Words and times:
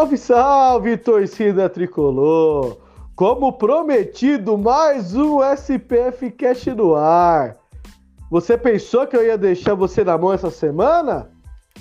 Salve, 0.00 0.16
salve, 0.16 0.96
torcida 0.96 1.68
tricolor! 1.68 2.78
Como 3.14 3.52
prometido, 3.52 4.56
mais 4.56 5.14
um 5.14 5.40
SPF 5.44 6.30
Cash 6.30 6.68
no 6.68 6.94
ar. 6.94 7.58
Você 8.30 8.56
pensou 8.56 9.06
que 9.06 9.14
eu 9.14 9.22
ia 9.22 9.36
deixar 9.36 9.74
você 9.74 10.02
na 10.02 10.16
mão 10.16 10.32
essa 10.32 10.50
semana? 10.50 11.30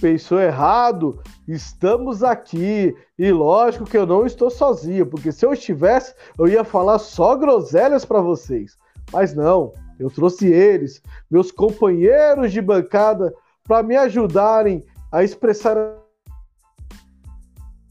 Pensou 0.01 0.37
errado. 0.37 1.21
Estamos 1.47 2.21
aqui. 2.21 2.93
E 3.17 3.31
lógico 3.31 3.85
que 3.85 3.97
eu 3.97 4.05
não 4.05 4.25
estou 4.25 4.49
sozinho, 4.49 5.05
porque 5.05 5.31
se 5.31 5.45
eu 5.45 5.53
estivesse, 5.53 6.13
eu 6.37 6.45
ia 6.45 6.65
falar 6.65 6.99
só 6.99 7.37
groselhas 7.37 8.03
para 8.03 8.19
vocês. 8.19 8.75
Mas 9.13 9.33
não, 9.33 9.71
eu 9.97 10.09
trouxe 10.09 10.45
eles, 10.51 11.01
meus 11.31 11.53
companheiros 11.53 12.51
de 12.51 12.61
bancada, 12.61 13.33
para 13.63 13.81
me 13.81 13.95
ajudarem 13.95 14.83
a 15.09 15.23
expressar 15.23 15.77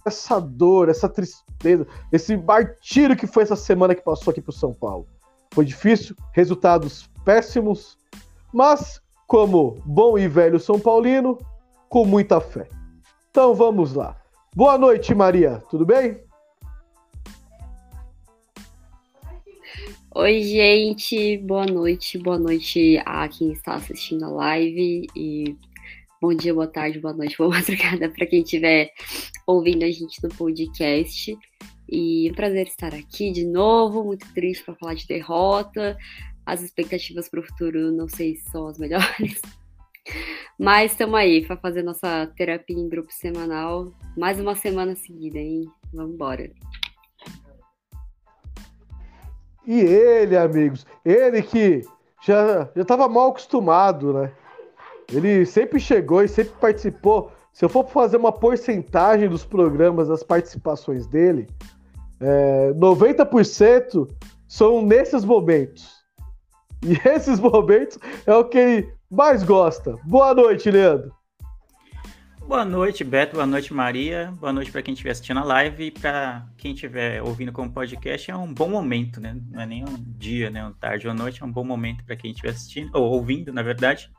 essa 0.08 0.40
dor, 0.40 0.88
essa 0.88 1.08
tristeza, 1.08 1.86
esse 2.12 2.36
martírio 2.36 3.16
que 3.16 3.26
foi 3.26 3.44
essa 3.44 3.56
semana 3.56 3.94
que 3.94 4.02
passou 4.02 4.30
aqui 4.30 4.40
para 4.40 4.50
o 4.50 4.54
São 4.54 4.74
Paulo. 4.74 5.06
Foi 5.52 5.64
difícil, 5.64 6.14
resultados 6.32 7.08
péssimos, 7.24 7.96
mas 8.52 9.00
como 9.26 9.76
bom 9.84 10.18
e 10.18 10.26
velho 10.26 10.58
São 10.58 10.80
Paulino, 10.80 11.38
com 11.88 12.04
muita 12.04 12.40
fé. 12.40 12.68
Então 13.30 13.54
vamos 13.54 13.94
lá. 13.94 14.16
Boa 14.54 14.76
noite, 14.76 15.14
Maria. 15.14 15.62
Tudo 15.70 15.86
bem? 15.86 16.18
Oi, 20.14 20.42
gente. 20.42 21.36
Boa 21.38 21.66
noite. 21.66 22.18
Boa 22.18 22.38
noite 22.38 23.00
a 23.04 23.28
quem 23.28 23.52
está 23.52 23.74
assistindo 23.74 24.24
a 24.24 24.28
live 24.28 25.06
e 25.14 25.56
bom 26.20 26.34
dia, 26.34 26.52
boa 26.52 26.66
tarde, 26.66 26.98
boa 26.98 27.14
noite, 27.14 27.36
boa 27.38 27.50
madrugada 27.50 28.08
para 28.08 28.26
quem 28.26 28.42
estiver 28.42 28.90
ouvindo 29.46 29.84
a 29.84 29.90
gente 29.90 30.22
no 30.22 30.28
podcast. 30.30 31.36
E 31.88 32.28
é 32.28 32.32
um 32.32 32.34
prazer 32.34 32.66
estar 32.66 32.94
aqui 32.94 33.30
de 33.30 33.46
novo, 33.46 34.04
muito 34.04 34.26
triste 34.34 34.64
para 34.64 34.74
falar 34.74 34.94
de 34.94 35.06
derrota. 35.06 35.96
As 36.44 36.62
expectativas 36.62 37.28
para 37.28 37.40
o 37.40 37.42
futuro 37.42 37.92
não 37.92 38.08
sei 38.08 38.36
se 38.36 38.50
são 38.50 38.66
as 38.66 38.78
melhores. 38.78 39.40
Mas 40.58 40.92
estamos 40.92 41.14
aí 41.14 41.46
para 41.46 41.56
fazer 41.56 41.82
nossa 41.82 42.26
terapia 42.36 42.76
em 42.76 42.88
grupo 42.88 43.12
semanal. 43.12 43.92
Mais 44.16 44.40
uma 44.40 44.56
semana 44.56 44.96
seguida, 44.96 45.38
hein? 45.38 45.70
Vamos 45.92 46.14
embora. 46.14 46.50
E 49.66 49.80
ele, 49.80 50.36
amigos, 50.36 50.86
ele 51.04 51.42
que 51.42 51.82
já 52.26 52.68
estava 52.74 53.08
mal 53.08 53.30
acostumado, 53.30 54.12
né? 54.14 54.32
Ele 55.12 55.46
sempre 55.46 55.80
chegou 55.80 56.22
e 56.22 56.28
sempre 56.28 56.52
participou. 56.60 57.32
Se 57.52 57.64
eu 57.64 57.68
for 57.68 57.88
fazer 57.88 58.18
uma 58.18 58.32
porcentagem 58.32 59.28
dos 59.28 59.44
programas, 59.44 60.08
das 60.08 60.22
participações 60.22 61.06
dele, 61.06 61.48
é, 62.20 62.72
90% 62.74 64.08
são 64.46 64.82
nesses 64.82 65.24
momentos. 65.24 65.98
E 66.84 66.92
esses 67.08 67.40
momentos 67.40 67.98
é 68.26 68.34
o 68.34 68.44
que 68.44 68.58
ele 68.58 68.92
mais 69.10 69.42
gosta. 69.42 69.96
Boa 70.04 70.34
noite, 70.34 70.70
Leandro. 70.70 71.16
Boa 72.46 72.64
noite, 72.64 73.02
Beto. 73.04 73.34
Boa 73.34 73.46
noite, 73.46 73.74
Maria. 73.74 74.32
Boa 74.38 74.52
noite 74.52 74.70
para 74.70 74.80
quem 74.82 74.92
estiver 74.92 75.10
assistindo 75.10 75.40
a 75.40 75.44
live 75.44 75.84
e 75.84 75.90
para 75.90 76.46
quem 76.56 76.72
estiver 76.72 77.22
ouvindo 77.22 77.52
como 77.52 77.70
podcast. 77.70 78.30
É 78.30 78.36
um 78.36 78.52
bom 78.52 78.68
momento, 78.68 79.20
né? 79.20 79.36
Não 79.50 79.60
é 79.60 79.66
nem 79.66 79.84
um 79.84 79.96
dia, 80.16 80.48
né? 80.48 80.64
Um 80.64 80.72
tarde 80.72 81.08
ou 81.08 81.14
noite. 81.14 81.42
É 81.42 81.46
um 81.46 81.52
bom 81.52 81.64
momento 81.64 82.04
para 82.04 82.16
quem 82.16 82.30
estiver 82.30 82.50
assistindo, 82.50 82.90
ou 82.94 83.12
ouvindo, 83.12 83.52
na 83.52 83.62
verdade. 83.62 84.10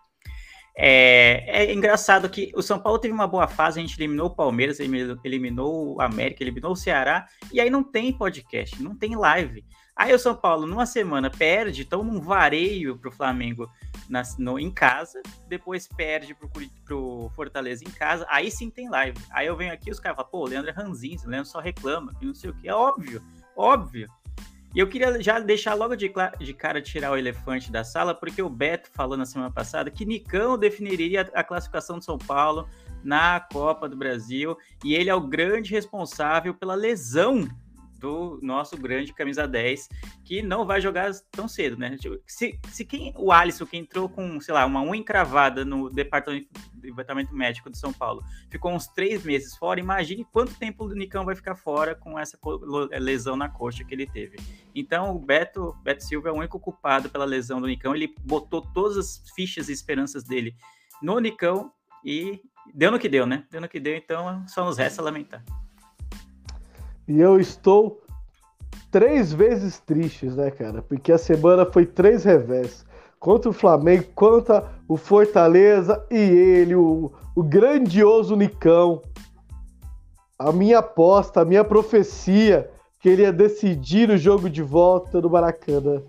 É, 0.75 1.63
é, 1.63 1.73
engraçado 1.73 2.29
que 2.29 2.51
o 2.55 2.61
São 2.61 2.79
Paulo 2.79 2.99
teve 2.99 3.13
uma 3.13 3.27
boa 3.27 3.47
fase, 3.47 3.79
a 3.79 3.81
gente 3.81 3.97
eliminou 3.99 4.27
o 4.27 4.35
Palmeiras, 4.35 4.79
eliminou 4.79 5.95
o 5.95 6.01
América, 6.01 6.43
eliminou 6.43 6.71
o 6.71 6.75
Ceará, 6.75 7.27
e 7.51 7.59
aí 7.59 7.69
não 7.69 7.83
tem 7.83 8.13
podcast, 8.13 8.81
não 8.81 8.95
tem 8.95 9.15
live. 9.15 9.65
Aí 9.99 10.13
o 10.13 10.19
São 10.19 10.33
Paulo, 10.33 10.65
numa 10.65 10.85
semana, 10.85 11.29
perde, 11.29 11.81
então 11.81 12.01
num 12.01 12.21
vareio 12.21 12.97
pro 12.97 13.11
Flamengo 13.11 13.69
na, 14.07 14.23
no, 14.37 14.57
em 14.57 14.71
casa, 14.71 15.21
depois 15.49 15.89
perde 15.89 16.33
pro, 16.33 16.49
pro 16.85 17.29
Fortaleza 17.35 17.83
em 17.83 17.91
casa, 17.91 18.25
aí 18.29 18.49
sim 18.49 18.69
tem 18.69 18.89
live. 18.89 19.19
Aí 19.31 19.47
eu 19.47 19.57
venho 19.57 19.73
aqui 19.73 19.91
os 19.91 19.99
caras 19.99 20.15
falam, 20.15 20.31
pô, 20.31 20.39
o 20.39 20.47
Leandro 20.47 20.69
é 20.69 20.73
ranzinho, 20.73 21.19
o 21.25 21.29
Leandro 21.29 21.51
só 21.51 21.59
reclama, 21.59 22.13
não 22.21 22.33
sei 22.33 22.49
o 22.49 22.53
que. 22.53 22.69
É 22.69 22.73
óbvio, 22.73 23.21
óbvio. 23.57 24.07
E 24.73 24.79
eu 24.79 24.87
queria 24.87 25.19
já 25.21 25.39
deixar 25.39 25.73
logo 25.73 25.95
de, 25.95 26.11
de, 26.39 26.53
cara 26.53 26.81
tirar 26.81 27.11
o 27.11 27.17
elefante 27.17 27.71
da 27.71 27.83
sala, 27.83 28.13
porque 28.13 28.41
o 28.41 28.49
Beto 28.49 28.89
falou 28.93 29.17
na 29.17 29.25
semana 29.25 29.49
passada 29.49 29.89
que 29.89 30.05
Nicão 30.05 30.57
definiria 30.57 31.27
a 31.33 31.43
classificação 31.43 31.97
de 31.97 32.05
São 32.05 32.19
Paulo 32.19 32.69
na 33.03 33.39
Copa 33.39 33.89
do 33.89 33.97
Brasil 33.97 34.55
e 34.83 34.93
ele 34.93 35.09
é 35.09 35.15
o 35.15 35.21
grande 35.21 35.71
responsável 35.71 36.53
pela 36.53 36.75
lesão 36.75 37.47
do 37.99 38.39
nosso 38.41 38.77
grande 38.77 39.13
camisa 39.13 39.47
10, 39.47 39.89
que 40.23 40.41
não 40.41 40.65
vai 40.65 40.79
jogar 40.79 41.11
tão 41.31 41.47
cedo, 41.47 41.77
né? 41.77 41.97
Se, 42.25 42.59
se 42.69 42.85
quem, 42.85 43.13
o 43.17 43.31
Alisson, 43.31 43.65
que 43.65 43.77
entrou 43.77 44.07
com, 44.07 44.39
sei 44.39 44.53
lá, 44.53 44.65
uma 44.65 44.81
unha 44.81 45.01
encravada 45.01 45.65
no 45.65 45.89
departamento, 45.89 46.47
departamento 46.73 47.35
médico 47.35 47.69
de 47.69 47.77
São 47.77 47.91
Paulo, 47.91 48.23
ficou 48.49 48.71
uns 48.71 48.87
três 48.87 49.23
meses 49.23 49.55
fora, 49.55 49.79
imagine 49.79 50.25
quanto 50.31 50.55
tempo 50.55 50.85
o 50.85 50.93
Nicão 50.93 51.25
vai 51.25 51.35
ficar 51.35 51.55
fora 51.55 51.93
com 51.93 52.17
essa 52.17 52.39
lesão 52.99 53.35
na 53.35 53.49
coxa 53.49 53.83
que 53.83 53.93
ele 53.93 54.07
teve. 54.07 54.37
Então, 54.73 55.15
o 55.15 55.19
Beto, 55.19 55.75
Beto 55.83 56.03
Silva 56.03 56.29
é 56.29 56.31
o 56.31 56.35
único 56.35 56.59
culpado 56.59 57.09
pela 57.09 57.25
lesão 57.25 57.59
do 57.59 57.67
Nicão, 57.67 57.93
ele 57.93 58.15
botou 58.21 58.61
todas 58.61 58.97
as 58.97 59.23
fichas 59.35 59.69
e 59.69 59.73
esperanças 59.73 60.23
dele 60.23 60.55
no 61.01 61.19
Nicão 61.19 61.71
e 62.03 62.41
deu 62.73 62.91
no 62.91 62.99
que 62.99 63.09
deu, 63.09 63.25
né? 63.25 63.45
Deu 63.49 63.61
no 63.61 63.67
que 63.67 63.79
deu, 63.79 63.95
então 63.95 64.47
só 64.47 64.63
nos 64.63 64.77
resta 64.77 65.01
lamentar. 65.01 65.43
E 67.09 67.19
eu 67.19 67.39
estou 67.39 68.03
três 68.91 69.33
vezes 69.33 69.79
tristes, 69.79 70.35
né, 70.35 70.51
cara? 70.51 70.83
Porque 70.83 71.11
a 71.11 71.17
semana 71.17 71.65
foi 71.65 71.83
três 71.83 72.23
revés. 72.23 72.85
Contra 73.19 73.49
o 73.49 73.53
Flamengo, 73.53 74.05
contra 74.13 74.71
o 74.87 74.95
Fortaleza 74.95 76.05
e 76.11 76.15
ele, 76.15 76.75
o, 76.75 77.11
o 77.35 77.41
grandioso 77.41 78.35
Nicão. 78.35 79.01
A 80.37 80.51
minha 80.51 80.77
aposta, 80.77 81.41
a 81.41 81.45
minha 81.45 81.63
profecia 81.63 82.69
que 82.99 83.09
ele 83.09 83.23
ia 83.23 83.33
decidir 83.33 84.11
o 84.11 84.17
jogo 84.17 84.47
de 84.47 84.61
volta 84.61 85.19
do 85.19 85.31
Maracanã. 85.31 86.03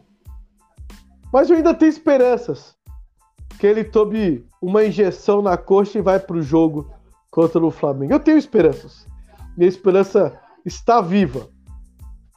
Mas 1.32 1.48
eu 1.48 1.56
ainda 1.56 1.72
tenho 1.72 1.88
esperanças 1.88 2.76
que 3.58 3.66
ele 3.66 3.84
tome 3.84 4.44
uma 4.60 4.84
injeção 4.84 5.40
na 5.40 5.56
coxa 5.56 5.98
e 5.98 6.02
vai 6.02 6.20
para 6.20 6.36
o 6.36 6.42
jogo 6.42 6.92
contra 7.30 7.64
o 7.64 7.70
Flamengo. 7.70 8.12
Eu 8.12 8.20
tenho 8.20 8.36
esperanças. 8.36 9.06
Minha 9.56 9.68
esperança 9.68 10.38
está 10.64 11.00
viva. 11.00 11.48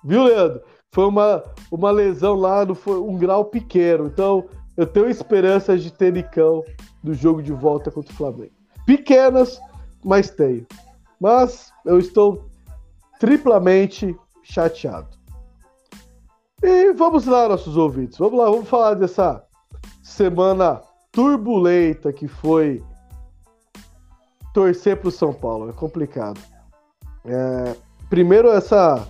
Viu, 0.04 0.24
Leandro? 0.24 0.62
Foi 0.92 1.06
uma, 1.06 1.44
uma 1.72 1.92
lesão 1.92 2.36
lá, 2.36 2.66
no, 2.66 2.75
foi 2.75 3.00
um 3.00 3.18
grau 3.18 3.46
pequeno. 3.46 4.08
Então, 4.08 4.46
eu 4.78 4.86
tenho 4.86 5.10
esperanças 5.10 5.81
de 5.81 5.92
ter 5.92 6.14
Nicão 6.14 6.64
no 7.04 7.14
jogo 7.14 7.42
de 7.42 7.52
volta 7.52 7.90
contra 7.90 8.14
o 8.14 8.16
Flamengo. 8.16 8.54
Pequenas, 8.86 9.60
mas 10.04 10.30
tenho. 10.30 10.66
Mas 11.20 11.72
eu 11.86 11.98
estou 11.98 12.48
triplamente 13.20 14.16
chateado. 14.44 15.18
E 16.62 16.94
vamos 16.94 17.25
lá, 17.25 17.48
nossos 17.50 17.75
ouvintes. 17.75 18.18
Vamos 18.18 18.40
lá, 18.40 18.46
vamos 18.50 18.70
falar 18.70 18.94
dessa 18.94 19.44
semana 20.02 20.81
turbulenta 21.12 22.12
que 22.14 22.28
foi 22.28 22.84
torcer 24.54 24.98
para 24.98 25.10
o 25.10 25.12
São 25.12 25.34
Paulo. 25.34 25.70
É 25.70 25.74
complicado. 25.74 26.40
É, 27.25 27.75
primeiro 28.13 28.48
essa 28.51 29.07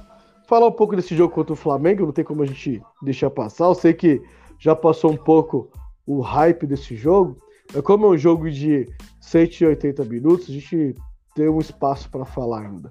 falar 0.48 0.68
um 0.68 0.72
pouco 0.72 0.96
desse 0.96 1.14
jogo 1.14 1.34
contra 1.34 1.52
o 1.52 1.58
Flamengo, 1.58 2.06
não 2.06 2.14
tem 2.14 2.24
como 2.24 2.42
a 2.42 2.46
gente 2.46 2.82
deixar 3.02 3.30
passar. 3.30 3.66
Eu 3.66 3.76
sei 3.76 3.94
que 3.94 4.22
já 4.58 4.74
passou 4.74 5.12
um 5.12 5.18
pouco 5.18 5.70
o 6.08 6.22
hype 6.22 6.66
desse 6.66 6.96
jogo, 6.96 7.36
mas 7.74 7.84
como 7.84 8.06
é 8.06 8.10
um 8.12 8.18
jogo 8.18 8.50
de 8.50 8.88
180 9.20 10.06
minutos, 10.06 10.50
a 10.50 10.54
gente 10.54 10.96
tem 11.36 11.50
um 11.50 11.60
espaço 11.60 12.10
para 12.10 12.24
falar 12.24 12.62
ainda. 12.62 12.88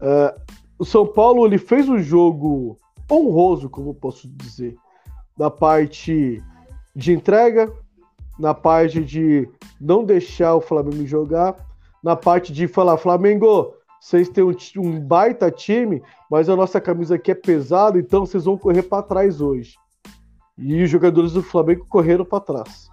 Uh, 0.00 0.56
o 0.80 0.84
São 0.84 1.06
Paulo 1.06 1.46
ele 1.46 1.58
fez 1.58 1.88
um 1.88 2.00
jogo 2.00 2.76
honroso, 3.08 3.70
como 3.70 3.94
posso 3.94 4.26
dizer. 4.26 4.74
na 5.38 5.48
parte 5.48 6.42
de 6.92 7.12
entrega, 7.12 7.72
na 8.36 8.52
parte 8.52 9.00
de 9.04 9.48
não 9.80 10.02
deixar 10.02 10.56
o 10.56 10.60
Flamengo 10.60 11.06
jogar, 11.06 11.54
na 12.02 12.16
parte 12.16 12.52
de 12.52 12.66
falar, 12.66 12.96
Flamengo, 12.96 13.76
vocês 14.00 14.30
têm 14.30 14.42
um, 14.42 14.54
um 14.78 14.98
baita 14.98 15.50
time, 15.50 16.02
mas 16.30 16.48
a 16.48 16.56
nossa 16.56 16.80
camisa 16.80 17.16
aqui 17.16 17.30
é 17.30 17.34
pesada, 17.34 17.98
então 17.98 18.24
vocês 18.24 18.46
vão 18.46 18.56
correr 18.56 18.82
para 18.82 19.02
trás 19.02 19.42
hoje. 19.42 19.76
E 20.56 20.82
os 20.82 20.88
jogadores 20.88 21.32
do 21.32 21.42
Flamengo 21.42 21.84
correram 21.86 22.24
para 22.24 22.40
trás. 22.40 22.88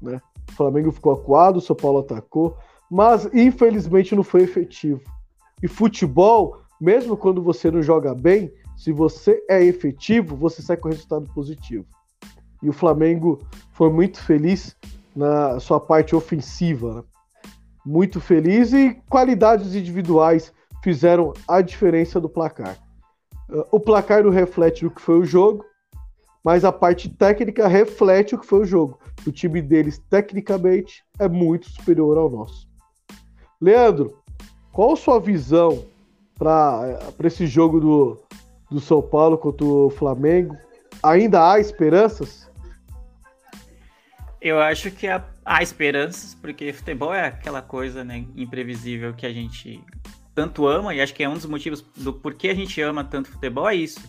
Né? 0.00 0.20
O 0.50 0.52
Flamengo 0.52 0.92
ficou 0.92 1.12
acuado, 1.12 1.56
o 1.56 1.60
São 1.60 1.74
Paulo 1.74 2.00
atacou, 2.00 2.56
mas 2.90 3.28
infelizmente 3.32 4.14
não 4.14 4.22
foi 4.22 4.42
efetivo. 4.42 5.00
E 5.62 5.68
futebol, 5.68 6.60
mesmo 6.78 7.16
quando 7.16 7.42
você 7.42 7.70
não 7.70 7.82
joga 7.82 8.14
bem, 8.14 8.52
se 8.76 8.92
você 8.92 9.42
é 9.48 9.62
efetivo, 9.64 10.36
você 10.36 10.60
sai 10.60 10.76
com 10.76 10.88
resultado 10.88 11.30
positivo. 11.32 11.86
E 12.62 12.68
o 12.68 12.72
Flamengo 12.72 13.40
foi 13.72 13.90
muito 13.90 14.20
feliz 14.22 14.76
na 15.16 15.58
sua 15.60 15.80
parte 15.80 16.14
ofensiva. 16.14 16.94
Né? 16.96 17.02
Muito 17.84 18.20
feliz 18.20 18.72
e 18.72 18.94
qualidades 19.08 19.74
individuais 19.74 20.52
fizeram 20.82 21.32
a 21.48 21.60
diferença 21.60 22.20
do 22.20 22.28
placar. 22.28 22.78
O 23.70 23.78
placar 23.78 24.22
não 24.24 24.30
reflete 24.30 24.86
o 24.86 24.90
que 24.90 25.00
foi 25.00 25.18
o 25.18 25.24
jogo, 25.24 25.64
mas 26.44 26.64
a 26.64 26.72
parte 26.72 27.08
técnica 27.08 27.68
reflete 27.68 28.34
o 28.34 28.38
que 28.38 28.46
foi 28.46 28.60
o 28.60 28.64
jogo. 28.64 28.98
O 29.26 29.30
time 29.30 29.60
deles, 29.62 29.98
tecnicamente, 30.10 31.04
é 31.18 31.28
muito 31.28 31.68
superior 31.70 32.18
ao 32.18 32.30
nosso. 32.30 32.68
Leandro, 33.60 34.16
qual 34.72 34.96
sua 34.96 35.20
visão 35.20 35.84
para 36.36 36.98
esse 37.24 37.46
jogo 37.46 37.78
do, 37.78 38.18
do 38.70 38.80
São 38.80 39.00
Paulo 39.00 39.38
contra 39.38 39.64
o 39.64 39.90
Flamengo? 39.90 40.56
Ainda 41.02 41.52
há 41.52 41.60
esperanças? 41.60 42.50
Eu 44.44 44.60
acho 44.60 44.90
que 44.90 45.06
há, 45.06 45.24
há 45.44 45.62
esperanças, 45.62 46.34
porque 46.34 46.72
futebol 46.72 47.14
é 47.14 47.28
aquela 47.28 47.62
coisa 47.62 48.02
né, 48.02 48.26
imprevisível 48.34 49.14
que 49.14 49.24
a 49.24 49.32
gente 49.32 49.80
tanto 50.34 50.66
ama, 50.66 50.92
e 50.92 51.00
acho 51.00 51.14
que 51.14 51.22
é 51.22 51.28
um 51.28 51.34
dos 51.34 51.46
motivos 51.46 51.80
do 51.96 52.12
porquê 52.12 52.48
a 52.48 52.54
gente 52.54 52.80
ama 52.80 53.04
tanto 53.04 53.30
futebol, 53.30 53.68
é 53.68 53.76
isso. 53.76 54.00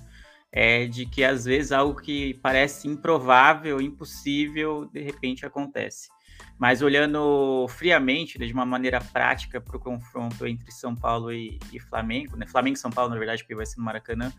É 0.51 0.87
de 0.87 1.05
que 1.05 1.23
às 1.23 1.45
vezes 1.45 1.71
algo 1.71 2.01
que 2.01 2.33
parece 2.41 2.87
improvável, 2.87 3.79
impossível, 3.79 4.89
de 4.91 5.03
repente 5.03 5.45
acontece. 5.45 6.09
Mas 6.57 6.81
olhando 6.81 7.67
friamente, 7.69 8.39
né, 8.39 8.47
de 8.47 8.53
uma 8.53 8.65
maneira 8.65 8.99
prática, 8.99 9.61
para 9.61 9.77
o 9.77 9.79
confronto 9.79 10.47
entre 10.47 10.71
São 10.71 10.95
Paulo 10.95 11.31
e, 11.31 11.59
e, 11.71 11.79
Flamengo, 11.79 12.35
né? 12.37 12.47
Flamengo 12.47 12.75
e 12.75 12.79
São 12.79 12.89
Paulo, 12.89 13.11
na 13.11 13.19
verdade, 13.19 13.43
porque 13.43 13.55
vai 13.55 13.67
ser 13.67 13.77
no 13.77 13.83
Maracanã, 13.83 14.33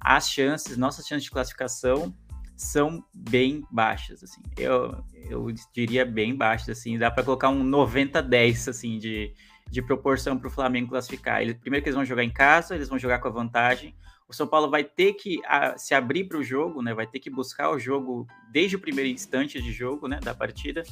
as 0.00 0.28
chances, 0.28 0.76
nossas 0.76 1.06
chances 1.06 1.24
de 1.24 1.30
classificação 1.30 2.12
são 2.56 3.04
bem 3.14 3.64
baixas, 3.70 4.22
assim. 4.22 4.42
Eu, 4.56 5.04
eu 5.28 5.46
diria 5.72 6.04
bem 6.04 6.34
baixas, 6.34 6.78
assim. 6.78 6.98
Dá 6.98 7.10
para 7.10 7.24
colocar 7.24 7.48
um 7.48 7.64
90-10, 7.64 8.68
assim, 8.68 8.98
de, 8.98 9.32
de 9.70 9.82
proporção 9.82 10.38
para 10.38 10.48
o 10.48 10.50
Flamengo 10.50 10.88
classificar. 10.88 11.42
Eles, 11.42 11.56
primeiro 11.58 11.82
que 11.82 11.88
eles 11.88 11.96
vão 11.96 12.04
jogar 12.04 12.24
em 12.24 12.32
casa, 12.32 12.74
eles 12.74 12.88
vão 12.88 12.98
jogar 12.98 13.18
com 13.18 13.28
a 13.28 13.32
vantagem 13.32 13.94
o 14.28 14.32
São 14.32 14.46
Paulo 14.46 14.68
vai 14.68 14.82
ter 14.82 15.12
que 15.12 15.40
a, 15.46 15.78
se 15.78 15.94
abrir 15.94 16.24
para 16.24 16.38
o 16.38 16.42
jogo, 16.42 16.82
né? 16.82 16.92
Vai 16.92 17.06
ter 17.06 17.20
que 17.20 17.30
buscar 17.30 17.70
o 17.70 17.78
jogo 17.78 18.26
desde 18.50 18.74
o 18.74 18.80
primeiro 18.80 19.08
instante 19.08 19.62
de 19.62 19.72
jogo, 19.72 20.08
né? 20.08 20.18
Da 20.20 20.34
partida, 20.34 20.82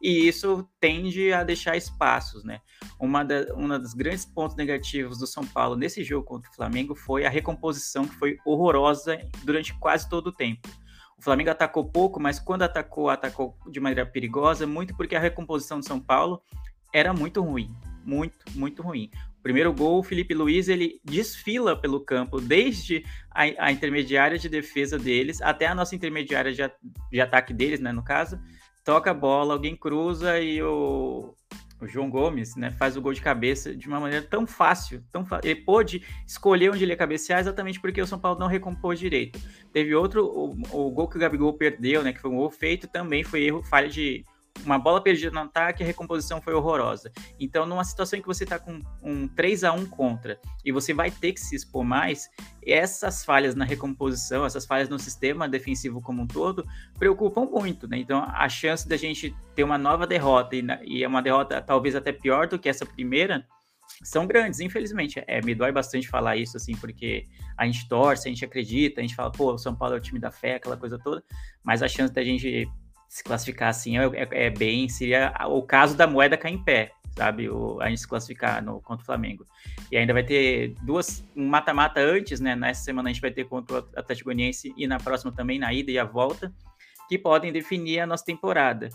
e 0.00 0.28
isso 0.28 0.68
tende 0.78 1.32
a 1.32 1.42
deixar 1.42 1.76
espaços, 1.76 2.44
né? 2.44 2.60
Uma, 3.00 3.24
da, 3.24 3.52
uma 3.54 3.78
dos 3.78 3.94
grandes 3.94 4.24
pontos 4.24 4.56
negativos 4.56 5.18
do 5.18 5.26
São 5.26 5.44
Paulo 5.44 5.76
nesse 5.76 6.04
jogo 6.04 6.24
contra 6.24 6.50
o 6.50 6.54
Flamengo 6.54 6.94
foi 6.94 7.26
a 7.26 7.30
recomposição 7.30 8.06
que 8.06 8.14
foi 8.14 8.38
horrorosa 8.44 9.18
durante 9.42 9.76
quase 9.78 10.08
todo 10.08 10.28
o 10.28 10.32
tempo. 10.32 10.68
O 11.24 11.28
Flamengo 11.32 11.50
atacou 11.50 11.84
pouco, 11.84 12.20
mas 12.20 12.38
quando 12.38 12.62
atacou, 12.62 13.08
atacou 13.08 13.56
de 13.66 13.80
maneira 13.80 14.04
perigosa, 14.04 14.66
muito 14.66 14.94
porque 14.94 15.16
a 15.16 15.20
recomposição 15.20 15.80
do 15.80 15.86
São 15.86 15.98
Paulo 15.98 16.42
era 16.92 17.14
muito 17.14 17.40
ruim, 17.40 17.74
muito, 18.04 18.44
muito 18.54 18.82
ruim 18.82 19.10
primeiro 19.44 19.74
gol, 19.74 19.98
o 19.98 20.02
Felipe 20.02 20.32
Luiz 20.32 20.68
ele 20.68 20.98
desfila 21.04 21.78
pelo 21.78 22.00
campo, 22.00 22.40
desde 22.40 23.04
a, 23.30 23.42
a, 23.66 23.70
intermediária 23.70 24.38
de 24.38 24.48
defesa 24.48 24.98
deles 24.98 25.42
até 25.42 25.66
a 25.66 25.74
nossa 25.74 25.94
intermediária 25.94 26.50
de, 26.50 26.62
de, 27.12 27.20
ataque 27.20 27.52
deles, 27.52 27.78
né, 27.78 27.92
no 27.92 28.02
caso. 28.02 28.40
Toca 28.82 29.10
a 29.10 29.14
bola, 29.14 29.52
alguém 29.52 29.76
cruza 29.76 30.40
e 30.40 30.62
o, 30.62 31.34
o 31.84 31.88
João 31.88 32.10
Gomes 32.10 32.56
né, 32.56 32.70
faz 32.70 32.96
o 32.96 33.02
gol 33.02 33.12
de 33.12 33.20
cabeça 33.20 33.74
de 33.74 33.86
uma 33.86 34.00
maneira 34.00 34.24
tão 34.24 34.46
fácil. 34.46 35.02
Tão 35.12 35.24
Ele 35.42 35.56
pôde 35.56 36.02
escolher 36.26 36.70
onde 36.70 36.82
ele 36.82 36.92
ia 36.92 36.96
cabecear 36.96 37.40
exatamente 37.40 37.80
porque 37.80 38.00
o 38.00 38.06
São 38.06 38.18
Paulo 38.18 38.38
não 38.38 38.46
recompôs 38.46 38.98
direito. 38.98 39.38
Teve 39.72 39.94
outro, 39.94 40.24
o, 40.24 40.50
o 40.72 40.90
gol 40.90 41.08
que 41.08 41.16
o 41.16 41.20
Gabigol 41.20 41.52
perdeu, 41.52 42.02
né, 42.02 42.12
que 42.12 42.20
foi 42.20 42.30
um 42.30 42.36
gol 42.36 42.50
feito, 42.50 42.88
também 42.88 43.22
foi 43.22 43.44
erro, 43.44 43.62
falha 43.62 43.88
de 43.88 44.24
uma 44.64 44.78
bola 44.78 45.02
perdida 45.02 45.30
no 45.30 45.40
ataque, 45.40 45.82
a 45.82 45.86
recomposição 45.86 46.40
foi 46.40 46.54
horrorosa. 46.54 47.12
Então, 47.38 47.66
numa 47.66 47.84
situação 47.84 48.18
em 48.18 48.22
que 48.22 48.28
você 48.28 48.44
está 48.44 48.58
com 48.58 48.80
um 49.02 49.26
3 49.28 49.64
a 49.64 49.72
1 49.72 49.86
contra 49.86 50.38
e 50.64 50.72
você 50.72 50.94
vai 50.94 51.10
ter 51.10 51.32
que 51.32 51.40
se 51.40 51.56
expor 51.56 51.84
mais, 51.84 52.30
essas 52.64 53.24
falhas 53.24 53.54
na 53.54 53.64
recomposição, 53.64 54.46
essas 54.46 54.64
falhas 54.64 54.88
no 54.88 54.98
sistema 54.98 55.48
defensivo 55.48 56.00
como 56.00 56.22
um 56.22 56.26
todo, 56.26 56.66
preocupam 56.98 57.44
muito, 57.44 57.88
né? 57.88 57.98
Então, 57.98 58.24
a 58.26 58.48
chance 58.48 58.88
da 58.88 58.96
gente 58.96 59.34
ter 59.54 59.64
uma 59.64 59.78
nova 59.78 60.06
derrota 60.06 60.56
e, 60.82 61.02
é 61.02 61.08
uma 61.08 61.20
derrota 61.20 61.60
talvez 61.60 61.94
até 61.94 62.12
pior 62.12 62.46
do 62.46 62.58
que 62.58 62.68
essa 62.68 62.86
primeira, 62.86 63.46
são 64.02 64.26
grandes, 64.26 64.60
infelizmente. 64.60 65.22
É, 65.26 65.40
me 65.42 65.54
dói 65.54 65.70
bastante 65.70 66.08
falar 66.08 66.36
isso, 66.36 66.56
assim, 66.56 66.74
porque 66.74 67.24
a 67.56 67.66
gente 67.66 67.88
torce, 67.88 68.28
a 68.28 68.30
gente 68.30 68.44
acredita, 68.44 69.00
a 69.00 69.02
gente 69.02 69.14
fala, 69.14 69.30
pô, 69.30 69.52
o 69.52 69.58
São 69.58 69.74
Paulo 69.74 69.94
é 69.94 69.98
o 69.98 70.00
time 70.00 70.18
da 70.18 70.30
fé, 70.30 70.54
aquela 70.54 70.76
coisa 70.76 70.98
toda, 70.98 71.22
mas 71.62 71.82
a 71.82 71.88
chance 71.88 72.12
da 72.12 72.24
gente 72.24 72.66
se 73.14 73.22
classificar 73.22 73.68
assim 73.68 73.96
é, 73.96 74.06
é, 74.06 74.46
é, 74.46 74.50
bem. 74.50 74.88
Seria 74.88 75.32
o 75.46 75.62
caso 75.62 75.96
da 75.96 76.04
moeda 76.04 76.36
cair 76.36 76.54
em 76.54 76.64
pé, 76.64 76.90
sabe? 77.16 77.48
O, 77.48 77.80
a 77.80 77.88
gente 77.88 78.00
se 78.00 78.08
classificar 78.08 78.60
no, 78.60 78.80
contra 78.80 79.04
o 79.04 79.06
Flamengo. 79.06 79.46
E 79.88 79.96
ainda 79.96 80.12
vai 80.12 80.24
ter 80.24 80.74
duas, 80.82 81.24
um 81.36 81.46
mata-mata 81.46 82.00
antes, 82.00 82.40
né? 82.40 82.56
Nessa 82.56 82.82
semana 82.82 83.08
a 83.08 83.12
gente 83.12 83.22
vai 83.22 83.30
ter 83.30 83.44
contra 83.44 83.76
o 83.76 83.88
Atlético 83.94 84.30
Goianiense 84.30 84.74
e 84.76 84.88
na 84.88 84.98
próxima 84.98 85.30
também, 85.30 85.60
na 85.60 85.72
ida 85.72 85.92
e 85.92 85.98
a 85.98 86.04
volta, 86.04 86.52
que 87.08 87.16
podem 87.16 87.52
definir 87.52 88.00
a 88.00 88.06
nossa 88.06 88.24
temporada. 88.24 88.88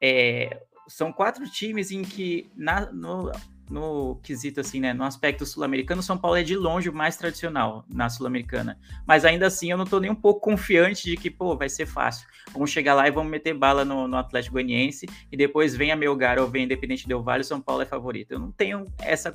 É, 0.00 0.62
são 0.86 1.12
quatro 1.12 1.44
times 1.50 1.90
em 1.90 2.02
que 2.02 2.48
na, 2.54 2.92
no, 2.92 3.32
no 3.70 4.16
quesito 4.22 4.60
assim, 4.60 4.80
né, 4.80 4.92
no 4.92 5.04
aspecto 5.04 5.44
sul-americano, 5.44 6.02
São 6.02 6.16
Paulo 6.16 6.36
é 6.36 6.42
de 6.42 6.56
longe 6.56 6.88
o 6.88 6.94
mais 6.94 7.16
tradicional 7.16 7.84
na 7.88 8.08
sul-americana. 8.08 8.78
Mas 9.06 9.24
ainda 9.24 9.46
assim, 9.46 9.70
eu 9.70 9.76
não 9.76 9.84
tô 9.84 9.98
nem 9.98 10.10
um 10.10 10.14
pouco 10.14 10.40
confiante 10.40 11.04
de 11.04 11.16
que, 11.16 11.30
pô, 11.30 11.56
vai 11.56 11.68
ser 11.68 11.86
fácil. 11.86 12.28
Vamos 12.52 12.70
chegar 12.70 12.94
lá 12.94 13.08
e 13.08 13.10
vamos 13.10 13.30
meter 13.30 13.54
bala 13.54 13.84
no, 13.84 14.06
no 14.06 14.16
Atlético 14.16 14.54
Goianiense 14.54 15.06
e 15.30 15.36
depois 15.36 15.74
vem 15.74 15.90
a 15.90 15.96
Melgar 15.96 16.38
ou 16.38 16.48
vem 16.48 16.64
Independente 16.64 17.08
Del 17.08 17.22
Vale, 17.22 17.44
São 17.44 17.60
Paulo 17.60 17.82
é 17.82 17.86
favorito. 17.86 18.32
Eu 18.32 18.38
não 18.38 18.52
tenho 18.52 18.84
essa 19.00 19.34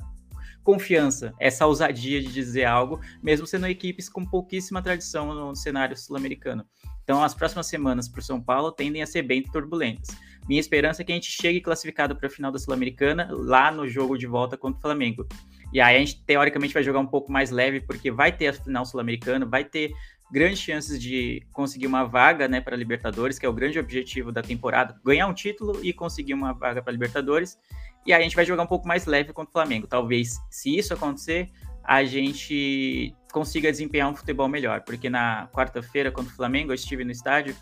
confiança, 0.62 1.34
essa 1.38 1.66
ousadia 1.66 2.20
de 2.20 2.32
dizer 2.32 2.64
algo, 2.64 3.00
mesmo 3.22 3.46
sendo 3.46 3.66
equipes 3.66 4.08
com 4.08 4.24
pouquíssima 4.24 4.80
tradição 4.80 5.34
no 5.34 5.54
cenário 5.56 5.96
sul-americano. 5.96 6.64
Então, 7.02 7.22
as 7.22 7.34
próximas 7.34 7.66
semanas 7.66 8.08
para 8.08 8.20
o 8.20 8.22
São 8.22 8.40
Paulo 8.40 8.70
tendem 8.70 9.02
a 9.02 9.06
ser 9.06 9.22
bem 9.22 9.42
turbulentas. 9.42 10.08
Minha 10.48 10.60
esperança 10.60 11.02
é 11.02 11.04
que 11.04 11.12
a 11.12 11.14
gente 11.14 11.30
chegue 11.30 11.60
classificado 11.60 12.16
para 12.16 12.26
a 12.26 12.30
final 12.30 12.50
da 12.50 12.58
Sul-Americana 12.58 13.28
lá 13.30 13.70
no 13.70 13.88
jogo 13.88 14.18
de 14.18 14.26
volta 14.26 14.56
contra 14.56 14.78
o 14.78 14.82
Flamengo. 14.82 15.26
E 15.72 15.80
aí 15.80 15.96
a 15.96 15.98
gente 15.98 16.22
teoricamente 16.24 16.74
vai 16.74 16.82
jogar 16.82 16.98
um 16.98 17.06
pouco 17.06 17.32
mais 17.32 17.50
leve, 17.50 17.80
porque 17.80 18.10
vai 18.10 18.30
ter 18.30 18.48
a 18.48 18.52
final 18.52 18.84
sul-americana, 18.84 19.46
vai 19.46 19.64
ter 19.64 19.92
grandes 20.30 20.58
chances 20.58 21.00
de 21.00 21.42
conseguir 21.52 21.86
uma 21.86 22.04
vaga 22.04 22.46
né, 22.46 22.60
para 22.60 22.76
Libertadores, 22.76 23.38
que 23.38 23.46
é 23.46 23.48
o 23.48 23.52
grande 23.52 23.78
objetivo 23.78 24.30
da 24.30 24.42
temporada, 24.42 24.98
ganhar 25.04 25.26
um 25.26 25.34
título 25.34 25.78
e 25.82 25.92
conseguir 25.92 26.34
uma 26.34 26.52
vaga 26.52 26.82
para 26.82 26.92
Libertadores. 26.92 27.58
E 28.04 28.12
aí 28.12 28.20
a 28.20 28.22
gente 28.22 28.36
vai 28.36 28.44
jogar 28.44 28.62
um 28.62 28.66
pouco 28.66 28.86
mais 28.86 29.06
leve 29.06 29.32
contra 29.32 29.50
o 29.50 29.52
Flamengo. 29.52 29.86
Talvez, 29.86 30.38
se 30.50 30.76
isso 30.76 30.92
acontecer, 30.92 31.48
a 31.82 32.04
gente 32.04 33.14
consiga 33.32 33.70
desempenhar 33.70 34.10
um 34.10 34.14
futebol 34.14 34.48
melhor, 34.48 34.82
porque 34.82 35.08
na 35.08 35.48
quarta-feira 35.52 36.10
contra 36.10 36.32
o 36.32 36.36
Flamengo 36.36 36.70
eu 36.70 36.74
estive 36.74 37.04
no 37.04 37.10
estádio 37.10 37.54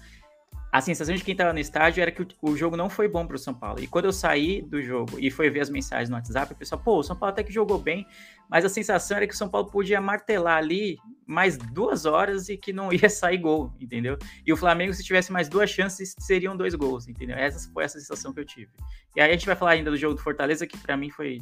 a 0.73 0.81
sensação 0.81 1.15
de 1.15 1.25
quem 1.25 1.33
estava 1.33 1.53
no 1.53 1.59
estádio 1.59 2.00
era 2.00 2.12
que 2.12 2.23
o, 2.23 2.29
o, 2.43 2.57
jogo 2.57 2.77
não 2.77 2.89
foi 2.89 3.09
bom 3.09 3.27
para 3.27 3.35
o 3.35 3.39
São 3.39 3.53
Paulo. 3.53 3.81
E 3.81 3.87
quando 3.87 4.05
eu 4.05 4.12
saí 4.12 4.62
do 4.62 4.81
jogo 4.81 5.19
e 5.19 5.31
foi 5.31 5.50
ver 5.50 5.61
as 5.61 5.71
mensagens 5.71 6.09
no 6.09 6.15
WhatsApp, 6.15 6.53
o 6.53 6.57
pessoal, 6.57 6.81
pô, 6.81 6.99
o 6.99 7.03
São 7.03 7.17
Paulo 7.17 7.33
até 7.33 7.43
que 7.43 7.53
jogou 7.53 7.79
bem, 7.79 8.07
mas 8.49 8.65
a 8.65 8.69
sensação 8.69 9.17
era 9.17 9.27
que 9.27 9.35
o 9.35 9.37
São 9.37 9.49
Paulo 9.49 9.69
podia 9.69 10.00
martelar 10.00 10.59
ali 10.59 10.97
mais 11.27 11.57
duas 11.57 12.07
horas 12.07 12.49
e 12.49 12.57
que 12.57 12.73
não 12.73 12.93
ia 12.93 13.09
sair 13.11 13.39
gol, 13.39 13.73
entendeu? 13.81 14.17
E 14.47 14.53
o 14.53 14.57
Flamengo, 14.57 14.95
se 14.95 15.03
tivesse 15.03 15.33
mais 15.33 15.49
duas 15.49 15.71
chances, 15.71 16.15
seriam 16.19 16.57
dois 16.57 16.75
gols, 16.75 17.09
entendeu? 17.09 17.37
Essa 17.37 17.69
foi 17.73 17.85
essa 17.85 17.99
sensação 17.99 18.33
que 18.33 18.41
eu 18.41 18.45
tive. 18.45 18.71
E 19.17 19.21
aí 19.21 19.31
a 19.31 19.33
gente 19.33 19.47
vai 19.47 19.57
falar 19.57 19.73
ainda 19.73 19.91
do 19.91 19.97
jogo 19.97 20.15
do 20.15 20.23
Fortaleza, 20.23 20.67
que 20.67 20.79
para 20.79 20.97
mim 20.97 21.11
foi 21.11 21.41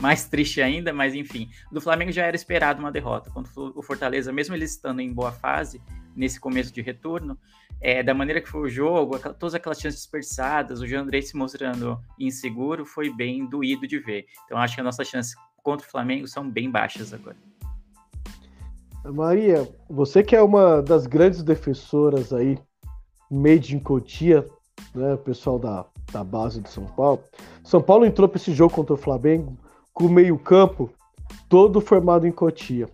mais 0.00 0.26
triste 0.28 0.60
ainda, 0.60 0.92
mas 0.92 1.14
enfim. 1.14 1.48
Do 1.72 1.80
Flamengo 1.80 2.12
já 2.12 2.24
era 2.24 2.36
esperado 2.36 2.80
uma 2.80 2.92
derrota. 2.92 3.30
Quando 3.30 3.48
o 3.74 3.82
Fortaleza, 3.82 4.32
mesmo 4.32 4.54
ele 4.54 4.64
estando 4.64 5.00
em 5.00 5.12
boa 5.12 5.32
fase, 5.32 5.80
nesse 6.14 6.38
começo 6.38 6.72
de 6.72 6.80
retorno, 6.80 7.38
é, 7.80 8.02
da 8.02 8.14
maneira 8.14 8.40
que 8.40 8.48
foi 8.48 8.62
o 8.62 8.68
jogo, 8.68 9.18
todas 9.34 9.54
aquelas 9.54 9.80
chances 9.80 10.00
dispersadas, 10.00 10.80
o 10.80 10.86
Jean 10.86 11.02
André 11.02 11.20
se 11.20 11.36
mostrando 11.36 11.98
inseguro, 12.18 12.84
foi 12.84 13.10
bem 13.10 13.46
doído 13.46 13.86
de 13.86 13.98
ver. 13.98 14.26
Então 14.44 14.58
acho 14.58 14.74
que 14.74 14.80
as 14.80 14.84
nossas 14.84 15.08
chances 15.08 15.34
contra 15.62 15.86
o 15.86 15.90
Flamengo 15.90 16.26
são 16.26 16.48
bem 16.48 16.70
baixas 16.70 17.12
agora. 17.12 17.36
Maria, 19.04 19.68
você 19.88 20.22
que 20.22 20.34
é 20.34 20.42
uma 20.42 20.82
das 20.82 21.06
grandes 21.06 21.42
defensoras 21.42 22.32
aí 22.32 22.58
made 23.30 23.76
in 23.76 23.78
Cotia, 23.78 24.44
né, 24.94 25.16
pessoal 25.16 25.58
da, 25.58 25.86
da 26.12 26.24
base 26.24 26.60
de 26.60 26.68
São 26.68 26.86
Paulo. 26.86 27.22
São 27.62 27.80
Paulo 27.80 28.04
entrou 28.04 28.28
para 28.28 28.38
esse 28.38 28.52
jogo 28.52 28.74
contra 28.74 28.94
o 28.94 28.96
Flamengo 28.96 29.56
com 29.96 30.04
o 30.04 30.10
meio-campo 30.10 30.90
todo 31.48 31.80
formado 31.80 32.26
em 32.26 32.30
Cotia. 32.30 32.86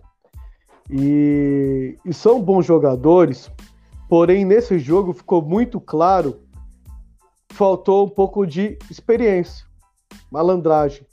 E, 0.89 1.97
e 2.05 2.13
são 2.13 2.41
bons 2.41 2.65
jogadores, 2.65 3.51
porém 4.07 4.45
nesse 4.45 4.79
jogo 4.79 5.11
ficou 5.11 5.41
muito 5.41 5.81
claro 5.81 6.39
faltou 7.51 8.05
um 8.05 8.09
pouco 8.09 8.47
de 8.47 8.79
experiência, 8.89 9.65
malandragem, 10.31 11.05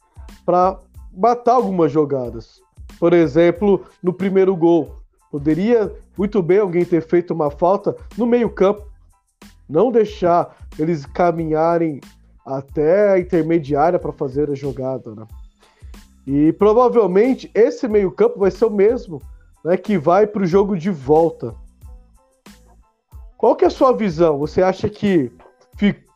para 0.47 0.79
matar 1.13 1.55
algumas 1.55 1.91
jogadas. 1.91 2.63
Por 2.99 3.13
exemplo, 3.13 3.85
no 4.01 4.15
primeiro 4.15 4.55
gol, 4.57 4.95
poderia 5.29 5.93
muito 6.17 6.41
bem 6.41 6.61
alguém 6.61 6.85
ter 6.85 7.03
feito 7.03 7.35
uma 7.35 7.51
falta 7.51 7.97
no 8.17 8.27
meio-campo, 8.27 8.87
não 9.69 9.91
deixar 9.91 10.57
eles 10.79 11.05
caminharem 11.05 12.01
até 12.47 13.11
a 13.11 13.19
intermediária 13.19 13.99
para 13.99 14.13
fazer 14.13 14.51
a 14.51 14.55
jogada, 14.55 15.15
né? 15.17 15.27
E 16.27 16.53
provavelmente 16.53 17.51
esse 17.55 17.89
meio-campo 17.89 18.39
vai 18.39 18.51
ser 18.51 18.67
o 18.67 18.71
mesmo 18.71 19.21
né, 19.65 19.77
que 19.77 19.99
vai 19.99 20.27
para 20.27 20.43
o 20.43 20.47
jogo 20.47 20.77
de 20.77 20.91
volta. 20.91 21.55
Qual 23.37 23.57
que 23.57 23.65
é 23.65 23.69
a 23.69 23.71
sua 23.71 23.93
visão? 23.93 24.39
Você 24.39 24.63
acha 24.63 24.89
que 24.89 25.33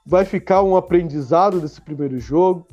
vai 0.07 0.25
ficar 0.25 0.63
um 0.63 0.77
aprendizado 0.77 1.61
desse 1.61 1.81
primeiro 1.81 2.19
jogo? 2.19 2.67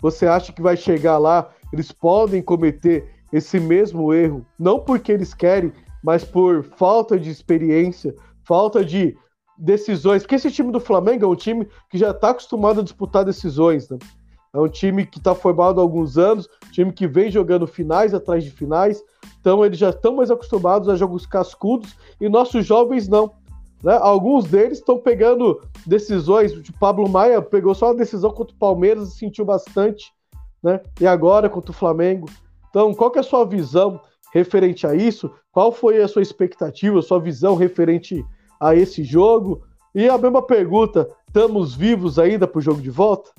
Você 0.00 0.26
acha 0.26 0.52
que 0.52 0.62
vai 0.62 0.76
chegar 0.76 1.18
lá, 1.18 1.50
eles 1.72 1.92
podem 1.92 2.40
cometer 2.40 3.12
esse 3.32 3.60
mesmo 3.60 4.14
erro, 4.14 4.46
não 4.58 4.80
porque 4.80 5.12
eles 5.12 5.34
querem, 5.34 5.72
mas 6.02 6.24
por 6.24 6.64
falta 6.64 7.18
de 7.18 7.30
experiência, 7.30 8.14
falta 8.42 8.82
de 8.82 9.16
decisões, 9.58 10.22
porque 10.22 10.36
esse 10.36 10.50
time 10.50 10.72
do 10.72 10.80
Flamengo 10.80 11.24
é 11.24 11.28
um 11.28 11.34
time 11.34 11.68
que 11.90 11.98
já 11.98 12.12
está 12.12 12.30
acostumado 12.30 12.80
a 12.80 12.84
disputar 12.84 13.24
decisões, 13.24 13.90
né? 13.90 13.98
É 14.54 14.58
um 14.58 14.68
time 14.68 15.04
que 15.04 15.18
está 15.18 15.34
formado 15.34 15.80
há 15.80 15.82
alguns 15.82 16.16
anos, 16.16 16.48
time 16.72 16.92
que 16.92 17.06
vem 17.06 17.30
jogando 17.30 17.66
finais 17.66 18.14
atrás 18.14 18.42
de 18.42 18.50
finais, 18.50 19.02
então 19.40 19.64
eles 19.64 19.78
já 19.78 19.90
estão 19.90 20.16
mais 20.16 20.30
acostumados 20.30 20.88
a 20.88 20.96
jogos 20.96 21.26
cascudos 21.26 21.96
e 22.20 22.28
nossos 22.28 22.64
jovens 22.66 23.08
não. 23.08 23.32
Né? 23.82 23.96
Alguns 24.00 24.46
deles 24.46 24.78
estão 24.78 24.98
pegando 24.98 25.60
decisões. 25.86 26.52
O 26.52 26.72
Pablo 26.78 27.08
Maia 27.08 27.40
pegou 27.40 27.74
só 27.74 27.86
uma 27.86 27.94
decisão 27.94 28.30
contra 28.30 28.54
o 28.54 28.58
Palmeiras 28.58 29.08
e 29.08 29.18
sentiu 29.18 29.44
bastante, 29.44 30.12
né? 30.62 30.80
E 31.00 31.06
agora 31.06 31.48
contra 31.48 31.70
o 31.70 31.74
Flamengo. 31.74 32.28
Então, 32.70 32.92
qual 32.92 33.12
é 33.14 33.20
a 33.20 33.22
sua 33.22 33.44
visão 33.44 34.00
referente 34.32 34.86
a 34.86 34.94
isso? 34.94 35.30
Qual 35.52 35.70
foi 35.72 36.02
a 36.02 36.08
sua 36.08 36.22
expectativa, 36.22 36.98
a 36.98 37.02
sua 37.02 37.20
visão 37.20 37.54
referente 37.54 38.24
a 38.60 38.74
esse 38.74 39.04
jogo? 39.04 39.62
E 39.94 40.08
a 40.08 40.18
mesma 40.18 40.42
pergunta: 40.42 41.08
estamos 41.26 41.74
vivos 41.74 42.18
ainda 42.18 42.46
para 42.46 42.58
o 42.58 42.62
jogo 42.62 42.80
de 42.80 42.90
volta? 42.90 43.30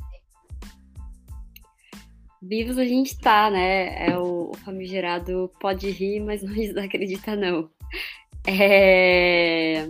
Vivos 2.42 2.78
a 2.78 2.86
gente 2.86 3.18
tá, 3.20 3.50
né? 3.50 4.08
É 4.08 4.18
o, 4.18 4.52
famigerado 4.64 5.52
pode 5.60 5.90
rir, 5.90 6.22
mas 6.22 6.42
não 6.42 6.54
acredita, 6.84 7.36
não. 7.36 7.70
É... 8.48 9.90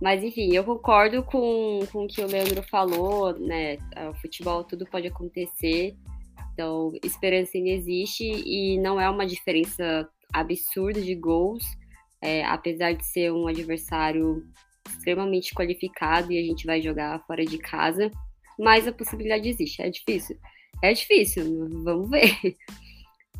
Mas 0.00 0.22
enfim, 0.22 0.54
eu 0.54 0.64
concordo 0.64 1.22
com, 1.22 1.80
com 1.92 2.04
o 2.04 2.08
que 2.08 2.20
o 2.20 2.26
Leandro 2.26 2.62
falou, 2.62 3.38
né? 3.38 3.78
É, 3.94 4.08
o 4.08 4.14
futebol 4.14 4.64
tudo 4.64 4.86
pode 4.86 5.06
acontecer. 5.06 5.94
Então, 6.52 6.92
esperança 7.02 7.56
ainda 7.56 7.70
existe 7.70 8.24
e 8.24 8.78
não 8.78 9.00
é 9.00 9.08
uma 9.08 9.26
diferença 9.26 10.08
absurda 10.32 11.00
de 11.00 11.14
gols, 11.14 11.64
é, 12.20 12.44
apesar 12.44 12.92
de 12.92 13.04
ser 13.04 13.32
um 13.32 13.46
adversário 13.46 14.42
extremamente 14.88 15.54
qualificado 15.54 16.32
e 16.32 16.38
a 16.38 16.42
gente 16.42 16.66
vai 16.66 16.80
jogar 16.80 17.24
fora 17.26 17.44
de 17.44 17.58
casa, 17.58 18.10
mas 18.58 18.86
a 18.86 18.92
possibilidade 18.92 19.48
existe. 19.48 19.82
É 19.82 19.90
difícil. 19.90 20.36
É 20.84 20.92
difícil, 20.92 21.66
vamos 21.82 22.10
ver. 22.10 22.36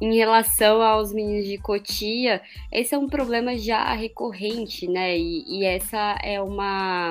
Em 0.00 0.16
relação 0.16 0.80
aos 0.80 1.12
meninos 1.12 1.46
de 1.46 1.58
Cotia, 1.58 2.40
esse 2.72 2.94
é 2.94 2.98
um 2.98 3.06
problema 3.06 3.54
já 3.58 3.92
recorrente, 3.92 4.88
né? 4.88 5.18
E, 5.18 5.44
e 5.46 5.64
essa 5.66 6.16
é 6.22 6.40
uma. 6.40 7.10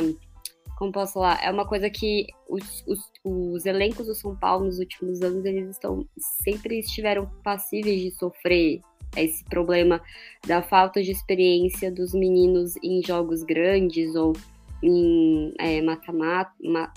Como 0.75 0.91
posso 0.91 1.13
falar? 1.13 1.39
É 1.43 1.51
uma 1.51 1.67
coisa 1.67 1.87
que 1.87 2.25
os, 2.49 2.83
os, 2.87 3.11
os, 3.23 3.65
elencos 3.67 4.07
do 4.07 4.15
São 4.15 4.35
Paulo 4.35 4.65
nos 4.65 4.79
últimos 4.79 5.21
anos, 5.21 5.45
eles 5.45 5.69
estão 5.69 6.03
sempre 6.43 6.79
estiveram 6.79 7.29
passíveis 7.43 8.01
de 8.01 8.09
sofrer 8.09 8.81
esse 9.15 9.43
problema 9.45 10.01
da 10.47 10.63
falta 10.63 11.03
de 11.03 11.11
experiência 11.11 11.91
dos 11.91 12.11
meninos 12.11 12.73
em 12.81 13.03
jogos 13.05 13.43
grandes 13.43 14.15
ou 14.15 14.33
em 14.81 15.53
é, 15.59 15.79
mata-mata, 15.79 16.51
ma, 16.59 16.91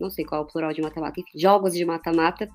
não 0.00 0.10
sei 0.10 0.24
qual 0.24 0.40
é 0.42 0.44
o 0.44 0.48
plural 0.48 0.72
de 0.72 0.82
mata-mata, 0.82 1.22
jogos 1.36 1.72
de 1.72 1.84
mata-mata 1.84 2.48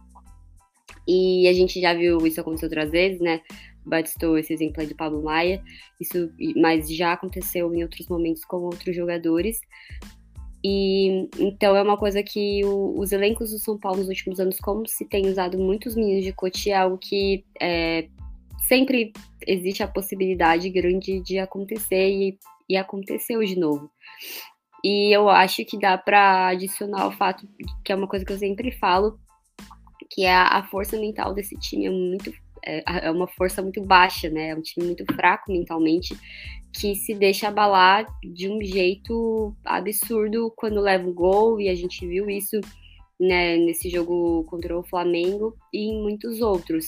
e 1.08 1.48
a 1.48 1.54
gente 1.54 1.80
já 1.80 1.94
viu 1.94 2.26
isso 2.26 2.42
acontecer 2.42 2.66
outras 2.66 2.92
vezes, 2.92 3.20
né? 3.20 3.42
Batistou 3.86 4.38
esse 4.38 4.52
exemplo 4.54 4.82
aí 4.82 4.88
do 4.88 4.96
Pablo 4.96 5.24
Maia, 5.24 5.62
isso, 6.00 6.32
mas 6.56 6.90
já 6.90 7.14
aconteceu 7.14 7.74
em 7.74 7.84
outros 7.84 8.08
momentos 8.08 8.44
com 8.44 8.58
outros 8.58 8.96
jogadores. 8.96 9.60
E 10.64 11.30
então 11.40 11.76
é 11.76 11.82
uma 11.84 11.96
coisa 11.96 12.24
que 12.24 12.66
o, 12.66 13.00
os 13.00 13.12
elencos 13.12 13.52
do 13.52 13.60
São 13.60 13.78
Paulo 13.78 14.00
nos 14.00 14.08
últimos 14.08 14.40
anos, 14.40 14.58
como 14.58 14.88
se 14.88 15.06
tem 15.06 15.28
usado 15.28 15.60
muitos 15.60 15.96
meninos 15.96 16.24
de 16.24 16.34
coach, 16.34 16.72
é 16.72 16.76
algo 16.76 16.98
que 16.98 17.46
é, 17.62 18.08
sempre 18.68 19.14
existe 19.46 19.84
a 19.84 19.88
possibilidade 19.88 20.70
grande 20.72 21.22
de 21.22 21.38
acontecer 21.38 22.10
e, 22.10 22.40
e 22.68 22.76
aconteceu 22.76 23.44
de 23.44 23.56
novo. 23.56 23.92
E 24.84 25.16
eu 25.16 25.30
acho 25.30 25.64
que 25.66 25.80
dá 25.80 25.98
para 25.98 26.48
adicionar 26.48 27.08
o 27.08 27.12
fato 27.12 27.48
que 27.84 27.92
é 27.92 27.96
uma 27.96 28.08
coisa 28.08 28.26
que 28.26 28.32
eu 28.32 28.38
sempre 28.38 28.72
falo, 28.72 29.20
que 30.10 30.24
é 30.24 30.34
a, 30.34 30.64
força 30.64 30.98
mental 30.98 31.34
desse 31.34 31.56
time 31.58 31.86
é 31.86 31.90
muito 31.90 32.34
é, 32.66 33.08
é 33.08 33.12
uma 33.12 33.28
força 33.28 33.62
muito 33.62 33.82
baixa, 33.82 34.30
né? 34.30 34.50
É 34.50 34.56
um 34.56 34.62
time 34.62 34.88
muito 34.88 35.06
fraco 35.14 35.52
mentalmente, 35.52 36.18
que 36.74 36.96
se 36.96 37.14
deixa 37.14 37.48
abalar 37.48 38.06
de 38.24 38.50
um 38.50 38.62
jeito 38.64 39.56
absurdo 39.64 40.52
quando 40.56 40.82
leva 40.82 41.08
um 41.08 41.14
gol, 41.14 41.62
e 41.62 41.70
a 41.70 41.76
gente 41.76 42.06
viu 42.08 42.30
isso 42.30 42.60
né, 43.20 43.56
nesse 43.58 43.90
jogo 43.90 44.44
contra 44.46 44.78
o 44.78 44.84
Flamengo 44.84 45.56
e 45.72 45.90
em 45.92 46.02
muitos 46.02 46.42
outros. 46.42 46.88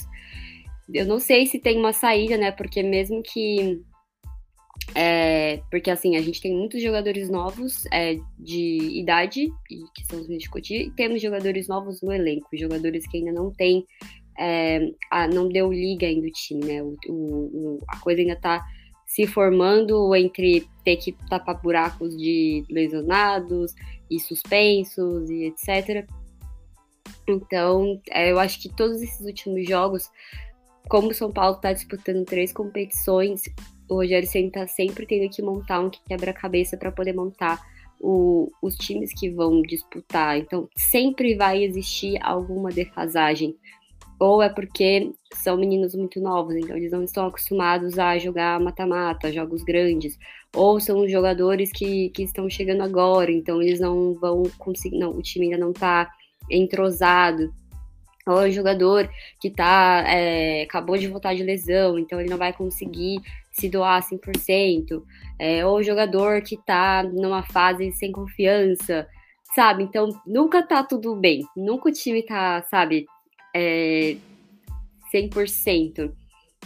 Eu 0.94 1.06
não 1.06 1.20
sei 1.20 1.46
se 1.46 1.60
tem 1.60 1.78
uma 1.78 1.94
saída, 1.94 2.38
né? 2.38 2.52
Porque 2.52 2.82
mesmo 2.82 3.22
que 3.22 3.82
é, 4.96 5.62
porque 5.70 5.92
assim, 5.92 6.16
a 6.16 6.22
gente 6.22 6.42
tem 6.42 6.56
muitos 6.56 6.82
jogadores 6.82 7.30
novos 7.30 7.86
é, 7.92 8.18
de 8.40 9.00
idade, 9.00 9.52
que 9.68 10.06
são 10.10 10.20
os 10.20 10.28
de 10.28 10.50
Cotia, 10.50 10.82
e 10.82 10.92
temos 10.92 11.22
jogadores 11.22 11.68
novos 11.68 12.02
no 12.02 12.12
elenco, 12.12 12.48
jogadores 12.54 13.08
que 13.08 13.18
ainda 13.18 13.32
não 13.32 13.52
tem, 13.52 13.86
é, 14.38 14.92
a, 15.12 15.28
não 15.28 15.50
deu 15.50 15.72
liga 15.72 16.08
ainda 16.08 16.28
o 16.28 16.32
time, 16.32 16.66
né? 16.66 16.84
O, 16.84 16.96
o, 17.10 17.80
a 17.88 18.00
coisa 18.00 18.22
ainda 18.22 18.36
tá 18.36 18.66
se 19.06 19.26
formando 19.26 20.14
entre 20.16 20.68
ter 20.84 20.98
que 20.98 21.14
tapar 21.30 21.62
buracos 21.62 22.16
de 22.18 22.64
lesionados 22.70 23.74
e 24.10 24.20
suspensos 24.20 25.30
e 25.30 25.46
etc. 25.46 26.08
Então, 27.28 28.02
é, 28.10 28.32
eu 28.32 28.40
acho 28.40 28.62
que 28.62 28.70
todos 28.70 29.02
esses 29.02 29.26
últimos 29.26 29.68
jogos, 29.68 30.10
como 30.90 31.10
o 31.10 31.14
São 31.14 31.32
Paulo 31.32 31.56
está 31.56 31.72
disputando 31.74 32.26
três 32.26 32.52
competições, 32.52 33.44
o 33.90 33.96
Rogério 33.96 34.28
Senna 34.28 34.52
tá 34.52 34.68
sempre 34.68 35.06
tendo 35.06 35.30
que 35.30 35.42
montar 35.42 35.80
um 35.80 35.90
quebra-cabeça 35.90 36.78
para 36.78 36.92
poder 36.92 37.14
montar 37.14 37.60
o, 38.00 38.52
os 38.62 38.76
times 38.76 39.12
que 39.14 39.30
vão 39.30 39.62
disputar. 39.62 40.38
Então, 40.38 40.70
sempre 40.76 41.36
vai 41.36 41.64
existir 41.64 42.20
alguma 42.22 42.70
defasagem. 42.70 43.56
Ou 44.20 44.42
é 44.42 44.50
porque 44.50 45.12
são 45.36 45.58
meninos 45.58 45.94
muito 45.94 46.20
novos, 46.20 46.56
então 46.56 46.76
eles 46.76 46.92
não 46.92 47.04
estão 47.04 47.28
acostumados 47.28 48.00
a 48.00 48.18
jogar 48.18 48.60
mata-mata, 48.60 49.32
jogos 49.32 49.64
grandes. 49.64 50.18
Ou 50.56 50.80
são 50.80 51.08
jogadores 51.08 51.72
que, 51.72 52.10
que 52.10 52.24
estão 52.24 52.50
chegando 52.50 52.82
agora, 52.82 53.32
então 53.32 53.62
eles 53.62 53.80
não 53.80 54.16
vão 54.16 54.44
conseguir. 54.58 54.98
Não, 54.98 55.12
o 55.12 55.22
time 55.22 55.46
ainda 55.46 55.58
não 55.60 55.72
está 55.72 56.12
entrosado 56.50 57.54
ou 58.28 58.44
é 58.44 58.50
um 58.50 58.52
jogador 58.52 59.10
que 59.40 59.50
tá, 59.50 60.04
é, 60.06 60.64
acabou 60.64 60.98
de 60.98 61.08
voltar 61.08 61.34
de 61.34 61.44
lesão, 61.44 61.98
então 61.98 62.20
ele 62.20 62.30
não 62.30 62.38
vai 62.38 62.52
conseguir 62.52 63.22
se 63.60 63.70
doar 63.70 64.02
100%, 64.02 65.04
é, 65.40 65.66
ou 65.66 65.82
jogador 65.82 66.42
que 66.42 66.58
tá 66.58 67.04
numa 67.04 67.44
fase 67.44 67.92
sem 67.94 68.12
confiança, 68.12 69.08
sabe? 69.56 69.84
Então 69.84 70.10
nunca 70.26 70.62
tá 70.62 70.84
tudo 70.84 71.16
bem, 71.16 71.42
nunca 71.56 71.90
o 71.90 71.92
time 71.92 72.24
tá, 72.24 72.62
sabe, 72.70 73.06
é, 73.56 74.18
100%. 75.14 76.12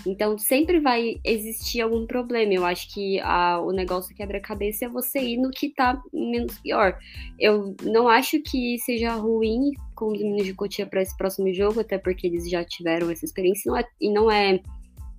Então 0.05 0.37
sempre 0.37 0.79
vai 0.79 1.15
existir 1.23 1.81
algum 1.81 2.07
problema. 2.07 2.53
Eu 2.53 2.65
acho 2.65 2.91
que 2.93 3.19
a, 3.19 3.59
o 3.61 3.71
negócio 3.71 4.15
quebra-cabeça 4.15 4.85
é 4.85 4.89
você 4.89 5.19
ir 5.19 5.37
no 5.37 5.51
que 5.51 5.69
tá 5.69 6.01
menos 6.11 6.57
pior. 6.59 6.97
Eu 7.39 7.75
não 7.83 8.07
acho 8.07 8.41
que 8.41 8.79
seja 8.79 9.13
ruim 9.13 9.71
com 9.95 10.11
os 10.11 10.19
meninos 10.19 10.45
de 10.45 10.53
Cotia 10.53 10.85
para 10.85 11.01
esse 11.01 11.15
próximo 11.15 11.53
jogo, 11.53 11.79
até 11.79 11.97
porque 11.97 12.25
eles 12.25 12.49
já 12.49 12.63
tiveram 12.65 13.11
essa 13.11 13.25
experiência 13.25 13.69
não 13.69 13.77
é, 13.77 13.85
e 13.99 14.09
não 14.09 14.31
é 14.31 14.59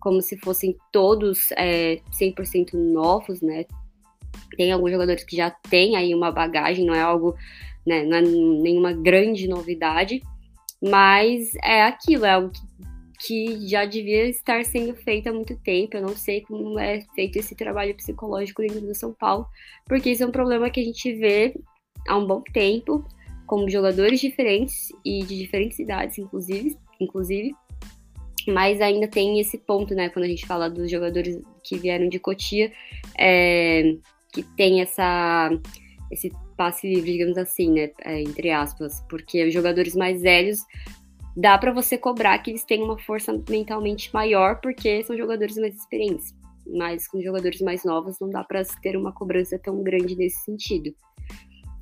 como 0.03 0.21
se 0.21 0.37
fossem 0.37 0.77
todos 0.91 1.53
é, 1.53 2.01
100% 2.21 2.75
novos, 2.75 3.41
né? 3.41 3.65
Tem 4.57 4.73
alguns 4.73 4.91
jogadores 4.91 5.23
que 5.23 5.37
já 5.37 5.49
têm 5.49 5.95
aí 5.95 6.13
uma 6.13 6.33
bagagem, 6.33 6.85
não 6.85 6.93
é 6.93 7.01
algo, 7.01 7.37
né, 7.87 8.03
não 8.03 8.17
é 8.17 8.21
nenhuma 8.21 8.93
grande 8.93 9.47
novidade, 9.47 10.21
mas 10.83 11.55
é 11.63 11.85
aquilo, 11.85 12.27
é 12.27 12.33
algo 12.33 12.51
que, 12.51 13.57
que 13.57 13.69
já 13.69 13.85
devia 13.85 14.29
estar 14.29 14.65
sendo 14.65 14.93
feito 14.97 15.29
há 15.29 15.33
muito 15.33 15.57
tempo. 15.59 15.97
Eu 15.97 16.03
não 16.03 16.17
sei 16.17 16.41
como 16.41 16.77
é 16.81 17.03
feito 17.15 17.39
esse 17.39 17.55
trabalho 17.55 17.95
psicológico 17.95 18.61
dentro 18.61 18.81
do 18.81 18.97
São 18.97 19.15
Paulo, 19.15 19.47
porque 19.87 20.11
isso 20.11 20.25
é 20.25 20.27
um 20.27 20.33
problema 20.33 20.69
que 20.69 20.81
a 20.81 20.85
gente 20.85 21.15
vê 21.15 21.55
há 22.09 22.19
um 22.19 22.27
bom 22.27 22.43
tempo, 22.53 23.07
com 23.47 23.69
jogadores 23.69 24.21
diferentes 24.21 24.89
e 25.05 25.23
de 25.23 25.39
diferentes 25.39 25.79
idades, 25.79 26.19
inclusive, 26.19 26.77
inclusive. 26.99 27.55
Mas 28.47 28.81
ainda 28.81 29.07
tem 29.07 29.39
esse 29.41 29.59
ponto, 29.59 29.95
né? 29.95 30.09
Quando 30.09 30.25
a 30.25 30.29
gente 30.29 30.47
fala 30.47 30.69
dos 30.69 30.91
jogadores 30.91 31.41
que 31.63 31.77
vieram 31.79 32.09
de 32.09 32.19
Cotia, 32.19 32.73
é, 33.19 33.97
que 34.33 34.43
tem 34.57 34.81
essa, 34.81 35.51
esse 36.11 36.31
passe 36.57 36.89
livre, 36.89 37.13
digamos 37.13 37.39
assim, 37.39 37.71
né? 37.71 37.91
É, 38.05 38.21
entre 38.21 38.51
aspas, 38.51 39.05
porque 39.09 39.47
os 39.47 39.53
jogadores 39.55 39.95
mais 39.95 40.23
velhos 40.23 40.61
dá 41.37 41.57
para 41.57 41.73
você 41.73 41.97
cobrar 41.97 42.39
que 42.39 42.51
eles 42.51 42.65
têm 42.65 42.83
uma 42.83 42.99
força 42.99 43.33
mentalmente 43.49 44.13
maior, 44.13 44.61
porque 44.61 45.03
são 45.05 45.17
jogadores 45.17 45.57
mais 45.57 45.75
experientes. 45.75 46.35
Mas 46.67 47.09
com 47.09 47.21
jogadores 47.21 47.61
mais 47.61 47.85
novos 47.85 48.19
não 48.21 48.31
dá 48.31 48.45
para 48.45 48.63
ter 48.81 48.97
uma 48.97 49.13
cobrança 49.13 49.59
tão 49.59 49.83
grande 49.83 50.15
nesse 50.17 50.45
sentido. 50.45 50.95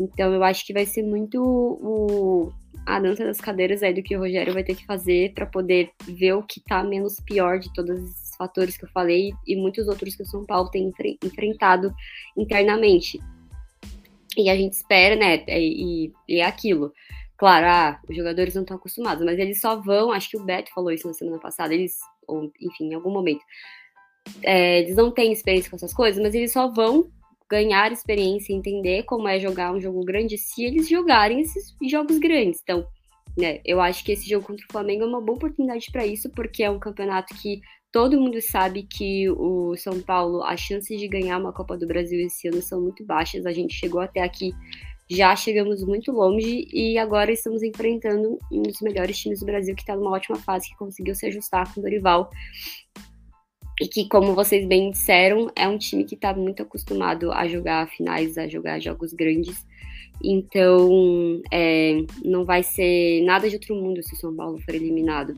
Então 0.00 0.32
eu 0.32 0.42
acho 0.42 0.66
que 0.66 0.72
vai 0.72 0.86
ser 0.86 1.02
muito 1.02 1.42
o, 1.42 2.50
a 2.86 2.98
dança 2.98 3.22
das 3.22 3.38
cadeiras 3.38 3.82
aí 3.82 3.92
do 3.92 4.02
que 4.02 4.16
o 4.16 4.20
Rogério 4.20 4.54
vai 4.54 4.64
ter 4.64 4.74
que 4.74 4.86
fazer 4.86 5.34
para 5.34 5.44
poder 5.44 5.90
ver 6.06 6.32
o 6.32 6.42
que 6.42 6.58
tá 6.58 6.82
menos 6.82 7.20
pior 7.20 7.58
de 7.58 7.70
todos 7.74 7.98
esses 7.98 8.34
fatores 8.34 8.78
que 8.78 8.86
eu 8.86 8.88
falei 8.88 9.32
e 9.46 9.54
muitos 9.56 9.86
outros 9.88 10.16
que 10.16 10.22
o 10.22 10.26
São 10.26 10.46
Paulo 10.46 10.70
tem 10.70 10.90
enfrentado 11.22 11.94
internamente. 12.34 13.20
E 14.38 14.48
a 14.48 14.56
gente 14.56 14.72
espera, 14.72 15.14
né? 15.16 15.44
E, 15.46 16.10
e 16.26 16.36
é 16.40 16.44
aquilo. 16.44 16.94
Claro, 17.36 17.66
ah, 17.66 18.00
os 18.08 18.16
jogadores 18.16 18.54
não 18.54 18.62
estão 18.62 18.76
acostumados, 18.78 19.22
mas 19.24 19.38
eles 19.38 19.60
só 19.60 19.76
vão. 19.76 20.12
Acho 20.12 20.30
que 20.30 20.36
o 20.38 20.44
Beto 20.44 20.72
falou 20.72 20.90
isso 20.90 21.06
na 21.06 21.12
semana 21.12 21.38
passada. 21.38 21.74
Eles, 21.74 21.98
ou 22.26 22.50
enfim, 22.60 22.90
em 22.90 22.94
algum 22.94 23.10
momento. 23.10 23.44
É, 24.42 24.80
eles 24.80 24.96
não 24.96 25.10
têm 25.10 25.32
experiência 25.32 25.68
com 25.68 25.76
essas 25.76 25.92
coisas, 25.92 26.22
mas 26.22 26.34
eles 26.34 26.52
só 26.52 26.68
vão 26.68 27.10
ganhar 27.50 27.90
experiência, 27.90 28.52
entender 28.52 29.02
como 29.02 29.26
é 29.26 29.40
jogar 29.40 29.72
um 29.72 29.80
jogo 29.80 30.04
grande 30.04 30.38
se 30.38 30.64
eles 30.64 30.88
jogarem 30.88 31.40
esses 31.40 31.74
jogos 31.82 32.18
grandes. 32.18 32.60
Então, 32.62 32.86
né, 33.36 33.60
eu 33.64 33.80
acho 33.80 34.04
que 34.04 34.12
esse 34.12 34.28
jogo 34.28 34.46
contra 34.46 34.64
o 34.64 34.72
Flamengo 34.72 35.02
é 35.02 35.06
uma 35.06 35.20
boa 35.20 35.36
oportunidade 35.36 35.90
para 35.90 36.06
isso, 36.06 36.30
porque 36.30 36.62
é 36.62 36.70
um 36.70 36.78
campeonato 36.78 37.34
que 37.34 37.60
todo 37.90 38.20
mundo 38.20 38.40
sabe 38.40 38.84
que 38.84 39.28
o 39.30 39.76
São 39.76 40.00
Paulo, 40.00 40.44
as 40.44 40.60
chances 40.60 40.98
de 40.98 41.08
ganhar 41.08 41.38
uma 41.38 41.52
Copa 41.52 41.76
do 41.76 41.86
Brasil 41.86 42.20
esse 42.24 42.46
ano 42.46 42.62
são 42.62 42.80
muito 42.80 43.04
baixas. 43.04 43.44
A 43.44 43.52
gente 43.52 43.74
chegou 43.74 44.00
até 44.00 44.22
aqui, 44.22 44.52
já 45.10 45.34
chegamos 45.34 45.82
muito 45.84 46.12
longe 46.12 46.68
e 46.72 46.96
agora 46.98 47.32
estamos 47.32 47.64
enfrentando 47.64 48.38
um 48.52 48.62
dos 48.62 48.80
melhores 48.80 49.18
times 49.18 49.40
do 49.40 49.46
Brasil 49.46 49.74
que 49.74 49.82
está 49.82 49.96
numa 49.96 50.12
ótima 50.12 50.38
fase, 50.38 50.68
que 50.68 50.76
conseguiu 50.76 51.16
se 51.16 51.26
ajustar 51.26 51.72
com 51.74 51.80
o 51.80 51.82
Dorival 51.82 52.30
e 53.80 53.88
que, 53.88 54.06
como 54.06 54.34
vocês 54.34 54.66
bem 54.66 54.90
disseram, 54.90 55.50
é 55.56 55.66
um 55.66 55.78
time 55.78 56.04
que 56.04 56.14
está 56.14 56.34
muito 56.34 56.62
acostumado 56.62 57.32
a 57.32 57.48
jogar 57.48 57.88
finais, 57.88 58.36
a 58.36 58.46
jogar 58.46 58.78
jogos 58.78 59.14
grandes. 59.14 59.66
Então, 60.22 61.40
é, 61.50 62.04
não 62.22 62.44
vai 62.44 62.62
ser 62.62 63.22
nada 63.22 63.48
de 63.48 63.54
outro 63.54 63.74
mundo 63.74 64.02
se 64.02 64.12
o 64.12 64.18
São 64.18 64.36
Paulo 64.36 64.60
for 64.60 64.74
eliminado. 64.74 65.34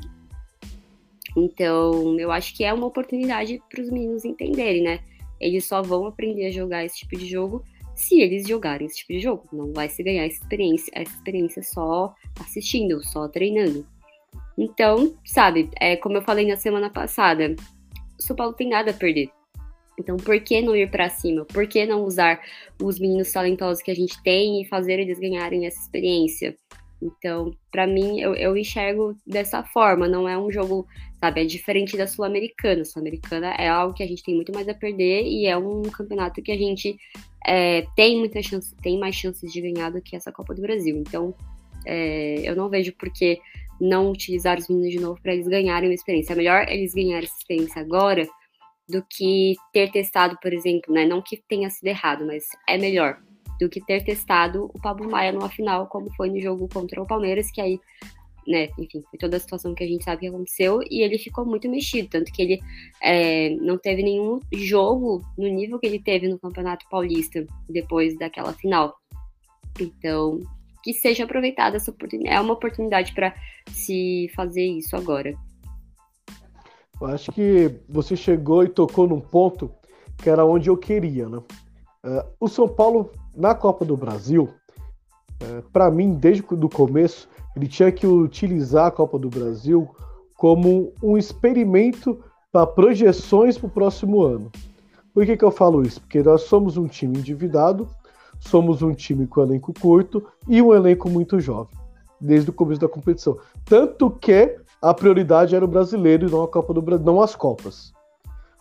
Então, 1.37 2.19
eu 2.19 2.33
acho 2.33 2.57
que 2.57 2.65
é 2.65 2.75
uma 2.75 2.89
oportunidade 2.89 3.63
para 3.71 3.81
os 3.81 3.89
meninos 3.89 4.25
entenderem, 4.25 4.83
né? 4.83 4.99
Eles 5.41 5.65
só 5.65 5.81
vão 5.81 6.05
aprender 6.07 6.47
a 6.47 6.51
jogar 6.51 6.85
esse 6.85 6.99
tipo 6.99 7.17
de 7.17 7.27
jogo 7.27 7.63
se 7.95 8.21
eles 8.21 8.49
jogarem 8.49 8.89
esse 8.89 8.97
tipo 8.99 9.13
de 9.13 9.21
jogo. 9.21 9.45
Não 9.53 9.73
vai 9.73 9.89
se 9.89 10.03
ganhar 10.03 10.27
essa 10.27 10.43
experiência, 10.43 10.91
essa 10.95 11.13
experiência 11.13 11.63
só 11.63 12.13
assistindo, 12.41 13.05
só 13.05 13.29
treinando. 13.29 13.87
Então, 14.59 15.15
sabe, 15.25 15.71
é 15.81 15.97
como 15.97 16.17
eu 16.17 16.23
falei 16.23 16.47
na 16.47 16.57
semana 16.57 16.91
passada, 16.91 17.55
São 18.23 18.37
Paulo 18.37 18.53
tem 18.53 18.69
nada 18.69 18.91
a 18.91 18.95
perder. 18.95 19.31
Então, 19.99 20.17
por 20.17 20.41
que 20.41 20.61
não 20.63 20.75
ir 20.75 20.91
para 20.91 21.09
cima? 21.09 21.45
Por 21.45 21.67
que 21.67 21.85
não 21.85 22.05
usar 22.05 22.41
os 22.81 22.99
meninos 22.99 23.31
talentosos 23.31 23.83
que 23.83 23.91
a 23.91 23.95
gente 23.95 24.21
tem 24.23 24.63
e 24.63 24.65
fazer 24.65 24.99
eles 24.99 25.19
ganharem 25.19 25.67
essa 25.67 25.81
experiência? 25.81 26.57
Então, 27.03 27.53
para 27.71 27.87
mim, 27.87 28.21
eu, 28.21 28.35
eu, 28.35 28.57
enxergo 28.57 29.17
dessa 29.27 29.63
forma. 29.65 30.07
Não 30.07 30.29
é 30.29 30.39
um 30.39 30.51
jogo, 30.51 30.87
sabe, 31.21 31.43
é 31.43 31.45
diferente 31.45 31.97
da 31.97 32.07
Sul-Americana. 32.07 32.85
Sul-Americana 32.85 33.55
é 33.59 33.69
algo 33.69 33.93
que 33.93 34.03
a 34.03 34.07
gente 34.07 34.23
tem 34.23 34.35
muito 34.35 34.53
mais 34.53 34.69
a 34.69 34.75
perder 34.75 35.25
e 35.25 35.47
é 35.47 35.57
um 35.57 35.83
campeonato 35.83 36.41
que 36.41 36.53
a 36.53 36.57
gente 36.57 36.97
é, 37.45 37.85
tem 37.97 38.19
muita 38.19 38.41
chance, 38.41 38.75
tem 38.77 38.99
mais 38.99 39.17
chances 39.17 39.53
de 39.53 39.61
ganhar 39.61 39.91
do 39.91 40.01
que 40.01 40.15
essa 40.15 40.31
Copa 40.31 40.55
do 40.55 40.63
Brasil. 40.63 40.97
Então, 40.97 41.35
é, 41.85 42.37
eu 42.49 42.55
não 42.55 42.69
vejo 42.69 42.93
por 42.93 43.11
que 43.11 43.41
não 43.83 44.13
utilizar 44.13 44.59
os 44.59 44.69
meninos 44.69 44.93
de 44.93 45.01
novo 45.01 45.21
para 45.21 45.35
eles 45.35 45.49
ganharem 45.49 45.89
uma 45.89 45.95
experiência. 45.95 46.35
É 46.35 46.37
melhor 46.37 46.69
eles 46.69 46.95
ganharem 46.95 47.25
essa 47.25 47.37
experiência 47.37 47.83
agora 47.83 48.29
do 48.89 49.05
que 49.11 49.55
ter 49.73 49.91
testado, 49.91 50.39
por 50.41 50.53
exemplo, 50.53 50.95
né? 50.95 51.05
Não 51.05 51.21
que 51.21 51.43
tenha 51.49 51.69
sido 51.69 51.89
errado, 51.89 52.25
mas 52.25 52.45
é 52.69 52.79
melhor 52.79 53.21
do 53.59 53.69
que 53.69 53.85
ter 53.85 54.05
testado 54.05 54.71
o 54.73 54.81
Pablo 54.81 55.11
Maia 55.11 55.33
numa 55.33 55.49
final, 55.49 55.89
como 55.89 56.13
foi 56.15 56.31
no 56.31 56.41
jogo 56.41 56.69
contra 56.73 57.03
o 57.03 57.07
Palmeiras, 57.07 57.51
que 57.51 57.61
aí, 57.61 57.79
né, 58.47 58.69
enfim, 58.79 59.03
foi 59.09 59.19
toda 59.19 59.37
a 59.37 59.41
situação 59.41 59.75
que 59.75 59.85
a 59.85 59.87
gente 59.87 60.05
sabe 60.05 60.21
que 60.21 60.27
aconteceu, 60.29 60.81
e 60.91 61.03
ele 61.03 61.19
ficou 61.19 61.45
muito 61.45 61.69
mexido, 61.69 62.09
tanto 62.09 62.33
que 62.33 62.43
ele 62.43 62.61
é, 63.01 63.51
não 63.51 63.79
teve 63.79 64.03
nenhum 64.03 64.41
jogo 64.53 65.25
no 65.39 65.49
nível 65.49 65.79
que 65.79 65.87
ele 65.87 66.01
teve 66.01 66.29
no 66.29 66.39
Campeonato 66.39 66.87
Paulista 66.91 67.45
depois 67.69 68.19
daquela 68.19 68.53
final. 68.53 68.95
Então, 69.81 70.41
que 70.83 70.93
seja 70.93 71.25
aproveitada 71.25 71.77
essa 71.77 71.91
oportunidade. 71.91 72.35
É 72.35 72.41
uma 72.41 72.55
oportunidade 72.55 73.15
para 73.15 73.35
se 73.71 74.31
fazer 74.35 74.65
isso 74.65 74.97
agora. 74.97 75.35
Eu 77.01 77.07
acho 77.09 77.33
que 77.33 77.75
você 77.89 78.17
chegou 78.17 78.63
e 78.63 78.69
tocou 78.69 79.07
num 79.07 79.21
ponto 79.21 79.71
que 80.19 80.31
era 80.31 80.45
onde 80.45 80.69
eu 80.69 80.77
queria, 80.77 81.29
né? 81.29 81.39
Uh, 82.05 82.25
o 82.41 82.49
São 82.49 82.69
Paulo 82.69 83.11
na 83.35 83.55
Copa 83.55 83.85
do 83.85 83.97
Brasil, 83.97 84.49
uh, 85.43 85.63
para 85.73 85.91
mim, 85.91 86.15
desde 86.15 86.43
o 86.43 86.69
começo, 86.69 87.29
ele 87.57 87.67
tinha 87.67 87.91
que 87.91 88.07
utilizar 88.07 88.87
a 88.87 88.91
Copa 88.91 89.19
do 89.19 89.29
Brasil 89.29 89.89
como 90.37 90.93
um 91.03 91.17
experimento 91.17 92.23
para 92.51 92.67
projeções 92.67 93.57
para 93.57 93.67
o 93.67 93.71
próximo 93.71 94.23
ano. 94.23 94.51
Por 95.15 95.27
que, 95.27 95.37
que 95.37 95.45
eu 95.45 95.51
falo 95.51 95.83
isso? 95.83 96.01
Porque 96.01 96.23
nós 96.23 96.43
somos 96.43 96.77
um 96.77 96.87
time 96.87 97.19
endividado, 97.19 97.89
somos 98.43 98.83
um 98.83 98.93
time 98.93 99.27
com 99.27 99.43
elenco 99.43 99.73
curto 99.81 100.23
e 100.49 100.61
um 100.61 100.75
elenco 100.75 101.09
muito 101.09 101.41
jovem, 101.41 101.75
desde 102.21 102.51
o 102.51 102.53
começo 102.53 102.81
da 102.81 102.89
competição. 102.89 103.39
Tanto 103.65 104.11
que 104.11 104.57
a 104.81 104.93
prioridade 104.93 105.55
era 105.55 105.65
o 105.65 105.69
brasileiro 105.69 106.27
e 106.27 106.31
não 106.31 106.43
a 106.43 106.49
Copa 106.49 106.75
do 106.75 106.83
Brasil, 106.83 107.07
não 107.07 107.23
as 107.23 107.37
Copas. 107.37 107.93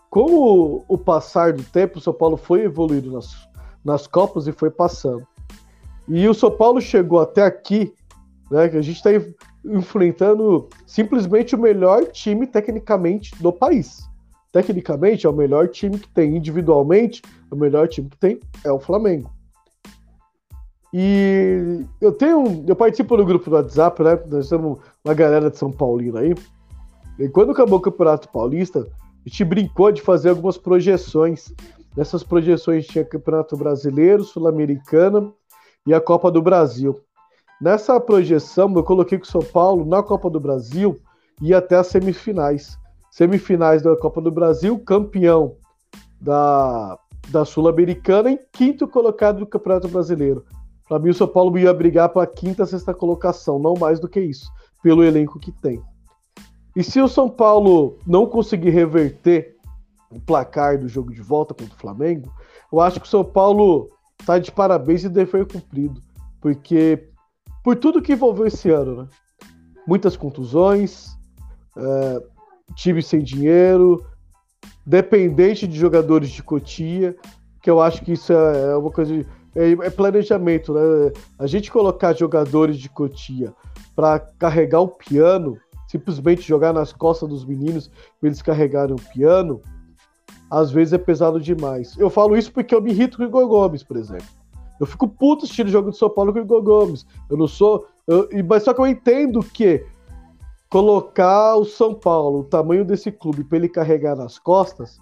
Com 0.09 0.25
o, 0.25 0.85
o 0.87 0.97
passar 0.97 1.53
do 1.53 1.63
tempo, 1.63 1.97
o 1.97 2.01
São 2.01 2.13
Paulo 2.13 2.37
foi 2.37 2.63
evoluindo 2.63 3.11
nas, 3.11 3.49
nas 3.83 4.05
Copas 4.05 4.45
e 4.47 4.51
foi 4.51 4.69
passando. 4.69 5.25
E 6.07 6.27
o 6.27 6.33
São 6.33 6.51
Paulo 6.51 6.79
chegou 6.79 7.19
até 7.19 7.43
aqui, 7.43 7.93
né, 8.49 8.69
que 8.69 8.77
a 8.77 8.81
gente 8.81 8.97
está 8.97 9.09
enfrentando 9.65 10.67
simplesmente 10.85 11.55
o 11.55 11.59
melhor 11.59 12.05
time 12.07 12.45
tecnicamente 12.45 13.33
do 13.41 13.51
país. 13.51 14.09
Tecnicamente 14.51 15.25
é 15.25 15.29
o 15.29 15.33
melhor 15.33 15.69
time 15.69 15.97
que 15.97 16.09
tem, 16.09 16.35
individualmente, 16.35 17.21
o 17.49 17.55
melhor 17.55 17.87
time 17.87 18.09
que 18.09 18.17
tem 18.17 18.39
é 18.63 18.71
o 18.71 18.79
Flamengo. 18.79 19.29
E 20.93 21.85
eu 22.01 22.11
tenho. 22.11 22.65
Eu 22.67 22.75
participo 22.75 23.15
do 23.15 23.25
grupo 23.25 23.49
do 23.49 23.55
WhatsApp, 23.55 24.03
né? 24.03 24.19
Nós 24.27 24.49
temos 24.49 24.79
uma 25.03 25.13
galera 25.13 25.49
de 25.49 25.57
São 25.57 25.71
Paulino 25.71 26.17
aí. 26.17 26.35
E 27.17 27.29
quando 27.29 27.51
acabou 27.51 27.79
o 27.79 27.81
Campeonato 27.81 28.27
Paulista, 28.29 28.79
a 28.79 29.29
gente 29.29 29.45
brincou 29.45 29.91
de 29.91 30.01
fazer 30.01 30.29
algumas 30.29 30.57
projeções. 30.57 31.53
Nessas 31.95 32.23
projeções 32.23 32.87
tinha 32.87 33.05
Campeonato 33.05 33.55
Brasileiro, 33.55 34.23
Sul-Americana 34.23 35.31
e 35.85 35.93
a 35.93 36.01
Copa 36.01 36.31
do 36.31 36.41
Brasil. 36.41 36.99
Nessa 37.61 37.99
projeção, 37.99 38.73
eu 38.75 38.83
coloquei 38.83 39.19
que 39.19 39.27
o 39.27 39.29
São 39.29 39.41
Paulo, 39.41 39.85
na 39.85 40.01
Copa 40.01 40.29
do 40.29 40.39
Brasil, 40.39 40.99
ia 41.41 41.59
até 41.59 41.75
as 41.75 41.87
semifinais. 41.87 42.77
Semifinais 43.11 43.81
da 43.81 43.95
Copa 43.95 44.19
do 44.19 44.31
Brasil, 44.31 44.79
campeão 44.79 45.55
da, 46.19 46.97
da 47.29 47.45
Sul-Americana 47.45 48.31
e 48.31 48.39
quinto 48.51 48.87
colocado 48.87 49.39
do 49.39 49.45
Campeonato 49.45 49.87
Brasileiro. 49.87 50.43
Para 50.91 50.99
mim, 50.99 51.11
o 51.11 51.13
São 51.13 51.25
Paulo 51.25 51.57
ia 51.57 51.73
brigar 51.73 52.09
para 52.09 52.23
a 52.23 52.27
quinta, 52.27 52.65
sexta 52.65 52.93
colocação, 52.93 53.57
não 53.57 53.75
mais 53.75 53.97
do 53.97 54.09
que 54.09 54.19
isso, 54.19 54.51
pelo 54.83 55.05
elenco 55.05 55.39
que 55.39 55.49
tem. 55.49 55.81
E 56.75 56.83
se 56.83 56.99
o 56.99 57.07
São 57.07 57.29
Paulo 57.29 57.97
não 58.05 58.25
conseguir 58.25 58.71
reverter 58.71 59.55
o 60.09 60.19
placar 60.19 60.77
do 60.77 60.89
jogo 60.89 61.13
de 61.13 61.21
volta 61.21 61.53
contra 61.53 61.73
o 61.73 61.79
Flamengo, 61.79 62.29
eu 62.69 62.81
acho 62.81 62.99
que 62.99 63.05
o 63.07 63.09
São 63.09 63.23
Paulo 63.23 63.89
está 64.19 64.37
de 64.37 64.51
parabéns 64.51 65.05
e 65.05 65.07
dever 65.07 65.47
cumprido, 65.47 66.01
porque 66.41 67.07
por 67.63 67.77
tudo 67.77 68.01
que 68.01 68.11
envolveu 68.11 68.47
esse 68.47 68.69
ano, 68.69 69.03
né? 69.03 69.07
Muitas 69.87 70.17
contusões, 70.17 71.17
é, 71.77 72.21
time 72.75 73.01
sem 73.01 73.23
dinheiro, 73.23 74.05
dependente 74.85 75.65
de 75.65 75.79
jogadores 75.79 76.29
de 76.31 76.43
Cotia, 76.43 77.15
que 77.61 77.69
eu 77.69 77.79
acho 77.79 78.03
que 78.03 78.11
isso 78.11 78.33
é, 78.33 78.71
é 78.73 78.75
uma 78.75 78.91
coisa. 78.91 79.25
É, 79.55 79.71
é, 79.71 79.89
planejamento, 79.89 80.73
né? 80.73 81.11
A 81.37 81.45
gente 81.45 81.71
colocar 81.71 82.13
jogadores 82.13 82.77
de 82.77 82.89
Cotia 82.89 83.53
para 83.95 84.19
carregar 84.19 84.79
o 84.79 84.87
piano, 84.87 85.57
simplesmente 85.87 86.41
jogar 86.41 86.71
nas 86.71 86.93
costas 86.93 87.27
dos 87.27 87.43
meninos 87.43 87.89
para 88.19 88.29
eles 88.29 88.41
carregarem 88.41 88.95
o 88.95 89.13
piano, 89.13 89.61
às 90.49 90.71
vezes 90.71 90.93
é 90.93 90.97
pesado 90.97 91.39
demais. 91.39 91.97
Eu 91.97 92.09
falo 92.09 92.37
isso 92.37 92.51
porque 92.51 92.73
eu 92.73 92.81
me 92.81 92.91
irrito 92.91 93.17
com 93.17 93.23
o 93.23 93.25
Igor 93.25 93.47
Gomes, 93.47 93.83
por 93.83 93.97
exemplo. 93.97 94.25
Eu 94.79 94.85
fico 94.85 95.07
puto 95.07 95.45
assistindo 95.45 95.67
o 95.67 95.71
jogo 95.71 95.91
de 95.91 95.97
São 95.97 96.09
Paulo 96.09 96.33
com 96.33 96.39
o 96.39 96.41
Igor 96.41 96.61
Gomes. 96.61 97.05
Eu 97.29 97.37
não 97.37 97.47
sou. 97.47 97.87
Eu, 98.07 98.27
mas 98.47 98.63
só 98.63 98.73
que 98.73 98.81
eu 98.81 98.87
entendo 98.87 99.41
que 99.43 99.85
colocar 100.69 101.55
o 101.55 101.65
São 101.65 101.93
Paulo, 101.93 102.39
o 102.39 102.43
tamanho 102.45 102.83
desse 102.83 103.11
clube, 103.11 103.43
para 103.43 103.57
ele 103.57 103.69
carregar 103.69 104.15
nas 104.15 104.39
costas, 104.39 104.99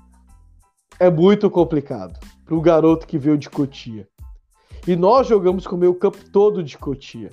é 1.00 1.10
muito 1.10 1.50
complicado 1.50 2.20
para 2.44 2.56
o 2.56 2.62
garoto 2.62 3.08
que 3.08 3.18
veio 3.18 3.38
de 3.38 3.50
Cotia. 3.50 4.08
E 4.90 4.96
nós 4.96 5.28
jogamos 5.28 5.68
com 5.68 5.76
o 5.76 5.78
meio 5.78 5.94
campo 5.94 6.18
todo 6.32 6.64
de 6.64 6.76
Cotia. 6.76 7.30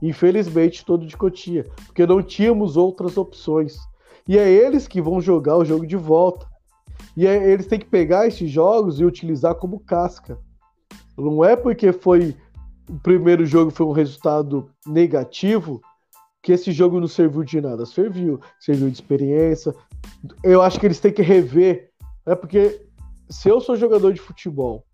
Infelizmente, 0.00 0.84
todo 0.84 1.04
de 1.04 1.16
Cotia, 1.16 1.66
porque 1.86 2.06
não 2.06 2.22
tínhamos 2.22 2.76
outras 2.76 3.16
opções. 3.16 3.76
E 4.28 4.38
é 4.38 4.48
eles 4.48 4.86
que 4.86 5.02
vão 5.02 5.20
jogar 5.20 5.56
o 5.56 5.64
jogo 5.64 5.84
de 5.84 5.96
volta. 5.96 6.46
E 7.16 7.26
é, 7.26 7.50
eles 7.50 7.66
têm 7.66 7.80
que 7.80 7.86
pegar 7.86 8.28
esses 8.28 8.48
jogos 8.48 9.00
e 9.00 9.04
utilizar 9.04 9.56
como 9.56 9.80
casca. 9.80 10.38
Não 11.18 11.44
é 11.44 11.56
porque 11.56 11.90
foi 11.90 12.36
o 12.88 12.96
primeiro 13.00 13.44
jogo 13.44 13.72
foi 13.72 13.86
um 13.86 13.90
resultado 13.90 14.70
negativo 14.86 15.80
que 16.40 16.52
esse 16.52 16.70
jogo 16.70 17.00
não 17.00 17.08
serviu 17.08 17.42
de 17.42 17.60
nada. 17.60 17.84
Serviu, 17.84 18.38
serviu 18.60 18.86
de 18.88 18.94
experiência. 18.94 19.74
Eu 20.44 20.62
acho 20.62 20.78
que 20.78 20.86
eles 20.86 21.00
têm 21.00 21.12
que 21.12 21.22
rever, 21.22 21.90
é 22.24 22.36
porque 22.36 22.86
se 23.28 23.48
eu 23.48 23.60
sou 23.60 23.74
jogador 23.74 24.12
de 24.12 24.20
futebol 24.20 24.84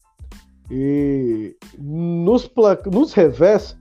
e 0.70 1.56
nos, 1.78 2.50
nos 2.90 3.12
revés, 3.12 3.76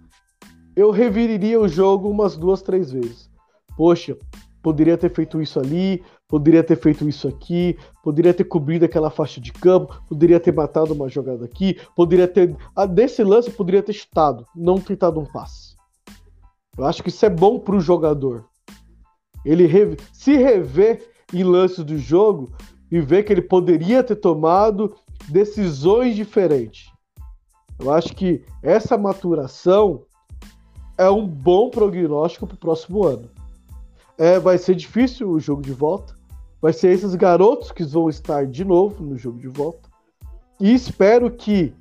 eu 0.76 0.92
reviriria 0.92 1.60
o 1.60 1.68
jogo 1.68 2.10
umas 2.10 2.38
duas, 2.38 2.62
três 2.62 2.92
vezes. 2.92 3.30
Poxa, 3.76 4.18
poderia 4.62 4.98
ter 4.98 5.14
feito 5.14 5.42
isso 5.42 5.60
ali, 5.60 6.04
poderia 6.28 6.64
ter 6.64 6.76
feito 6.76 7.08
isso 7.08 7.28
aqui, 7.28 7.78
poderia 8.04 8.34
ter 8.34 8.44
cobrido 8.44 8.86
aquela 8.86 9.10
faixa 9.10 9.40
de 9.40 9.52
campo, 9.52 10.02
poderia 10.08 10.40
ter 10.40 10.54
matado 10.54 10.94
uma 10.94 11.10
jogada 11.10 11.46
aqui, 11.46 11.80
poderia 11.96 12.28
ter. 12.28 12.56
Ah, 12.76 12.86
desse 12.86 13.24
lance, 13.24 13.50
poderia 13.52 13.84
ter 13.84 13.94
chutado, 13.94 14.46
não 14.56 14.80
tentado 14.80 15.20
um 15.20 15.26
passe. 15.26 15.76
Eu 16.78 16.86
acho 16.86 17.02
que 17.02 17.10
isso 17.10 17.26
é 17.26 17.30
bom 17.30 17.60
para 17.60 17.76
o 17.76 17.82
jogador. 17.82 18.46
Ele 19.44 19.98
se 20.14 20.36
rever 20.36 21.10
em 21.34 21.44
lances 21.44 21.84
do 21.84 21.98
jogo 21.98 22.52
e 22.92 23.00
ver 23.02 23.24
que 23.24 23.34
ele 23.34 23.42
poderia 23.42 24.04
ter 24.04 24.16
tomado 24.16 24.96
decisões 25.28 26.16
diferentes. 26.16 26.92
Eu 27.80 27.92
acho 27.92 28.16
que 28.16 28.44
essa 28.64 28.98
maturação 28.98 30.04
é 30.98 31.10
um 31.10 31.28
bom 31.28 31.70
prognóstico 31.70 32.48
para 32.48 32.56
o 32.56 32.60
próximo 32.60 33.04
ano. 33.06 33.30
É, 34.18 34.40
vai 34.40 34.58
ser 34.58 34.76
difícil 34.76 35.30
o 35.30 35.40
jogo 35.40 35.62
de 35.62 35.74
volta. 35.74 36.16
Vai 36.60 36.74
ser 36.74 36.92
esses 36.92 37.14
garotos 37.14 37.72
que 37.72 37.84
vão 37.84 38.10
estar 38.10 38.48
de 38.48 38.66
novo 38.66 39.04
no 39.04 39.16
jogo 39.16 39.38
de 39.38 39.48
volta. 39.48 39.88
E 40.60 40.74
espero 40.74 41.30
que, 41.30 41.72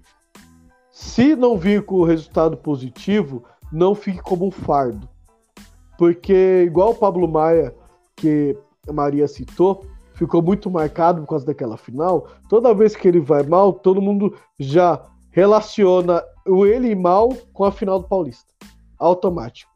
se 0.91 1.35
não 1.35 1.57
vir 1.57 1.83
com 1.85 1.97
o 1.97 2.05
resultado 2.05 2.59
positivo, 2.59 3.43
não 3.73 3.95
fique 3.95 4.21
como 4.21 4.47
um 4.47 4.51
fardo. 4.51 5.09
Porque, 5.99 6.65
igual 6.67 6.91
o 6.91 6.95
Pablo 6.95 7.27
Maia, 7.27 7.75
que 8.15 8.55
a 8.87 8.93
Maria 8.93 9.27
citou, 9.27 9.87
ficou 10.17 10.43
muito 10.43 10.71
marcado 10.71 11.21
por 11.21 11.29
causa 11.29 11.47
daquela 11.47 11.77
final. 11.77 12.27
Toda 12.49 12.75
vez 12.75 12.97
que 12.97 13.07
ele 13.07 13.21
vai 13.21 13.43
mal, 13.43 13.73
todo 13.73 14.03
mundo 14.03 14.35
já 14.59 15.01
relaciona 15.31 16.25
o 16.47 16.67
ele 16.67 16.95
mal 16.95 17.29
com 17.53 17.65
a 17.65 17.71
final 17.71 18.01
do 18.01 18.09
Paulista. 18.09 18.53
Automático. 18.99 19.71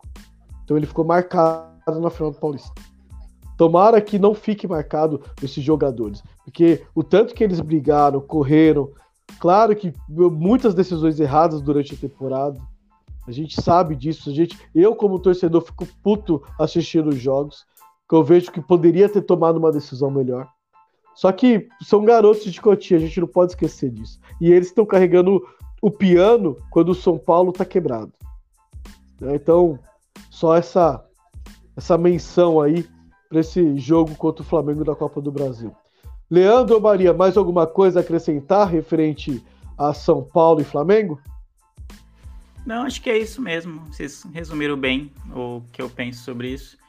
Então 0.64 0.76
ele 0.76 0.86
ficou 0.86 1.04
marcado 1.04 2.00
na 2.00 2.10
final 2.10 2.32
do 2.32 2.38
Paulista. 2.38 2.72
Tomara 3.56 4.00
que 4.00 4.18
não 4.18 4.34
fique 4.34 4.66
marcado 4.66 5.20
esses 5.42 5.62
jogadores, 5.62 6.22
porque 6.42 6.82
o 6.94 7.04
tanto 7.04 7.34
que 7.34 7.44
eles 7.44 7.60
brigaram, 7.60 8.18
correram, 8.18 8.90
claro 9.38 9.76
que 9.76 9.92
muitas 10.08 10.74
decisões 10.74 11.20
erradas 11.20 11.60
durante 11.60 11.94
a 11.94 11.98
temporada. 11.98 12.58
A 13.28 13.32
gente 13.32 13.60
sabe 13.60 13.94
disso, 13.94 14.30
a 14.30 14.32
gente, 14.32 14.58
eu 14.74 14.96
como 14.96 15.18
torcedor 15.18 15.60
fico 15.60 15.86
puto 16.02 16.42
assistindo 16.58 17.10
os 17.10 17.18
jogos, 17.18 17.66
que 18.10 18.16
eu 18.16 18.24
vejo 18.24 18.50
que 18.50 18.60
poderia 18.60 19.08
ter 19.08 19.22
tomado 19.22 19.56
uma 19.56 19.70
decisão 19.70 20.10
melhor. 20.10 20.48
Só 21.14 21.30
que 21.30 21.68
são 21.80 22.04
garotos 22.04 22.42
de 22.42 22.60
Cotia, 22.60 22.96
a 22.96 23.00
gente 23.00 23.20
não 23.20 23.28
pode 23.28 23.52
esquecer 23.52 23.88
disso. 23.88 24.18
E 24.40 24.50
eles 24.50 24.66
estão 24.66 24.84
carregando 24.84 25.40
o 25.80 25.92
piano 25.92 26.56
quando 26.70 26.88
o 26.88 26.94
São 26.94 27.16
Paulo 27.16 27.50
está 27.50 27.64
quebrado. 27.64 28.12
Então, 29.22 29.78
só 30.28 30.56
essa 30.56 31.06
essa 31.76 31.96
menção 31.96 32.60
aí 32.60 32.84
para 33.28 33.38
esse 33.38 33.78
jogo 33.78 34.16
contra 34.16 34.42
o 34.42 34.46
Flamengo 34.46 34.84
da 34.84 34.96
Copa 34.96 35.20
do 35.20 35.30
Brasil. 35.30 35.72
Leandro 36.28 36.80
Maria, 36.80 37.14
mais 37.14 37.36
alguma 37.36 37.64
coisa 37.64 38.00
a 38.00 38.02
acrescentar 38.02 38.66
referente 38.68 39.40
a 39.78 39.94
São 39.94 40.20
Paulo 40.20 40.60
e 40.60 40.64
Flamengo? 40.64 41.20
Não, 42.66 42.82
acho 42.82 43.00
que 43.00 43.08
é 43.08 43.16
isso 43.16 43.40
mesmo. 43.40 43.80
Vocês 43.86 44.26
resumiram 44.32 44.76
bem 44.76 45.12
o 45.32 45.62
que 45.72 45.80
eu 45.80 45.88
penso 45.88 46.24
sobre 46.24 46.48
isso. 46.48 46.80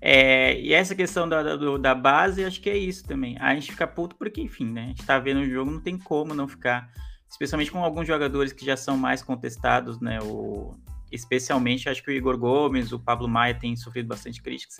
É, 0.00 0.58
e 0.60 0.72
essa 0.72 0.94
questão 0.94 1.28
da, 1.28 1.42
da, 1.42 1.76
da, 1.78 1.94
base, 1.94 2.44
acho 2.44 2.60
que 2.60 2.70
é 2.70 2.76
isso 2.76 3.04
também. 3.04 3.36
A 3.38 3.54
gente 3.54 3.72
fica 3.72 3.86
puto 3.86 4.16
porque, 4.16 4.40
enfim, 4.40 4.66
né? 4.66 4.84
A 4.84 4.86
gente 4.88 5.06
tá 5.06 5.18
vendo 5.18 5.40
o 5.40 5.48
jogo, 5.48 5.70
não 5.70 5.80
tem 5.80 5.98
como 5.98 6.34
não 6.34 6.46
ficar. 6.46 6.90
Especialmente 7.28 7.70
com 7.70 7.82
alguns 7.82 8.06
jogadores 8.06 8.52
que 8.52 8.64
já 8.64 8.76
são 8.76 8.96
mais 8.96 9.22
contestados, 9.22 10.00
né? 10.00 10.18
O, 10.22 10.74
especialmente, 11.10 11.88
acho 11.88 12.02
que 12.02 12.10
o 12.10 12.14
Igor 12.14 12.36
Gomes, 12.36 12.92
o 12.92 12.98
Pablo 12.98 13.28
Maia 13.28 13.54
têm 13.54 13.74
sofrido 13.76 14.06
bastante 14.06 14.42
críticas 14.42 14.78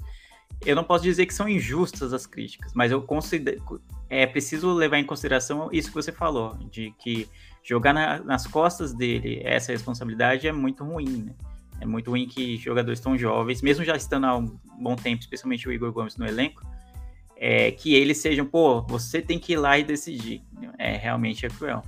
eu 0.64 0.74
não 0.74 0.84
posso 0.84 1.04
dizer 1.04 1.26
que 1.26 1.34
são 1.34 1.48
injustas 1.48 2.12
as 2.12 2.26
críticas, 2.26 2.72
mas 2.72 2.90
eu 2.90 3.02
considero, 3.02 3.80
é 4.08 4.26
preciso 4.26 4.72
levar 4.72 4.98
em 4.98 5.04
consideração 5.04 5.68
isso 5.72 5.88
que 5.88 5.94
você 5.94 6.12
falou, 6.12 6.56
de 6.70 6.92
que 6.98 7.28
jogar 7.62 7.92
na, 7.92 8.20
nas 8.20 8.46
costas 8.46 8.94
dele 8.94 9.40
essa 9.44 9.72
responsabilidade 9.72 10.46
é 10.46 10.52
muito 10.52 10.84
ruim, 10.84 11.24
né? 11.24 11.34
É 11.80 11.86
muito 11.86 12.10
ruim 12.10 12.26
que 12.26 12.56
jogadores 12.56 13.00
tão 13.00 13.16
jovens, 13.16 13.62
mesmo 13.62 13.84
já 13.84 13.96
estando 13.96 14.26
há 14.26 14.36
um 14.36 14.58
bom 14.78 14.96
tempo, 14.96 15.20
especialmente 15.20 15.68
o 15.68 15.72
Igor 15.72 15.92
Gomes 15.92 16.16
no 16.16 16.26
elenco, 16.26 16.62
é, 17.36 17.70
que 17.70 17.94
eles 17.94 18.18
sejam, 18.18 18.46
pô, 18.46 18.82
você 18.82 19.20
tem 19.20 19.38
que 19.38 19.52
ir 19.52 19.56
lá 19.56 19.78
e 19.78 19.84
decidir. 19.84 20.42
É, 20.78 20.96
realmente 20.96 21.44
é 21.44 21.48
cruel. 21.48 21.82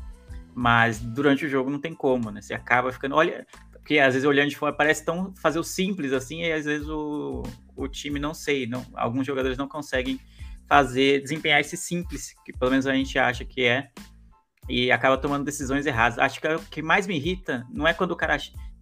Mas 0.55 1.01
durante 1.01 1.46
o 1.46 1.48
jogo 1.48 1.70
não 1.70 1.81
tem 1.81 1.94
como, 1.94 2.31
né? 2.31 2.42
Você 2.42 2.53
acaba 2.53 2.92
ficando. 2.92 3.14
Olha, 3.14 3.46
porque 3.88 3.98
às 3.98 4.12
vezes 4.12 4.29
olhando 4.29 4.51
de 4.51 4.57
fora 4.57 4.72
parece 4.72 5.05
tão 5.05 5.33
fazer 5.37 5.59
o 5.59 5.64
simples 5.64 6.12
assim, 6.12 6.42
e 6.42 6.53
às 6.53 6.66
vezes 6.66 6.87
o, 6.88 7.42
o 7.74 7.88
time 7.88 8.18
não 8.18 8.35
sei, 8.35 8.66
não, 8.66 8.85
alguns 8.94 9.27
jogadores 9.27 9.57
não 9.57 9.66
conseguem 9.66 10.20
fazer, 10.68 11.22
desempenhar 11.22 11.61
esse 11.61 11.77
simples, 11.77 12.35
que 12.44 12.53
pelo 12.53 12.70
menos 12.70 12.87
a 12.87 12.92
gente 12.92 13.18
acha 13.18 13.46
que 13.46 13.64
é, 13.64 13.88
e 14.68 14.92
acaba 14.92 15.16
tomando 15.16 15.44
decisões 15.44 15.87
erradas. 15.87 16.18
Acho 16.18 16.38
que 16.38 16.46
o 16.46 16.59
que 16.70 16.83
mais 16.83 17.07
me 17.07 17.16
irrita 17.16 17.66
não 17.70 17.88
é 17.88 17.94
quando 17.94 18.11
o 18.11 18.16
cara 18.16 18.37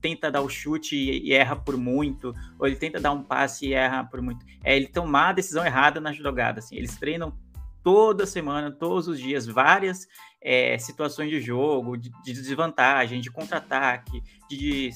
tenta 0.07 0.31
dar 0.31 0.41
o 0.41 0.49
chute 0.49 0.95
e, 0.95 1.29
e 1.29 1.33
erra 1.33 1.57
por 1.57 1.77
muito, 1.77 2.33
ou 2.59 2.67
ele 2.67 2.77
tenta 2.77 3.01
dar 3.01 3.11
um 3.11 3.25
passe 3.25 3.67
e 3.67 3.75
erra 3.75 4.05
por 4.05 4.23
muito. 4.23 4.47
É 4.63 4.77
ele 4.77 4.87
tomar 4.87 5.31
a 5.31 5.33
decisão 5.33 5.67
errada 5.67 6.01
na 6.01 6.13
jogada. 6.13 6.61
Assim. 6.61 6.77
Eles 6.77 6.97
treinam 6.97 7.37
toda 7.83 8.25
semana, 8.25 8.71
todos 8.71 9.09
os 9.09 9.19
dias, 9.19 9.47
várias 9.47 10.07
é, 10.41 10.79
situações 10.79 11.29
de 11.31 11.41
jogo, 11.41 11.97
de, 11.97 12.11
de 12.23 12.33
desvantagem, 12.33 13.21
de 13.21 13.31
contra-ataque, 13.31 14.23
de, 14.49 14.91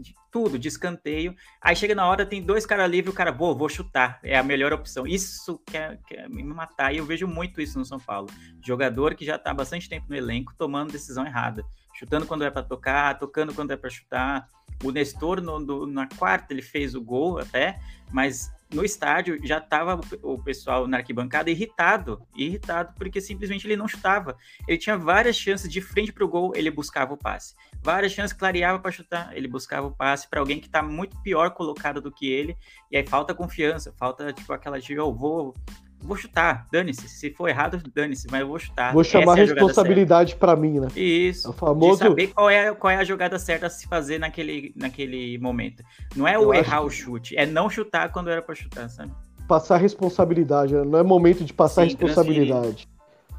de, 0.00 0.14
tudo, 0.32 0.58
de 0.58 0.66
escanteio. 0.66 1.34
Aí 1.60 1.76
chega 1.76 1.94
na 1.94 2.06
hora, 2.08 2.26
tem 2.26 2.42
dois 2.42 2.66
caras 2.66 2.90
livres, 2.90 3.14
o 3.14 3.16
cara, 3.16 3.30
vou, 3.30 3.56
vou 3.56 3.68
chutar, 3.68 4.18
é 4.22 4.36
a 4.36 4.42
melhor 4.42 4.72
opção. 4.72 5.06
Isso 5.06 5.60
quer, 5.64 6.00
quer 6.06 6.28
me 6.28 6.42
matar, 6.42 6.92
e 6.92 6.98
eu 6.98 7.04
vejo 7.04 7.26
muito 7.28 7.60
isso 7.60 7.78
no 7.78 7.84
São 7.84 7.98
Paulo. 7.98 8.28
Jogador 8.64 9.14
que 9.14 9.24
já 9.24 9.36
está 9.36 9.52
há 9.52 9.54
bastante 9.54 9.88
tempo 9.88 10.06
no 10.08 10.16
elenco 10.16 10.54
tomando 10.58 10.92
decisão 10.92 11.24
errada, 11.24 11.64
chutando 12.00 12.26
quando 12.26 12.44
é 12.44 12.50
para 12.50 12.62
tocar, 12.62 13.18
tocando 13.18 13.52
quando 13.52 13.72
é 13.72 13.76
para 13.76 13.90
chutar. 13.90 14.48
O 14.82 14.90
Nestor, 14.90 15.42
no, 15.42 15.86
na 15.86 16.08
quarta, 16.08 16.54
ele 16.54 16.62
fez 16.62 16.94
o 16.94 17.02
gol 17.02 17.38
até, 17.38 17.78
mas 18.10 18.50
no 18.72 18.82
estádio 18.82 19.38
já 19.46 19.58
estava 19.58 20.00
o 20.22 20.42
pessoal 20.42 20.86
na 20.86 20.96
arquibancada 20.96 21.50
irritado, 21.50 22.22
irritado 22.34 22.94
porque 22.96 23.20
simplesmente 23.20 23.66
ele 23.66 23.76
não 23.76 23.86
chutava. 23.86 24.38
Ele 24.66 24.78
tinha 24.78 24.96
várias 24.96 25.36
chances 25.36 25.70
de 25.70 25.82
frente 25.82 26.10
para 26.10 26.24
o 26.24 26.28
gol, 26.28 26.52
ele 26.56 26.70
buscava 26.70 27.12
o 27.12 27.18
passe. 27.18 27.54
Várias 27.82 28.12
chances 28.12 28.34
clareava 28.34 28.78
para 28.78 28.90
chutar, 28.90 29.36
ele 29.36 29.46
buscava 29.46 29.86
o 29.86 29.94
passe 29.94 30.26
para 30.26 30.40
alguém 30.40 30.58
que 30.58 30.68
está 30.68 30.82
muito 30.82 31.20
pior 31.20 31.50
colocado 31.50 32.00
do 32.00 32.10
que 32.10 32.30
ele. 32.30 32.56
E 32.90 32.96
aí 32.96 33.06
falta 33.06 33.34
confiança, 33.34 33.92
falta 33.98 34.32
tipo 34.32 34.50
aquela 34.54 34.80
de 34.80 34.94
eu 34.94 35.12
vou 35.12 35.54
vou 36.02 36.16
chutar, 36.16 36.66
dane-se. 36.72 37.08
Se 37.08 37.30
for 37.30 37.48
errado, 37.48 37.82
dane-se, 37.94 38.26
mas 38.30 38.40
eu 38.40 38.48
vou 38.48 38.58
chutar. 38.58 38.92
Vou 38.92 39.04
chamar 39.04 39.38
é 39.38 39.42
a 39.42 39.44
responsabilidade 39.44 40.36
para 40.36 40.56
mim, 40.56 40.80
né? 40.80 40.88
Isso. 40.96 41.46
É 41.46 41.50
o 41.50 41.52
famoso... 41.52 42.02
De 42.02 42.08
saber 42.08 42.26
qual 42.28 42.50
é, 42.50 42.74
qual 42.74 42.90
é 42.90 42.96
a 42.96 43.04
jogada 43.04 43.38
certa 43.38 43.66
a 43.66 43.70
se 43.70 43.86
fazer 43.86 44.18
naquele, 44.18 44.72
naquele 44.76 45.38
momento. 45.38 45.82
Não 46.16 46.26
é 46.26 46.38
o 46.38 46.42
eu 46.42 46.54
errar 46.54 46.78
acho... 46.78 46.86
o 46.86 46.90
chute, 46.90 47.36
é 47.36 47.46
não 47.46 47.68
chutar 47.68 48.10
quando 48.10 48.30
era 48.30 48.42
para 48.42 48.54
chutar, 48.54 48.88
sabe? 48.88 49.12
Passar 49.46 49.76
responsabilidade, 49.78 50.74
né? 50.74 50.82
não 50.84 50.98
é 50.98 51.02
momento 51.02 51.44
de 51.44 51.52
passar 51.52 51.82
Sim, 51.82 51.88
responsabilidade. 51.88 52.88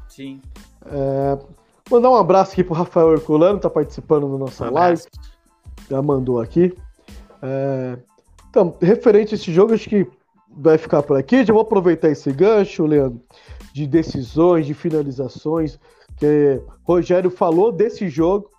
Sim. 0.08 0.40
É... 0.86 1.38
Mandar 1.90 2.10
um 2.10 2.16
abraço 2.16 2.52
aqui 2.52 2.62
pro 2.62 2.74
Rafael 2.74 3.12
Herculano, 3.12 3.58
tá 3.58 3.68
participando 3.68 4.30
da 4.30 4.38
nossa 4.38 4.70
Um 4.70 4.72
live. 4.72 5.02
Já 5.90 6.00
mandou 6.00 6.40
aqui. 6.40 6.74
É, 7.42 7.98
Então, 8.48 8.76
referente 8.80 9.34
a 9.34 9.36
esse 9.36 9.52
jogo, 9.52 9.74
acho 9.74 9.88
que 9.88 10.06
vai 10.56 10.78
ficar 10.78 11.02
por 11.02 11.16
aqui. 11.16 11.44
Já 11.44 11.52
vou 11.52 11.62
aproveitar 11.62 12.10
esse 12.10 12.30
gancho, 12.32 12.86
Leandro, 12.86 13.20
de 13.72 13.86
decisões, 13.86 14.66
de 14.66 14.74
finalizações, 14.74 15.78
que 16.16 16.60
Rogério 16.82 17.30
falou 17.30 17.72
desse 17.72 18.08
jogo. 18.08 18.50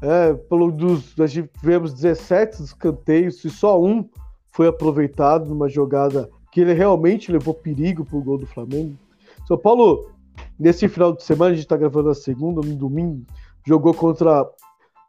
É, 0.00 0.32
pelo 0.32 0.70
dos, 0.70 1.16
nós 1.16 1.32
tivemos 1.32 1.92
17 1.92 2.62
escanteios 2.62 3.44
e 3.44 3.50
só 3.50 3.82
um 3.82 4.08
foi 4.52 4.68
aproveitado 4.68 5.48
numa 5.48 5.68
jogada 5.68 6.30
que 6.52 6.60
ele 6.60 6.72
realmente 6.72 7.32
levou 7.32 7.52
perigo 7.52 8.04
pro 8.04 8.20
gol 8.20 8.38
do 8.38 8.46
Flamengo. 8.46 8.96
São 9.46 9.58
Paulo, 9.58 10.10
nesse 10.58 10.88
final 10.88 11.12
de 11.12 11.22
semana, 11.22 11.52
a 11.52 11.54
gente 11.54 11.64
está 11.64 11.76
gravando 11.76 12.10
a 12.10 12.14
segunda, 12.14 12.60
no 12.66 12.76
domingo, 12.76 13.24
jogou 13.66 13.92
contra 13.92 14.48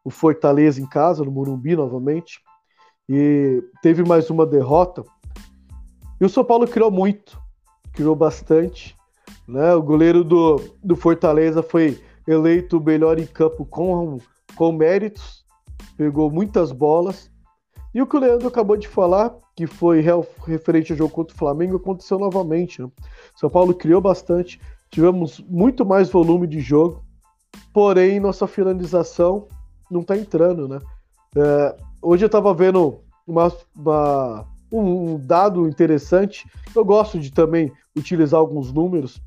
o 0.04 0.10
Fortaleza 0.10 0.82
em 0.82 0.86
casa, 0.86 1.24
no 1.24 1.32
Morumbi 1.32 1.76
novamente, 1.76 2.42
e 3.08 3.64
teve 3.82 4.04
mais 4.04 4.30
uma 4.30 4.46
derrota. 4.46 5.04
E 6.20 6.26
o 6.26 6.30
São 6.30 6.44
Paulo 6.44 6.68
criou 6.68 6.92
muito, 6.92 7.40
criou 7.94 8.16
bastante. 8.16 8.96
Né? 9.48 9.74
O 9.74 9.82
goleiro 9.82 10.24
do, 10.24 10.62
do 10.84 10.96
Fortaleza 10.96 11.64
foi 11.64 12.02
eleito 12.28 12.78
o 12.78 12.84
melhor 12.84 13.20
em 13.20 13.26
campo 13.26 13.66
com, 13.66 14.20
com 14.56 14.72
méritos, 14.72 15.44
pegou 15.98 16.30
muitas 16.30 16.72
bolas. 16.72 17.32
E 17.94 18.02
o 18.02 18.06
que 18.08 18.16
o 18.16 18.20
Leandro 18.20 18.48
acabou 18.48 18.78
de 18.78 18.88
falar, 18.88 19.36
que 19.56 19.66
foi 19.66 20.04
referente 20.46 20.92
ao 20.92 20.98
jogo 20.98 21.14
contra 21.14 21.34
o 21.36 21.38
Flamengo, 21.38 21.78
aconteceu 21.78 22.20
novamente. 22.20 22.82
Né? 22.82 22.90
São 23.36 23.50
Paulo 23.50 23.74
criou 23.74 24.00
bastante, 24.00 24.62
tivemos 24.92 25.40
muito 25.48 25.86
mais 25.86 26.10
volume 26.10 26.46
de 26.46 26.60
jogo, 26.60 27.04
porém 27.74 28.20
nossa 28.20 28.46
finalização 28.46 29.48
não 29.90 30.04
tá 30.04 30.16
entrando, 30.16 30.68
né? 30.68 30.80
É, 31.36 31.76
hoje 32.02 32.24
eu 32.24 32.28
estava 32.28 32.54
vendo 32.54 33.00
uma, 33.26 33.52
uma- 33.76 34.46
um, 34.72 35.18
dado 35.18 35.68
interessante. 35.68 36.48
Eu 36.76 36.86
gosto 36.86 37.20
de 37.20 37.32
também 37.32 37.72
utilizar 37.96 38.40
alguns 38.40 38.72
números. 38.72 39.22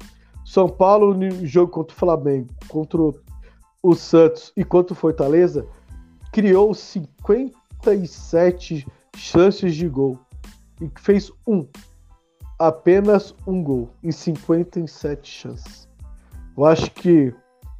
São 0.44 0.68
Paulo 0.68 1.14
no 1.14 1.46
jogo 1.46 1.70
contra 1.70 1.94
o 1.94 1.98
Flamengo, 1.98 2.48
contra 2.68 3.00
o 3.82 3.94
Santos 3.94 4.52
e 4.56 4.64
contra 4.64 4.92
o 4.92 4.96
Fortaleza, 4.96 5.66
criou 6.32 6.74
57 6.74 8.86
chances 9.16 9.74
de 9.74 9.88
gol 9.88 10.18
e 10.80 10.90
fez 10.98 11.30
um, 11.46 11.66
apenas 12.58 13.34
um 13.46 13.62
gol 13.62 13.90
em 14.02 14.10
57 14.10 15.30
chances. 15.30 15.88
Eu 16.56 16.64
acho 16.64 16.90
que 16.90 17.32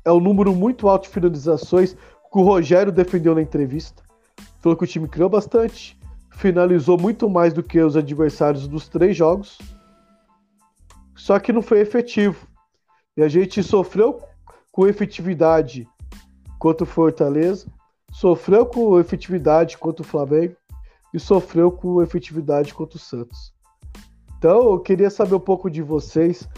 é 0.04 0.12
um 0.12 0.20
número 0.20 0.54
muito 0.54 0.88
alto 0.88 1.04
de 1.04 1.10
finalizações 1.10 1.94
que 1.94 2.38
o 2.38 2.42
Rogério 2.42 2.90
defendeu 2.90 3.34
na 3.34 3.42
entrevista. 3.42 4.02
Falou 4.60 4.76
que 4.76 4.84
o 4.84 4.86
time 4.86 5.06
criou 5.06 5.28
bastante, 5.28 5.98
finalizou 6.32 6.98
muito 6.98 7.28
mais 7.28 7.52
do 7.52 7.62
que 7.62 7.80
os 7.80 7.96
adversários 7.96 8.66
dos 8.66 8.88
três 8.88 9.16
jogos, 9.16 9.58
só 11.14 11.38
que 11.38 11.52
não 11.52 11.62
foi 11.62 11.80
efetivo. 11.80 12.46
E 13.16 13.22
a 13.22 13.28
gente 13.28 13.62
sofreu 13.62 14.20
com 14.72 14.86
efetividade 14.86 15.86
contra 16.58 16.84
o 16.84 16.86
Fortaleza, 16.86 17.66
sofreu 18.10 18.66
com 18.66 18.98
efetividade 18.98 19.76
contra 19.78 20.02
o 20.02 20.06
Flamengo 20.06 20.56
e 21.12 21.20
sofreu 21.20 21.70
com 21.70 22.02
efetividade 22.02 22.72
contra 22.72 22.96
o 22.96 23.00
Santos. 23.00 23.52
Então 24.38 24.72
eu 24.72 24.80
queria 24.80 25.10
saber 25.10 25.34
um 25.34 25.40
pouco 25.40 25.70
de 25.70 25.82
vocês. 25.82 26.48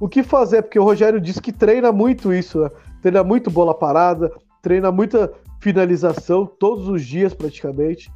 O 0.00 0.08
que 0.08 0.22
fazer? 0.22 0.62
Porque 0.62 0.78
o 0.78 0.84
Rogério 0.84 1.20
disse 1.20 1.42
que 1.42 1.52
treina 1.52 1.92
muito 1.92 2.32
isso, 2.32 2.60
né? 2.60 2.70
treina 3.02 3.22
muito 3.22 3.50
bola 3.50 3.74
parada, 3.74 4.32
treina 4.62 4.90
muita 4.90 5.32
finalização 5.60 6.46
todos 6.46 6.88
os 6.88 7.04
dias 7.04 7.34
praticamente. 7.34 8.10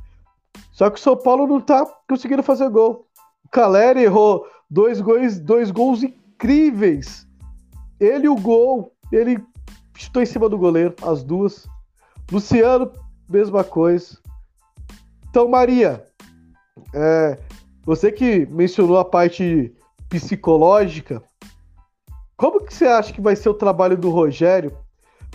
Só 0.78 0.88
que 0.88 1.00
o 1.00 1.02
São 1.02 1.16
Paulo 1.16 1.44
não 1.44 1.60
tá 1.60 1.84
conseguindo 2.08 2.40
fazer 2.40 2.70
gol. 2.70 3.04
O 3.44 3.48
Caleri 3.48 4.04
errou 4.04 4.46
dois 4.70 5.00
gols, 5.00 5.40
dois 5.40 5.72
gols 5.72 6.04
incríveis. 6.04 7.26
Ele 7.98 8.28
o 8.28 8.36
gol, 8.36 8.92
ele 9.10 9.42
chutou 9.96 10.22
em 10.22 10.26
cima 10.26 10.48
do 10.48 10.56
goleiro, 10.56 10.94
as 11.02 11.24
duas. 11.24 11.66
Luciano, 12.30 12.92
mesma 13.28 13.64
coisa. 13.64 14.18
Então, 15.28 15.48
Maria, 15.48 16.06
é, 16.94 17.36
você 17.84 18.12
que 18.12 18.46
mencionou 18.46 18.98
a 18.98 19.04
parte 19.04 19.74
psicológica, 20.08 21.20
como 22.36 22.64
que 22.64 22.72
você 22.72 22.86
acha 22.86 23.12
que 23.12 23.20
vai 23.20 23.34
ser 23.34 23.48
o 23.48 23.54
trabalho 23.54 23.96
do 23.96 24.10
Rogério 24.10 24.78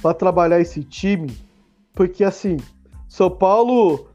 para 0.02 0.14
trabalhar 0.14 0.62
esse 0.62 0.86
time? 0.86 1.38
Porque 1.94 2.24
assim, 2.24 2.56
São 3.10 3.30
Paulo 3.30 4.13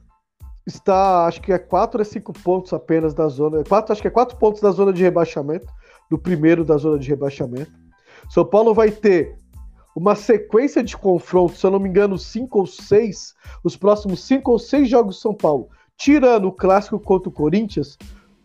está, 0.68 1.26
acho 1.26 1.40
que 1.40 1.52
é 1.52 1.58
4 1.58 2.00
a 2.00 2.04
5 2.04 2.32
pontos 2.34 2.72
apenas 2.72 3.14
da 3.14 3.26
zona, 3.28 3.64
quatro, 3.64 3.92
acho 3.92 4.02
que 4.02 4.08
é 4.08 4.10
4 4.10 4.36
pontos 4.36 4.60
da 4.60 4.70
zona 4.70 4.92
de 4.92 5.02
rebaixamento, 5.02 5.66
do 6.10 6.18
primeiro 6.18 6.64
da 6.64 6.76
zona 6.76 6.98
de 6.98 7.08
rebaixamento. 7.08 7.72
São 8.28 8.44
Paulo 8.44 8.74
vai 8.74 8.90
ter 8.90 9.36
uma 9.96 10.14
sequência 10.14 10.82
de 10.82 10.96
confrontos, 10.96 11.58
se 11.58 11.66
eu 11.66 11.70
não 11.70 11.80
me 11.80 11.88
engano, 11.88 12.18
5 12.18 12.58
ou 12.58 12.66
6, 12.66 13.34
os 13.64 13.76
próximos 13.76 14.22
5 14.24 14.50
ou 14.50 14.58
6 14.58 14.88
jogos 14.88 15.16
do 15.16 15.20
São 15.20 15.34
Paulo, 15.34 15.68
tirando 15.96 16.46
o 16.46 16.52
clássico 16.52 17.00
contra 17.00 17.28
o 17.28 17.32
Corinthians, 17.32 17.96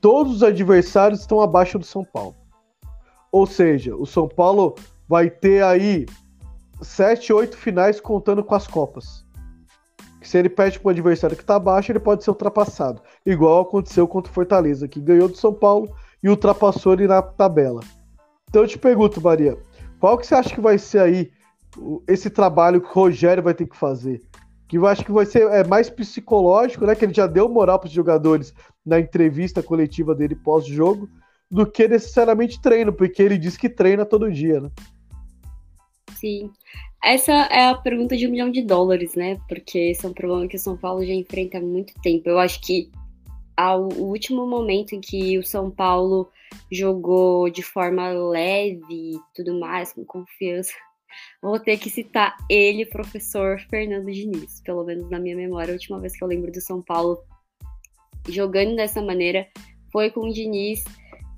todos 0.01 0.38
os 0.38 0.43
adversários 0.43 1.19
estão 1.19 1.41
abaixo 1.41 1.77
do 1.77 1.86
São 1.86 2.03
Paulo. 2.03 2.36
Ou 3.31 3.45
seja, 3.45 3.95
o 3.95 4.05
São 4.05 4.27
Paulo 4.27 4.75
vai 5.07 5.29
ter 5.29 5.63
aí 5.63 6.05
7, 6.81 7.33
8 7.33 7.57
finais 7.57 7.99
contando 7.99 8.43
com 8.43 8.55
as 8.55 8.67
Copas. 8.67 9.25
Se 10.27 10.38
ele 10.38 10.49
perde 10.49 10.79
para 10.79 10.88
o 10.88 10.91
adversário 10.91 11.36
que 11.36 11.43
está 11.43 11.55
abaixo, 11.55 11.91
ele 11.91 11.99
pode 11.99 12.23
ser 12.23 12.29
ultrapassado. 12.29 13.01
Igual 13.25 13.62
aconteceu 13.62 14.07
contra 14.07 14.31
o 14.31 14.33
Fortaleza, 14.33 14.88
que 14.88 14.99
ganhou 14.99 15.27
do 15.27 15.38
São 15.38 15.53
Paulo 15.53 15.93
e 16.21 16.29
ultrapassou 16.29 16.93
ele 16.93 17.07
na 17.07 17.21
tabela. 17.21 17.81
Então 18.49 18.62
eu 18.62 18.67
te 18.67 18.77
pergunto, 18.77 19.21
Maria, 19.21 19.57
qual 19.99 20.17
que 20.17 20.27
você 20.27 20.36
acha 20.36 20.53
que 20.53 20.62
vai 20.62 20.77
ser 20.77 20.99
aí 20.99 21.31
esse 22.07 22.29
trabalho 22.29 22.81
que 22.81 22.88
o 22.88 22.93
Rogério 22.93 23.43
vai 23.43 23.53
ter 23.53 23.65
que 23.65 23.75
fazer? 23.75 24.21
Que 24.67 24.77
eu 24.77 24.88
acho 24.88 25.03
que 25.03 25.12
vai 25.12 25.25
ser 25.25 25.49
é, 25.51 25.63
mais 25.63 25.89
psicológico, 25.89 26.86
né? 26.86 26.95
Que 26.95 27.05
ele 27.05 27.13
já 27.13 27.27
deu 27.27 27.49
moral 27.49 27.79
para 27.79 27.88
os 27.88 27.93
jogadores 27.93 28.53
na 28.86 28.99
entrevista 28.99 29.63
coletiva 29.63 30.13
dele 30.13 30.36
pós-jogo, 30.36 31.09
do 31.49 31.65
que 31.65 31.88
necessariamente 31.88 32.62
treino, 32.62 32.91
porque 32.91 33.21
ele 33.21 33.38
diz 33.38 33.57
que 33.57 33.69
treina 33.69 34.05
todo 34.05 34.31
dia, 34.31 34.62
né? 34.62 34.71
Sim. 36.15 36.51
Essa 37.03 37.33
é 37.33 37.67
a 37.67 37.75
pergunta 37.75 38.15
de 38.15 38.25
um 38.25 38.31
milhão 38.31 38.49
de 38.49 38.61
dólares, 38.61 39.13
né? 39.13 39.37
Porque 39.49 39.77
esse 39.77 40.05
é 40.05 40.09
um 40.09 40.13
problema 40.13 40.47
que 40.47 40.55
o 40.55 40.59
São 40.59 40.77
Paulo 40.77 41.05
já 41.05 41.11
enfrenta 41.11 41.57
há 41.57 41.61
muito 41.61 41.93
tempo. 42.01 42.29
Eu 42.29 42.39
acho 42.39 42.61
que 42.61 42.89
ao 43.57 43.89
o 43.89 44.05
último 44.05 44.47
momento 44.47 44.95
em 44.95 45.01
que 45.01 45.37
o 45.37 45.43
São 45.43 45.69
Paulo 45.69 46.29
jogou 46.71 47.49
de 47.49 47.61
forma 47.61 48.09
leve 48.09 48.85
e 48.89 49.19
tudo 49.35 49.59
mais, 49.59 49.91
com 49.91 50.05
confiança, 50.05 50.71
vou 51.43 51.59
ter 51.59 51.77
que 51.77 51.89
citar 51.89 52.37
ele, 52.49 52.85
professor 52.85 53.59
Fernando 53.69 54.09
Diniz. 54.09 54.61
Pelo 54.61 54.85
menos 54.85 55.09
na 55.09 55.19
minha 55.19 55.35
memória, 55.35 55.71
a 55.71 55.75
última 55.75 55.99
vez 55.99 56.15
que 56.15 56.23
eu 56.23 56.27
lembro 56.27 56.53
do 56.53 56.61
São 56.61 56.81
Paulo 56.81 57.19
jogando 58.29 58.77
dessa 58.77 59.01
maneira 59.01 59.45
foi 59.91 60.09
com 60.09 60.21
o 60.21 60.33
Diniz 60.33 60.85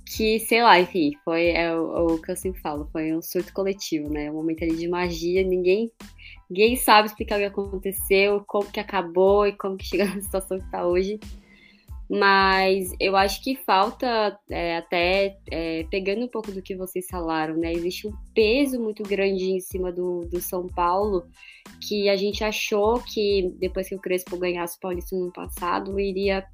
que, 0.06 0.40
sei 0.42 0.62
lá, 0.62 0.80
enfim, 0.80 1.14
foi 1.24 1.48
é, 1.50 1.76
o, 1.76 2.14
o 2.14 2.22
que 2.22 2.32
eu 2.32 2.36
sempre 2.36 2.62
falo, 2.62 2.88
foi 2.92 3.14
um 3.14 3.22
surto 3.22 3.52
coletivo, 3.52 4.10
né? 4.10 4.30
Um 4.30 4.36
momento 4.36 4.64
ali 4.64 4.76
de 4.76 4.88
magia, 4.88 5.44
ninguém, 5.44 5.92
ninguém 6.50 6.76
sabe 6.76 7.08
explicar 7.08 7.36
o 7.36 7.40
que 7.40 7.46
aconteceu, 7.46 8.44
como 8.46 8.72
que 8.72 8.80
acabou 8.80 9.48
e 9.48 9.54
como 9.54 9.78
que 9.78 9.86
chegou 9.86 10.06
na 10.14 10.22
situação 10.22 10.60
que 10.60 10.70
tá 10.70 10.86
hoje. 10.86 11.20
Mas 12.08 12.94
eu 13.00 13.16
acho 13.16 13.44
que 13.44 13.56
falta, 13.56 14.40
é, 14.48 14.78
até 14.78 15.38
é, 15.50 15.84
pegando 15.90 16.24
um 16.24 16.28
pouco 16.28 16.52
do 16.52 16.62
que 16.62 16.76
vocês 16.76 17.08
falaram, 17.10 17.58
né? 17.58 17.74
Existe 17.74 18.08
um 18.08 18.14
peso 18.36 18.80
muito 18.80 19.02
grande 19.02 19.46
em 19.46 19.60
cima 19.60 19.92
do, 19.92 20.22
do 20.32 20.40
São 20.40 20.68
Paulo 20.68 21.26
que 21.82 22.08
a 22.10 22.16
gente 22.16 22.44
achou 22.44 23.00
que 23.00 23.52
depois 23.60 23.90
que 23.90 23.96
o 23.96 24.00
Crespo 24.00 24.38
ganhasse 24.38 24.78
o 24.78 24.80
Paulista 24.80 25.16
no 25.16 25.34
passado 25.34 26.00
iria 26.00 26.46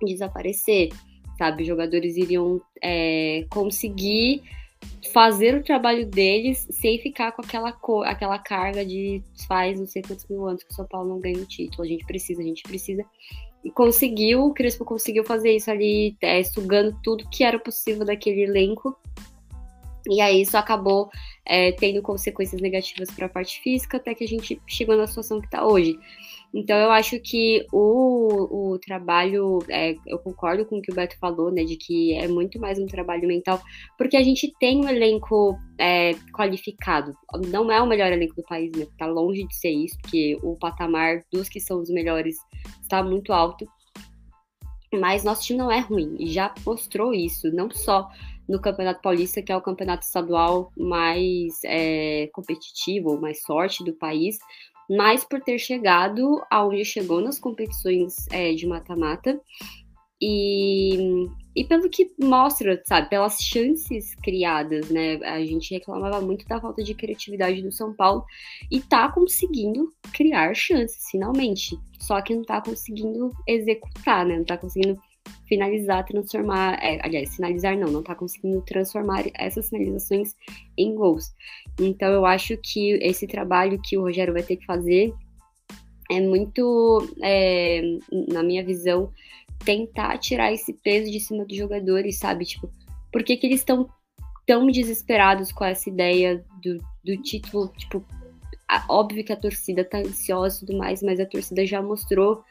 desaparecer 0.00 0.90
sabe? 1.38 1.62
Os 1.62 1.68
jogadores 1.68 2.16
iriam 2.16 2.60
é, 2.82 3.46
conseguir 3.48 4.42
fazer 5.12 5.54
o 5.56 5.62
trabalho 5.62 6.06
deles 6.06 6.66
sem 6.70 6.98
ficar 6.98 7.32
com 7.32 7.42
aquela, 7.42 7.74
aquela 8.04 8.38
carga 8.38 8.84
de 8.84 9.22
faz 9.46 9.78
não 9.78 9.86
sei 9.86 10.02
quantos 10.02 10.26
mil 10.28 10.46
anos 10.46 10.62
que 10.62 10.70
o 10.70 10.74
São 10.74 10.86
Paulo 10.86 11.08
não 11.08 11.20
ganha 11.20 11.38
o 11.38 11.46
título. 11.46 11.84
A 11.84 11.86
gente 11.86 12.04
precisa, 12.04 12.42
a 12.42 12.44
gente 12.44 12.62
precisa. 12.62 13.04
E 13.64 13.70
conseguiu, 13.70 14.44
o 14.44 14.54
Crespo 14.54 14.84
conseguiu 14.84 15.24
fazer 15.24 15.54
isso 15.56 15.70
ali, 15.70 16.16
é, 16.20 16.42
sugando 16.42 16.96
tudo 17.02 17.28
que 17.30 17.42
era 17.42 17.58
possível 17.58 18.04
daquele 18.04 18.42
elenco. 18.42 18.96
E 20.08 20.20
aí 20.20 20.42
isso 20.42 20.56
acabou 20.56 21.10
é, 21.44 21.72
tendo 21.72 22.00
consequências 22.00 22.60
negativas 22.60 23.10
para 23.10 23.26
a 23.26 23.28
parte 23.28 23.60
física, 23.60 23.96
até 23.96 24.14
que 24.14 24.24
a 24.24 24.28
gente 24.28 24.60
chegou 24.66 24.96
na 24.96 25.06
situação 25.06 25.40
que 25.40 25.46
está 25.46 25.66
hoje. 25.66 25.98
Então 26.54 26.76
eu 26.76 26.90
acho 26.90 27.20
que 27.20 27.66
o, 27.72 28.72
o 28.72 28.78
trabalho, 28.78 29.58
é, 29.68 29.94
eu 30.06 30.18
concordo 30.18 30.64
com 30.64 30.78
o 30.78 30.82
que 30.82 30.90
o 30.90 30.94
Beto 30.94 31.18
falou, 31.18 31.52
né, 31.52 31.62
de 31.64 31.76
que 31.76 32.14
é 32.14 32.26
muito 32.26 32.58
mais 32.58 32.78
um 32.78 32.86
trabalho 32.86 33.28
mental, 33.28 33.60
porque 33.98 34.16
a 34.16 34.22
gente 34.22 34.52
tem 34.58 34.82
um 34.82 34.88
elenco 34.88 35.58
é, 35.78 36.12
qualificado. 36.32 37.14
Não 37.48 37.70
é 37.70 37.80
o 37.82 37.86
melhor 37.86 38.10
elenco 38.12 38.34
do 38.34 38.42
país, 38.42 38.72
né? 38.72 38.86
Tá 38.98 39.06
longe 39.06 39.46
de 39.46 39.54
ser 39.56 39.70
isso, 39.70 39.96
porque 40.00 40.38
o 40.42 40.56
patamar 40.56 41.22
dos 41.30 41.48
que 41.48 41.60
são 41.60 41.80
os 41.80 41.90
melhores 41.90 42.36
está 42.82 43.02
muito 43.02 43.32
alto. 43.32 43.66
Mas 44.92 45.22
nosso 45.22 45.42
time 45.42 45.58
não 45.58 45.70
é 45.70 45.80
ruim, 45.80 46.16
e 46.18 46.28
já 46.28 46.54
mostrou 46.64 47.12
isso, 47.12 47.52
não 47.52 47.70
só 47.70 48.08
no 48.48 48.58
Campeonato 48.58 49.02
Paulista, 49.02 49.42
que 49.42 49.52
é 49.52 49.56
o 49.56 49.60
campeonato 49.60 50.06
estadual 50.06 50.72
mais 50.76 51.60
é, 51.64 52.28
competitivo, 52.32 53.20
mais 53.20 53.42
sorte 53.42 53.84
do 53.84 53.92
país, 53.92 54.38
mas 54.88 55.24
por 55.24 55.40
ter 55.40 55.58
chegado 55.58 56.42
aonde 56.50 56.84
chegou 56.84 57.20
nas 57.20 57.38
competições 57.38 58.26
é, 58.30 58.52
de 58.52 58.66
mata-mata 58.66 59.40
e, 60.20 61.28
e 61.54 61.64
pelo 61.64 61.88
que 61.88 62.10
mostra, 62.20 62.82
sabe, 62.86 63.08
pelas 63.08 63.38
chances 63.38 64.14
criadas, 64.16 64.90
né? 64.90 65.14
A 65.24 65.44
gente 65.44 65.72
reclamava 65.72 66.20
muito 66.20 66.46
da 66.46 66.60
falta 66.60 66.82
de 66.82 66.94
criatividade 66.94 67.62
do 67.62 67.70
São 67.70 67.94
Paulo 67.94 68.24
e 68.70 68.80
tá 68.80 69.10
conseguindo 69.12 69.92
criar 70.12 70.54
chances, 70.54 71.08
finalmente. 71.10 71.78
Só 72.00 72.20
que 72.20 72.34
não 72.34 72.42
tá 72.42 72.60
conseguindo 72.60 73.30
executar, 73.46 74.26
né? 74.26 74.38
Não 74.38 74.44
tá 74.44 74.58
conseguindo 74.58 74.98
finalizar, 75.46 76.04
transformar, 76.04 76.78
é, 76.82 76.98
aliás, 77.02 77.34
finalizar 77.34 77.76
não, 77.76 77.90
não 77.90 78.02
tá 78.02 78.14
conseguindo 78.14 78.60
transformar 78.62 79.24
essas 79.34 79.68
finalizações 79.68 80.34
em 80.76 80.94
gols. 80.94 81.32
Então 81.80 82.08
eu 82.08 82.26
acho 82.26 82.56
que 82.58 82.92
esse 83.02 83.26
trabalho 83.26 83.80
que 83.82 83.96
o 83.96 84.02
Rogério 84.02 84.32
vai 84.32 84.42
ter 84.42 84.56
que 84.56 84.66
fazer 84.66 85.12
é 86.10 86.20
muito, 86.20 87.14
é, 87.22 87.82
na 88.32 88.42
minha 88.42 88.64
visão, 88.64 89.12
tentar 89.64 90.16
tirar 90.18 90.52
esse 90.52 90.72
peso 90.72 91.10
de 91.10 91.20
cima 91.20 91.44
dos 91.44 91.56
jogadores, 91.56 92.18
sabe? 92.18 92.44
Tipo, 92.44 92.70
por 93.12 93.22
que, 93.22 93.36
que 93.36 93.46
eles 93.46 93.60
estão 93.60 93.88
tão 94.46 94.66
desesperados 94.66 95.52
com 95.52 95.64
essa 95.64 95.88
ideia 95.88 96.44
do, 96.62 96.78
do 97.04 97.22
título? 97.22 97.68
Tipo, 97.76 98.04
óbvio 98.88 99.24
que 99.24 99.32
a 99.32 99.36
torcida 99.36 99.84
tá 99.84 99.98
ansiosa 99.98 100.56
e 100.56 100.66
tudo 100.66 100.78
mais, 100.78 101.02
mas 101.02 101.20
a 101.20 101.26
torcida 101.26 101.66
já 101.66 101.82
mostrou 101.82 102.42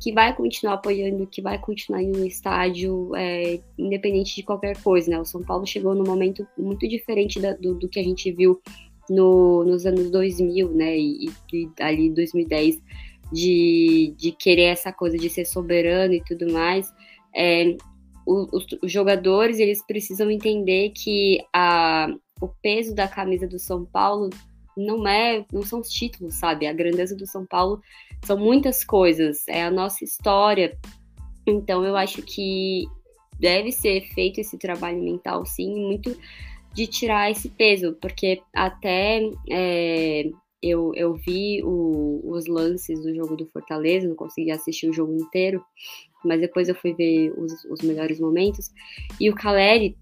que 0.00 0.12
vai 0.12 0.34
continuar 0.34 0.74
apoiando, 0.74 1.26
que 1.26 1.40
vai 1.40 1.58
continuar 1.58 2.02
indo 2.02 2.18
no 2.18 2.26
estádio, 2.26 3.14
é, 3.16 3.60
independente 3.78 4.36
de 4.36 4.42
qualquer 4.42 4.80
coisa, 4.82 5.10
né? 5.10 5.18
O 5.18 5.24
São 5.24 5.42
Paulo 5.42 5.66
chegou 5.66 5.94
num 5.94 6.04
momento 6.04 6.46
muito 6.56 6.86
diferente 6.86 7.40
da, 7.40 7.54
do, 7.54 7.74
do, 7.74 7.88
que 7.88 7.98
a 7.98 8.02
gente 8.02 8.30
viu 8.32 8.60
no, 9.08 9.64
nos 9.64 9.86
anos 9.86 10.10
2000, 10.10 10.70
né? 10.72 10.98
E, 10.98 11.30
e 11.52 11.70
ali 11.80 12.10
2010, 12.10 12.80
de, 13.32 14.14
de 14.16 14.32
querer 14.32 14.64
essa 14.64 14.92
coisa 14.92 15.16
de 15.16 15.30
ser 15.30 15.46
soberano 15.46 16.14
e 16.14 16.22
tudo 16.22 16.52
mais. 16.52 16.92
É, 17.34 17.76
os, 18.26 18.66
os, 18.82 18.92
jogadores, 18.92 19.58
eles 19.58 19.84
precisam 19.86 20.30
entender 20.30 20.90
que 20.90 21.38
a, 21.54 22.08
o 22.40 22.48
peso 22.48 22.94
da 22.94 23.08
camisa 23.08 23.46
do 23.46 23.58
São 23.58 23.84
Paulo 23.84 24.30
não 24.76 25.06
é, 25.08 25.44
não 25.52 25.62
são 25.62 25.80
os 25.80 25.88
títulos, 25.88 26.34
sabe? 26.34 26.66
A 26.66 26.72
grandeza 26.72 27.16
do 27.16 27.26
São 27.26 27.46
Paulo 27.46 27.80
são 28.24 28.36
muitas 28.36 28.84
coisas, 28.84 29.46
é 29.48 29.64
a 29.64 29.70
nossa 29.70 30.04
história. 30.04 30.76
Então 31.46 31.84
eu 31.84 31.96
acho 31.96 32.22
que 32.22 32.84
deve 33.38 33.72
ser 33.72 34.02
feito 34.14 34.40
esse 34.40 34.58
trabalho 34.58 35.02
mental, 35.02 35.44
sim, 35.46 35.74
muito 35.74 36.16
de 36.74 36.86
tirar 36.86 37.30
esse 37.30 37.48
peso, 37.48 37.96
porque 38.00 38.42
até 38.54 39.22
é, 39.50 40.24
eu, 40.62 40.92
eu 40.94 41.14
vi 41.14 41.62
o, 41.64 42.20
os 42.24 42.46
lances 42.46 43.02
do 43.02 43.14
jogo 43.14 43.36
do 43.36 43.46
Fortaleza, 43.46 44.08
não 44.08 44.14
consegui 44.14 44.50
assistir 44.50 44.88
o 44.88 44.92
jogo 44.92 45.14
inteiro, 45.14 45.64
mas 46.24 46.40
depois 46.40 46.68
eu 46.68 46.74
fui 46.74 46.92
ver 46.92 47.32
os, 47.38 47.64
os 47.66 47.80
melhores 47.80 48.20
momentos, 48.20 48.70
e 49.20 49.30
o 49.30 49.34
Caleri 49.34 49.96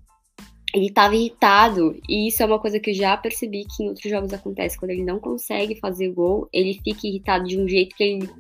ele 0.75 0.87
estava 0.87 1.15
irritado, 1.15 1.97
e 2.09 2.27
isso 2.27 2.43
é 2.43 2.47
uma 2.47 2.59
coisa 2.59 2.81
que 2.81 2.91
eu 2.91 2.95
já 2.95 3.17
percebi 3.17 3.65
que 3.65 3.85
em 3.85 3.89
outros 3.89 4.11
jogos 4.11 4.33
acontece. 4.33 4.77
Quando 4.77 4.91
ele 4.91 5.05
não 5.05 5.21
consegue 5.21 5.77
fazer 5.77 6.09
gol, 6.09 6.49
ele 6.53 6.75
fica 6.83 7.07
irritado 7.07 7.45
de 7.47 7.59
um 7.59 7.69
jeito 7.69 7.95
que 7.95 8.03
ele. 8.03 8.31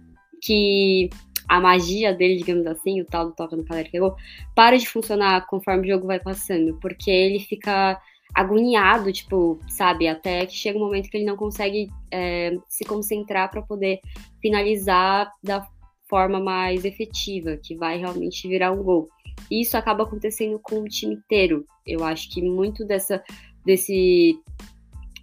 que 0.42 1.10
a 1.48 1.60
magia 1.60 2.12
dele, 2.12 2.38
digamos 2.38 2.66
assim, 2.66 3.00
o 3.00 3.04
tal 3.04 3.26
do 3.26 3.34
toca 3.34 3.54
no 3.54 3.64
calendário 3.64 3.90
que 3.90 3.96
é 3.98 4.00
gol, 4.00 4.16
para 4.54 4.76
de 4.76 4.88
funcionar 4.88 5.46
conforme 5.46 5.86
o 5.86 5.92
jogo 5.92 6.06
vai 6.06 6.18
passando, 6.18 6.76
porque 6.80 7.10
ele 7.10 7.38
fica 7.38 8.00
agoniado, 8.34 9.12
tipo, 9.12 9.60
sabe, 9.68 10.08
até 10.08 10.44
que 10.46 10.56
chega 10.56 10.78
um 10.78 10.82
momento 10.82 11.08
que 11.08 11.18
ele 11.18 11.26
não 11.26 11.36
consegue 11.36 11.88
é, 12.10 12.56
se 12.66 12.84
concentrar 12.84 13.50
para 13.50 13.62
poder 13.62 14.00
finalizar 14.40 15.30
da 15.42 15.68
forma 16.08 16.40
mais 16.40 16.84
efetiva, 16.84 17.56
que 17.58 17.76
vai 17.76 17.98
realmente 17.98 18.48
virar 18.48 18.72
um 18.72 18.82
gol. 18.82 19.08
E 19.50 19.60
isso 19.60 19.76
acaba 19.76 20.04
acontecendo 20.04 20.58
com 20.58 20.80
o 20.80 20.88
time 20.88 21.14
inteiro. 21.14 21.66
Eu 21.86 22.02
acho 22.04 22.30
que 22.30 22.42
muito 22.42 22.84
dessa, 22.84 23.22
desse 23.64 24.38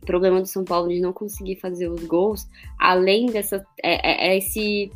problema 0.06 0.42
do 0.42 0.48
São 0.48 0.64
Paulo 0.64 0.90
de 0.90 1.00
não 1.00 1.14
conseguir 1.14 1.58
fazer 1.58 1.88
os 1.88 2.04
gols, 2.06 2.48
além 2.80 3.28
dessa. 3.28 3.66
É, 3.84 4.12
é, 4.12 4.28
é 4.30 4.38
esse. 4.38 4.92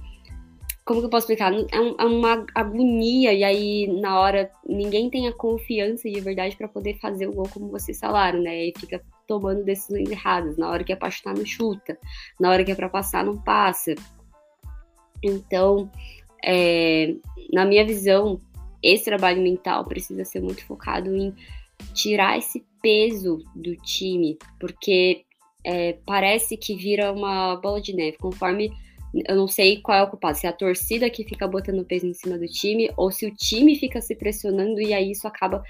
Como 0.84 1.00
que 1.00 1.08
eu 1.08 1.10
posso 1.10 1.24
explicar? 1.24 1.52
É, 1.52 1.76
é, 1.76 2.06
uma 2.06 2.46
agonia, 2.54 3.34
e 3.34 3.44
aí 3.44 3.88
na 4.00 4.20
hora 4.20 4.52
ninguém 4.68 5.10
tem 5.10 5.28
a 5.28 5.34
confiança 5.34 6.10
de 6.10 6.20
verdade 6.20 6.56
para 6.56 6.68
poder 6.68 7.00
fazer 7.00 7.28
o 7.28 7.34
gol 7.34 7.50
como 7.52 7.70
vocês 7.70 8.00
falaram, 8.00 8.42
né? 8.42 8.68
E 8.68 8.74
fica 8.78 9.02
tomando 9.28 9.64
decisões 9.64 10.10
erradas. 10.10 10.58
Na 10.58 10.70
hora 10.70 10.84
que 10.84 10.94
é 10.94 10.96
pra 10.96 11.10
chutar, 11.10 11.36
não 11.36 11.46
chuta. 11.46 11.98
Na 12.40 12.52
hora 12.52 12.64
que 12.64 12.72
é 12.72 12.76
pra 12.76 12.90
passar, 12.90 13.26
não 13.26 13.38
passa. 13.42 13.96
Então, 15.24 15.90
é, 16.44 17.16
na 17.52 17.66
minha 17.66 17.84
visão, 17.84 18.40
esse 18.86 19.06
trabalho 19.06 19.42
mental 19.42 19.84
precisa 19.86 20.24
ser 20.24 20.42
muito 20.42 20.64
focado 20.66 21.16
em 21.16 21.34
tirar 21.94 22.38
esse 22.38 22.64
peso 22.82 23.40
do 23.56 23.76
time, 23.78 24.38
porque 24.60 25.24
é, 25.64 25.94
parece 26.06 26.56
que 26.56 26.76
vira 26.76 27.12
uma 27.12 27.56
bola 27.56 27.82
de 27.82 27.94
neve, 27.94 28.18
conforme 28.18 28.72
eu 29.28 29.36
não 29.36 29.48
sei 29.48 29.82
qual 29.82 29.98
é 29.98 30.04
o 30.04 30.10
culpado, 30.10 30.38
se 30.38 30.46
é 30.46 30.50
a 30.50 30.54
torcida 30.54 31.10
que 31.10 31.24
fica 31.24 31.48
botando 31.48 31.86
peso 31.86 32.06
em 32.06 32.14
cima 32.14 32.38
do 32.38 32.46
time, 32.48 32.92
ou 32.98 33.12
se 33.12 33.26
o 33.26 33.34
time 33.34 33.76
fica 33.76 34.02
se 34.02 34.14
pressionando 34.14 34.80
e 34.82 34.94
aí 34.94 35.12
isso 35.12 35.28
acaba 35.28 35.64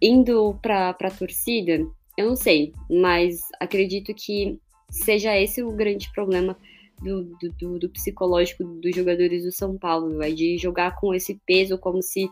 indo 0.00 0.58
para 0.62 0.90
a 0.90 1.10
torcida. 1.10 1.86
Eu 2.16 2.28
não 2.28 2.36
sei, 2.36 2.72
mas 2.90 3.40
acredito 3.60 4.14
que 4.14 4.58
seja 4.90 5.38
esse 5.38 5.62
o 5.62 5.70
grande 5.70 6.10
problema 6.12 6.56
do, 7.00 7.24
do, 7.58 7.78
do, 7.78 7.88
psicológico 7.90 8.64
dos 8.64 8.94
jogadores 8.94 9.44
do 9.44 9.52
São 9.52 9.78
Paulo, 9.78 10.16
vai 10.16 10.32
de 10.32 10.58
jogar 10.58 10.96
com 10.96 11.14
esse 11.14 11.40
peso 11.46 11.78
como 11.78 12.02
se 12.02 12.28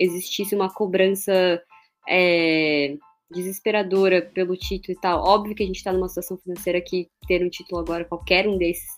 existisse 0.00 0.54
uma 0.54 0.72
cobrança 0.72 1.62
é, 2.08 2.96
desesperadora 3.30 4.22
pelo 4.22 4.56
título 4.56 4.96
e 4.96 5.00
tal. 5.00 5.22
Óbvio 5.22 5.54
que 5.54 5.62
a 5.62 5.66
gente 5.66 5.76
está 5.76 5.92
numa 5.92 6.08
situação 6.08 6.38
financeira 6.38 6.80
que 6.80 7.08
ter 7.28 7.44
um 7.44 7.50
título 7.50 7.80
agora, 7.80 8.04
qualquer 8.04 8.48
um 8.48 8.56
desses, 8.56 8.88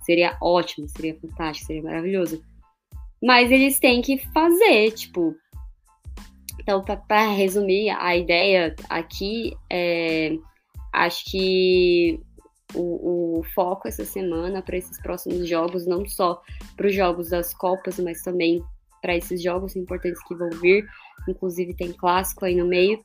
seria 0.00 0.36
ótimo, 0.40 0.88
seria 0.88 1.14
fantástico, 1.20 1.66
seria 1.66 1.82
maravilhoso. 1.82 2.42
Mas 3.22 3.50
eles 3.50 3.78
têm 3.78 4.00
que 4.00 4.18
fazer, 4.32 4.92
tipo. 4.92 5.34
Então, 6.60 6.84
para 6.84 7.28
resumir, 7.28 7.90
a 7.90 8.16
ideia 8.16 8.74
aqui 8.88 9.54
é. 9.70 10.36
Acho 10.92 11.24
que 11.30 12.20
o, 12.74 13.38
o 13.38 13.44
foco 13.54 13.86
essa 13.88 14.04
semana 14.04 14.62
para 14.62 14.76
esses 14.76 15.00
próximos 15.00 15.48
jogos, 15.48 15.86
não 15.86 16.06
só 16.06 16.40
para 16.76 16.86
os 16.86 16.94
jogos 16.94 17.30
das 17.30 17.52
Copas, 17.54 17.98
mas 17.98 18.22
também 18.22 18.62
para 19.00 19.16
esses 19.16 19.42
jogos 19.42 19.76
importantes 19.76 20.22
que 20.24 20.34
vão 20.34 20.50
vir, 20.50 20.86
inclusive 21.28 21.74
tem 21.74 21.92
clássico 21.92 22.44
aí 22.44 22.54
no 22.54 22.66
meio, 22.66 23.04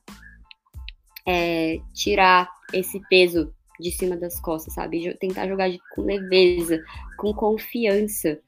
é, 1.25 1.79
tirar 1.93 2.49
esse 2.73 2.99
peso 3.09 3.53
de 3.79 3.91
cima 3.91 4.15
das 4.15 4.39
costas, 4.39 4.73
sabe? 4.73 5.15
Tentar 5.19 5.47
jogar 5.47 5.69
com 5.95 6.01
leveza, 6.01 6.81
com 7.17 7.33
confiança. 7.33 8.39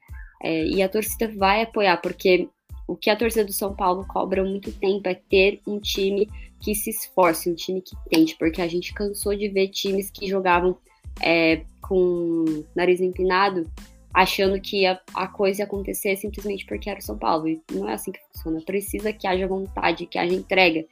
É, 0.43 0.65
e 0.65 0.81
a 0.81 0.89
torcida 0.89 1.27
vai 1.35 1.61
apoiar, 1.61 1.97
porque 1.97 2.47
o 2.87 2.95
que 2.95 3.09
a 3.09 3.15
torcida 3.15 3.45
do 3.45 3.53
São 3.53 3.75
Paulo 3.75 4.05
cobra 4.07 4.43
muito 4.43 4.71
tempo 4.71 5.07
é 5.07 5.15
ter 5.15 5.61
um 5.65 5.79
time 5.79 6.29
que 6.61 6.75
se 6.75 6.89
esforce, 6.89 7.49
um 7.49 7.55
time 7.55 7.81
que 7.81 7.95
tente, 8.09 8.35
porque 8.37 8.61
a 8.61 8.67
gente 8.67 8.93
cansou 8.93 9.35
de 9.35 9.47
ver 9.49 9.69
times 9.69 10.11
que 10.11 10.27
jogavam 10.27 10.77
é, 11.21 11.63
com 11.81 12.63
nariz 12.75 13.01
empinado 13.01 13.69
achando 14.15 14.59
que 14.61 14.85
a, 14.85 14.97
a 15.13 15.27
coisa 15.27 15.61
ia 15.61 15.65
acontecer 15.65 16.15
simplesmente 16.15 16.65
porque 16.65 16.89
era 16.89 16.99
o 16.99 17.03
São 17.03 17.17
Paulo. 17.17 17.49
E 17.49 17.61
não 17.69 17.89
é 17.89 17.93
assim 17.93 18.13
que 18.13 18.19
funciona. 18.31 18.61
Precisa 18.61 19.11
que 19.11 19.27
haja 19.27 19.45
vontade, 19.45 20.05
que 20.05 20.17
haja 20.17 20.33
entrega. 20.33 20.85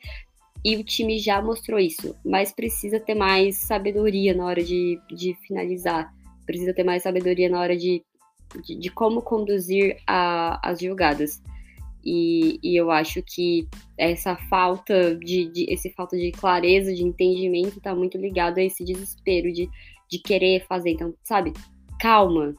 E 0.63 0.75
o 0.75 0.83
time 0.83 1.17
já 1.17 1.41
mostrou 1.41 1.79
isso, 1.79 2.15
mas 2.23 2.51
precisa 2.51 2.99
ter 2.99 3.15
mais 3.15 3.55
sabedoria 3.55 4.33
na 4.33 4.45
hora 4.45 4.61
de, 4.61 4.99
de 5.09 5.33
finalizar. 5.47 6.13
Precisa 6.45 6.73
ter 6.73 6.83
mais 6.83 7.03
sabedoria 7.03 7.49
na 7.49 7.61
hora 7.61 7.77
de, 7.77 8.03
de, 8.61 8.75
de 8.75 8.89
como 8.89 9.21
conduzir 9.21 9.97
a, 10.05 10.59
as 10.61 10.81
jogadas. 10.81 11.41
E, 12.05 12.59
e, 12.61 12.75
eu 12.75 12.91
acho 12.91 13.23
que 13.23 13.65
essa 13.97 14.35
falta 14.35 15.15
de, 15.15 15.49
de, 15.49 15.65
esse 15.71 15.89
falta 15.91 16.17
de 16.17 16.33
clareza, 16.33 16.93
de 16.93 17.03
entendimento, 17.03 17.77
está 17.77 17.95
muito 17.95 18.17
ligado 18.17 18.57
a 18.57 18.63
esse 18.63 18.83
desespero 18.83 19.51
de, 19.53 19.69
de 20.09 20.19
querer 20.19 20.65
fazer. 20.67 20.91
Então, 20.91 21.13
sabe, 21.23 21.53
calma, 22.01 22.53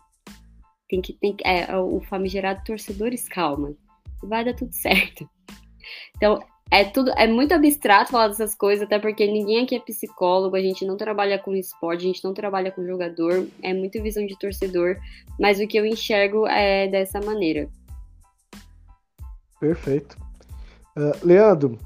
tem 0.95 1.01
que, 1.01 1.12
tem, 1.14 1.36
é, 1.45 1.76
o 1.76 2.01
famigerado 2.01 2.62
torcedores 2.64 3.28
calma. 3.28 3.74
Vai 4.22 4.45
dar 4.45 4.55
tudo 4.55 4.72
certo. 4.72 5.28
Então, 6.16 6.40
é 6.70 6.84
tudo, 6.84 7.11
é 7.16 7.26
muito 7.26 7.53
abstrato 7.53 8.12
falar 8.12 8.28
dessas 8.28 8.55
coisas, 8.55 8.84
até 8.84 8.99
porque 8.99 9.26
ninguém 9.26 9.64
aqui 9.64 9.76
é 9.76 9.80
psicólogo, 9.80 10.57
a 10.57 10.61
gente 10.61 10.84
não 10.84 10.97
trabalha 10.97 11.38
com 11.38 11.55
esporte, 11.55 12.05
a 12.05 12.07
gente 12.07 12.24
não 12.24 12.32
trabalha 12.32 12.70
com 12.70 12.86
jogador, 12.86 13.47
é 13.62 13.74
muito 13.74 14.03
visão 14.03 14.24
de 14.26 14.38
torcedor, 14.38 14.97
mas 15.38 15.61
o 15.61 15.66
que 15.66 15.76
eu 15.76 15.84
enxergo 15.84 16.47
é 16.47 16.88
dessa 16.88 17.20
maneira. 17.20 17.68
Perfeito. 19.61 20.16
Uh, 20.97 21.26
Leandro, 21.26 21.78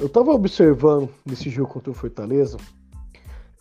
eu 0.00 0.08
tava 0.08 0.32
observando 0.32 1.08
nesse 1.24 1.48
jogo 1.48 1.72
contra 1.72 1.90
o 1.90 1.94
Fortaleza, 1.94 2.56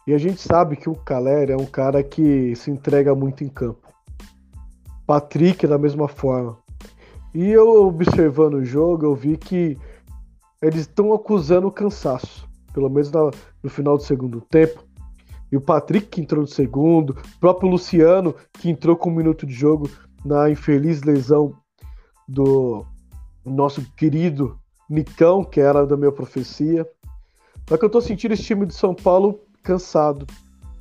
e 0.07 0.13
a 0.13 0.17
gente 0.17 0.41
sabe 0.41 0.75
que 0.75 0.89
o 0.89 0.95
Caleri 0.95 1.51
é 1.51 1.57
um 1.57 1.65
cara 1.65 2.01
que 2.01 2.55
se 2.55 2.71
entrega 2.71 3.13
muito 3.13 3.43
em 3.43 3.49
campo. 3.49 3.86
Patrick 5.07 5.65
da 5.65 5.77
mesma 5.77 6.09
forma. 6.09 6.57
E 7.33 7.49
eu 7.49 7.87
observando 7.87 8.55
o 8.55 8.65
jogo, 8.65 9.05
eu 9.05 9.15
vi 9.15 9.37
que 9.37 9.77
eles 10.61 10.81
estão 10.81 11.13
acusando 11.13 11.67
o 11.67 11.71
cansaço, 11.71 12.47
pelo 12.73 12.89
menos 12.89 13.09
no 13.63 13.69
final 13.69 13.95
do 13.95 14.03
segundo 14.03 14.41
tempo. 14.41 14.83
E 15.49 15.55
o 15.55 15.61
Patrick, 15.61 16.07
que 16.07 16.21
entrou 16.21 16.41
no 16.41 16.47
segundo, 16.47 17.11
o 17.11 17.39
próprio 17.39 17.69
Luciano, 17.69 18.35
que 18.53 18.69
entrou 18.69 18.97
com 18.97 19.09
um 19.09 19.15
minuto 19.15 19.45
de 19.45 19.53
jogo 19.53 19.89
na 20.25 20.49
infeliz 20.49 21.01
lesão 21.03 21.55
do 22.27 22.85
nosso 23.45 23.81
querido 23.95 24.59
Nicão, 24.89 25.41
que 25.41 25.61
era 25.61 25.85
da 25.85 25.95
minha 25.95 26.11
profecia. 26.11 26.85
Só 27.69 27.77
que 27.77 27.85
eu 27.85 27.89
tô 27.89 28.01
sentindo 28.01 28.33
esse 28.33 28.43
time 28.43 28.65
de 28.65 28.73
São 28.73 28.93
Paulo 28.93 29.39
cansado. 29.63 30.27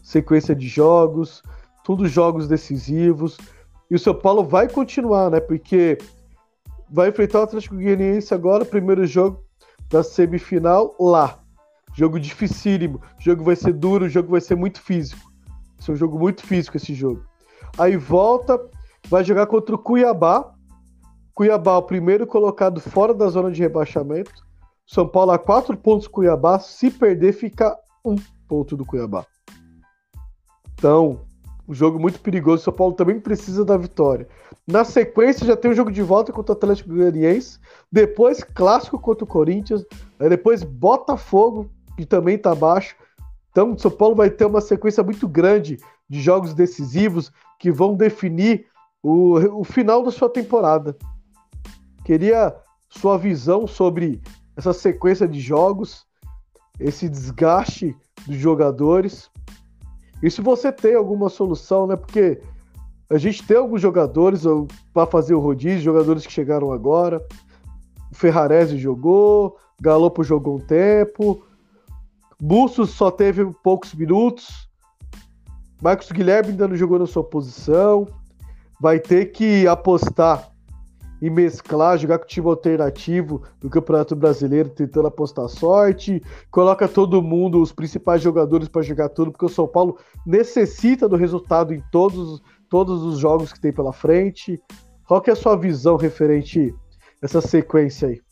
Sequência 0.02 0.54
de 0.54 0.66
jogos, 0.66 1.42
todos 1.84 2.10
jogos 2.10 2.48
decisivos. 2.48 3.36
E 3.90 3.94
o 3.94 3.98
São 3.98 4.14
Paulo 4.14 4.44
vai 4.44 4.68
continuar, 4.68 5.30
né? 5.30 5.40
Porque 5.40 5.98
vai 6.90 7.08
enfrentar 7.08 7.40
o 7.40 7.42
Atlético 7.42 7.76
Goianiense 7.76 8.32
agora, 8.34 8.64
primeiro 8.64 9.06
jogo 9.06 9.44
da 9.88 10.02
semifinal 10.02 10.94
lá. 10.98 11.38
Jogo 11.94 12.20
dificílimo, 12.20 13.00
jogo 13.18 13.42
vai 13.42 13.56
ser 13.56 13.72
duro, 13.72 14.08
jogo 14.08 14.30
vai 14.30 14.40
ser 14.40 14.54
muito 14.54 14.80
físico. 14.80 15.30
Vai 15.76 15.82
ser 15.84 15.92
um 15.92 15.96
jogo 15.96 16.18
muito 16.18 16.42
físico 16.42 16.76
esse 16.76 16.94
jogo. 16.94 17.24
Aí 17.78 17.96
volta, 17.96 18.58
vai 19.08 19.24
jogar 19.24 19.46
contra 19.46 19.74
o 19.74 19.78
Cuiabá. 19.78 20.52
Cuiabá, 21.34 21.76
o 21.76 21.82
primeiro 21.82 22.26
colocado 22.26 22.80
fora 22.80 23.14
da 23.14 23.28
zona 23.28 23.50
de 23.50 23.62
rebaixamento. 23.62 24.46
São 24.86 25.08
Paulo 25.08 25.32
a 25.32 25.38
quatro 25.38 25.76
pontos 25.76 26.06
Cuiabá. 26.06 26.58
Se 26.58 26.90
perder, 26.90 27.32
fica 27.32 27.76
um 28.04 28.16
ponto 28.48 28.76
do 28.76 28.84
Cuiabá. 28.84 29.26
Então, 30.74 31.20
um 31.68 31.74
jogo 31.74 31.98
muito 31.98 32.20
perigoso. 32.20 32.62
São 32.62 32.72
Paulo 32.72 32.94
também 32.94 33.18
precisa 33.18 33.64
da 33.64 33.76
vitória. 33.76 34.28
Na 34.66 34.84
sequência, 34.84 35.46
já 35.46 35.56
tem 35.56 35.70
o 35.70 35.74
jogo 35.74 35.90
de 35.90 36.02
volta 36.02 36.32
contra 36.32 36.52
o 36.52 36.56
Atlético 36.56 36.90
Goianiense. 36.90 37.58
Depois, 37.90 38.42
clássico 38.42 38.98
contra 38.98 39.24
o 39.24 39.26
Corinthians. 39.26 39.84
Depois, 40.18 40.62
Botafogo, 40.62 41.70
que 41.96 42.06
também 42.06 42.36
está 42.36 42.52
abaixo. 42.52 42.94
Então, 43.50 43.72
o 43.72 43.78
São 43.78 43.90
Paulo 43.90 44.14
vai 44.14 44.30
ter 44.30 44.44
uma 44.44 44.60
sequência 44.60 45.02
muito 45.02 45.26
grande 45.26 45.78
de 46.08 46.20
jogos 46.20 46.54
decisivos 46.54 47.32
que 47.58 47.72
vão 47.72 47.94
definir 47.94 48.66
o, 49.02 49.60
o 49.60 49.64
final 49.64 50.02
da 50.02 50.10
sua 50.10 50.28
temporada. 50.28 50.96
Queria 52.04 52.54
sua 52.88 53.18
visão 53.18 53.66
sobre 53.66 54.20
essa 54.56 54.72
sequência 54.72 55.26
de 55.26 55.40
jogos, 55.40 56.06
esse 56.78 57.08
desgaste 57.08 57.96
dos 58.26 58.36
jogadores 58.36 59.30
e 60.26 60.30
se 60.30 60.42
você 60.42 60.72
tem 60.72 60.96
alguma 60.96 61.28
solução, 61.28 61.86
né? 61.86 61.94
Porque 61.94 62.40
a 63.08 63.16
gente 63.16 63.46
tem 63.46 63.56
alguns 63.56 63.80
jogadores 63.80 64.42
para 64.92 65.06
fazer 65.06 65.34
o 65.34 65.38
rodízio, 65.38 65.78
jogadores 65.78 66.26
que 66.26 66.32
chegaram 66.32 66.72
agora. 66.72 67.24
O 68.10 68.14
Ferrarese 68.16 68.76
jogou, 68.76 69.56
Galopo 69.80 70.24
jogou 70.24 70.56
um 70.56 70.60
tempo, 70.60 71.44
Bustos 72.40 72.90
só 72.90 73.08
teve 73.08 73.44
poucos 73.62 73.94
minutos. 73.94 74.68
Marcos 75.80 76.10
Guilherme 76.10 76.50
ainda 76.50 76.66
não 76.66 76.74
jogou 76.74 76.98
na 76.98 77.06
sua 77.06 77.22
posição. 77.22 78.08
Vai 78.80 78.98
ter 78.98 79.26
que 79.26 79.64
apostar 79.68 80.50
e 81.20 81.30
mesclar, 81.30 81.98
jogar 81.98 82.18
com 82.18 82.26
time 82.26 82.46
alternativo 82.46 83.42
do 83.60 83.70
Campeonato 83.70 84.14
Brasileiro, 84.14 84.68
tentando 84.68 85.08
apostar 85.08 85.48
sorte, 85.48 86.22
coloca 86.50 86.86
todo 86.86 87.22
mundo, 87.22 87.60
os 87.60 87.72
principais 87.72 88.22
jogadores 88.22 88.68
para 88.68 88.82
jogar 88.82 89.08
tudo, 89.08 89.32
porque 89.32 89.46
o 89.46 89.50
São 89.50 89.66
Paulo 89.66 89.98
necessita 90.26 91.08
do 91.08 91.16
resultado 91.16 91.72
em 91.72 91.82
todos, 91.90 92.42
todos 92.68 93.02
os 93.02 93.18
jogos 93.18 93.52
que 93.52 93.60
tem 93.60 93.72
pela 93.72 93.92
frente. 93.92 94.60
Qual 95.06 95.20
que 95.20 95.30
é 95.30 95.32
a 95.32 95.36
sua 95.36 95.56
visão 95.56 95.96
referente 95.96 96.74
a 97.22 97.26
essa 97.26 97.40
sequência 97.40 98.08
aí? 98.08 98.25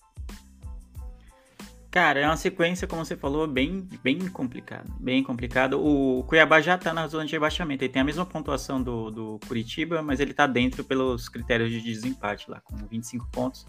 Cara, 1.95 2.19
é 2.19 2.27
uma 2.27 2.37
sequência, 2.37 2.89
como 2.89 3.05
você 3.05 3.17
falou, 3.17 3.47
bem, 3.47 3.89
bem 4.03 4.19
complicada. 4.27 4.85
Bem 4.99 5.23
complicado. 5.23 5.75
O 5.81 6.25
Cuiabá 6.25 6.61
já 6.61 6.77
tá 6.77 6.93
na 6.93 7.07
zona 7.07 7.25
de 7.25 7.31
rebaixamento. 7.31 7.85
Ele 7.85 7.93
tem 7.93 8.03
a 8.03 8.05
mesma 8.05 8.27
pontuação 8.27 8.83
do, 8.83 9.13
do 9.13 9.41
Curitiba, 9.47 10.03
mas 10.03 10.19
ele 10.19 10.35
tá 10.35 10.45
dentro 10.45 10.83
pelos 10.83 11.29
critérios 11.29 11.71
de 11.71 11.81
desempate 11.81 12.51
lá, 12.51 12.61
com 12.61 12.75
25 12.75 13.29
pontos. 13.31 13.65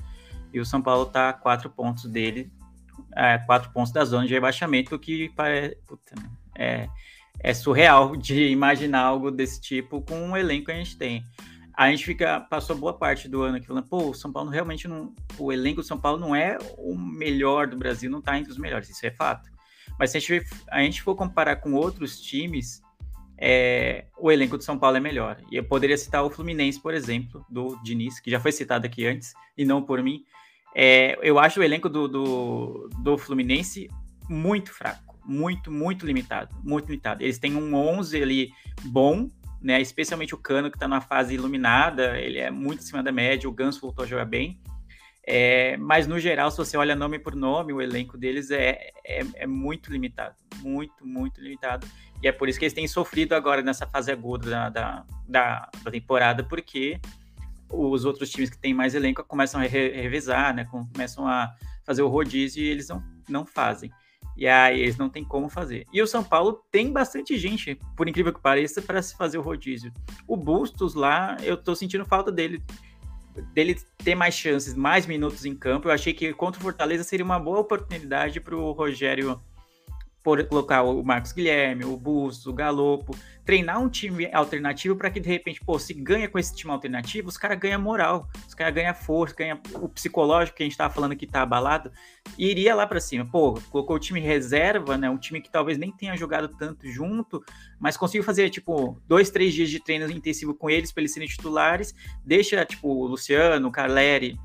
E 0.51 0.59
o 0.59 0.65
São 0.65 0.81
Paulo 0.81 1.05
tá 1.05 1.29
a 1.29 1.33
4 1.33 1.69
pontos 1.69 2.05
dele, 2.05 2.51
é, 3.15 3.37
4 3.37 3.71
pontos 3.71 3.91
da 3.91 4.03
zona 4.03 4.25
de 4.25 4.33
rebaixamento, 4.33 4.95
o 4.95 4.97
que 4.97 5.29
parece, 5.35 5.77
puta, 5.85 6.15
é, 6.57 6.89
é 7.39 7.53
surreal 7.53 8.15
de 8.15 8.47
imaginar 8.47 9.01
algo 9.01 9.29
desse 9.29 9.61
tipo 9.61 10.01
com 10.01 10.31
o 10.31 10.35
elenco 10.35 10.65
que 10.65 10.71
a 10.71 10.75
gente 10.77 10.97
tem 10.97 11.23
a 11.77 11.89
gente 11.89 12.05
fica 12.05 12.39
passou 12.41 12.75
boa 12.75 12.93
parte 12.93 13.27
do 13.27 13.41
ano 13.41 13.57
aqui 13.57 13.67
falando, 13.67 13.87
pô, 13.87 14.09
o 14.09 14.13
São 14.13 14.31
Paulo 14.31 14.49
realmente 14.49 14.87
não, 14.87 15.13
o 15.37 15.51
elenco 15.51 15.81
do 15.81 15.87
São 15.87 15.99
Paulo 15.99 16.19
não 16.19 16.35
é 16.35 16.57
o 16.77 16.95
melhor 16.95 17.67
do 17.67 17.77
Brasil, 17.77 18.09
não 18.09 18.21
tá 18.21 18.37
entre 18.37 18.51
os 18.51 18.57
melhores, 18.57 18.89
isso 18.89 19.05
é 19.05 19.11
fato. 19.11 19.49
Mas 19.99 20.11
se 20.11 20.17
a 20.17 20.19
gente, 20.19 20.47
a 20.69 20.81
gente 20.81 21.01
for 21.01 21.15
comparar 21.15 21.57
com 21.57 21.73
outros 21.73 22.19
times, 22.19 22.81
é, 23.37 24.05
o 24.17 24.31
elenco 24.31 24.57
do 24.57 24.63
São 24.63 24.77
Paulo 24.77 24.97
é 24.97 24.99
melhor. 24.99 25.37
E 25.51 25.55
eu 25.55 25.63
poderia 25.63 25.97
citar 25.97 26.23
o 26.23 26.29
Fluminense, 26.29 26.79
por 26.79 26.93
exemplo, 26.93 27.45
do 27.49 27.77
Diniz, 27.83 28.19
que 28.19 28.31
já 28.31 28.39
foi 28.39 28.51
citado 28.51 28.85
aqui 28.85 29.05
antes, 29.05 29.33
e 29.57 29.65
não 29.65 29.81
por 29.81 30.01
mim. 30.01 30.23
É, 30.73 31.17
eu 31.21 31.39
acho 31.39 31.59
o 31.59 31.63
elenco 31.63 31.87
do, 31.87 32.07
do, 32.07 32.89
do 32.99 33.17
Fluminense 33.17 33.89
muito 34.29 34.73
fraco, 34.73 35.17
muito, 35.25 35.71
muito 35.71 36.05
limitado, 36.05 36.55
muito 36.63 36.87
limitado. 36.87 37.23
Eles 37.23 37.37
têm 37.37 37.55
um 37.55 37.73
11 37.75 38.21
ali 38.21 38.51
bom, 38.83 39.29
né? 39.65 39.81
Especialmente 39.81 40.35
o 40.35 40.37
Cano, 40.37 40.69
que 40.69 40.77
está 40.77 40.87
na 40.87 41.01
fase 41.01 41.33
iluminada, 41.33 42.19
ele 42.19 42.37
é 42.37 42.51
muito 42.51 42.81
acima 42.81 43.01
da 43.01 43.11
média, 43.11 43.49
o 43.49 43.51
Ganso 43.51 43.81
voltou 43.81 44.05
a 44.05 44.07
jogar 44.07 44.25
bem. 44.25 44.61
É, 45.25 45.75
mas 45.77 46.05
no 46.05 46.19
geral, 46.19 46.51
se 46.51 46.57
você 46.57 46.77
olha 46.77 46.95
nome 46.95 47.17
por 47.17 47.35
nome, 47.35 47.73
o 47.73 47.81
elenco 47.81 48.15
deles 48.15 48.51
é, 48.51 48.91
é, 49.03 49.25
é, 49.33 49.47
muito 49.47 49.91
limitado, 49.91 50.35
muito, 50.61 51.03
muito 51.03 51.41
limitado. 51.41 51.87
E 52.21 52.27
é 52.27 52.31
por 52.31 52.47
isso 52.47 52.59
que 52.59 52.65
eles 52.65 52.75
têm 52.75 52.87
sofrido 52.87 53.33
agora 53.33 53.63
nessa 53.63 53.87
fase 53.87 54.11
aguda 54.11 54.51
da, 54.51 54.69
da, 54.69 55.05
da, 55.27 55.69
da 55.83 55.89
temporada, 55.91 56.43
porque 56.43 57.01
os 57.67 58.05
outros 58.05 58.29
times 58.29 58.51
que 58.51 58.59
têm 58.59 58.71
mais 58.71 58.93
elenco 58.93 59.23
começam 59.23 59.59
a 59.59 59.63
re 59.63 59.89
revezar, 59.99 60.53
né? 60.53 60.65
Começam 60.65 61.27
a 61.27 61.55
fazer 61.83 62.03
o 62.03 62.07
rodízio 62.07 62.63
e 62.63 62.67
eles 62.67 62.87
não, 62.87 63.03
não 63.27 63.47
fazem. 63.47 63.91
E 64.35 64.47
aí 64.47 64.81
eles 64.81 64.97
não 64.97 65.09
tem 65.09 65.23
como 65.23 65.49
fazer. 65.49 65.85
E 65.93 66.01
o 66.01 66.07
São 66.07 66.23
Paulo 66.23 66.63
tem 66.71 66.91
bastante 66.91 67.37
gente, 67.37 67.79
por 67.95 68.07
incrível 68.07 68.33
que 68.33 68.41
pareça, 68.41 68.81
para 68.81 69.01
se 69.01 69.15
fazer 69.15 69.37
o 69.37 69.41
rodízio. 69.41 69.93
O 70.27 70.35
Bustos 70.35 70.93
lá, 70.93 71.37
eu 71.41 71.55
tô 71.55 71.75
sentindo 71.75 72.05
falta 72.05 72.31
dele 72.31 72.61
dele 73.53 73.75
ter 73.97 74.15
mais 74.15 74.33
chances, 74.33 74.73
mais 74.73 75.05
minutos 75.05 75.45
em 75.45 75.55
campo. 75.55 75.87
Eu 75.87 75.91
achei 75.91 76.13
que 76.13 76.33
contra 76.33 76.59
o 76.59 76.63
Fortaleza 76.63 77.03
seria 77.03 77.25
uma 77.25 77.39
boa 77.39 77.59
oportunidade 77.59 78.39
para 78.39 78.55
o 78.55 78.71
Rogério 78.71 79.41
por 80.25 80.43
colocar 80.47 80.81
o 80.81 81.03
Marcos 81.03 81.31
Guilherme, 81.31 81.85
o 81.85 81.95
Bustos, 81.95 82.47
o 82.47 82.51
Galopo, 82.51 83.15
treinar 83.45 83.79
um 83.79 83.87
time 83.87 84.27
alternativo 84.33 84.95
para 84.95 85.11
que 85.11 85.19
de 85.19 85.29
repente, 85.29 85.61
pô, 85.63 85.77
se 85.77 85.93
ganha 85.93 86.27
com 86.27 86.39
esse 86.39 86.55
time 86.55 86.71
alternativo, 86.71 87.29
os 87.29 87.37
caras 87.37 87.59
ganham 87.59 87.79
moral, 87.79 88.27
os 88.47 88.55
caras 88.55 88.73
ganham 88.73 88.95
força, 88.95 89.35
ganham 89.37 89.61
o 89.75 89.87
psicológico 89.87 90.57
que 90.57 90.63
a 90.63 90.65
gente 90.65 90.75
tava 90.75 90.91
falando 90.91 91.15
que 91.15 91.27
tá 91.27 91.43
abalado, 91.43 91.91
e 92.39 92.49
iria 92.49 92.73
lá 92.73 92.87
para 92.87 92.99
cima. 92.99 93.23
Pô, 93.23 93.53
colocou 93.69 93.97
o 93.97 93.99
time 93.99 94.19
reserva, 94.19 94.97
né? 94.97 95.07
Um 95.07 95.17
time 95.17 95.39
que 95.39 95.51
talvez 95.51 95.77
nem 95.77 95.91
tenha 95.91 96.17
jogado 96.17 96.47
tanto 96.47 96.89
junto, 96.89 97.45
mas 97.79 97.95
conseguiu 97.95 98.23
fazer, 98.23 98.49
tipo, 98.49 98.99
dois, 99.07 99.29
três 99.29 99.53
dias 99.53 99.69
de 99.69 99.79
treino 99.79 100.09
intensivo 100.09 100.55
com 100.55 100.71
eles 100.71 100.91
para 100.91 101.01
eles 101.01 101.13
serem 101.13 101.29
titulares, 101.29 101.93
deixa, 102.25 102.65
tipo, 102.65 102.87
o 102.87 103.05
Luciano, 103.05 103.67
o 103.67 103.71
Caleri 103.71 104.39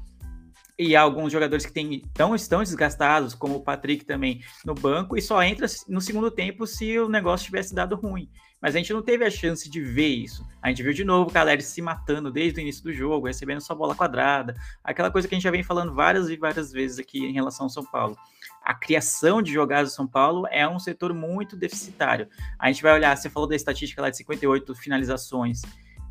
e 0.81 0.97
alguns 0.97 1.31
jogadores 1.31 1.67
que 1.67 1.73
tem, 1.73 2.03
tão, 2.15 2.35
estão 2.35 2.63
desgastados, 2.63 3.35
como 3.35 3.57
o 3.57 3.61
Patrick 3.61 4.03
também, 4.03 4.43
no 4.65 4.75
banco, 4.75 5.15
e 5.15 5.21
só 5.21 5.43
entra 5.43 5.67
no 5.87 6.01
segundo 6.01 6.31
tempo 6.31 6.67
se 6.67 6.99
o 6.99 7.07
negócio 7.07 7.45
tivesse 7.45 7.75
dado 7.75 7.97
ruim. 7.97 8.31
Mas 8.63 8.75
a 8.75 8.79
gente 8.79 8.91
não 8.91 9.03
teve 9.03 9.23
a 9.23 9.31
chance 9.31 9.69
de 9.69 9.79
ver 9.83 10.09
isso. 10.09 10.43
A 10.63 10.69
gente 10.71 10.83
viu 10.83 10.95
de 10.95 11.05
novo 11.05 11.29
o 11.29 11.33
Caleri 11.33 11.63
se 11.63 11.83
matando 11.83 12.31
desde 12.31 12.59
o 12.59 12.63
início 12.63 12.83
do 12.83 12.95
jogo, 12.95 13.27
recebendo 13.27 13.61
sua 13.61 13.77
bola 13.77 13.95
quadrada, 13.95 14.55
aquela 14.83 15.11
coisa 15.11 15.29
que 15.29 15.35
a 15.35 15.37
gente 15.37 15.45
já 15.45 15.51
vem 15.51 15.63
falando 15.63 15.93
várias 15.93 16.31
e 16.31 16.37
várias 16.39 16.73
vezes 16.73 16.99
aqui 16.99 17.27
em 17.27 17.33
relação 17.33 17.67
ao 17.67 17.71
São 17.71 17.85
Paulo. 17.85 18.17
A 18.65 18.73
criação 18.73 19.43
de 19.43 19.53
jogadas 19.53 19.93
do 19.93 19.95
São 19.95 20.07
Paulo 20.07 20.47
é 20.51 20.67
um 20.67 20.79
setor 20.79 21.13
muito 21.13 21.57
deficitário. 21.57 22.27
A 22.59 22.73
gente 22.73 22.83
vai 22.83 22.95
olhar, 22.95 23.15
você 23.15 23.29
falou 23.29 23.47
da 23.47 23.55
estatística 23.55 24.01
lá 24.01 24.09
de 24.09 24.17
58 24.17 24.75
finalizações. 24.75 25.61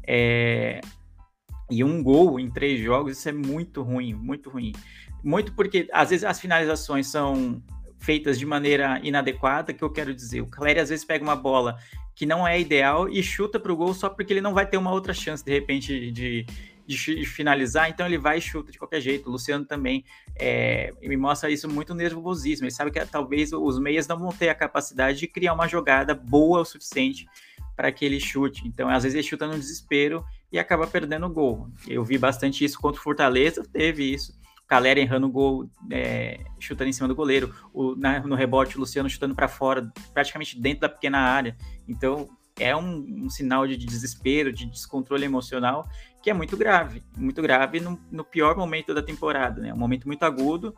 É, 0.08 0.80
E 1.70 1.84
um 1.84 2.02
gol 2.02 2.40
em 2.40 2.50
três 2.50 2.80
jogos, 2.80 3.18
isso 3.18 3.30
é 3.30 3.32
muito 3.32 3.82
ruim, 3.82 4.14
muito 4.14 4.50
ruim. 4.50 4.74
Muito 5.24 5.54
porque, 5.54 5.88
às 5.92 6.10
vezes, 6.10 6.24
as 6.24 6.40
finalizações 6.40 7.08
são 7.08 7.62
feitas 8.00 8.40
de 8.40 8.46
maneira 8.46 9.00
inadequada, 9.04 9.74
que 9.74 9.84
eu 9.84 9.90
quero 9.90 10.14
dizer. 10.14 10.42
O 10.42 10.48
Caleri, 10.48 10.80
às 10.80 10.90
vezes, 10.90 11.06
pega 11.06 11.24
uma 11.24 11.36
bola 11.36 11.78
que 12.16 12.26
não 12.26 12.48
é 12.48 12.60
ideal 12.60 13.08
e 13.08 13.22
chuta 13.22 13.60
para 13.60 13.72
o 13.72 13.76
gol 13.76 13.94
só 13.94 14.10
porque 14.10 14.34
ele 14.34 14.42
não 14.42 14.54
vai 14.54 14.66
ter 14.66 14.78
uma 14.78 14.92
outra 14.92 15.14
chance, 15.14 15.44
de 15.44 15.52
repente, 15.52 16.12
de, 16.12 16.46
de, 16.86 17.26
finalizar, 17.26 17.90
então 17.90 18.06
ele 18.06 18.18
vai 18.18 18.40
e 18.40 18.42
chuta 18.42 18.72
de 18.72 18.78
qualquer 18.78 19.00
jeito. 19.00 19.30
O 19.30 19.32
Luciano 19.32 19.64
também 19.64 20.04
é, 20.36 20.94
me 21.02 21.16
mostra 21.16 21.50
isso 21.50 21.70
muito 21.70 21.94
nervosismo. 21.94 22.66
Ele 22.66 22.72
sabe 22.72 22.92
que 22.92 23.06
talvez 23.06 23.54
os 23.54 23.80
meias 23.80 24.08
não 24.08 24.18
vão 24.18 24.30
ter 24.30 24.50
a 24.50 24.56
capacidade 24.56 25.20
de 25.20 25.28
criar 25.28 25.54
uma 25.54 25.68
jogada 25.68 26.16
boa 26.16 26.62
o 26.62 26.66
suficiente 26.66 27.28
para 27.76 27.92
que 27.92 28.04
ele 28.04 28.20
chute. 28.20 28.68
Então, 28.68 28.90
às 28.90 29.04
vezes, 29.04 29.16
ele 29.16 29.28
chuta 29.28 29.48
no 29.48 29.58
desespero 29.58 30.26
e 30.52 30.58
acaba 30.58 30.88
perdendo 30.88 31.26
o 31.26 31.30
gol. 31.30 31.70
Eu 31.88 32.04
vi 32.04 32.18
bastante 32.18 32.64
isso 32.64 32.80
contra 32.80 33.00
o 33.00 33.04
Fortaleza, 33.04 33.64
teve 33.64 34.14
isso. 34.14 34.38
Calera 34.68 35.00
errando 35.00 35.28
o 35.28 35.32
gol, 35.32 35.70
é, 35.92 36.40
chutando 36.60 36.90
em 36.90 36.94
cima 36.94 37.08
do 37.08 37.16
goleiro. 37.16 37.54
O, 37.74 37.96
na, 37.96 38.20
no 38.20 38.36
rebote, 38.36 38.78
o 38.78 38.80
Luciano 38.80 39.10
chutando 39.10 39.34
para 39.34 39.48
fora, 39.48 39.92
praticamente 40.14 40.60
dentro 40.60 40.82
da 40.82 40.90
pequena 40.90 41.20
área. 41.20 41.58
Então, 41.88 42.30
é 42.60 42.76
um, 42.76 43.26
um, 43.26 43.30
sinal 43.30 43.66
de 43.66 43.78
desespero, 43.78 44.52
de 44.52 44.66
descontrole 44.66 45.26
emocional, 45.26 45.88
que 46.22 46.30
é 46.30 46.34
muito 46.34 46.56
grave. 46.56 47.02
Muito 47.18 47.42
grave 47.42 47.80
no, 47.80 48.00
no 48.12 48.24
pior 48.24 48.56
momento 48.56 48.94
da 48.94 49.02
temporada, 49.02 49.62
né? 49.62 49.74
Um 49.74 49.78
momento 49.78 50.06
muito 50.06 50.24
agudo. 50.24 50.76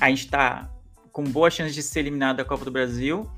A 0.00 0.08
gente 0.08 0.26
está 0.26 0.70
com 1.10 1.24
boa 1.24 1.50
chance 1.50 1.74
de 1.74 1.82
ser 1.82 2.00
eliminado 2.00 2.36
da 2.36 2.44
Copa 2.44 2.64
do 2.64 2.70
Brasil 2.70 3.28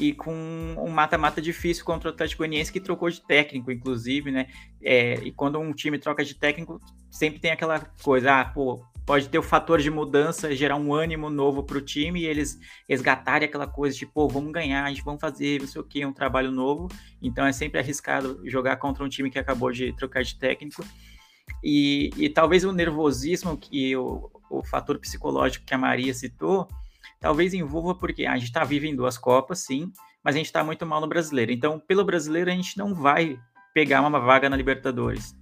e 0.00 0.12
com 0.12 0.32
um 0.78 0.88
mata-mata 0.88 1.40
difícil 1.40 1.84
contra 1.84 2.10
o 2.10 2.12
Atlético 2.12 2.38
Goianiense 2.38 2.72
que 2.72 2.80
trocou 2.80 3.10
de 3.10 3.20
técnico, 3.20 3.70
inclusive, 3.70 4.30
né? 4.30 4.48
É, 4.82 5.14
e 5.22 5.30
quando 5.30 5.58
um 5.58 5.72
time 5.72 5.98
troca 5.98 6.24
de 6.24 6.34
técnico, 6.34 6.80
sempre 7.10 7.38
tem 7.38 7.50
aquela 7.50 7.78
coisa, 8.02 8.40
ah, 8.40 8.44
pô, 8.44 8.82
pode 9.04 9.28
ter 9.28 9.38
o 9.38 9.42
fator 9.42 9.80
de 9.80 9.90
mudança, 9.90 10.54
gerar 10.54 10.76
um 10.76 10.94
ânimo 10.94 11.28
novo 11.28 11.62
para 11.62 11.76
o 11.76 11.80
time 11.80 12.20
e 12.20 12.26
eles 12.26 12.58
resgatarem 12.88 13.46
aquela 13.46 13.66
coisa 13.66 13.96
de, 13.96 14.06
pô, 14.06 14.28
vamos 14.28 14.52
ganhar, 14.52 14.84
a 14.84 14.88
gente 14.88 15.04
vamos 15.04 15.20
fazer, 15.20 15.60
não 15.60 15.68
sei 15.68 15.80
o 15.80 15.84
que, 15.84 16.04
um 16.06 16.12
trabalho 16.12 16.50
novo. 16.50 16.88
Então 17.20 17.44
é 17.44 17.52
sempre 17.52 17.78
arriscado 17.78 18.40
jogar 18.48 18.76
contra 18.76 19.04
um 19.04 19.08
time 19.08 19.30
que 19.30 19.38
acabou 19.38 19.70
de 19.70 19.92
trocar 19.94 20.22
de 20.22 20.36
técnico. 20.36 20.84
E, 21.62 22.10
e 22.16 22.28
talvez 22.28 22.64
o 22.64 22.72
nervosismo 22.72 23.56
que 23.56 23.94
o, 23.96 24.30
o 24.50 24.64
fator 24.64 24.98
psicológico 24.98 25.64
que 25.64 25.74
a 25.74 25.78
Maria 25.78 26.14
citou, 26.14 26.66
talvez 27.22 27.54
envolva 27.54 27.94
porque 27.94 28.26
a 28.26 28.34
gente 28.34 28.48
está 28.48 28.64
vivo 28.64 28.84
em 28.84 28.94
duas 28.94 29.16
Copas, 29.16 29.60
sim, 29.60 29.90
mas 30.22 30.34
a 30.34 30.38
gente 30.38 30.46
está 30.46 30.62
muito 30.62 30.84
mal 30.84 31.00
no 31.00 31.06
brasileiro. 31.06 31.52
Então, 31.52 31.78
pelo 31.78 32.04
brasileiro, 32.04 32.50
a 32.50 32.54
gente 32.54 32.76
não 32.76 32.92
vai 32.92 33.38
pegar 33.72 34.02
uma 34.02 34.18
vaga 34.18 34.50
na 34.50 34.56
Libertadores. 34.56 35.34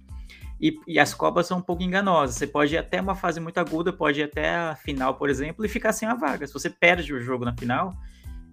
E, 0.61 0.79
e, 0.87 0.99
as 0.99 1.11
Copas 1.11 1.47
são 1.47 1.57
um 1.57 1.61
pouco 1.61 1.81
enganosas. 1.81 2.35
Você 2.35 2.45
pode 2.45 2.75
ir 2.75 2.77
até 2.77 3.01
uma 3.01 3.15
fase 3.15 3.39
muito 3.39 3.57
aguda, 3.57 3.91
pode 3.91 4.19
ir 4.19 4.23
até 4.23 4.55
a 4.55 4.75
final, 4.75 5.15
por 5.15 5.27
exemplo, 5.27 5.65
e 5.65 5.67
ficar 5.67 5.91
sem 5.91 6.07
a 6.07 6.13
vaga. 6.13 6.45
Se 6.45 6.53
você 6.53 6.69
perde 6.69 7.11
o 7.11 7.19
jogo 7.19 7.43
na 7.43 7.57
final, 7.57 7.97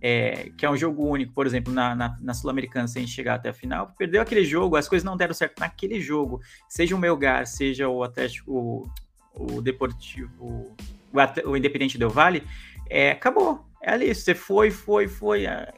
é, 0.00 0.50
que 0.56 0.64
é 0.64 0.70
um 0.70 0.76
jogo 0.76 1.06
único, 1.06 1.34
por 1.34 1.46
exemplo, 1.46 1.70
na, 1.70 1.94
na, 1.94 2.16
na 2.18 2.32
Sul-Americana, 2.32 2.88
sem 2.88 3.06
chegar 3.06 3.34
até 3.34 3.50
a 3.50 3.52
final, 3.52 3.92
perdeu 3.98 4.22
aquele 4.22 4.42
jogo, 4.42 4.76
as 4.76 4.88
coisas 4.88 5.04
não 5.04 5.18
deram 5.18 5.34
certo 5.34 5.60
naquele 5.60 6.00
jogo, 6.00 6.40
seja 6.66 6.96
o 6.96 6.98
Melgar, 6.98 7.46
seja 7.46 7.88
o 7.88 8.02
Atlético, 8.02 8.88
o, 9.34 9.56
o 9.56 9.60
Deportivo, 9.60 10.32
o, 10.40 10.76
o 11.44 11.56
Independente 11.58 11.98
Del 11.98 12.08
Vale, 12.08 12.42
é, 12.88 13.10
acabou. 13.12 13.66
É 13.82 13.92
ali, 13.92 14.14
você 14.14 14.34
foi, 14.34 14.70
foi, 14.70 15.08
foi. 15.08 15.46
É, 15.46 15.72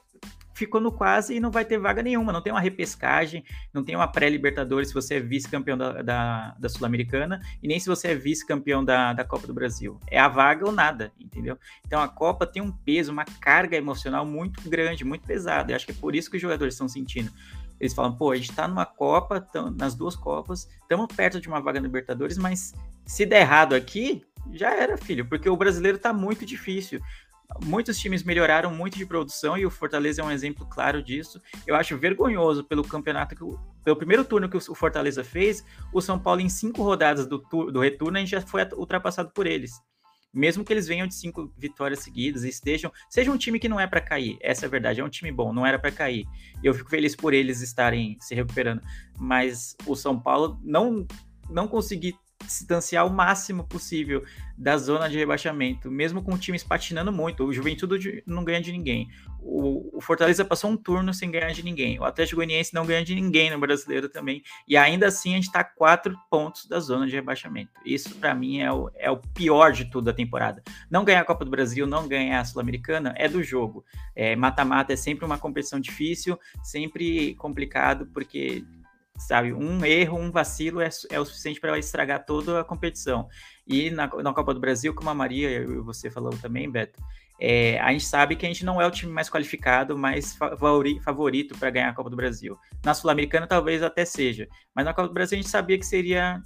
ficou 0.61 0.81
no 0.81 0.93
quase 0.93 1.35
e 1.35 1.41
não 1.41 1.51
vai 1.51 1.65
ter 1.65 1.79
vaga 1.79 2.03
nenhuma. 2.03 2.33
Não 2.33 2.43
tem 2.43 2.53
uma 2.53 2.61
repescagem, 2.61 3.43
não 3.73 3.83
tem 3.83 3.97
uma 3.97 4.07
pré-Libertadores 4.07 4.89
se 4.89 4.95
você 4.95 5.15
é 5.15 5.21
vice-campeão 5.21 5.79
da, 5.79 6.03
da, 6.03 6.55
da 6.59 6.69
Sul-Americana 6.69 7.41
e 7.63 7.69
nem 7.69 7.81
se 7.81 7.89
você 7.89 8.09
é 8.09 8.15
vice-campeão 8.15 8.85
da, 8.85 9.15
da 9.15 9.25
Copa 9.25 9.47
do 9.47 9.55
Brasil. 9.55 9.99
É 10.07 10.19
a 10.19 10.29
vaga 10.29 10.67
ou 10.67 10.73
nada, 10.73 11.13
entendeu? 11.19 11.57
Então 11.87 12.03
a 12.03 12.09
Copa 12.09 12.47
tem 12.47 12.61
um 12.61 12.71
peso, 12.71 13.11
uma 13.11 13.25
carga 13.25 13.77
emocional 13.77 14.27
muito 14.27 14.69
grande, 14.69 15.05
muito 15.05 15.27
pesada. 15.27 15.73
Eu 15.73 15.77
acho 15.77 15.87
que 15.87 15.93
é 15.93 15.95
por 15.99 16.15
isso 16.15 16.31
que 16.31 16.37
os 16.37 16.43
jogadores 16.43 16.75
estão 16.75 16.89
sentindo. 16.89 17.33
Eles 17.81 17.95
falam, 17.95 18.15
pô, 18.15 18.31
a 18.31 18.37
gente 18.37 18.53
tá 18.53 18.69
numa 18.69 18.85
Copa, 18.85 19.49
nas 19.75 19.95
duas 19.95 20.15
Copas, 20.15 20.69
estamos 20.83 21.07
perto 21.07 21.41
de 21.41 21.49
uma 21.49 21.63
vaga 21.63 21.81
na 21.81 21.87
Libertadores, 21.87 22.37
mas 22.37 22.75
se 23.07 23.25
der 23.25 23.41
errado 23.41 23.75
aqui, 23.75 24.23
já 24.53 24.75
era, 24.75 24.97
filho, 24.97 25.27
porque 25.27 25.49
o 25.49 25.57
brasileiro 25.57 25.99
tá 25.99 26.13
muito 26.13 26.45
difícil. 26.45 27.01
Muitos 27.65 27.99
times 27.99 28.23
melhoraram 28.23 28.73
muito 28.73 28.97
de 28.97 29.05
produção 29.05 29.59
e 29.59 29.67
o 29.67 29.71
Fortaleza 29.71 30.23
é 30.23 30.25
um 30.25 30.31
exemplo 30.31 30.67
claro 30.67 31.03
disso. 31.03 31.41
Eu 31.67 31.75
acho 31.75 31.99
vergonhoso 31.99 32.63
pelo 32.63 32.85
campeonato, 32.85 33.35
que, 33.35 33.45
pelo 33.83 33.97
primeiro 33.97 34.25
turno 34.25 34.49
que 34.49 34.57
o 34.57 34.75
Fortaleza 34.75 35.25
fez, 35.25 35.65
o 35.93 36.01
São 36.01 36.19
Paulo, 36.19 36.41
em 36.41 36.49
cinco 36.49 36.83
rodadas 36.83 37.27
do, 37.27 37.39
do 37.39 37.81
retorno, 37.81 38.17
a 38.17 38.21
gente 38.21 38.31
já 38.31 38.41
foi 38.41 38.63
ultrapassado 38.77 39.31
por 39.31 39.47
eles. 39.47 39.73
Mesmo 40.33 40.65
que 40.65 40.73
eles 40.73 40.87
venham 40.87 41.09
de 41.09 41.15
cinco 41.15 41.53
vitórias 41.59 42.01
seguidas 42.01 42.45
e 42.45 42.49
estejam. 42.49 42.93
Seja 43.09 43.33
um 43.33 43.37
time 43.37 43.59
que 43.59 43.69
não 43.69 43.81
é 43.81 43.87
para 43.87 44.01
cair, 44.01 44.39
essa 44.41 44.65
é 44.65 44.69
a 44.69 44.71
verdade, 44.71 45.01
é 45.01 45.05
um 45.05 45.09
time 45.09 45.33
bom, 45.33 45.53
não 45.53 45.67
era 45.67 45.77
para 45.77 45.91
cair. 45.91 46.25
Eu 46.63 46.73
fico 46.73 46.89
feliz 46.89 47.17
por 47.17 47.35
eles 47.35 47.61
estarem 47.61 48.17
se 48.21 48.33
recuperando. 48.33 48.81
Mas 49.19 49.77
o 49.87 49.97
São 49.97 50.19
Paulo 50.19 50.57
não, 50.63 51.05
não 51.49 51.67
conseguir 51.67 52.15
distanciar 52.59 53.07
o 53.07 53.11
máximo 53.11 53.65
possível 53.65 54.25
da 54.57 54.77
zona 54.77 55.09
de 55.09 55.17
rebaixamento, 55.17 55.91
mesmo 55.91 56.23
com 56.23 56.37
times 56.37 56.63
patinando 56.63 57.13
muito. 57.13 57.45
O 57.45 57.53
Juventude 57.53 58.23
não 58.27 58.45
ganha 58.45 58.61
de 58.61 58.73
ninguém. 58.73 59.09
O, 59.41 59.97
o, 59.97 60.01
Fortaleza 60.03 60.45
passou 60.45 60.71
um 60.71 60.77
turno 60.77 61.15
sem 61.15 61.31
ganhar 61.31 61.51
de 61.53 61.63
ninguém. 61.63 61.99
O 61.99 62.05
Atlético 62.05 62.37
Goianiense 62.37 62.75
não 62.75 62.85
ganha 62.85 63.03
de 63.03 63.15
ninguém 63.15 63.51
no 63.51 63.59
brasileiro 63.59 64.09
também. 64.09 64.43
E 64.69 64.77
ainda 64.77 65.07
assim 65.07 65.33
a 65.33 65.37
gente 65.37 65.47
está 65.47 65.65
quatro 65.65 66.15
pontos 66.31 66.67
da 66.67 66.79
zona 66.79 67.07
de 67.07 67.15
rebaixamento. 67.15 67.73
Isso 67.87 68.15
para 68.17 68.35
mim 68.35 68.61
é 68.61 68.71
o, 68.71 68.91
é 68.97 69.11
o 69.11 69.17
pior 69.17 69.73
de 69.73 69.87
tudo 69.87 70.05
da 70.05 70.13
temporada. 70.13 70.63
Não 70.91 71.05
ganhar 71.05 71.23
a 71.23 71.25
Copa 71.25 71.45
do 71.45 71.51
Brasil, 71.51 71.87
não 71.87 72.07
ganhar 72.07 72.41
a 72.41 72.45
Sul-Americana 72.45 73.15
é 73.17 73.29
do 73.29 73.43
jogo. 73.43 73.83
É, 74.15 74.37
mata-mata 74.37 74.93
é, 74.93 74.95
é 74.95 74.97
sempre 74.97 75.25
uma 75.25 75.39
competição 75.39 75.81
difícil, 75.81 76.39
sempre 76.63 77.35
complicado, 77.37 78.07
porque 78.13 78.63
sabe? 79.21 79.53
Um 79.53 79.85
erro, 79.85 80.19
um 80.19 80.31
vacilo 80.31 80.81
é, 80.81 80.89
é 81.11 81.21
o 81.21 81.25
suficiente 81.25 81.61
para 81.61 81.79
estragar 81.79 82.25
toda 82.25 82.61
a 82.61 82.65
competição. 82.65 83.29
E 83.67 83.91
na, 83.91 84.07
na, 84.07 84.35
Copa 84.35 84.55
do 84.55 84.61
Brasil, 84.61 84.95
como 84.95 85.11
a 85.11 85.15
Maria 85.15 85.51
e 85.51 85.65
você 85.81 86.11
falou 86.11 86.31
também, 86.31 86.69
Beto, 86.71 86.99
é, 87.39 87.79
a 87.81 87.93
gente 87.93 88.05
sabe 88.05 88.37
que 88.37 88.45
a 88.45 88.49
gente 88.49 88.65
não 88.65 88.81
é 88.81 88.87
o 88.87 88.91
time 88.91 89.13
mais 89.13 89.31
qualificado, 89.31 89.97
mais 89.97 90.37
favorito 91.03 91.57
para 91.59 91.71
ganhar 91.71 91.89
a 91.89 91.95
Copa 91.95 92.11
do 92.11 92.17
Brasil. 92.17 92.59
Na 92.85 92.95
Sul-Americana 92.95 93.47
talvez 93.47 93.83
até 93.83 94.05
seja, 94.05 94.49
mas 94.75 94.85
na 94.85 94.93
Copa 94.93 95.09
do 95.09 95.15
Brasil 95.15 95.39
a 95.39 95.41
gente 95.41 95.51
sabia 95.51 95.79
que 95.79 95.87
seria 95.87 96.43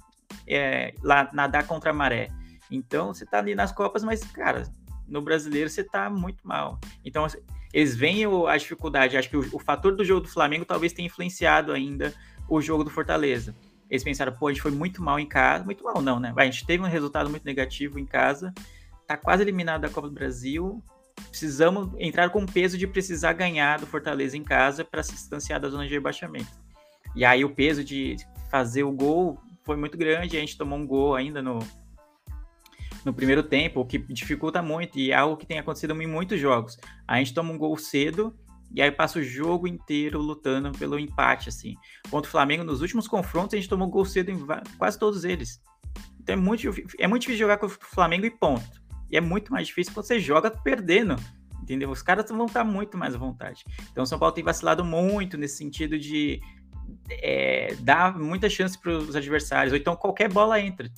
é, 0.47 0.93
lá 1.01 1.29
nadar 1.33 1.65
contra 1.67 1.91
a 1.91 1.93
maré. 1.93 2.29
Então 2.69 3.13
você 3.13 3.23
está 3.23 3.39
ali 3.39 3.55
nas 3.55 3.71
Copas, 3.71 4.03
mas 4.03 4.23
cara, 4.23 4.63
no 5.07 5.21
brasileiro 5.21 5.69
você 5.69 5.81
está 5.81 6.09
muito 6.09 6.47
mal. 6.47 6.79
Então 7.03 7.27
eles 7.73 7.95
veem 7.95 8.23
a 8.47 8.57
dificuldade. 8.57 9.17
Acho 9.17 9.29
que 9.29 9.37
o, 9.37 9.49
o 9.51 9.59
fator 9.59 9.95
do 9.95 10.05
jogo 10.05 10.21
do 10.21 10.29
Flamengo 10.29 10.63
talvez 10.63 10.93
tenha 10.93 11.07
influenciado 11.07 11.73
ainda 11.73 12.13
o 12.47 12.61
jogo 12.61 12.83
do 12.83 12.89
Fortaleza. 12.89 13.55
Eles 13.89 14.03
pensaram, 14.03 14.33
pô, 14.33 14.47
a 14.47 14.51
gente 14.51 14.61
foi 14.61 14.71
muito 14.71 15.01
mal 15.01 15.19
em 15.19 15.27
casa. 15.27 15.63
Muito 15.63 15.83
mal, 15.83 16.01
não, 16.01 16.19
né? 16.19 16.33
A 16.35 16.45
gente 16.45 16.65
teve 16.65 16.83
um 16.83 16.87
resultado 16.87 17.29
muito 17.29 17.43
negativo 17.43 17.99
em 17.99 18.05
casa, 18.05 18.53
tá 19.07 19.15
quase 19.15 19.43
eliminado 19.43 19.81
da 19.81 19.89
Copa 19.89 20.07
do 20.07 20.13
Brasil. 20.13 20.83
Precisamos 21.29 21.91
entrar 21.99 22.29
com 22.29 22.43
o 22.43 22.51
peso 22.51 22.77
de 22.77 22.87
precisar 22.87 23.33
ganhar 23.33 23.79
do 23.79 23.85
Fortaleza 23.85 24.35
em 24.35 24.43
casa 24.43 24.83
para 24.83 25.03
se 25.03 25.13
distanciar 25.13 25.59
da 25.59 25.69
zona 25.69 25.87
de 25.87 25.93
rebaixamento. 25.93 26.51
E 27.15 27.23
aí 27.23 27.45
o 27.45 27.49
peso 27.49 27.83
de 27.83 28.17
fazer 28.49 28.83
o 28.83 28.91
gol 28.91 29.39
foi 29.63 29.77
muito 29.77 29.97
grande. 29.97 30.35
A 30.35 30.39
gente 30.39 30.57
tomou 30.57 30.77
um 30.77 30.85
gol 30.85 31.15
ainda 31.15 31.41
no, 31.41 31.59
no 33.05 33.13
primeiro 33.13 33.43
tempo, 33.43 33.79
o 33.79 33.85
que 33.85 33.97
dificulta 33.97 34.61
muito 34.61 34.97
e 34.97 35.11
é 35.11 35.15
algo 35.15 35.37
que 35.37 35.45
tem 35.45 35.59
acontecido 35.59 35.99
em 36.01 36.07
muitos 36.07 36.39
jogos. 36.39 36.77
A 37.07 37.17
gente 37.17 37.33
toma 37.33 37.53
um 37.53 37.57
gol 37.57 37.77
cedo 37.77 38.35
e 38.75 38.81
aí 38.81 38.91
passa 38.91 39.19
o 39.19 39.23
jogo 39.23 39.67
inteiro 39.67 40.19
lutando 40.19 40.69
pelo 40.77 40.99
empate, 40.99 41.47
assim. 41.47 41.75
Contra 42.11 42.27
o 42.27 42.31
Flamengo, 42.31 42.61
nos 42.61 42.81
últimos 42.81 43.07
confrontos, 43.07 43.53
a 43.53 43.57
gente 43.57 43.69
tomou 43.69 43.87
gol 43.87 44.03
cedo 44.03 44.29
em 44.31 44.37
quase 44.77 44.99
todos 44.99 45.23
eles. 45.23 45.61
Então 46.19 46.33
é 46.33 46.35
muito, 46.35 46.69
é 46.99 47.07
muito 47.07 47.21
difícil 47.21 47.39
jogar 47.39 47.57
com 47.57 47.67
o 47.67 47.69
Flamengo 47.69 48.25
e 48.25 48.31
ponto. 48.31 48.83
E 49.09 49.15
é 49.15 49.21
muito 49.21 49.53
mais 49.53 49.67
difícil 49.67 49.93
quando 49.93 50.05
você 50.05 50.19
joga 50.19 50.51
perdendo. 50.51 51.15
Entendeu? 51.61 51.89
Os 51.89 52.01
caras 52.01 52.29
vão 52.29 52.47
estar 52.47 52.65
muito 52.65 52.97
mais 52.97 53.15
à 53.15 53.17
vontade. 53.17 53.63
Então 53.91 54.03
o 54.03 54.07
São 54.07 54.19
Paulo 54.19 54.35
tem 54.35 54.43
vacilado 54.43 54.83
muito 54.83 55.37
nesse 55.37 55.55
sentido 55.55 55.97
de 55.97 56.41
é, 57.09 57.75
dar 57.79 58.19
muita 58.19 58.49
chance 58.49 58.77
para 58.77 58.91
os 58.91 59.15
adversários. 59.15 59.71
Ou 59.71 59.79
então 59.79 59.95
qualquer 59.95 60.29
bola 60.29 60.59
entra. 60.59 60.91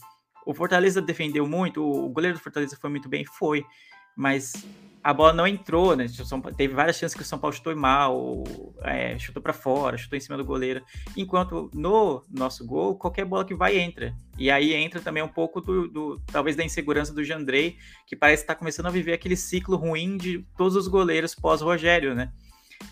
O 0.48 0.54
Fortaleza 0.54 1.00
defendeu 1.00 1.46
muito, 1.46 1.84
o 1.84 2.10
goleiro 2.10 2.38
do 2.38 2.42
Fortaleza 2.42 2.76
foi 2.76 2.90
muito 2.90 3.08
bem, 3.08 3.24
foi. 3.24 3.64
Mas 4.16 4.66
a 5.04 5.14
bola 5.14 5.34
não 5.34 5.48
entrou, 5.48 5.96
né? 5.96 6.06
Teve 6.56 6.74
várias 6.74 6.98
chances 6.98 7.16
que 7.16 7.22
o 7.22 7.26
São 7.26 7.40
Paulo 7.40 7.56
chutou 7.56 7.76
mal, 7.76 8.44
é, 8.82 9.18
chutou 9.18 9.42
para 9.42 9.54
fora, 9.54 9.98
chutou 9.98 10.18
em 10.18 10.22
cima 10.22 10.38
do 10.38 10.44
goleiro. 10.44 10.84
Enquanto 11.16 11.70
no 11.74 12.24
nosso 12.30 12.66
gol, 12.66 12.98
qualquer 12.98 13.26
bola 13.26 13.46
que 13.46 13.56
vai 13.56 13.78
entra. 13.78 14.14
E 14.38 14.52
aí 14.52 14.74
entra 14.74 15.00
também 15.00 15.24
um 15.24 15.28
pouco 15.28 15.62
do, 15.62 15.88
do 15.88 16.22
talvez 16.28 16.56
da 16.56 16.64
insegurança 16.64 17.14
do 17.14 17.24
Jandrei, 17.24 17.78
que 18.06 18.16
parece 18.16 18.44
estar 18.44 18.56
tá 18.56 18.60
começando 18.60 18.88
a 18.88 18.92
viver 18.92 19.14
aquele 19.14 19.36
ciclo 19.36 19.78
ruim 19.78 20.18
de 20.18 20.46
todos 20.58 20.76
os 20.76 20.88
goleiros 20.88 21.34
pós-Rogério, 21.34 22.14
né? 22.14 22.32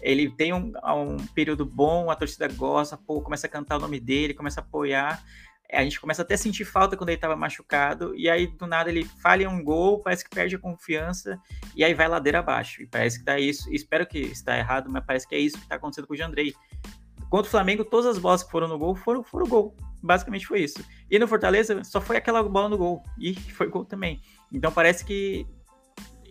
Ele 0.02 0.30
tem 0.30 0.54
um, 0.54 0.72
um 0.84 1.18
período 1.34 1.66
bom, 1.66 2.10
a 2.10 2.16
torcida 2.16 2.48
gosta, 2.48 2.98
pô, 2.98 3.22
começa 3.22 3.48
a 3.48 3.50
cantar 3.50 3.78
o 3.78 3.82
nome 3.82 4.00
dele, 4.00 4.34
começa 4.34 4.60
a 4.60 4.64
apoiar, 4.64 5.24
a 5.72 5.84
gente 5.84 6.00
começa 6.00 6.22
até 6.22 6.36
a 6.36 6.38
sentir 6.38 6.66
falta 6.66 6.96
quando 6.96 7.10
ele 7.10 7.18
estava 7.18 7.36
machucado, 7.36 8.16
e 8.16 8.30
aí 8.30 8.48
do 8.48 8.68
nada 8.68 8.90
ele 8.90 9.04
falha 9.04 9.50
um 9.50 9.64
gol, 9.64 10.00
parece 10.02 10.24
que 10.24 10.30
perde 10.30 10.56
a 10.56 10.60
confiança, 10.60 11.40
e 11.76 11.84
aí 11.84 11.94
vai 11.94 12.08
ladeira 12.08 12.40
abaixo. 12.40 12.82
E 12.82 12.88
parece 12.88 13.20
que 13.20 13.26
tá 13.26 13.40
isso, 13.40 13.72
espero 13.74 14.06
que 14.06 14.20
está 14.20 14.58
errado, 14.58 14.90
mas 14.90 15.04
parece 15.06 15.28
que 15.28 15.36
é 15.36 15.40
isso 15.40 15.58
que 15.58 15.64
está 15.64 15.76
acontecendo 15.76 16.08
com 16.08 16.14
o 16.14 16.18
Jandrei. 16.18 16.54
Contra 17.30 17.48
o 17.48 17.52
Flamengo, 17.52 17.84
todas 17.84 18.06
as 18.06 18.18
bolas 18.18 18.44
que 18.44 18.52
foram 18.52 18.68
no 18.68 18.78
gol 18.78 18.96
foram, 18.96 19.24
foram 19.24 19.48
gol. 19.48 19.76
Basicamente 20.02 20.46
foi 20.46 20.62
isso. 20.62 20.86
E 21.10 21.18
no 21.18 21.28
Fortaleza, 21.28 21.84
só 21.84 22.00
foi 22.00 22.18
aquela 22.18 22.44
bola 22.44 22.70
no 22.70 22.78
gol. 22.78 23.04
E 23.18 23.34
foi 23.52 23.68
gol 23.68 23.84
também. 23.84 24.22
Então 24.54 24.72
parece 24.72 25.04
que 25.04 25.48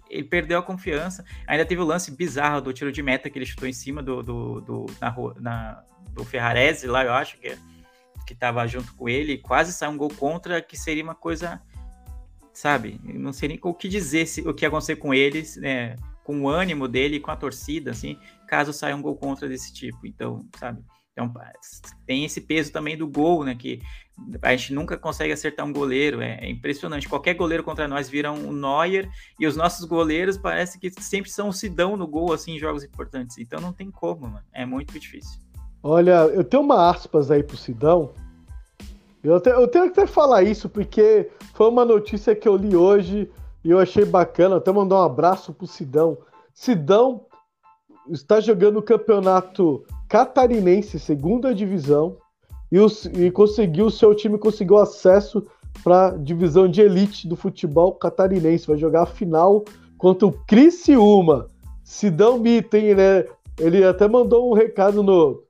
ele 0.09 0.25
perdeu 0.25 0.59
a 0.59 0.63
confiança. 0.63 1.25
Ainda 1.47 1.67
teve 1.67 1.83
o 1.83 1.85
lance 1.85 2.15
bizarro 2.15 2.61
do 2.61 2.73
tiro 2.73 2.93
de 2.93 3.03
meta 3.03 3.29
que 3.29 3.37
ele 3.37 3.45
chutou 3.45 3.69
em 3.69 3.73
cima 3.73 4.03
do, 4.03 4.23
do, 4.23 4.61
do 4.61 4.87
na, 5.01 5.15
na, 5.41 5.85
do 6.13 6.25
Ferrarese 6.25 6.87
lá, 6.87 7.05
eu 7.05 7.13
acho 7.13 7.39
que 7.39 7.49
é 7.49 7.59
que 8.27 8.33
estava 8.33 8.67
junto 8.67 8.95
com 8.95 9.09
ele, 9.09 9.39
quase 9.39 9.73
saiu 9.73 9.93
um 9.93 9.97
gol 9.97 10.11
contra, 10.11 10.61
que 10.63 10.77
seria 10.77 11.03
uma 11.03 11.15
coisa, 11.15 11.61
sabe? 12.53 13.01
Não 13.03 13.33
sei 13.33 13.49
nem 13.49 13.61
o 13.63 13.75
que 13.75 13.89
dizer, 13.89 14.27
se, 14.27 14.41
o 14.43 14.55
que 14.55 14.65
ia 14.65 14.69
acontecer 14.69 14.97
com 14.97 15.13
eles, 15.13 15.57
né? 15.57 15.97
com 16.25 16.41
o 16.41 16.49
ânimo 16.49 16.89
dele, 16.89 17.21
com 17.21 17.31
a 17.31 17.37
torcida, 17.37 17.91
assim, 17.91 18.19
caso 18.49 18.73
saia 18.73 18.97
um 18.97 19.03
gol 19.03 19.15
contra 19.15 19.47
desse 19.47 19.73
tipo. 19.73 20.07
Então, 20.07 20.49
sabe? 20.59 20.83
Então, 21.13 21.33
tem 22.05 22.25
esse 22.25 22.41
peso 22.41 22.73
também 22.73 22.97
do 22.97 23.07
gol, 23.07 23.45
né? 23.45 23.55
Que 23.55 23.81
a 24.43 24.57
gente 24.57 24.75
nunca 24.75 24.97
consegue 24.97 25.33
acertar 25.33 25.65
um 25.65 25.73
goleiro. 25.73 26.21
É, 26.21 26.39
é, 26.41 26.51
impressionante. 26.51 27.09
Qualquer 27.09 27.35
goleiro 27.35 27.63
contra 27.63 27.87
nós 27.87 28.09
vira 28.09 28.33
um 28.33 28.53
Neuer 28.53 29.09
e 29.39 29.47
os 29.47 29.55
nossos 29.55 29.85
goleiros 29.85 30.37
parece 30.37 30.79
que 30.81 30.91
sempre 30.91 31.31
são 31.31 31.51
o 31.51 31.53
Sidão 31.53 31.97
no 31.97 32.07
gol, 32.07 32.33
assim, 32.33 32.57
em 32.57 32.59
jogos 32.59 32.83
importantes. 32.83 33.39
Então 33.39 33.61
não 33.61 33.73
tem 33.73 33.91
como, 33.93 34.23
mano. 34.23 34.45
É 34.53 34.67
muito 34.67 34.99
difícil. 34.99 35.39
Olha, 35.87 36.31
eu 36.33 36.43
tenho 36.43 36.63
uma 36.63 36.89
aspas 36.89 37.31
aí 37.31 37.43
pro 37.43 37.59
Sidão. 37.59 38.13
Eu, 39.23 39.39
te, 39.39 39.51
eu 39.51 39.69
tenho 39.69 39.85
que 39.85 40.01
até 40.01 40.07
falar 40.07 40.43
isso, 40.43 40.67
porque 40.67 41.29
foi 41.53 41.69
uma 41.69 41.85
notícia 41.85 42.35
que 42.35 42.49
eu 42.49 42.57
li 42.57 42.75
hoje 42.75 43.31
e 43.63 43.71
eu 43.71 43.79
achei 43.79 44.03
bacana. 44.03 44.57
Até 44.57 44.73
mandar 44.73 44.97
um 44.97 45.05
abraço 45.05 45.53
pro 45.53 45.67
Sidão. 45.67 46.17
Sidão 46.55 47.27
está 48.09 48.41
jogando 48.41 48.79
o 48.79 48.83
campeonato 48.83 49.85
catarinense, 50.09 50.99
segunda 50.99 51.55
divisão, 51.55 52.17
e, 52.73 52.81
os, 52.81 53.05
e 53.05 53.31
conseguiu, 53.31 53.87
o 53.87 53.91
seu 53.91 54.15
time 54.15 54.39
conseguiu 54.39 54.79
acesso 54.79 55.47
para 55.83 56.07
a 56.07 56.11
divisão 56.17 56.67
de 56.67 56.81
elite 56.81 57.29
do 57.29 57.37
futebol 57.37 57.93
catarinense. 57.93 58.67
Vai 58.67 58.79
jogar 58.79 59.03
a 59.03 59.07
final 59.07 59.63
contra 59.99 60.27
o 60.27 60.33
Criciúma. 60.33 61.51
Sidão 61.83 62.39
Mita, 62.39 62.79
hein, 62.79 62.95
né? 62.95 63.27
Ele 63.61 63.85
até 63.85 64.09
mandou 64.09 64.51
um 64.51 64.55
recado 64.55 65.03
no, 65.03 65.44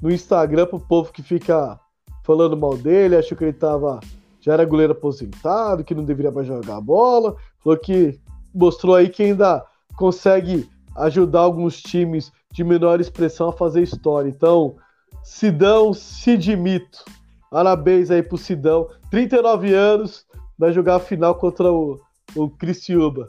no 0.00 0.10
Instagram 0.10 0.66
pro 0.66 0.80
povo 0.80 1.12
que 1.12 1.22
fica 1.22 1.78
falando 2.24 2.56
mal 2.56 2.76
dele, 2.76 3.16
achou 3.16 3.36
que 3.36 3.44
ele 3.44 3.52
tava. 3.52 4.00
Já 4.40 4.52
era 4.52 4.64
goleiro 4.64 4.92
aposentado, 4.92 5.82
que 5.82 5.94
não 5.94 6.04
deveria 6.04 6.30
mais 6.30 6.46
jogar 6.46 6.80
bola. 6.80 7.36
Falou 7.62 7.78
que 7.78 8.18
mostrou 8.54 8.94
aí 8.94 9.08
que 9.08 9.22
ainda 9.22 9.64
consegue 9.96 10.68
ajudar 10.96 11.40
alguns 11.40 11.80
times 11.80 12.32
de 12.52 12.62
menor 12.62 13.00
expressão 13.00 13.48
a 13.48 13.52
fazer 13.52 13.82
história. 13.82 14.28
Então, 14.28 14.76
Sidão 15.22 15.92
Sidimito. 15.92 17.04
Parabéns 17.50 18.10
aí 18.10 18.22
pro 18.22 18.38
Sidão. 18.38 18.88
39 19.10 19.74
anos, 19.74 20.24
vai 20.58 20.72
jogar 20.72 20.96
a 20.96 21.00
final 21.00 21.34
contra 21.34 21.72
o, 21.72 22.00
o 22.34 22.48
Criciúba. 22.48 23.28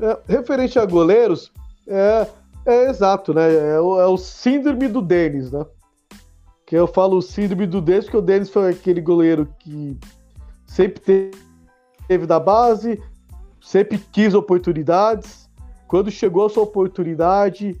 É, 0.00 0.18
referente 0.28 0.78
a 0.78 0.84
goleiros, 0.84 1.52
é, 1.86 2.26
é 2.64 2.88
exato, 2.88 3.32
né? 3.34 3.52
É 3.52 3.80
o, 3.80 4.00
é 4.00 4.06
o 4.06 4.16
síndrome 4.16 4.88
do 4.88 5.00
Denis, 5.00 5.50
né? 5.50 5.64
Que 6.66 6.74
eu 6.76 6.86
falo 6.86 7.16
o 7.16 7.22
síndrome 7.22 7.66
do 7.66 7.80
Denis, 7.80 8.04
porque 8.04 8.16
o 8.16 8.22
Denis 8.22 8.50
foi 8.50 8.70
aquele 8.70 9.00
goleiro 9.00 9.48
que 9.60 9.96
sempre 10.66 11.32
teve 12.08 12.26
da 12.26 12.40
base, 12.40 13.00
sempre 13.62 13.98
quis 13.98 14.34
oportunidades. 14.34 15.48
Quando 15.86 16.10
chegou 16.10 16.44
a 16.44 16.50
sua 16.50 16.64
oportunidade, 16.64 17.80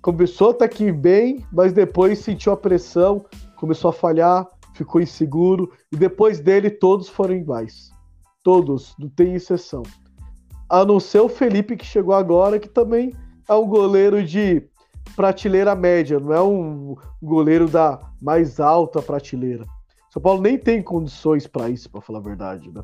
começou 0.00 0.50
até 0.50 0.68
que 0.68 0.92
bem, 0.92 1.44
mas 1.52 1.72
depois 1.72 2.20
sentiu 2.20 2.52
a 2.52 2.56
pressão, 2.56 3.24
começou 3.56 3.90
a 3.90 3.92
falhar, 3.92 4.46
ficou 4.72 5.00
inseguro, 5.00 5.72
e 5.90 5.96
depois 5.96 6.38
dele 6.38 6.70
todos 6.70 7.08
foram 7.08 7.34
iguais. 7.34 7.90
Todos, 8.42 8.94
não 8.98 9.08
tem 9.08 9.34
exceção. 9.34 9.82
A 10.68 10.84
não 10.84 10.98
ser 10.98 11.20
o 11.20 11.28
Felipe 11.28 11.76
que 11.76 11.84
chegou 11.84 12.14
agora, 12.14 12.58
que 12.58 12.68
também 12.68 13.12
é 13.48 13.54
um 13.54 13.66
goleiro 13.66 14.24
de 14.24 14.62
prateleira 15.16 15.74
média, 15.74 16.18
não 16.18 16.32
é 16.32 16.42
um 16.42 16.96
goleiro 17.22 17.68
da 17.68 17.98
mais 18.20 18.60
alta 18.60 19.00
prateleira. 19.02 19.64
São 20.10 20.20
Paulo 20.20 20.42
nem 20.42 20.58
tem 20.58 20.82
condições 20.82 21.46
para 21.46 21.68
isso, 21.70 21.90
para 21.90 22.00
falar 22.00 22.18
a 22.18 22.22
verdade, 22.22 22.70
né? 22.70 22.82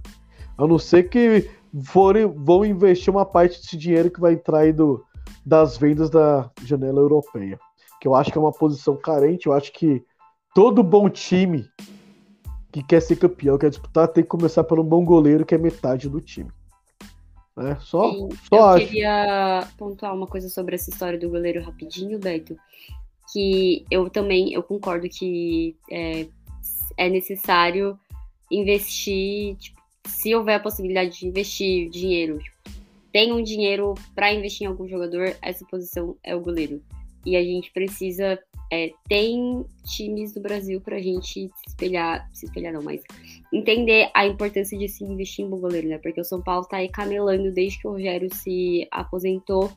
A 0.57 0.67
não 0.67 0.79
ser 0.79 1.05
que 1.05 1.49
forem, 1.85 2.27
vão 2.27 2.65
investir 2.65 3.13
uma 3.13 3.25
parte 3.25 3.61
desse 3.61 3.77
dinheiro 3.77 4.11
que 4.11 4.21
vai 4.21 4.33
entrar 4.33 4.61
aí 4.61 4.73
do, 4.73 5.05
das 5.45 5.77
vendas 5.77 6.11
da 6.11 6.51
janela 6.65 7.01
europeia. 7.01 7.59
Que 8.01 8.09
eu 8.09 8.15
acho 8.15 8.33
que 8.33 8.39
é 8.39 8.41
uma 8.41 8.53
posição 8.53 8.97
carente, 8.97 9.47
eu 9.47 9.53
acho 9.53 9.73
que 9.73 10.03
todo 10.55 10.83
bom 10.83 11.09
time 11.09 11.69
que 12.73 12.83
quer 12.83 13.01
ser 13.01 13.17
campeão, 13.17 13.59
quer 13.59 13.71
disputar, 13.71 14.09
tem 14.09 14.23
que 14.23 14.29
começar 14.29 14.67
um 14.73 14.85
bom 14.85 15.05
goleiro, 15.05 15.45
que 15.45 15.55
é 15.55 15.59
metade 15.59 16.09
do 16.09 16.21
time. 16.21 16.51
Né? 17.59 17.77
Só, 17.81 18.13
Sim, 18.13 18.29
só 18.49 18.57
eu 18.57 18.65
acho. 18.65 18.87
queria 18.87 19.69
pontuar 19.77 20.15
uma 20.15 20.27
coisa 20.27 20.49
sobre 20.49 20.77
essa 20.77 20.91
história 20.91 21.19
do 21.19 21.29
goleiro 21.29 21.63
rapidinho, 21.63 22.19
Beto. 22.19 22.57
Que 23.33 23.85
eu 23.91 24.09
também 24.09 24.53
eu 24.53 24.63
concordo 24.63 25.09
que 25.09 25.77
é, 25.91 26.27
é 26.97 27.09
necessário 27.09 27.99
investir, 28.51 29.57
tipo, 29.57 29.79
se 30.07 30.35
houver 30.35 30.55
a 30.55 30.61
possibilidade 30.61 31.19
de 31.19 31.27
investir 31.27 31.91
dinheiro, 31.91 32.39
tipo, 32.39 32.57
tem 33.13 33.33
um 33.33 33.43
dinheiro 33.43 33.95
para 34.15 34.33
investir 34.33 34.65
em 34.65 34.71
algum 34.71 34.87
jogador, 34.89 35.35
essa 35.43 35.65
posição 35.67 36.17
é 36.23 36.35
o 36.35 36.41
goleiro. 36.41 36.83
E 37.25 37.37
a 37.37 37.43
gente 37.43 37.71
precisa. 37.73 38.39
É, 38.71 38.93
tem 39.09 39.65
times 39.85 40.35
do 40.35 40.41
Brasil 40.41 40.81
para 40.81 41.01
gente 41.01 41.49
se 41.49 41.51
espelhar, 41.67 42.29
se 42.35 42.47
espelhar 42.47 42.73
não, 42.73 42.83
mas 42.83 43.03
entender 43.53 44.11
a 44.15 44.27
importância 44.27 44.79
de 44.79 44.89
se 44.89 45.05
investir 45.05 45.45
em 45.45 45.49
bom 45.49 45.59
goleiro, 45.59 45.89
né? 45.89 45.99
Porque 45.99 46.21
o 46.21 46.25
São 46.25 46.43
Paulo 46.43 46.63
está 46.63 46.77
aí 46.79 46.89
camelando 46.89 47.51
desde 47.51 47.81
que 47.81 47.89
o 47.89 47.93
Rogério 47.93 48.33
se 48.35 48.87
aposentou 48.91 49.73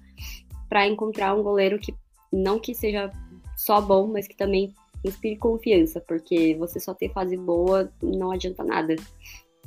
para 0.68 0.88
encontrar 0.88 1.36
um 1.36 1.44
goleiro 1.44 1.80
que 1.80 1.94
não 2.32 2.60
que 2.60 2.74
seja 2.74 3.12
só 3.56 3.80
bom, 3.80 4.08
mas 4.08 4.28
que 4.28 4.36
também 4.36 4.74
inspire 5.04 5.38
confiança, 5.38 6.00
porque 6.02 6.56
você 6.56 6.80
só 6.80 6.94
ter 6.94 7.12
fase 7.12 7.38
boa 7.38 7.92
não 8.02 8.32
adianta 8.32 8.64
nada. 8.64 8.96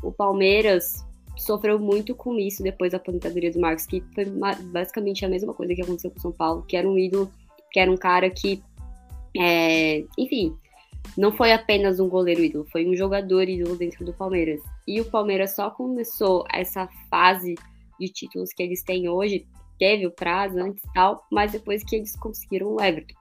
O 0.02 0.12
Palmeiras 0.12 1.04
sofreu 1.36 1.78
muito 1.78 2.14
com 2.14 2.38
isso 2.38 2.62
depois 2.62 2.92
da 2.92 2.98
aposentadoria 2.98 3.50
do 3.50 3.60
Marcos, 3.60 3.86
que 3.86 4.02
foi 4.14 4.26
basicamente 4.72 5.24
a 5.24 5.28
mesma 5.28 5.52
coisa 5.52 5.74
que 5.74 5.82
aconteceu 5.82 6.10
com 6.10 6.18
o 6.18 6.22
São 6.22 6.32
Paulo, 6.32 6.62
que 6.62 6.76
era 6.76 6.88
um 6.88 6.98
ídolo, 6.98 7.30
que 7.72 7.80
era 7.80 7.90
um 7.90 7.96
cara 7.96 8.30
que, 8.30 8.62
é, 9.38 10.04
enfim, 10.18 10.56
não 11.16 11.32
foi 11.32 11.52
apenas 11.52 12.00
um 12.00 12.08
goleiro 12.08 12.42
ídolo, 12.42 12.66
foi 12.70 12.86
um 12.86 12.94
jogador 12.94 13.48
ídolo 13.48 13.76
dentro 13.76 14.04
do 14.04 14.12
Palmeiras. 14.12 14.60
E 14.86 15.00
o 15.00 15.04
Palmeiras 15.04 15.54
só 15.54 15.70
começou 15.70 16.44
essa 16.52 16.88
fase 17.10 17.54
de 18.00 18.08
títulos 18.08 18.52
que 18.52 18.62
eles 18.62 18.82
têm 18.82 19.08
hoje, 19.08 19.46
teve 19.78 20.06
o 20.06 20.10
prazo 20.10 20.58
antes 20.58 20.82
e 20.82 20.92
tal, 20.92 21.24
mas 21.30 21.52
depois 21.52 21.84
que 21.84 21.96
eles 21.96 22.16
conseguiram 22.16 22.74
o 22.74 22.80
Everton. 22.80 23.14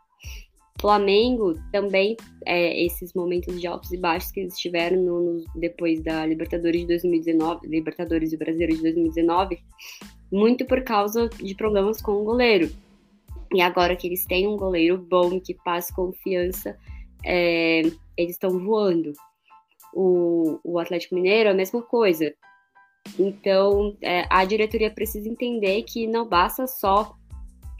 Flamengo 0.79 1.53
também, 1.71 2.17
é, 2.45 2.83
esses 2.83 3.13
momentos 3.13 3.59
de 3.59 3.65
altos 3.67 3.91
e 3.91 3.97
baixos 3.97 4.31
que 4.31 4.41
eles 4.41 4.57
tiveram 4.57 5.01
no, 5.01 5.21
no, 5.21 5.45
depois 5.55 6.01
da 6.01 6.25
Libertadores 6.25 6.81
de 6.81 6.87
2019, 6.87 7.67
Libertadores 7.67 8.33
e 8.33 8.37
Brasileiro 8.37 8.75
de 8.75 8.81
2019, 8.81 9.59
muito 10.31 10.65
por 10.65 10.83
causa 10.83 11.29
de 11.29 11.55
problemas 11.55 12.01
com 12.01 12.13
o 12.13 12.23
goleiro. 12.23 12.69
E 13.53 13.61
agora 13.61 13.95
que 13.95 14.07
eles 14.07 14.25
têm 14.25 14.47
um 14.47 14.57
goleiro 14.57 14.97
bom, 14.97 15.39
que 15.39 15.53
passa 15.53 15.93
confiança, 15.93 16.77
é, 17.23 17.81
eles 18.17 18.31
estão 18.31 18.59
voando. 18.59 19.13
O, 19.93 20.59
o 20.63 20.79
Atlético 20.79 21.15
Mineiro 21.15 21.49
é 21.49 21.51
a 21.51 21.55
mesma 21.55 21.81
coisa. 21.81 22.33
Então, 23.19 23.95
é, 24.01 24.25
a 24.29 24.43
diretoria 24.43 24.89
precisa 24.89 25.29
entender 25.29 25.83
que 25.83 26.07
não 26.07 26.27
basta 26.27 26.65
só 26.65 27.15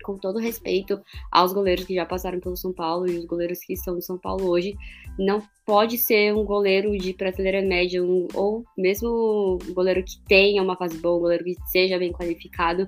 com 0.04 0.18
todo 0.18 0.38
respeito 0.38 1.02
aos 1.32 1.54
goleiros 1.54 1.86
que 1.86 1.96
já 1.96 2.06
passaram 2.06 2.40
pelo 2.40 2.58
São 2.58 2.74
Paulo 2.74 3.10
e 3.10 3.18
os 3.18 3.26
goleiros 3.26 3.60
que 3.60 3.74
estão 3.74 3.96
no 3.96 4.02
São 4.02 4.18
Paulo 4.18 4.48
hoje, 4.48 4.76
não 5.18 5.42
pode 5.66 5.98
ser 5.98 6.36
um 6.36 6.44
goleiro 6.44 6.96
de 6.98 7.14
prateleira 7.14 7.62
média, 7.62 8.04
um, 8.04 8.28
ou 8.34 8.64
mesmo 8.78 9.58
um 9.66 9.74
goleiro 9.74 10.04
que 10.04 10.20
tenha 10.28 10.62
uma 10.62 10.76
fase 10.76 10.98
boa, 10.98 11.18
um 11.18 11.22
goleiro 11.22 11.46
que 11.46 11.56
seja 11.68 11.98
bem 11.98 12.12
qualificado, 12.12 12.86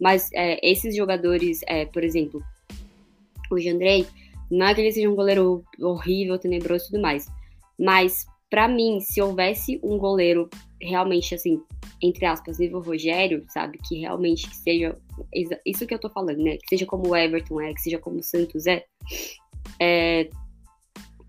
mas 0.00 0.30
é, 0.32 0.58
esses 0.68 0.96
jogadores, 0.96 1.60
é, 1.66 1.84
por 1.84 2.02
exemplo, 2.02 2.42
o 3.50 3.58
Jandrei, 3.58 4.06
não 4.50 4.66
é 4.66 4.74
que 4.74 4.80
ele 4.80 4.92
seja 4.92 5.10
um 5.10 5.14
goleiro 5.14 5.64
horrível, 5.78 6.38
tenebroso 6.38 6.84
e 6.84 6.86
tudo 6.88 7.02
mais, 7.02 7.28
mas 7.78 8.26
para 8.50 8.66
mim, 8.66 9.00
se 9.00 9.22
houvesse 9.22 9.78
um 9.82 9.96
goleiro 9.96 10.50
realmente 10.82 11.34
assim, 11.34 11.62
entre 12.02 12.26
aspas, 12.26 12.58
nível 12.58 12.80
Rogério, 12.80 13.44
sabe? 13.48 13.78
Que 13.86 14.00
realmente 14.00 14.48
seja 14.56 14.96
isso 15.64 15.86
que 15.86 15.94
eu 15.94 15.98
tô 15.98 16.10
falando, 16.10 16.38
né? 16.38 16.56
Que 16.56 16.68
seja 16.68 16.84
como 16.84 17.08
o 17.08 17.16
Everton 17.16 17.60
é, 17.60 17.72
que 17.72 17.80
seja 17.80 17.98
como 17.98 18.18
o 18.18 18.22
Santos 18.22 18.66
é, 18.66 18.84
é 19.80 20.28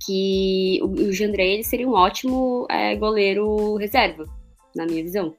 que 0.03 0.80
o, 0.82 0.88
o 0.88 1.13
Jandrei 1.13 1.53
ele 1.53 1.63
seria 1.63 1.88
um 1.88 1.93
ótimo 1.93 2.65
é, 2.69 2.95
goleiro 2.95 3.76
reserva, 3.76 4.26
na 4.76 4.86
minha 4.88 5.03
visão. 5.03 5.36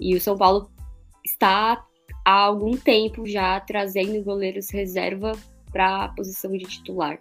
E 0.00 0.16
o 0.16 0.20
São 0.20 0.36
Paulo 0.36 0.68
está 1.24 1.86
há 2.24 2.32
algum 2.32 2.76
tempo 2.76 3.26
já 3.26 3.60
trazendo 3.60 4.22
goleiros 4.22 4.70
reserva 4.70 5.32
para 5.70 6.04
a 6.04 6.08
posição 6.08 6.52
de 6.52 6.64
titular. 6.64 7.20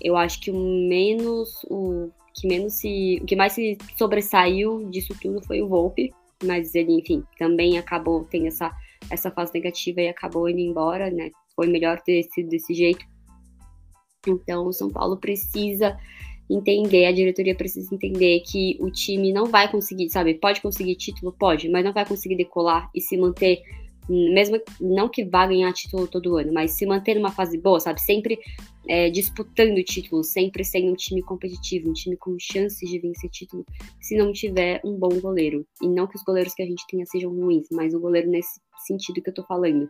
Eu 0.00 0.16
acho 0.16 0.40
que 0.40 0.50
o 0.50 0.58
menos 0.88 1.64
o 1.70 2.10
que 2.34 2.46
menos 2.46 2.74
se 2.74 3.18
o 3.22 3.26
que 3.26 3.36
mais 3.36 3.52
se 3.52 3.76
sobressaiu 3.96 4.88
disso 4.90 5.14
tudo 5.20 5.42
foi 5.44 5.60
o 5.60 5.68
Volpe, 5.68 6.12
mas 6.44 6.74
ele, 6.74 6.92
enfim, 6.92 7.24
também 7.38 7.78
acabou 7.78 8.24
tendo 8.24 8.46
essa 8.46 8.74
essa 9.10 9.30
fase 9.30 9.52
negativa 9.54 10.00
e 10.00 10.08
acabou 10.08 10.48
indo 10.48 10.60
embora, 10.60 11.10
né? 11.10 11.30
Foi 11.54 11.66
melhor 11.66 12.00
ter 12.00 12.22
sido 12.24 12.48
desse 12.48 12.74
jeito. 12.74 13.04
Então, 14.26 14.66
o 14.66 14.72
São 14.72 14.90
Paulo 14.90 15.16
precisa 15.16 15.96
entender, 16.50 17.06
a 17.06 17.12
diretoria 17.12 17.54
precisa 17.54 17.94
entender 17.94 18.40
que 18.40 18.76
o 18.80 18.90
time 18.90 19.32
não 19.32 19.46
vai 19.46 19.70
conseguir, 19.70 20.10
sabe? 20.10 20.34
Pode 20.34 20.60
conseguir 20.60 20.96
título, 20.96 21.32
pode, 21.32 21.68
mas 21.68 21.84
não 21.84 21.92
vai 21.92 22.06
conseguir 22.06 22.36
decolar 22.36 22.90
e 22.94 23.00
se 23.00 23.16
manter 23.16 23.62
mesmo 24.08 24.60
não 24.80 25.08
que 25.08 25.24
vá 25.24 25.46
ganhar 25.46 25.72
título 25.72 26.06
todo 26.06 26.36
ano, 26.36 26.52
mas 26.52 26.72
se 26.72 26.86
manter 26.86 27.14
numa 27.14 27.30
fase 27.30 27.58
boa, 27.58 27.78
sabe? 27.78 28.00
Sempre 28.00 28.38
é, 28.88 29.10
disputando 29.10 29.82
título, 29.84 30.24
sempre 30.24 30.64
sendo 30.64 30.92
um 30.92 30.94
time 30.94 31.22
competitivo, 31.22 31.90
um 31.90 31.92
time 31.92 32.16
com 32.16 32.36
chances 32.38 32.88
de 32.88 32.98
vencer 32.98 33.30
título, 33.30 33.64
se 34.00 34.16
não 34.16 34.32
tiver 34.32 34.80
um 34.84 34.96
bom 34.96 35.20
goleiro. 35.20 35.66
E 35.82 35.88
não 35.88 36.06
que 36.06 36.16
os 36.16 36.22
goleiros 36.22 36.54
que 36.54 36.62
a 36.62 36.66
gente 36.66 36.84
tenha 36.88 37.04
sejam 37.06 37.30
ruins, 37.30 37.66
mas 37.70 37.92
o 37.94 38.00
goleiro 38.00 38.30
nesse 38.30 38.60
sentido 38.86 39.20
que 39.22 39.28
eu 39.28 39.34
tô 39.34 39.42
falando, 39.44 39.88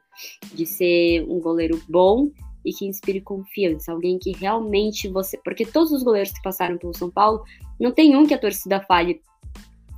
de 0.52 0.66
ser 0.66 1.24
um 1.28 1.38
goleiro 1.38 1.80
bom 1.88 2.30
e 2.64 2.72
que 2.72 2.86
inspire 2.86 3.20
confiança, 3.20 3.92
alguém 3.92 4.18
que 4.18 4.32
realmente 4.32 5.08
você. 5.08 5.38
Porque 5.44 5.64
todos 5.64 5.92
os 5.92 6.02
goleiros 6.02 6.32
que 6.32 6.42
passaram 6.42 6.76
pelo 6.76 6.94
São 6.94 7.10
Paulo, 7.10 7.42
não 7.80 7.92
tem 7.92 8.16
um 8.16 8.26
que 8.26 8.34
a 8.34 8.38
torcida 8.38 8.80
fale, 8.80 9.20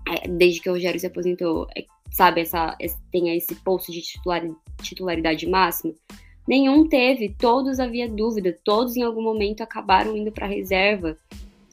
é, 0.06 0.28
desde 0.28 0.60
que 0.60 0.68
o 0.68 0.72
Rogério 0.74 1.00
se 1.00 1.06
aposentou, 1.06 1.66
é, 1.76 1.84
sabe, 2.10 2.40
essa, 2.40 2.76
tenha 3.10 3.34
esse 3.34 3.54
posto 3.56 3.92
de 3.92 4.02
titular, 4.02 4.42
titularidade 4.82 5.46
máxima. 5.46 5.94
Nenhum 6.46 6.88
teve, 6.88 7.34
todos 7.38 7.78
havia 7.78 8.08
dúvida, 8.08 8.56
todos 8.64 8.96
em 8.96 9.02
algum 9.02 9.22
momento 9.22 9.62
acabaram 9.62 10.16
indo 10.16 10.32
para 10.32 10.46
reserva. 10.46 11.16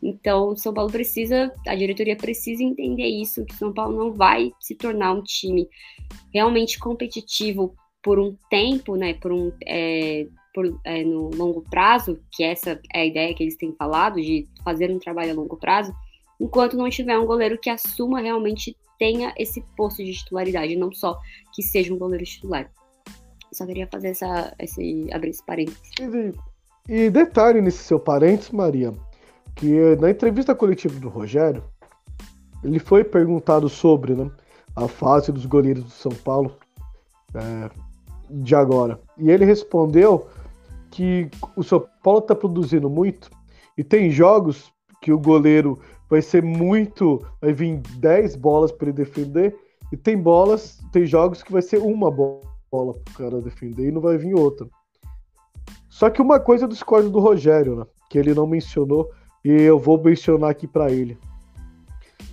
Então, 0.01 0.55
São 0.55 0.73
Paulo 0.73 0.91
precisa, 0.91 1.51
a 1.65 1.75
diretoria 1.75 2.15
precisa 2.15 2.61
entender 2.63 3.07
isso, 3.07 3.45
que 3.45 3.55
São 3.55 3.73
Paulo 3.73 3.97
não 3.97 4.13
vai 4.13 4.51
se 4.59 4.75
tornar 4.75 5.13
um 5.13 5.23
time 5.23 5.67
realmente 6.31 6.77
competitivo 6.77 7.73
por 8.03 8.19
um 8.19 8.37
tempo, 8.49 8.95
né, 8.95 9.15
por 9.15 9.31
um, 9.31 9.51
é, 9.65 10.27
por, 10.53 10.79
é, 10.83 11.03
no 11.03 11.29
longo 11.35 11.61
prazo, 11.63 12.19
que 12.31 12.43
essa 12.43 12.79
é 12.93 13.01
a 13.01 13.05
ideia 13.05 13.33
que 13.33 13.43
eles 13.43 13.57
têm 13.57 13.73
falado, 13.73 14.21
de 14.21 14.47
fazer 14.63 14.91
um 14.91 14.99
trabalho 14.99 15.31
a 15.31 15.35
longo 15.35 15.57
prazo, 15.57 15.91
enquanto 16.39 16.77
não 16.77 16.89
tiver 16.89 17.17
um 17.17 17.25
goleiro 17.25 17.57
que 17.57 17.69
assuma 17.69 18.21
realmente 18.21 18.75
tenha 18.97 19.33
esse 19.37 19.61
posto 19.75 20.03
de 20.03 20.13
titularidade, 20.13 20.75
não 20.75 20.91
só 20.91 21.19
que 21.53 21.61
seja 21.61 21.93
um 21.93 21.97
goleiro 21.97 22.25
titular. 22.25 22.69
Só 23.51 23.65
queria 23.65 23.87
fazer 23.87 24.09
essa, 24.09 24.53
esse, 24.59 25.07
abrir 25.11 25.29
esse 25.29 25.45
parênteses. 25.45 25.81
E, 25.99 26.33
e 27.05 27.09
detalhe 27.09 27.61
nesse 27.61 27.79
seu 27.79 27.99
parênteses, 27.99 28.51
Maria, 28.51 28.93
que 29.55 29.95
na 29.99 30.09
entrevista 30.09 30.53
coletiva 30.53 30.99
do 30.99 31.09
Rogério, 31.09 31.63
ele 32.63 32.79
foi 32.79 33.03
perguntado 33.03 33.69
sobre 33.69 34.13
né, 34.13 34.29
a 34.75 34.87
fase 34.87 35.31
dos 35.31 35.45
goleiros 35.45 35.83
do 35.83 35.89
São 35.89 36.11
Paulo 36.11 36.57
é, 37.33 37.69
de 38.29 38.55
agora. 38.55 38.99
E 39.17 39.29
ele 39.29 39.45
respondeu 39.45 40.27
que 40.91 41.29
o 41.55 41.63
São 41.63 41.85
Paulo 42.03 42.19
está 42.19 42.35
produzindo 42.35 42.89
muito 42.89 43.29
e 43.77 43.83
tem 43.83 44.09
jogos 44.09 44.71
que 45.01 45.11
o 45.11 45.19
goleiro 45.19 45.79
vai 46.09 46.21
ser 46.21 46.43
muito. 46.43 47.25
Vai 47.41 47.53
vir 47.53 47.77
10 47.97 48.35
bolas 48.35 48.71
para 48.71 48.87
ele 48.87 48.97
defender. 48.97 49.55
E 49.91 49.97
tem 49.97 50.17
bolas, 50.17 50.79
tem 50.91 51.05
jogos 51.05 51.41
que 51.41 51.51
vai 51.51 51.61
ser 51.61 51.77
uma 51.77 52.11
bola 52.11 52.41
para 52.69 52.79
o 52.79 53.17
cara 53.17 53.41
defender 53.41 53.87
e 53.87 53.91
não 53.91 54.01
vai 54.01 54.17
vir 54.17 54.35
outra. 54.35 54.67
Só 55.89 56.09
que 56.09 56.21
uma 56.21 56.39
coisa 56.39 56.67
dos 56.67 56.83
códigos 56.83 57.13
do 57.13 57.19
Rogério, 57.19 57.75
né, 57.75 57.85
que 58.09 58.19
ele 58.19 58.33
não 58.33 58.45
mencionou, 58.45 59.09
e 59.43 59.49
eu 59.49 59.79
vou 59.79 60.01
mencionar 60.01 60.51
aqui 60.51 60.67
para 60.67 60.91
ele. 60.91 61.17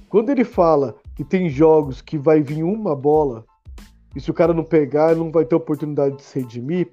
Quando 0.09 0.31
ele 0.31 0.45
fala 0.45 0.97
que 1.15 1.25
tem 1.25 1.49
jogos 1.49 2.03
que 2.03 2.19
vai 2.19 2.43
vir 2.43 2.63
uma 2.63 2.95
bola, 2.95 3.45
e 4.15 4.21
se 4.21 4.31
o 4.31 4.35
cara 4.35 4.53
não 4.53 4.65
pegar, 4.65 5.15
não 5.15 5.31
vai 5.31 5.45
ter 5.45 5.55
oportunidade 5.55 6.17
de 6.17 6.23
se 6.23 6.41
redimir, 6.41 6.93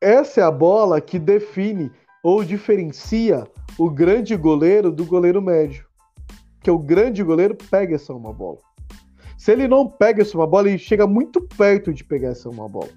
essa 0.00 0.40
é 0.40 0.44
a 0.44 0.50
bola 0.50 1.00
que 1.00 1.18
define 1.18 1.90
ou 2.22 2.44
diferencia 2.44 3.46
o 3.78 3.90
grande 3.90 4.36
goleiro 4.36 4.92
do 4.92 5.04
goleiro 5.04 5.42
médio. 5.42 5.86
Que 6.60 6.70
o 6.70 6.78
grande 6.78 7.22
goleiro 7.22 7.56
pega 7.70 7.96
essa 7.96 8.14
uma 8.14 8.32
bola. 8.32 8.58
Se 9.36 9.50
ele 9.50 9.66
não 9.66 9.88
pega 9.88 10.22
essa 10.22 10.36
uma 10.38 10.46
bola, 10.46 10.68
ele 10.68 10.78
chega 10.78 11.06
muito 11.06 11.40
perto 11.40 11.92
de 11.92 12.04
pegar 12.04 12.28
essa 12.28 12.48
uma 12.48 12.68
bola. 12.68 12.90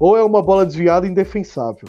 Ou 0.00 0.16
é 0.16 0.24
uma 0.24 0.42
bola 0.42 0.66
desviada 0.66 1.06
indefensável. 1.06 1.88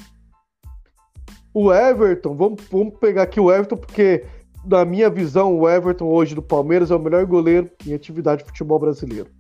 O 1.52 1.74
Everton, 1.74 2.36
vamos, 2.36 2.64
vamos 2.70 2.94
pegar 3.00 3.24
aqui 3.24 3.40
o 3.40 3.52
Everton, 3.52 3.78
porque 3.78 4.24
na 4.68 4.84
minha 4.86 5.10
visão, 5.10 5.58
o 5.58 5.68
Everton 5.68 6.06
hoje 6.06 6.36
do 6.36 6.42
Palmeiras 6.42 6.92
é 6.92 6.96
o 6.96 7.00
melhor 7.00 7.26
goleiro 7.26 7.72
em 7.86 7.94
atividade 7.94 8.44
de 8.44 8.50
futebol 8.50 8.78
brasileiro. 8.78 9.32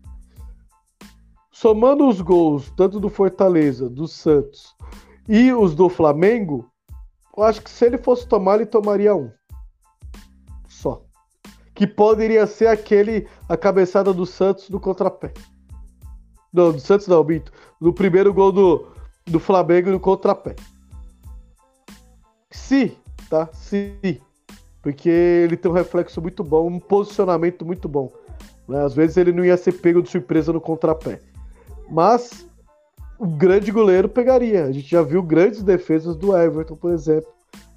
Somando 1.52 2.08
os 2.08 2.22
gols, 2.22 2.72
tanto 2.78 3.00
do 3.00 3.10
Fortaleza, 3.10 3.90
do 3.90 4.08
Santos 4.08 4.76
e 5.28 5.52
os 5.52 5.76
do 5.76 5.90
Flamengo, 5.90 6.66
eu 7.38 7.44
acho 7.44 7.62
que 7.62 7.70
se 7.70 7.86
ele 7.86 8.00
fosse 8.00 8.28
tomar, 8.28 8.56
ele 8.56 8.66
tomaria 8.66 9.16
um. 9.16 9.32
Só. 10.68 11.04
Que 11.76 11.86
poderia 11.86 12.48
ser 12.48 12.68
aquele, 12.68 13.28
a 13.48 13.56
cabeçada 13.56 14.12
do 14.12 14.26
Santos 14.26 14.70
do 14.70 14.80
contrapé. 14.80 15.32
Não, 16.52 16.72
do 16.72 16.80
Santos 16.80 17.08
não, 17.08 17.24
Bito. 17.24 17.52
No 17.80 17.94
primeiro 17.94 18.34
gol 18.34 18.52
do, 18.52 18.88
do 19.26 19.40
Flamengo 19.40 19.92
no 19.92 20.00
contrapé. 20.00 20.56
Se, 22.50 22.98
tá? 23.30 23.48
Se. 23.54 24.20
Porque 24.82 25.10
ele 25.10 25.56
tem 25.56 25.70
um 25.70 25.76
reflexo 25.76 26.20
muito 26.20 26.44
bom, 26.44 26.68
um 26.68 26.80
posicionamento 26.80 27.64
muito 27.64 27.88
bom. 27.88 28.12
Né? 28.68 28.84
Às 28.84 28.96
vezes 28.96 29.18
ele 29.18 29.32
não 29.32 29.46
ia 29.46 29.58
ser 29.58 29.74
pego 29.74 30.02
de 30.02 30.10
surpresa 30.10 30.52
no 30.52 30.62
contrapé. 30.62 31.22
Mas 31.88 32.47
o 33.20 33.26
grande 33.26 33.72
goleiro 33.72 34.07
pegaria. 34.07 34.65
A 34.65 34.72
gente 34.72 34.89
já 34.89 35.01
viu 35.01 35.24
grandes 35.24 35.63
defesas 35.63 36.15
do 36.15 36.36
Everton, 36.38 36.76
por 36.76 36.91
exemplo, 36.91 37.30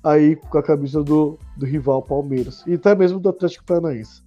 aí 0.03 0.37
com 0.37 0.59
a 0.59 0.63
camisa 0.63 1.03
do, 1.03 1.39
do 1.57 1.67
rival 1.67 2.03
Palmeiras. 2.03 2.63
E 2.67 2.75
até 2.75 2.95
mesmo 2.95 3.19
do 3.19 3.29
Atlético 3.29 3.65
Paranaense. 3.65 4.23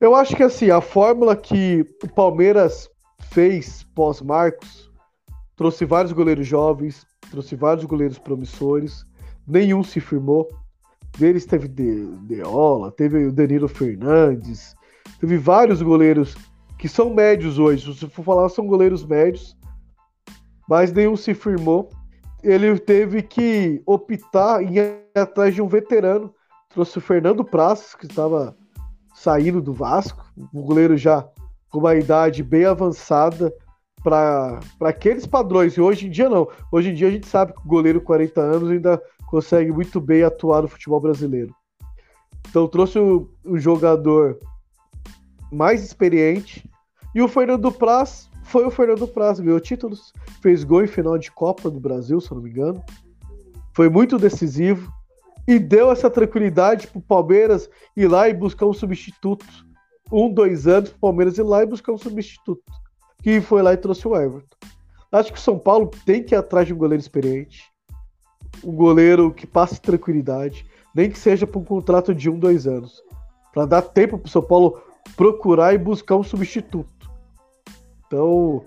Eu 0.00 0.14
acho 0.14 0.34
que 0.34 0.42
assim, 0.42 0.70
a 0.70 0.80
fórmula 0.80 1.36
que 1.36 1.86
o 2.02 2.08
Palmeiras 2.08 2.88
fez 3.30 3.84
pós-Marcos 3.94 4.90
trouxe 5.56 5.84
vários 5.84 6.12
goleiros 6.12 6.46
jovens, 6.46 7.06
trouxe 7.30 7.54
vários 7.54 7.84
goleiros 7.84 8.18
promissores, 8.18 9.04
nenhum 9.46 9.82
se 9.84 10.00
firmou. 10.00 10.48
Deles 11.18 11.44
teve 11.44 11.68
De, 11.68 12.06
Deola, 12.22 12.90
teve 12.90 13.26
o 13.26 13.32
Danilo 13.32 13.68
Fernandes, 13.68 14.74
teve 15.20 15.36
vários 15.36 15.82
goleiros 15.82 16.34
que 16.78 16.88
são 16.88 17.14
médios 17.14 17.58
hoje. 17.58 17.94
Se 17.94 18.08
for 18.08 18.24
falar, 18.24 18.48
são 18.48 18.66
goleiros 18.66 19.04
médios 19.04 19.56
mas 20.72 20.90
nenhum 20.90 21.18
se 21.18 21.34
firmou. 21.34 21.90
Ele 22.42 22.78
teve 22.78 23.20
que 23.20 23.82
optar 23.84 24.62
em 24.62 24.78
ir 24.78 25.04
atrás 25.14 25.54
de 25.54 25.60
um 25.60 25.68
veterano. 25.68 26.34
Trouxe 26.70 26.96
o 26.96 27.00
Fernando 27.02 27.44
Praças, 27.44 27.94
que 27.94 28.06
estava 28.06 28.56
saindo 29.14 29.60
do 29.60 29.74
Vasco, 29.74 30.24
um 30.34 30.62
goleiro 30.62 30.96
já 30.96 31.28
com 31.68 31.80
uma 31.80 31.94
idade 31.94 32.42
bem 32.42 32.64
avançada 32.64 33.52
para 34.02 34.60
aqueles 34.80 35.26
padrões. 35.26 35.74
E 35.74 35.80
hoje 35.82 36.06
em 36.06 36.10
dia 36.10 36.30
não. 36.30 36.48
Hoje 36.72 36.88
em 36.88 36.94
dia 36.94 37.08
a 37.08 37.10
gente 37.10 37.26
sabe 37.26 37.52
que 37.52 37.60
o 37.60 37.68
goleiro 37.68 38.00
40 38.00 38.40
anos 38.40 38.70
ainda 38.70 38.98
consegue 39.26 39.70
muito 39.70 40.00
bem 40.00 40.22
atuar 40.22 40.62
no 40.62 40.68
futebol 40.68 41.02
brasileiro. 41.02 41.54
Então 42.48 42.66
trouxe 42.66 42.98
o, 42.98 43.28
o 43.44 43.58
jogador 43.58 44.38
mais 45.52 45.84
experiente 45.84 46.66
e 47.14 47.20
o 47.20 47.28
Fernando 47.28 47.70
Praz 47.70 48.31
foi 48.42 48.66
o 48.66 48.70
Fernando 48.70 49.06
Praz, 49.08 49.40
ganhou 49.40 49.60
títulos, 49.60 50.12
fez 50.40 50.64
gol 50.64 50.84
em 50.84 50.88
final 50.88 51.16
de 51.16 51.30
Copa 51.30 51.70
do 51.70 51.80
Brasil, 51.80 52.20
se 52.20 52.30
eu 52.30 52.36
não 52.36 52.42
me 52.42 52.50
engano. 52.50 52.82
Foi 53.74 53.88
muito 53.88 54.18
decisivo 54.18 54.92
e 55.46 55.58
deu 55.58 55.90
essa 55.90 56.10
tranquilidade 56.10 56.86
pro 56.86 57.00
Palmeiras 57.00 57.68
ir 57.96 58.08
lá 58.08 58.28
e 58.28 58.34
buscar 58.34 58.66
um 58.66 58.72
substituto. 58.72 59.46
Um, 60.10 60.32
dois 60.32 60.66
anos 60.66 60.90
pro 60.90 60.98
Palmeiras 60.98 61.38
ir 61.38 61.42
lá 61.42 61.62
e 61.62 61.66
buscar 61.66 61.92
um 61.92 61.98
substituto. 61.98 62.62
Que 63.22 63.40
foi 63.40 63.62
lá 63.62 63.72
e 63.72 63.76
trouxe 63.76 64.06
o 64.06 64.14
Everton. 64.14 64.56
Acho 65.10 65.32
que 65.32 65.38
o 65.38 65.42
São 65.42 65.58
Paulo 65.58 65.90
tem 66.04 66.22
que 66.22 66.34
ir 66.34 66.38
atrás 66.38 66.66
de 66.66 66.74
um 66.74 66.76
goleiro 66.76 67.00
experiente. 67.00 67.64
Um 68.62 68.72
goleiro 68.72 69.32
que 69.32 69.46
passe 69.46 69.80
tranquilidade, 69.80 70.66
nem 70.94 71.10
que 71.10 71.18
seja 71.18 71.46
por 71.46 71.60
um 71.60 71.64
contrato 71.64 72.14
de 72.14 72.28
um, 72.28 72.38
dois 72.38 72.66
anos. 72.66 73.02
para 73.54 73.66
dar 73.66 73.82
tempo 73.82 74.18
pro 74.18 74.30
São 74.30 74.42
Paulo 74.42 74.82
procurar 75.16 75.74
e 75.74 75.78
buscar 75.78 76.16
um 76.16 76.22
substituto. 76.22 76.91
Então, 78.12 78.62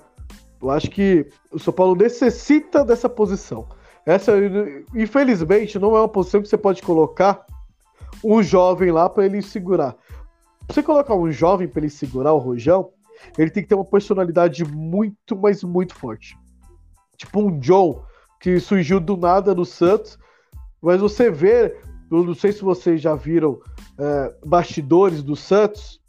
eu 0.59 0.71
acho 0.71 0.89
que 0.89 1.29
o 1.51 1.59
São 1.59 1.71
Paulo 1.71 1.95
necessita 1.95 2.83
dessa 2.83 3.07
posição. 3.07 3.67
Essa, 4.03 4.33
infelizmente, 4.95 5.77
não 5.77 5.95
é 5.95 5.99
uma 5.99 6.09
posição 6.09 6.41
que 6.41 6.47
você 6.47 6.57
pode 6.57 6.81
colocar 6.81 7.45
um 8.23 8.41
jovem 8.41 8.91
lá 8.91 9.07
para 9.07 9.23
ele 9.23 9.43
segurar. 9.43 9.95
Pra 10.65 10.73
você 10.73 10.81
colocar 10.81 11.13
um 11.13 11.31
jovem 11.31 11.67
para 11.67 11.81
ele 11.81 11.91
segurar 11.91 12.33
o 12.33 12.39
Rojão, 12.39 12.89
ele 13.37 13.51
tem 13.51 13.61
que 13.61 13.69
ter 13.69 13.75
uma 13.75 13.85
personalidade 13.85 14.65
muito, 14.65 15.35
mas 15.35 15.63
muito 15.63 15.93
forte. 15.93 16.35
Tipo 17.15 17.41
um 17.41 17.59
John, 17.59 18.03
que 18.39 18.59
surgiu 18.59 18.99
do 18.99 19.15
nada 19.15 19.53
no 19.53 19.63
Santos, 19.63 20.17
mas 20.81 20.99
você 20.99 21.29
vê, 21.29 21.77
eu 22.11 22.23
não 22.23 22.33
sei 22.33 22.51
se 22.51 22.63
vocês 22.63 22.99
já 22.99 23.13
viram 23.13 23.59
é, 23.99 24.33
bastidores 24.43 25.21
do 25.21 25.35
Santos, 25.35 26.01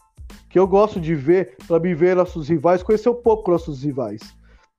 que 0.57 0.61
eu 0.61 0.66
gosto 0.66 0.98
de 0.98 1.14
ver 1.14 1.54
para 1.68 1.78
me 1.78 1.94
ver 1.94 2.16
nossos 2.16 2.48
rivais, 2.48 2.82
conhecer 2.82 3.11
um 3.11 3.14
pouco 3.14 3.50
nossos 3.50 3.82
rivais. 3.82 4.22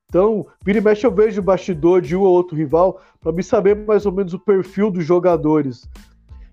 Então, 0.08 0.44
vira 0.60 0.78
e 0.78 0.80
mexe 0.80 1.06
eu 1.06 1.12
vejo 1.12 1.40
o 1.40 1.44
bastidor 1.44 2.00
de 2.00 2.16
um 2.16 2.22
ou 2.22 2.32
outro 2.32 2.56
rival 2.56 3.00
para 3.20 3.30
me 3.30 3.44
saber 3.44 3.76
mais 3.86 4.04
ou 4.04 4.10
menos 4.10 4.34
o 4.34 4.40
perfil 4.40 4.90
dos 4.90 5.04
jogadores. 5.04 5.88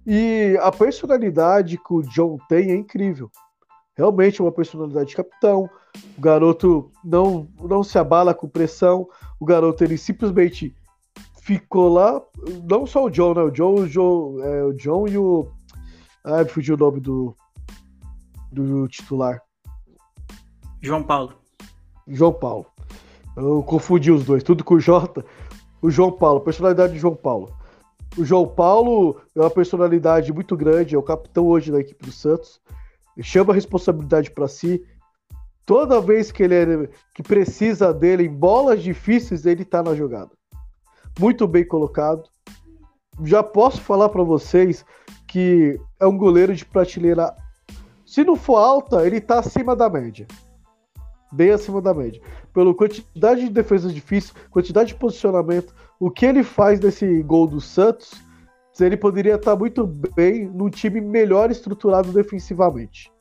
E 0.06 0.56
a 0.62 0.72
personalidade 0.72 1.76
que 1.76 1.92
o 1.92 2.04
John 2.04 2.38
tem 2.48 2.70
é 2.70 2.76
incrível. 2.76 3.32
Realmente 3.98 4.42
é 4.42 4.44
uma 4.44 4.52
personalidade 4.52 5.10
de 5.10 5.16
capitão. 5.16 5.68
O 6.16 6.22
garoto 6.22 6.92
não, 7.04 7.48
não 7.60 7.82
se 7.82 7.98
abala 7.98 8.32
com 8.32 8.48
pressão. 8.48 9.10
O 9.40 9.46
garoto 9.46 9.84
ele 9.84 9.98
simplesmente 9.98 10.76
ficou 11.42 11.90
lá. 11.92 12.22
Não 12.70 12.86
só 12.86 13.06
o 13.06 13.10
John, 13.10 13.34
né? 13.34 13.42
O 13.42 13.50
John, 13.50 13.74
o 13.74 13.90
John, 13.90 14.40
é, 14.44 14.64
o 14.64 14.74
John 14.74 15.08
e 15.08 15.18
o. 15.18 15.48
Me 16.24 16.46
fugiu 16.46 16.76
o 16.76 16.78
nome 16.78 17.00
do, 17.00 17.36
do 18.64 18.88
titular. 18.88 19.42
João 20.82 21.04
Paulo. 21.04 21.34
João 22.08 22.34
Paulo. 22.34 22.66
Eu 23.36 23.62
confundi 23.64 24.12
os 24.12 24.24
dois, 24.24 24.44
tudo 24.44 24.64
com 24.64 24.76
o 24.76 24.80
J. 24.80 25.24
O 25.82 25.92
João 25.92 26.12
Paulo, 26.12 26.42
personalidade 26.42 26.94
de 26.94 27.00
João 27.00 27.16
Paulo. 27.16 27.54
O 28.18 28.24
João 28.24 28.48
Paulo 28.48 29.22
é 29.36 29.42
uma 29.42 29.50
personalidade 29.50 30.32
muito 30.32 30.56
grande, 30.56 30.96
é 30.96 30.98
o 30.98 31.04
capitão 31.04 31.46
hoje 31.46 31.72
da 31.72 31.80
equipe 31.80 32.06
do 32.06 32.12
Santos. 32.12 32.62
Ele 33.16 33.26
chama 33.26 33.52
a 33.52 33.56
responsabilidade 33.56 34.32
para 34.32 34.48
si. 34.48 34.86
Toda 35.66 36.00
vez 36.00 36.32
que 36.32 36.44
ele 36.44 36.56
é, 36.56 36.90
que 37.14 37.24
precisa 37.24 37.94
dele 37.94 38.24
em 38.24 38.34
bolas 38.34 38.82
difíceis, 38.82 39.46
ele 39.46 39.66
tá 39.66 39.84
na 39.84 39.96
jogada. 39.96 40.32
Muito 41.20 41.48
bem 41.48 41.68
colocado. 41.68 42.24
Já 43.24 43.42
posso 43.42 43.82
falar 43.82 44.10
para 44.10 44.24
vocês 44.24 44.86
que 45.28 45.80
é 46.00 46.06
um 46.06 46.18
goleiro 46.18 46.56
de 46.56 46.66
prateleira. 46.66 47.36
Se 48.16 48.24
não 48.24 48.38
for 48.38 48.56
alta, 48.56 49.06
ele 49.06 49.20
tá 49.20 49.40
acima 49.40 49.76
da 49.76 49.90
média. 49.90 50.26
Bem 51.34 51.52
acima 51.52 51.82
da 51.82 51.94
média. 51.94 52.22
Pela 52.54 52.74
quantidade 52.74 53.42
de 53.42 53.50
defesas 53.50 53.94
difíceis, 53.94 54.34
quantidade 54.50 54.94
de 54.94 54.96
posicionamento, 54.96 55.76
o 56.00 56.10
que 56.10 56.26
ele 56.26 56.42
faz 56.42 56.80
nesse 56.80 57.22
gol 57.24 57.46
do 57.46 57.60
Santos, 57.60 58.14
ele 58.80 58.96
poderia 58.96 59.36
estar 59.36 59.54
muito 59.58 59.86
bem 60.16 60.48
num 60.48 60.70
time 60.70 61.02
melhor 61.02 61.52
estruturado 61.52 62.14
defensivamente. 62.14 63.12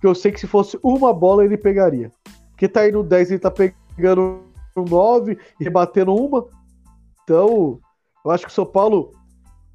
Que 0.00 0.06
eu 0.06 0.14
sei 0.14 0.30
que 0.30 0.38
se 0.38 0.46
fosse 0.46 0.78
uma 0.80 1.12
bola 1.12 1.44
ele 1.44 1.58
pegaria. 1.58 2.12
Porque 2.50 2.68
tá 2.68 2.82
aí 2.82 2.92
no 2.92 3.02
10, 3.02 3.32
ele 3.32 3.40
tá 3.40 3.50
pegando 3.50 4.44
um 4.76 4.84
9 4.84 5.36
e 5.58 5.64
rebatendo 5.64 6.14
uma. 6.14 6.46
Então, 7.24 7.80
eu 8.24 8.30
acho 8.30 8.44
que 8.44 8.52
o 8.52 8.54
São 8.54 8.64
Paulo 8.64 9.12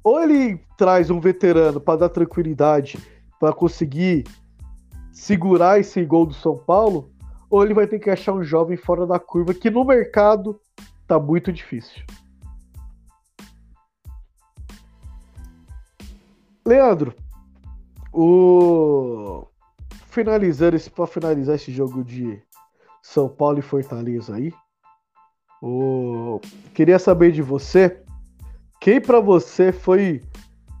ou 0.02 0.18
ele 0.22 0.58
traz 0.78 1.10
um 1.10 1.20
veterano 1.20 1.78
para 1.78 1.98
dar 1.98 2.08
tranquilidade, 2.08 2.98
para 3.38 3.52
conseguir 3.52 4.24
segurar 5.12 5.78
esse 5.78 6.04
gol 6.04 6.26
do 6.26 6.34
São 6.34 6.56
Paulo, 6.56 7.12
ou 7.48 7.62
ele 7.62 7.74
vai 7.74 7.86
ter 7.86 7.98
que 7.98 8.10
achar 8.10 8.32
um 8.32 8.42
jovem 8.42 8.76
fora 8.76 9.06
da 9.06 9.18
curva 9.18 9.52
que 9.52 9.70
no 9.70 9.84
mercado 9.84 10.58
tá 11.06 11.18
muito 11.20 11.52
difícil. 11.52 12.02
Leandro, 16.66 17.14
o 18.12 19.46
finalizando 20.06 20.76
esse 20.76 20.90
para 20.90 21.06
finalizar 21.06 21.56
esse 21.56 21.72
jogo 21.72 22.02
de 22.02 22.42
São 23.02 23.28
Paulo 23.28 23.58
e 23.58 23.62
Fortaleza 23.62 24.34
aí, 24.34 24.52
o 25.60 26.40
queria 26.74 26.98
saber 26.98 27.32
de 27.32 27.42
você 27.42 28.02
quem 28.80 29.00
para 29.00 29.20
você 29.20 29.70
foi 29.70 30.20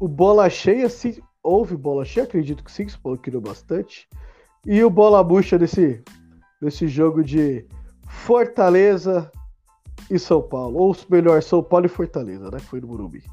o 0.00 0.08
bola 0.08 0.50
cheia, 0.50 0.88
se 0.88 1.22
houve 1.42 1.76
bola 1.76 2.04
cheia, 2.04 2.24
acredito 2.24 2.62
que 2.62 2.70
sim, 2.70 2.86
que 2.86 2.92
você 2.92 2.98
falou 2.98 3.40
bastante, 3.40 4.08
e 4.64 4.82
o 4.82 4.90
bola 4.90 5.22
bucha 5.24 5.58
desse 5.58 6.02
desse 6.60 6.86
jogo 6.86 7.24
de 7.24 7.66
Fortaleza 8.06 9.30
e 10.08 10.16
São 10.16 10.40
Paulo, 10.40 10.78
ou 10.78 10.96
melhor, 11.10 11.42
São 11.42 11.60
Paulo 11.62 11.86
e 11.86 11.88
Fortaleza, 11.88 12.50
né? 12.50 12.60
Foi 12.60 12.80
no 12.80 12.86
Morumbi. 12.86 13.24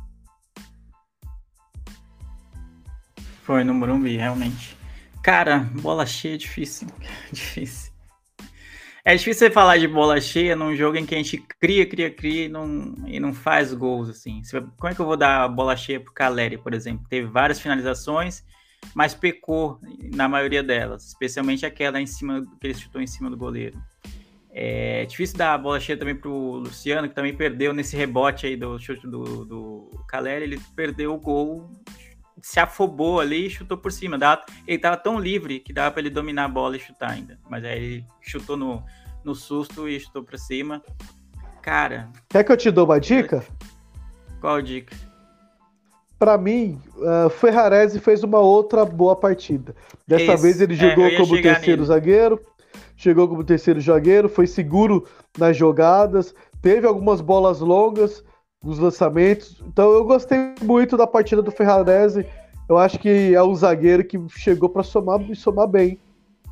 Foi 3.43 3.64
no 3.64 3.74
Morumbi, 3.74 4.18
realmente. 4.18 4.76
Cara, 5.22 5.60
bola 5.82 6.05
cheia 6.07 6.36
é 6.36 6.38
difícil. 6.38 6.88
difícil. 7.32 7.91
É 9.04 9.16
difícil 9.16 9.47
você 9.47 9.52
falar 9.52 9.78
de 9.78 9.88
bola 9.88 10.20
cheia 10.20 10.56
num 10.56 10.76
jogo 10.76 10.97
em 10.97 11.06
que 11.06 11.16
a 11.16 11.18
gente 11.18 11.38
cria, 11.60 11.86
cria, 11.86 12.12
cria 12.12 12.45
e 12.45 12.50
não, 12.50 12.93
e 13.08 13.20
não 13.20 13.34
faz 13.34 13.74
gols, 13.74 14.10
assim. 14.10 14.41
Como 14.78 14.91
é 14.91 14.95
que 14.95 15.00
eu 15.00 15.06
vou 15.06 15.16
dar 15.16 15.47
bola 15.47 15.76
cheia 15.76 16.00
pro 16.00 16.14
Caleri, 16.14 16.58
por 16.58 16.74
exemplo? 16.74 17.06
Teve 17.10 17.28
várias 17.28 17.60
finalizações, 17.60 18.43
mas 18.93 19.14
pecou 19.14 19.80
na 20.14 20.28
maioria 20.28 20.62
delas, 20.62 21.08
especialmente 21.08 21.66
aquela 21.66 22.02
em 22.02 22.06
cima 22.06 22.45
que 22.60 22.68
ele 22.68 22.74
chutou 22.74 23.02
em 23.02 23.08
cima 23.08 23.30
do 23.30 23.38
goleiro. 23.38 23.78
É 24.52 25.06
difícil 25.06 25.38
dar 25.38 25.54
a 25.54 25.58
bola 25.58 25.80
cheia 25.80 25.97
também 25.97 26.16
pro 26.16 26.56
Luciano, 26.56 27.08
que 27.08 27.16
também 27.16 27.36
perdeu 27.36 27.72
nesse 27.74 27.95
rebote 27.95 28.47
aí 28.47 28.58
do 28.58 28.78
chute 28.80 29.08
do, 29.08 29.45
do 29.45 30.04
Caleri, 30.08 30.43
ele 30.43 30.60
perdeu 30.76 31.14
o 31.14 31.20
gol 31.20 31.70
se 32.42 32.60
afobou 32.60 33.20
ali 33.20 33.48
e 33.48 33.50
chutou 33.50 33.78
por 33.78 33.92
cima. 33.92 34.18
Ele 34.68 34.78
tava 34.78 34.98
tão 34.98 35.20
livre 35.20 35.60
que 35.60 35.74
dava 35.74 35.92
para 35.92 36.02
ele 36.02 36.10
dominar 36.10 36.46
a 36.46 36.50
bola 36.50 36.78
e 36.78 36.80
chutar 36.80 37.12
ainda. 37.12 37.40
Mas 37.50 37.64
aí 37.64 37.78
ele 37.78 38.06
chutou 38.22 38.58
no, 38.58 38.84
no 39.24 39.36
susto 39.36 39.88
e 39.88 40.00
chutou 40.00 40.24
para 40.24 40.38
cima. 40.38 40.82
Cara. 41.62 42.10
Quer 42.30 42.44
que 42.44 42.52
eu 42.52 42.58
te 42.58 42.72
dou 42.72 42.86
uma 42.86 43.00
dica? 43.00 43.44
Qual 44.40 44.62
dica? 44.62 44.96
Para 46.18 46.38
mim, 46.38 46.82
uh, 46.98 47.30
Ferrarese 47.30 48.00
fez 48.00 48.24
uma 48.24 48.40
outra 48.40 48.84
boa 48.84 49.16
partida. 49.16 49.74
Dessa 50.06 50.36
vez 50.36 50.60
ele 50.60 50.74
é, 50.74 50.76
jogou 50.76 51.06
é, 51.06 51.16
como 51.16 51.42
terceiro 51.42 51.82
nele. 51.82 51.88
zagueiro, 51.88 52.42
chegou 52.98 53.28
como 53.28 53.44
terceiro 53.44 53.80
zagueiro, 53.80 54.28
foi 54.28 54.46
seguro 54.46 55.08
nas 55.38 55.56
jogadas, 55.56 56.36
teve 56.62 56.86
algumas 56.86 57.22
bolas 57.22 57.62
longas, 57.62 58.22
os 58.64 58.80
lançamentos. 58.80 59.62
Então 59.66 59.91
eu 59.91 60.03
gostei 60.05 60.53
muito 60.62 60.97
da 60.97 61.07
partida 61.07 61.41
do 61.41 61.51
Ferrarese. 61.51 62.26
Eu 62.68 62.78
acho 62.78 62.99
que 62.99 63.34
é 63.34 63.43
um 63.43 63.55
zagueiro 63.55 64.03
que 64.03 64.18
chegou 64.30 64.70
para 64.70 64.84
somar 64.84 65.22
e 65.22 65.36
somar 65.36 65.68
bem 65.68 65.99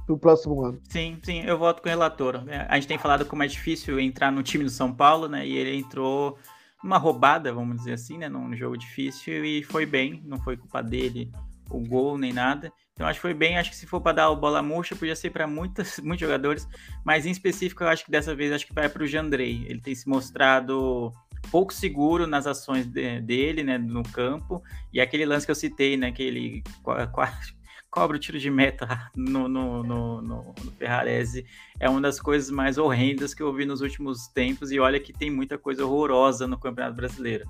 no 0.08 0.18
próximo 0.18 0.64
ano. 0.64 0.80
Sim, 0.90 1.20
sim, 1.22 1.44
eu 1.44 1.58
voto 1.58 1.82
com 1.82 1.90
o 1.90 1.92
relator. 1.92 2.44
É, 2.48 2.66
a 2.70 2.76
gente 2.76 2.88
tem 2.88 2.98
falado 2.98 3.26
como 3.26 3.44
é 3.44 3.48
difícil 3.48 4.00
entrar 4.00 4.32
no 4.32 4.42
time 4.42 4.64
do 4.64 4.70
São 4.70 4.94
Paulo, 4.94 5.28
né? 5.28 5.46
E 5.46 5.56
ele 5.58 5.76
entrou 5.76 6.38
numa 6.84 6.98
roubada, 6.98 7.54
vamos 7.54 7.78
dizer 7.78 7.94
assim, 7.94 8.18
né? 8.18 8.30
Num 8.30 8.56
jogo 8.56 8.78
difícil 8.78 9.44
e 9.44 9.64
foi 9.64 9.86
bem. 9.86 10.24
Não 10.26 10.40
foi 10.40 10.56
culpa 10.56 10.82
dele 10.82 11.32
o 11.70 11.80
gol 11.80 12.18
nem 12.18 12.32
nada. 12.32 12.72
Então 12.94 13.06
acho 13.06 13.18
que 13.18 13.22
foi 13.22 13.34
bem. 13.34 13.58
Acho 13.58 13.70
que 13.70 13.76
se 13.76 13.86
for 13.86 14.02
para 14.02 14.14
dar 14.14 14.30
o 14.30 14.36
bola 14.36 14.62
murcha, 14.62 14.96
podia 14.96 15.16
ser 15.16 15.30
para 15.30 15.46
muitos 15.48 16.00
jogadores, 16.18 16.68
mas 17.06 17.26
em 17.26 17.32
específico 17.32 17.84
eu 17.84 17.90
acho 17.90 18.06
que 18.06 18.12
dessa 18.12 18.34
vez 18.34 18.52
acho 18.52 18.66
que 18.66 18.74
vai 18.74 18.88
para 18.90 19.04
o 19.04 19.08
Jandrei. 19.08 19.66
Ele 19.68 19.82
tem 19.82 19.94
se 19.94 20.08
mostrado 20.08 21.12
pouco 21.52 21.74
seguro 21.74 22.28
nas 22.28 22.48
ações 22.48 22.86
de, 22.86 23.22
dele, 23.22 23.64
né, 23.64 23.78
no 23.78 24.04
campo, 24.04 24.62
e 24.92 25.02
aquele 25.02 25.26
lance 25.26 25.46
que 25.46 25.52
eu 25.52 25.56
citei, 25.56 25.98
né, 25.98 26.12
que 26.12 26.24
ele 26.24 26.64
cobra 27.90 28.18
o 28.18 28.20
tiro 28.20 28.38
de 28.38 28.50
meta 28.50 29.10
no, 29.16 29.48
no, 29.48 29.84
no, 29.84 30.22
no, 30.22 30.56
no 30.64 30.72
Ferrarese, 30.74 31.46
é 31.80 31.90
uma 31.90 32.02
das 32.02 32.20
coisas 32.20 32.50
mais 32.50 32.78
horrendas 32.78 33.34
que 33.34 33.42
eu 33.42 33.54
vi 33.54 33.66
nos 33.66 33.82
últimos 33.82 34.28
tempos, 34.28 34.72
e 34.72 34.80
olha 34.80 35.00
que 35.00 35.14
tem 35.14 35.32
muita 35.32 35.58
coisa 35.58 35.86
horrorosa 35.86 36.48
no 36.48 36.60
Campeonato 36.60 36.96
Brasileiro. 36.96 37.46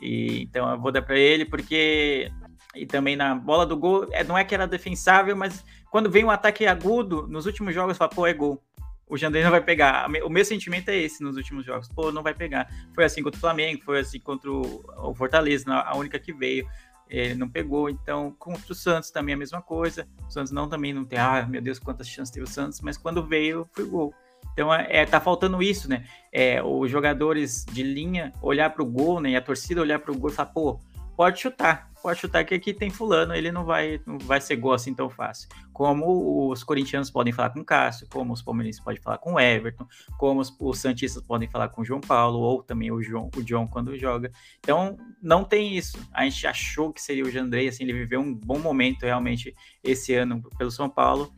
E, 0.00 0.42
então 0.42 0.70
eu 0.70 0.80
vou 0.80 0.92
dar 0.92 1.02
para 1.02 1.18
ele, 1.18 1.44
porque 1.44 2.30
e 2.74 2.84
também 2.84 3.16
na 3.16 3.34
bola 3.34 3.64
do 3.64 3.76
gol, 3.76 4.06
é, 4.12 4.22
não 4.22 4.36
é 4.36 4.44
que 4.44 4.54
era 4.54 4.66
defensável, 4.66 5.34
mas 5.34 5.64
quando 5.90 6.10
vem 6.10 6.24
um 6.24 6.30
ataque 6.30 6.66
agudo, 6.66 7.26
nos 7.26 7.46
últimos 7.46 7.74
jogos, 7.74 7.96
fala, 7.96 8.10
pô, 8.10 8.26
é 8.26 8.34
gol 8.34 8.62
o 9.08 9.16
Jandrei 9.16 9.44
não 9.44 9.50
vai 9.50 9.60
pegar. 9.60 10.08
O 10.24 10.28
meu 10.28 10.44
sentimento 10.44 10.88
é 10.88 10.96
esse 10.96 11.22
nos 11.22 11.36
últimos 11.36 11.64
jogos. 11.64 11.88
Pô, 11.88 12.10
não 12.10 12.22
vai 12.22 12.34
pegar. 12.34 12.68
Foi 12.94 13.04
assim 13.04 13.22
contra 13.22 13.38
o 13.38 13.40
Flamengo, 13.40 13.82
foi 13.84 14.00
assim 14.00 14.18
contra 14.18 14.50
o 14.50 15.14
Fortaleza, 15.14 15.72
a 15.72 15.96
única 15.96 16.18
que 16.18 16.32
veio. 16.32 16.68
Ele 17.08 17.36
não 17.36 17.48
pegou, 17.48 17.88
então 17.88 18.34
contra 18.36 18.72
o 18.72 18.74
Santos 18.74 19.10
também 19.12 19.34
a 19.34 19.38
mesma 19.38 19.62
coisa. 19.62 20.08
O 20.26 20.30
Santos 20.30 20.50
não 20.50 20.68
também 20.68 20.92
não 20.92 21.04
tem, 21.04 21.18
ah, 21.18 21.46
meu 21.48 21.62
Deus, 21.62 21.78
quantas 21.78 22.08
chances 22.08 22.32
teve 22.32 22.44
o 22.44 22.48
Santos, 22.48 22.80
mas 22.80 22.96
quando 22.96 23.24
veio, 23.24 23.68
foi 23.72 23.84
gol. 23.84 24.12
Então 24.52 24.74
é, 24.74 24.86
é 24.88 25.06
tá 25.06 25.20
faltando 25.20 25.62
isso, 25.62 25.88
né? 25.88 26.04
É, 26.32 26.60
os 26.62 26.90
jogadores 26.90 27.64
de 27.64 27.84
linha 27.84 28.32
olhar 28.42 28.70
para 28.70 28.82
o 28.82 28.86
gol, 28.86 29.20
né? 29.20 29.30
E 29.30 29.36
a 29.36 29.40
torcida 29.40 29.80
olhar 29.80 30.00
para 30.00 30.10
o 30.10 30.18
gol 30.18 30.30
e 30.30 30.32
falar, 30.32 30.50
pô, 30.50 30.80
pode 31.16 31.40
chutar, 31.40 31.90
pode 32.02 32.20
chutar 32.20 32.44
que 32.44 32.54
aqui 32.54 32.74
tem 32.74 32.90
fulano, 32.90 33.34
ele 33.34 33.50
não 33.50 33.64
vai, 33.64 34.00
não 34.06 34.18
vai 34.18 34.40
ser 34.40 34.56
gol 34.56 34.72
assim 34.72 34.94
tão 34.94 35.08
fácil. 35.08 35.48
Como 35.72 36.50
os 36.50 36.62
corintianos 36.62 37.10
podem 37.10 37.32
falar 37.32 37.50
com 37.50 37.64
Cássio, 37.64 38.06
como 38.08 38.32
os 38.32 38.42
palmeirenses 38.42 38.80
podem 38.80 39.00
falar 39.00 39.18
com 39.18 39.40
Everton, 39.40 39.86
como 40.18 40.40
os, 40.40 40.54
os 40.60 40.78
santistas 40.78 41.22
podem 41.22 41.48
falar 41.48 41.68
com 41.70 41.84
João 41.84 42.00
Paulo, 42.00 42.38
ou 42.38 42.62
também 42.62 42.92
o 42.92 43.02
João, 43.02 43.30
o 43.36 43.42
John 43.42 43.66
quando 43.66 43.98
joga. 43.98 44.30
Então, 44.60 44.96
não 45.22 45.42
tem 45.42 45.76
isso. 45.76 45.98
A 46.12 46.24
gente 46.24 46.46
achou 46.46 46.92
que 46.92 47.00
seria 47.00 47.24
o 47.24 47.30
Jandrei, 47.30 47.68
assim, 47.68 47.84
ele 47.84 47.94
viveu 47.94 48.20
um 48.20 48.34
bom 48.34 48.58
momento 48.58 49.02
realmente 49.02 49.54
esse 49.82 50.14
ano 50.14 50.42
pelo 50.56 50.70
São 50.70 50.88
Paulo, 50.88 51.32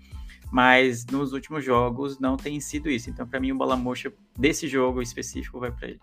mas 0.51 1.07
nos 1.07 1.33
últimos 1.33 1.65
jogos 1.65 2.19
não 2.19 2.37
tem 2.37 2.59
sido 2.61 2.91
isso. 2.91 3.09
Então, 3.09 3.27
para 3.27 3.41
mim, 3.41 3.53
o 3.53 3.57
bola 3.57 3.77
murcha 3.77 4.13
desse 4.37 4.67
jogo 4.67 5.01
específico 5.01 5.61
vai 5.61 5.71
para 5.71 5.89
ele. 5.89 6.01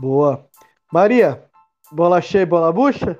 Boa. 0.00 0.48
Maria, 0.90 1.44
bola 1.92 2.22
cheia 2.22 2.46
bola 2.46 2.72
bucha? 2.72 3.18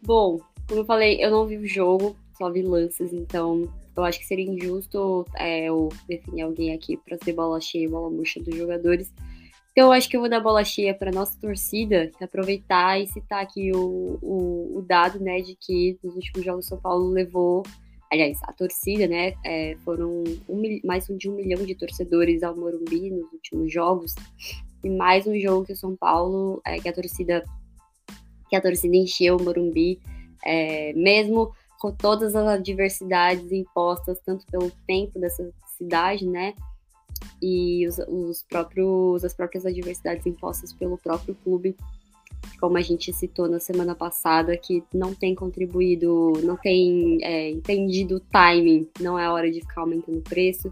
Bom, 0.00 0.38
como 0.68 0.82
eu 0.82 0.84
falei, 0.84 1.18
eu 1.20 1.32
não 1.32 1.48
vi 1.48 1.56
o 1.56 1.66
jogo, 1.66 2.14
só 2.38 2.48
vi 2.48 2.62
lances, 2.62 3.12
então 3.12 3.68
eu 3.96 4.04
acho 4.04 4.20
que 4.20 4.24
seria 4.24 4.48
injusto 4.48 5.26
é, 5.34 5.64
eu 5.64 5.88
definir 6.06 6.42
alguém 6.42 6.72
aqui 6.72 6.96
para 6.96 7.18
ser 7.18 7.32
bola 7.32 7.60
cheia 7.60 7.86
e 7.86 7.88
bola 7.88 8.08
murcha 8.08 8.40
dos 8.40 8.54
jogadores. 8.54 9.12
Então 9.72 9.88
eu 9.88 9.92
acho 9.92 10.08
que 10.08 10.16
eu 10.16 10.20
vou 10.20 10.30
dar 10.30 10.38
bola 10.38 10.62
cheia 10.62 10.94
para 10.94 11.10
nossa 11.10 11.36
torcida, 11.40 12.12
aproveitar 12.20 13.00
e 13.00 13.08
citar 13.08 13.42
aqui 13.42 13.72
o, 13.74 14.20
o, 14.22 14.78
o, 14.78 14.82
dado, 14.82 15.18
né, 15.18 15.40
de 15.40 15.56
que 15.56 15.98
nos 16.04 16.14
últimos 16.14 16.44
jogos 16.44 16.66
São 16.66 16.78
Paulo 16.78 17.08
levou, 17.08 17.64
aliás, 18.12 18.38
a 18.44 18.52
torcida, 18.52 19.08
né, 19.08 19.34
é, 19.44 19.76
foram 19.84 20.22
um, 20.48 20.80
mais 20.84 21.08
de 21.08 21.28
um 21.28 21.34
milhão 21.34 21.66
de 21.66 21.74
torcedores 21.74 22.44
ao 22.44 22.54
Morumbi 22.54 23.10
nos 23.10 23.32
últimos 23.32 23.72
jogos 23.72 24.14
e 24.84 24.90
mais 24.90 25.26
um 25.26 25.38
jogo 25.38 25.64
que 25.64 25.72
o 25.72 25.76
São 25.76 25.96
Paulo, 25.96 26.60
é, 26.64 26.78
que 26.78 26.88
a 26.88 26.92
torcida 26.92 27.42
que 28.48 28.54
a 28.54 28.60
torcida 28.60 28.94
encheu 28.94 29.36
o 29.36 29.42
Morumbi, 29.42 29.98
é, 30.44 30.92
mesmo 30.92 31.52
com 31.80 31.90
todas 31.90 32.36
as 32.36 32.46
adversidades 32.46 33.50
impostas, 33.50 34.20
tanto 34.24 34.46
pelo 34.46 34.70
tempo 34.86 35.18
dessa 35.18 35.50
cidade, 35.76 36.26
né, 36.26 36.54
e 37.42 37.86
os, 37.88 37.98
os 38.06 38.42
próprios, 38.42 39.24
as 39.24 39.34
próprias 39.34 39.64
adversidades 39.64 40.26
impostas 40.26 40.72
pelo 40.72 40.98
próprio 40.98 41.34
clube, 41.42 41.74
como 42.60 42.76
a 42.76 42.82
gente 42.82 43.12
citou 43.12 43.48
na 43.48 43.58
semana 43.58 43.94
passada, 43.94 44.56
que 44.56 44.84
não 44.92 45.14
tem 45.14 45.34
contribuído, 45.34 46.32
não 46.42 46.56
tem 46.56 47.18
é, 47.22 47.50
entendido 47.50 48.16
o 48.16 48.20
timing, 48.20 48.88
não 49.00 49.18
é 49.18 49.28
hora 49.28 49.50
de 49.50 49.60
ficar 49.60 49.80
aumentando 49.80 50.18
o 50.18 50.22
preço 50.22 50.70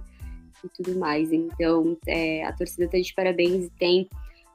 e 0.65 0.69
tudo 0.69 0.99
mais. 0.99 1.33
Então, 1.33 1.97
é, 2.07 2.45
a 2.45 2.53
torcida 2.53 2.85
está 2.85 2.99
de 2.99 3.15
parabéns 3.15 3.67
e 3.67 3.71
tem 3.71 4.09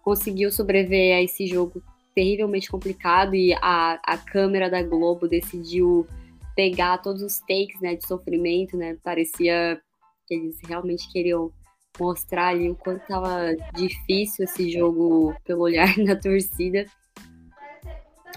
conseguiu 0.04 0.50
sobreviver 0.50 1.18
a 1.18 1.22
esse 1.22 1.46
jogo 1.46 1.84
terrivelmente 2.16 2.72
complicado 2.72 3.36
e 3.36 3.54
a, 3.56 4.00
a 4.02 4.18
câmera 4.18 4.70
da 4.70 4.82
Globo 4.82 5.28
decidiu 5.28 6.08
pegar 6.56 6.98
todos 7.00 7.22
os 7.22 7.40
takes 7.40 7.80
né, 7.82 7.96
de 7.96 8.08
sofrimento, 8.08 8.78
né? 8.78 8.98
Parecia 9.04 9.80
que 10.26 10.34
eles 10.34 10.58
realmente 10.66 11.12
queriam 11.12 11.52
mostrar 12.00 12.48
ali 12.48 12.70
o 12.70 12.76
quanto 12.76 13.02
estava 13.02 13.54
difícil 13.76 14.46
esse 14.46 14.72
jogo 14.72 15.36
pelo 15.44 15.62
olhar 15.62 15.94
da 16.06 16.16
torcida. 16.16 16.86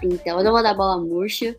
Então, 0.03 0.39
eu 0.39 0.43
não 0.43 0.51
vou 0.51 0.61
dar 0.61 0.73
bola 0.73 1.01
murcha, 1.01 1.55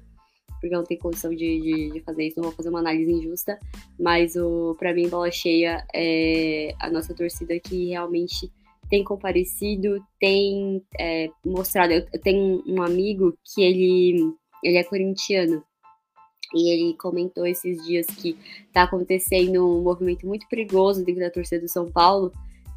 porque 0.63 0.75
eu 0.75 0.79
não 0.79 0.87
tenho 0.87 1.01
condição 1.01 1.31
de, 1.35 1.61
de, 1.61 1.91
de, 1.91 2.01
fazer 2.03 2.29
isso, 2.29 2.37
não 2.37 2.45
vou 2.45 2.53
fazer 2.53 2.69
uma 2.69 2.79
análise 2.79 3.11
injusta, 3.11 3.59
mas 3.99 4.37
o 4.37 4.77
para 4.79 4.95
mim, 4.95 5.09
bola 5.09 5.29
cheia 5.29 5.85
é 5.93 6.73
a 6.79 6.89
nossa 6.89 7.13
torcida 7.13 7.59
que 7.59 7.89
realmente 7.89 8.49
tem 8.89 9.03
comparecido, 9.03 10.01
tem 10.21 10.81
é, 10.99 11.29
mostrado. 11.45 11.93
Eu, 11.93 12.07
eu 12.13 12.21
tenho 12.21 12.63
um 12.65 12.81
amigo 12.81 13.37
que 13.45 13.61
ele, 13.61 14.33
ele 14.63 14.77
é 14.77 14.85
corintiano, 14.85 15.65
e 16.55 16.71
ele 16.71 16.97
comentou 16.97 17.45
esses 17.45 17.85
dias 17.85 18.07
que 18.07 18.39
está 18.67 18.85
acontecendo 18.85 19.67
um 19.67 19.83
movimento 19.83 20.27
muito 20.27 20.47
perigoso 20.49 21.05
dentro 21.05 21.23
da 21.23 21.31
torcida 21.31 21.61
do 21.61 21.69
São 21.69 21.91
Paulo, 21.91 22.33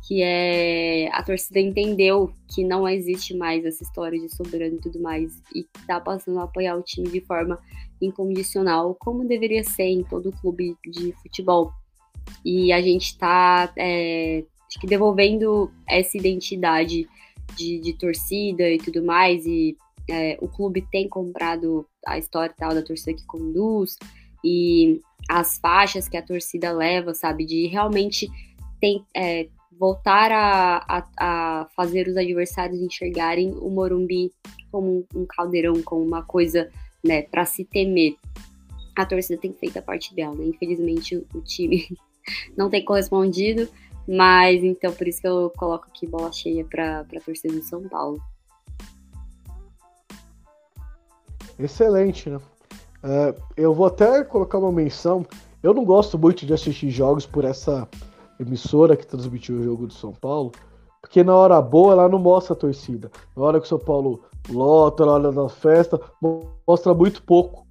que 0.08 0.22
é 0.22 1.10
a 1.12 1.24
torcida 1.24 1.60
entendeu 1.60 2.32
que 2.54 2.64
não 2.64 2.88
existe 2.88 3.36
mais 3.36 3.66
essa 3.66 3.82
história 3.82 4.20
de 4.20 4.30
soberano 4.30 4.76
e 4.76 4.82
tudo 4.82 5.00
mais, 5.00 5.42
e 5.54 5.66
está 5.80 6.00
passando 6.00 6.40
a 6.40 6.44
apoiar 6.44 6.78
o 6.78 6.84
time 6.84 7.10
de 7.10 7.22
forma 7.22 7.60
incondicional, 8.00 8.96
como 8.96 9.28
deveria 9.28 9.64
ser 9.64 9.88
em 9.88 10.04
todo 10.04 10.32
clube 10.42 10.78
de 10.86 11.12
futebol. 11.24 11.72
E 12.44 12.72
a 12.72 12.82
gente 12.82 13.06
está 13.08 13.74
é, 13.78 14.44
devolvendo 14.84 15.72
essa 15.88 16.18
identidade 16.18 17.08
de, 17.56 17.80
de 17.80 17.94
torcida 17.94 18.70
e 18.70 18.78
tudo 18.78 19.04
mais, 19.04 19.44
e 19.46 19.76
é, 20.08 20.38
o 20.40 20.48
clube 20.48 20.86
tem 20.92 21.10
comprado 21.10 21.88
a 22.06 22.18
história 22.20 22.54
tal 22.56 22.76
da 22.76 22.84
torcida 22.84 23.18
que 23.18 23.26
conduz 23.26 23.98
e 24.44 25.02
as 25.28 25.58
faixas 25.58 26.08
que 26.08 26.18
a 26.18 26.22
torcida 26.22 26.72
leva, 26.72 27.16
sabe? 27.16 27.44
De 27.44 27.66
realmente 27.66 28.30
tem, 28.80 29.04
é, 29.16 29.48
voltar 29.78 30.32
a, 30.32 30.78
a, 30.88 31.08
a, 31.18 31.68
fazer 31.76 32.08
os 32.08 32.18
adversários 32.18 32.82
enxergarem 32.82 33.52
o 33.52 33.70
Morumbi 33.70 34.32
como 34.72 35.06
um, 35.14 35.22
um 35.22 35.26
caldeirão, 35.26 35.82
como 35.84 36.04
uma 36.04 36.24
coisa 36.24 36.70
né, 37.04 37.24
para 37.24 37.46
se 37.46 37.66
temer. 37.66 38.16
A 38.96 39.06
torcida 39.06 39.40
tem 39.40 39.54
feito 39.54 39.78
a 39.78 39.82
parte 39.82 40.16
dela, 40.16 40.36
né? 40.36 40.46
Infelizmente 40.46 41.16
o, 41.16 41.26
o 41.34 41.42
time 41.42 41.88
não 42.56 42.70
tem 42.70 42.84
correspondido, 42.84 43.68
mas 44.08 44.64
então 44.64 44.94
por 44.94 45.08
isso 45.08 45.22
que 45.22 45.28
eu 45.28 45.52
coloco 45.58 45.88
aqui 45.88 46.08
bola 46.08 46.32
cheia 46.32 46.64
para 46.64 47.02
a 47.02 47.20
torcida 47.20 47.54
de 47.54 47.64
São 47.64 47.84
Paulo. 47.88 48.22
Excelente, 51.60 52.30
né? 52.30 52.40
É, 53.04 53.36
eu 53.56 53.74
vou 53.74 53.86
até 53.86 54.24
colocar 54.24 54.58
uma 54.58 54.72
menção. 54.72 55.26
Eu 55.62 55.74
não 55.74 55.86
gosto 55.86 56.18
muito 56.18 56.46
de 56.46 56.54
assistir 56.54 56.90
jogos 56.90 57.26
por 57.26 57.46
essa 57.46 57.88
emissora 58.40 58.96
que 58.96 59.06
transmitiu 59.06 59.56
o 59.56 59.64
jogo 59.64 59.88
do 59.88 59.94
São 59.94 60.12
Paulo, 60.12 60.52
porque 61.02 61.24
na 61.24 61.36
hora 61.36 61.62
boa 61.62 61.94
ela 61.94 62.10
não 62.10 62.20
mostra 62.20 62.54
a 62.54 62.58
torcida. 62.58 63.12
Na 63.36 63.44
hora 63.44 63.60
que 63.60 63.66
o 63.66 63.70
São 63.70 63.80
Paulo 63.80 64.24
lota, 64.50 65.06
na 65.06 65.12
hora 65.14 65.32
da 65.32 65.50
festa, 65.50 66.00
mostra 66.68 66.94
muito 66.94 67.22
pouco, 67.24 67.66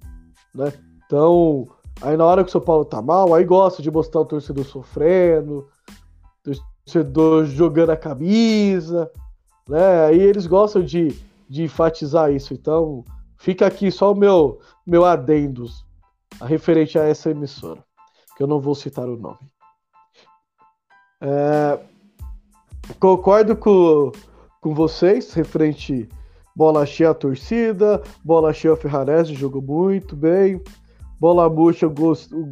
né? 0.53 0.71
Então, 1.05 1.67
aí 2.01 2.15
na 2.17 2.25
hora 2.25 2.43
que 2.43 2.49
o 2.49 2.51
São 2.51 2.61
Paulo 2.61 2.85
tá 2.85 3.01
mal, 3.01 3.33
aí 3.33 3.43
gosta 3.43 3.81
de 3.81 3.91
mostrar 3.91 4.21
o 4.21 4.25
torcedor 4.25 4.65
sofrendo, 4.65 5.67
torcedor 6.43 7.45
jogando 7.45 7.91
a 7.91 7.97
camisa, 7.97 9.11
né? 9.67 10.05
Aí 10.05 10.19
eles 10.19 10.47
gostam 10.47 10.81
de, 10.81 11.15
de 11.49 11.63
enfatizar 11.63 12.31
isso. 12.31 12.53
Então, 12.53 13.03
Fica 13.37 13.67
aqui 13.67 13.91
só 13.91 14.11
o 14.11 14.15
meu, 14.15 14.59
meu 14.85 15.05
adendos 15.05 15.85
referente 16.41 16.97
a 16.97 17.03
essa 17.03 17.29
emissora, 17.29 17.83
que 18.35 18.41
eu 18.41 18.47
não 18.47 18.59
vou 18.59 18.73
citar 18.73 19.07
o 19.07 19.15
nome. 19.15 19.37
É, 21.27 21.79
concordo 22.99 23.55
com, 23.55 24.11
com 24.61 24.75
vocês, 24.75 25.33
referente 25.33 26.07
bola 26.55 26.85
cheia 26.85 27.09
a 27.09 27.15
torcida, 27.15 28.03
bola 28.23 28.53
cheia 28.53 28.75
o 28.75 28.77
Ferrarese 28.77 29.33
jogou 29.33 29.59
muito 29.59 30.15
bem, 30.15 30.61
bola 31.19 31.49
murcha 31.49 31.87
eu 31.87 31.93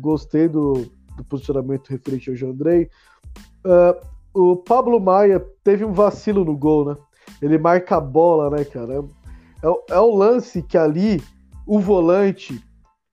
gostei 0.02 0.48
do, 0.48 0.90
do 1.16 1.24
posicionamento 1.26 1.90
referente 1.90 2.32
ao 2.32 2.36
Jandrei. 2.36 2.90
Uh, 3.64 4.04
o 4.34 4.56
Pablo 4.56 5.00
Maia 5.00 5.40
teve 5.64 5.86
um 5.86 5.94
vacilo 5.94 6.44
no 6.44 6.58
gol, 6.58 6.84
né? 6.84 6.98
Ele 7.44 7.60
marca 7.60 7.98
a 7.98 8.02
bola, 8.02 8.50
né, 8.50 8.66
cara? 8.66 9.06
é, 9.64 9.94
é 9.94 10.00
o 10.00 10.16
lance 10.16 10.64
que 10.64 10.80
ali 10.80 11.22
o 11.68 11.80
volante 11.80 12.60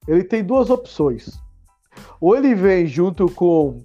ele 0.08 0.24
tem 0.24 0.42
duas 0.42 0.70
opções. 0.70 1.38
Ou 2.18 2.34
ele 2.34 2.54
vem 2.54 2.86
junto 2.86 3.26
com, 3.30 3.84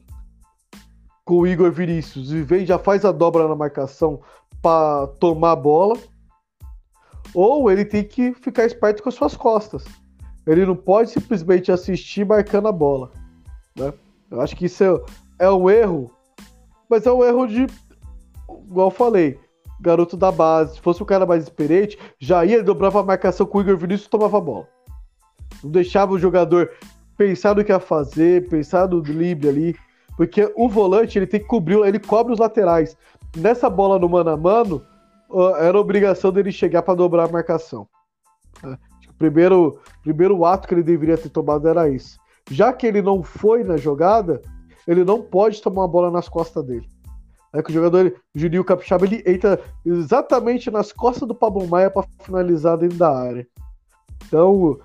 com 1.25 1.39
o 1.39 1.47
Igor 1.47 1.71
Vinícius 1.71 2.31
e 2.31 2.43
vem 2.43 2.65
já 2.65 2.77
faz 2.77 3.03
a 3.03 3.11
dobra 3.11 3.47
na 3.47 3.55
marcação 3.55 4.21
para 4.61 5.07
tomar 5.19 5.51
a 5.51 5.55
bola, 5.55 5.97
ou 7.33 7.69
ele 7.69 7.83
tem 7.83 8.03
que 8.03 8.33
ficar 8.33 8.65
esperto 8.65 9.01
com 9.01 9.09
as 9.09 9.15
suas 9.15 9.35
costas. 9.35 9.83
Ele 10.45 10.65
não 10.65 10.75
pode 10.75 11.09
simplesmente 11.09 11.71
assistir 11.71 12.23
marcando 12.23 12.67
a 12.67 12.71
bola. 12.71 13.11
Né? 13.75 13.91
Eu 14.29 14.41
acho 14.41 14.55
que 14.55 14.65
isso 14.65 14.83
é, 14.83 15.45
é 15.45 15.51
um 15.51 15.69
erro, 15.69 16.11
mas 16.87 17.05
é 17.07 17.11
um 17.11 17.23
erro 17.23 17.47
de, 17.47 17.65
igual 18.67 18.87
eu 18.87 18.91
falei, 18.91 19.39
garoto 19.81 20.15
da 20.15 20.31
base. 20.31 20.75
Se 20.75 20.81
fosse 20.81 21.01
um 21.01 21.05
cara 21.05 21.25
mais 21.25 21.43
experiente, 21.43 21.97
já 22.19 22.45
ia, 22.45 22.63
dobrava 22.63 22.99
a 22.99 23.03
marcação 23.03 23.45
com 23.45 23.57
o 23.57 23.61
Igor 23.61 23.77
Vinícius 23.77 24.07
e 24.07 24.11
tomava 24.11 24.37
a 24.37 24.41
bola. 24.41 24.67
Não 25.63 25.71
deixava 25.71 26.13
o 26.13 26.19
jogador 26.19 26.71
pensar 27.17 27.55
no 27.55 27.63
que 27.63 27.71
ia 27.71 27.79
fazer, 27.79 28.47
pensar 28.47 28.87
no 28.87 29.01
drible 29.01 29.49
ali. 29.49 29.75
Porque 30.17 30.51
o 30.55 30.69
volante, 30.69 31.17
ele 31.19 31.27
tem 31.27 31.39
que 31.39 31.47
cobrir, 31.47 31.77
ele 31.85 31.99
cobre 31.99 32.33
os 32.33 32.39
laterais. 32.39 32.95
Nessa 33.35 33.69
bola 33.69 33.99
no 33.99 34.07
mano 34.07 34.29
a 34.29 34.37
mano, 34.37 34.81
era 35.59 35.79
obrigação 35.79 36.31
dele 36.31 36.51
chegar 36.51 36.81
para 36.81 36.93
dobrar 36.95 37.25
a 37.27 37.31
marcação. 37.31 37.87
É, 38.63 38.67
o 39.09 39.13
primeiro, 39.17 39.79
primeiro 40.01 40.45
ato 40.45 40.67
que 40.67 40.73
ele 40.73 40.83
deveria 40.83 41.17
ter 41.17 41.29
tomado 41.29 41.67
era 41.67 41.89
isso. 41.89 42.17
Já 42.49 42.71
que 42.71 42.85
ele 42.85 43.01
não 43.01 43.23
foi 43.23 43.63
na 43.63 43.75
jogada, 43.75 44.41
ele 44.87 45.03
não 45.03 45.21
pode 45.21 45.61
tomar 45.61 45.85
a 45.85 45.87
bola 45.87 46.11
nas 46.11 46.29
costas 46.29 46.63
dele. 46.63 46.87
É 47.53 47.63
que 47.63 47.71
o 47.71 47.73
jogador 47.73 48.13
Juninho 48.33 48.65
Capixaba 48.65 49.05
ele 49.05 49.23
entra 49.25 49.59
exatamente 49.85 50.69
nas 50.69 50.91
costas 50.91 51.27
do 51.27 51.33
Pablo 51.33 51.65
Maia 51.67 51.89
para 51.89 52.05
finalizar 52.21 52.77
dentro 52.77 52.97
da 52.97 53.17
área. 53.17 53.47
Então, 54.27 54.77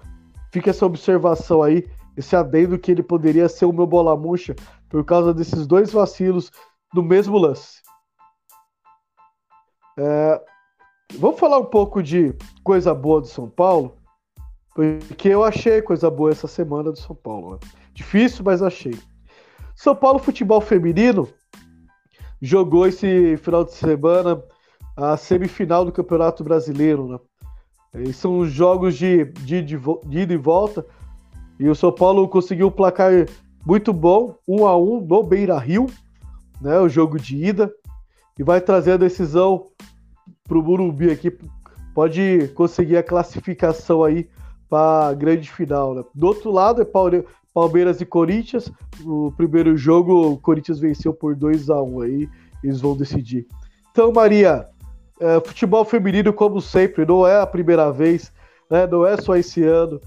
fica 0.53 0.71
essa 0.71 0.87
observação 0.87 1.63
aí, 1.63 1.87
esse 2.21 2.37
adendo 2.37 2.79
que 2.79 2.91
ele 2.91 3.03
poderia 3.03 3.49
ser 3.49 3.65
o 3.65 3.73
meu 3.73 3.87
bola 3.87 4.17
murcha 4.17 4.55
por 4.89 5.05
causa 5.05 5.35
desses 5.35 5.67
dois 5.67 5.91
vacilos 5.91 6.51
no 6.95 7.03
mesmo 7.03 7.37
lance. 7.37 7.81
É, 9.99 10.41
vamos 11.19 11.41
falar 11.41 11.59
um 11.59 11.65
pouco 11.65 12.03
de 12.03 12.35
coisa 12.63 12.95
boa 12.95 13.21
do 13.21 13.27
São 13.27 13.49
Paulo, 13.49 13.97
porque 14.75 15.29
eu 15.29 15.43
achei 15.43 15.83
coisa 15.83 16.11
boa 16.11 16.31
essa 16.31 16.47
semana 16.47 16.93
do 16.93 16.99
São 16.99 17.17
Paulo. 17.17 17.53
Né? 17.53 17.59
Difícil, 17.93 18.45
mas 18.45 18.63
achei. 18.63 18.99
São 19.75 19.97
Paulo 19.97 20.19
Futebol 20.19 20.61
Feminino 20.61 21.29
jogou 22.41 22.87
esse 22.87 23.37
final 23.39 23.65
de 23.65 23.73
semana 23.73 24.43
a 24.97 25.17
semifinal 25.17 25.85
do 25.85 25.93
Campeonato 25.93 26.45
Brasileiro, 26.45 27.09
né? 27.09 27.19
E 27.95 28.13
são 28.13 28.47
jogos 28.47 28.97
de, 28.97 29.25
de, 29.25 29.63
de 29.63 29.77
ida 30.11 30.33
e 30.33 30.37
volta. 30.37 30.87
E 31.61 31.69
o 31.69 31.75
São 31.75 31.93
Paulo 31.93 32.27
conseguiu 32.27 32.69
um 32.69 32.73
placar 32.73 33.13
muito 33.67 33.93
bom, 33.93 34.35
um 34.49 34.67
a 34.67 34.75
um 34.79 34.99
no 34.99 35.23
Beira 35.23 35.59
Rio, 35.59 35.89
né? 36.59 36.81
O 36.81 36.89
jogo 36.89 37.21
de 37.21 37.37
ida. 37.37 37.71
E 38.39 38.43
vai 38.43 38.63
trazer 38.63 38.93
a 38.93 38.97
decisão 38.97 39.67
para 40.49 40.57
o 40.57 40.63
Burumbi 40.63 41.11
aqui. 41.11 41.31
Pode 41.95 42.51
conseguir 42.55 42.97
a 42.97 43.03
classificação 43.03 44.03
aí 44.03 44.27
para 44.71 45.09
a 45.09 45.13
grande 45.13 45.51
final. 45.51 45.95
Né? 45.95 46.03
Do 46.15 46.29
outro 46.29 46.51
lado 46.51 46.81
é 46.81 47.25
Palmeiras 47.53 48.01
e 48.01 48.07
Corinthians. 48.07 48.73
O 49.05 49.31
primeiro 49.37 49.77
jogo, 49.77 50.33
o 50.33 50.39
Corinthians 50.39 50.79
venceu 50.79 51.13
por 51.13 51.37
2 51.37 51.69
a 51.69 51.83
1 51.83 52.01
aí. 52.01 52.29
Eles 52.65 52.81
vão 52.81 52.97
decidir. 52.97 53.47
Então, 53.91 54.11
Maria, 54.11 54.67
é, 55.21 55.39
futebol 55.41 55.85
feminino, 55.85 56.33
como 56.33 56.59
sempre, 56.63 57.05
não 57.05 57.27
é 57.27 57.39
a 57.39 57.47
primeira 57.47 57.93
vez, 57.93 58.33
né? 58.71 58.87
não 58.87 59.05
é 59.05 59.19
só 59.19 59.37
esse 59.37 59.63
ano 59.63 60.01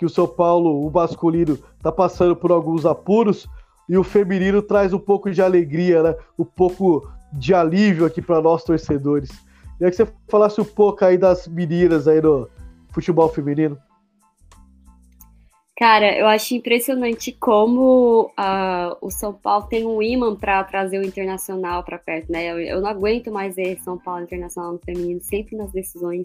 que 0.00 0.06
o 0.06 0.08
São 0.08 0.26
Paulo, 0.26 0.86
o 0.86 0.90
masculino, 0.90 1.58
está 1.76 1.92
passando 1.92 2.34
por 2.34 2.50
alguns 2.50 2.86
apuros 2.86 3.46
e 3.86 3.98
o 3.98 4.02
feminino 4.02 4.62
traz 4.62 4.94
um 4.94 4.98
pouco 4.98 5.30
de 5.30 5.42
alegria, 5.42 6.02
né? 6.02 6.16
um 6.38 6.44
pouco 6.44 7.06
de 7.30 7.52
alívio 7.52 8.06
aqui 8.06 8.22
para 8.22 8.40
nós 8.40 8.64
torcedores. 8.64 9.28
Queria 9.76 9.90
que 9.90 9.96
você 9.98 10.08
falasse 10.26 10.58
um 10.58 10.64
pouco 10.64 11.04
aí 11.04 11.18
das 11.18 11.46
meninas 11.46 12.08
aí 12.08 12.18
no 12.18 12.48
futebol 12.94 13.28
feminino. 13.28 13.76
Cara, 15.76 16.16
eu 16.16 16.26
acho 16.26 16.54
impressionante 16.54 17.30
como 17.32 18.32
uh, 18.38 18.96
o 19.02 19.10
São 19.10 19.34
Paulo 19.34 19.66
tem 19.66 19.86
um 19.86 20.00
imã 20.00 20.34
para 20.34 20.64
trazer 20.64 20.98
o 20.98 21.04
internacional 21.04 21.84
para 21.84 21.98
perto, 21.98 22.32
né? 22.32 22.46
Eu, 22.46 22.58
eu, 22.58 22.80
não 22.80 22.88
aguento 22.88 23.30
mais 23.30 23.54
ver 23.54 23.78
São 23.80 23.98
Paulo 23.98 24.22
internacional 24.22 24.72
no 24.72 24.78
feminino, 24.78 25.20
sempre 25.20 25.56
nas 25.56 25.70
decisões. 25.72 26.24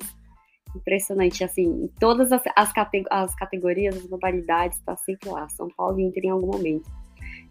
Impressionante, 0.76 1.44
assim, 1.44 1.64
em 1.64 1.88
todas 2.00 2.32
as, 2.32 2.42
as, 2.56 2.74
cate 2.74 3.04
as 3.10 3.34
categorias, 3.36 3.96
as 3.96 4.08
modalidades, 4.10 4.78
está 4.78 4.96
sempre 4.96 5.30
lá. 5.30 5.48
São 5.50 5.70
Paulo 5.70 6.00
e 6.00 6.04
Inter 6.04 6.26
em 6.26 6.30
algum 6.30 6.48
momento. 6.48 6.90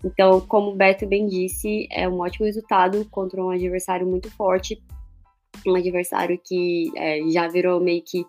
Então, 0.05 0.41
como 0.43 0.73
o 0.73 0.77
Beto 0.77 1.07
bem 1.07 1.27
disse, 1.27 1.89
é 1.91 2.07
um 2.07 2.21
ótimo 2.21 2.45
resultado 2.45 3.07
contra 3.11 3.43
um 3.43 3.49
adversário 3.49 4.07
muito 4.07 4.31
forte, 4.31 4.83
um 5.67 5.75
adversário 5.75 6.39
que 6.45 6.93
é, 6.97 7.21
já 7.31 7.49
virou 7.49 7.81
meio 7.81 8.03
que 8.03 8.27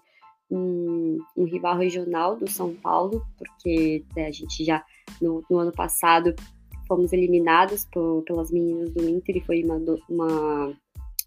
um, 0.50 1.18
um, 1.36 1.44
rival 1.44 1.78
regional 1.78 2.38
do 2.38 2.50
São 2.50 2.74
Paulo, 2.74 3.26
porque 3.38 4.06
né, 4.16 4.28
a 4.28 4.32
gente 4.32 4.64
já 4.64 4.84
no, 5.22 5.44
no, 5.50 5.58
ano 5.58 5.72
passado 5.72 6.34
fomos 6.88 7.12
eliminados 7.12 7.86
por, 7.92 8.24
pelas 8.24 8.52
meninas 8.52 8.92
do 8.92 9.10
Inter 9.10 9.38
e 9.38 9.42
foi 9.42 9.64
uma, 9.64 9.82
uma 10.08 10.74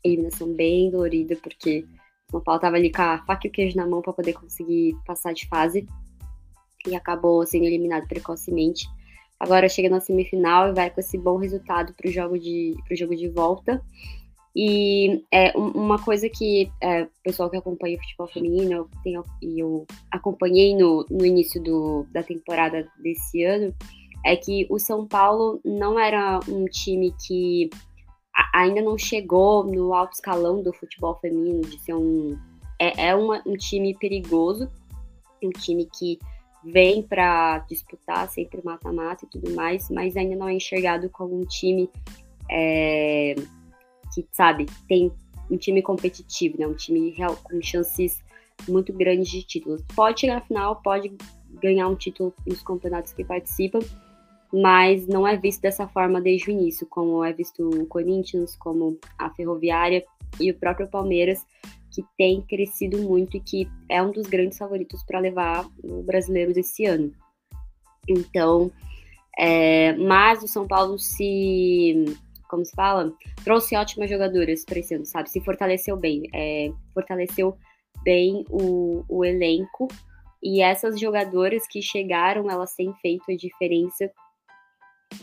eliminação 0.03 0.53
bem 0.53 0.91
dolorida, 0.91 1.37
porque 1.43 1.85
São 2.31 2.41
Paulo 2.41 2.59
estava 2.59 2.77
ali 2.77 2.93
com 2.93 3.03
a 3.03 3.19
faca 3.25 3.47
e 3.47 3.51
o 3.51 3.53
queijo 3.53 3.77
na 3.77 3.87
mão 3.87 4.03
para 4.03 4.13
poder 4.13 4.35
conseguir 4.35 4.95
passar 5.07 5.33
de 5.33 5.47
fase 5.49 5.87
e 6.87 6.95
acabou 6.95 7.45
sendo 7.47 7.65
eliminado 7.65 8.07
precocemente. 8.07 8.87
Agora 9.41 9.69
chega 9.69 9.89
na 9.89 10.01
semifinal 10.01 10.69
e 10.69 10.75
vai 10.75 10.91
com 10.91 11.01
esse 11.01 11.17
bom 11.17 11.37
resultado 11.37 11.95
para 11.95 12.09
o 12.09 12.13
jogo 12.13 12.39
de, 12.39 12.75
jogo 12.93 13.17
de 13.17 13.29
volta. 13.29 13.83
E 14.55 15.25
é, 15.33 15.57
uma 15.57 16.03
coisa 16.03 16.29
que 16.29 16.71
é, 16.83 17.05
o 17.05 17.09
pessoal 17.23 17.49
que 17.49 17.57
acompanha 17.57 17.97
o 17.97 18.01
futebol 18.01 18.27
feminino, 18.27 18.91
tenho, 19.05 19.23
eu 19.41 19.87
acompanhei 20.11 20.77
no, 20.77 21.07
no 21.09 21.25
início 21.25 21.63
do, 21.63 22.07
da 22.11 22.23
temporada 22.23 22.91
desse 22.99 23.45
ano, 23.45 23.73
é 24.27 24.35
que 24.37 24.67
o 24.69 24.79
São 24.79 25.07
Paulo 25.07 25.61
não 25.65 25.99
era 25.99 26.41
um 26.49 26.65
time 26.65 27.15
que 27.25 27.71
ainda 28.59 28.83
não 28.83 28.99
chegou 28.99 29.65
no 29.65 29.95
alto 29.95 30.15
escalão 30.15 30.61
do 30.63 30.73
futebol 30.73 31.17
feminino, 31.21 31.61
de 31.61 31.79
ser 31.79 31.95
um. 31.95 32.37
É, 32.79 33.09
é 33.09 33.15
uma, 33.15 33.41
um 33.47 33.55
time 33.55 33.95
perigoso, 33.95 34.69
um 35.43 35.51
time 35.51 35.85
que 35.87 36.19
vem 36.65 37.03
para 37.03 37.61
disputar 37.61 38.29
sempre 38.29 38.61
mata-mata 38.65 39.25
e 39.25 39.29
tudo 39.29 39.55
mais, 39.55 39.89
mas 39.91 40.17
ainda 40.17 40.35
não 40.35 40.49
é 40.49 40.55
enxergado 40.55 41.09
como 41.09 41.41
um 41.41 41.45
time. 41.45 41.89
É, 42.51 43.37
que, 44.13 44.27
sabe, 44.33 44.67
tem 44.89 45.13
um 45.51 45.57
time 45.57 45.83
competitivo, 45.83 46.59
né? 46.59 46.67
Um 46.67 46.75
time 46.75 47.11
real, 47.11 47.37
com 47.37 47.61
chances 47.63 48.23
muito 48.69 48.93
grandes 48.93 49.29
de 49.29 49.43
títulos. 49.43 49.83
Pode 49.95 50.21
chegar 50.21 50.37
na 50.37 50.41
final, 50.41 50.77
pode 50.77 51.13
ganhar 51.63 51.87
um 51.87 51.95
título 51.95 52.35
nos 52.47 52.63
campeonatos 52.63 53.13
que 53.13 53.25
participa, 53.25 53.79
mas 54.53 55.07
não 55.07 55.27
é 55.27 55.37
visto 55.37 55.61
dessa 55.61 55.87
forma 55.87 56.21
desde 56.21 56.51
o 56.51 56.53
início, 56.53 56.87
como 56.87 57.23
é 57.25 57.33
visto 57.33 57.69
o 57.69 57.87
Corinthians, 57.87 58.57
como 58.57 58.99
a 59.19 59.31
Ferroviária 59.31 60.05
e 60.41 60.51
o 60.51 60.59
próprio 60.59 60.89
Palmeiras, 60.89 61.45
que 61.91 62.03
tem 62.17 62.43
crescido 62.43 62.99
muito 62.99 63.37
e 63.37 63.41
que 63.41 63.69
é 63.89 64.03
um 64.03 64.11
dos 64.11 64.27
grandes 64.27 64.59
favoritos 64.59 65.03
para 65.03 65.19
levar 65.19 65.67
o 65.83 66.03
brasileiro 66.03 66.53
desse 66.53 66.85
ano. 66.85 67.13
Então, 68.09 68.71
é, 69.39 69.93
mas 69.95 70.43
o 70.43 70.49
São 70.49 70.67
Paulo 70.67 70.99
se 70.99 72.05
como 72.49 72.65
se 72.65 72.75
fala, 72.75 73.13
trouxe 73.45 73.77
ótimas 73.77 74.11
jogadoras 74.11 74.65
para 74.65 74.79
esse 74.79 74.95
ano, 74.95 75.05
sabe? 75.05 75.31
Se 75.31 75.41
fortaleceu 75.41 75.97
bem, 75.97 76.23
é, 76.35 76.73
fortaleceu 76.95 77.57
bem 78.03 78.45
o, 78.49 79.05
o 79.09 79.25
elenco. 79.25 79.87
E 80.43 80.63
essas 80.63 80.99
jogadoras 80.99 81.67
que 81.69 81.83
chegaram, 81.83 82.51
elas 82.51 82.75
têm 82.75 82.93
feito 83.03 83.31
a 83.31 83.37
diferença 83.37 84.11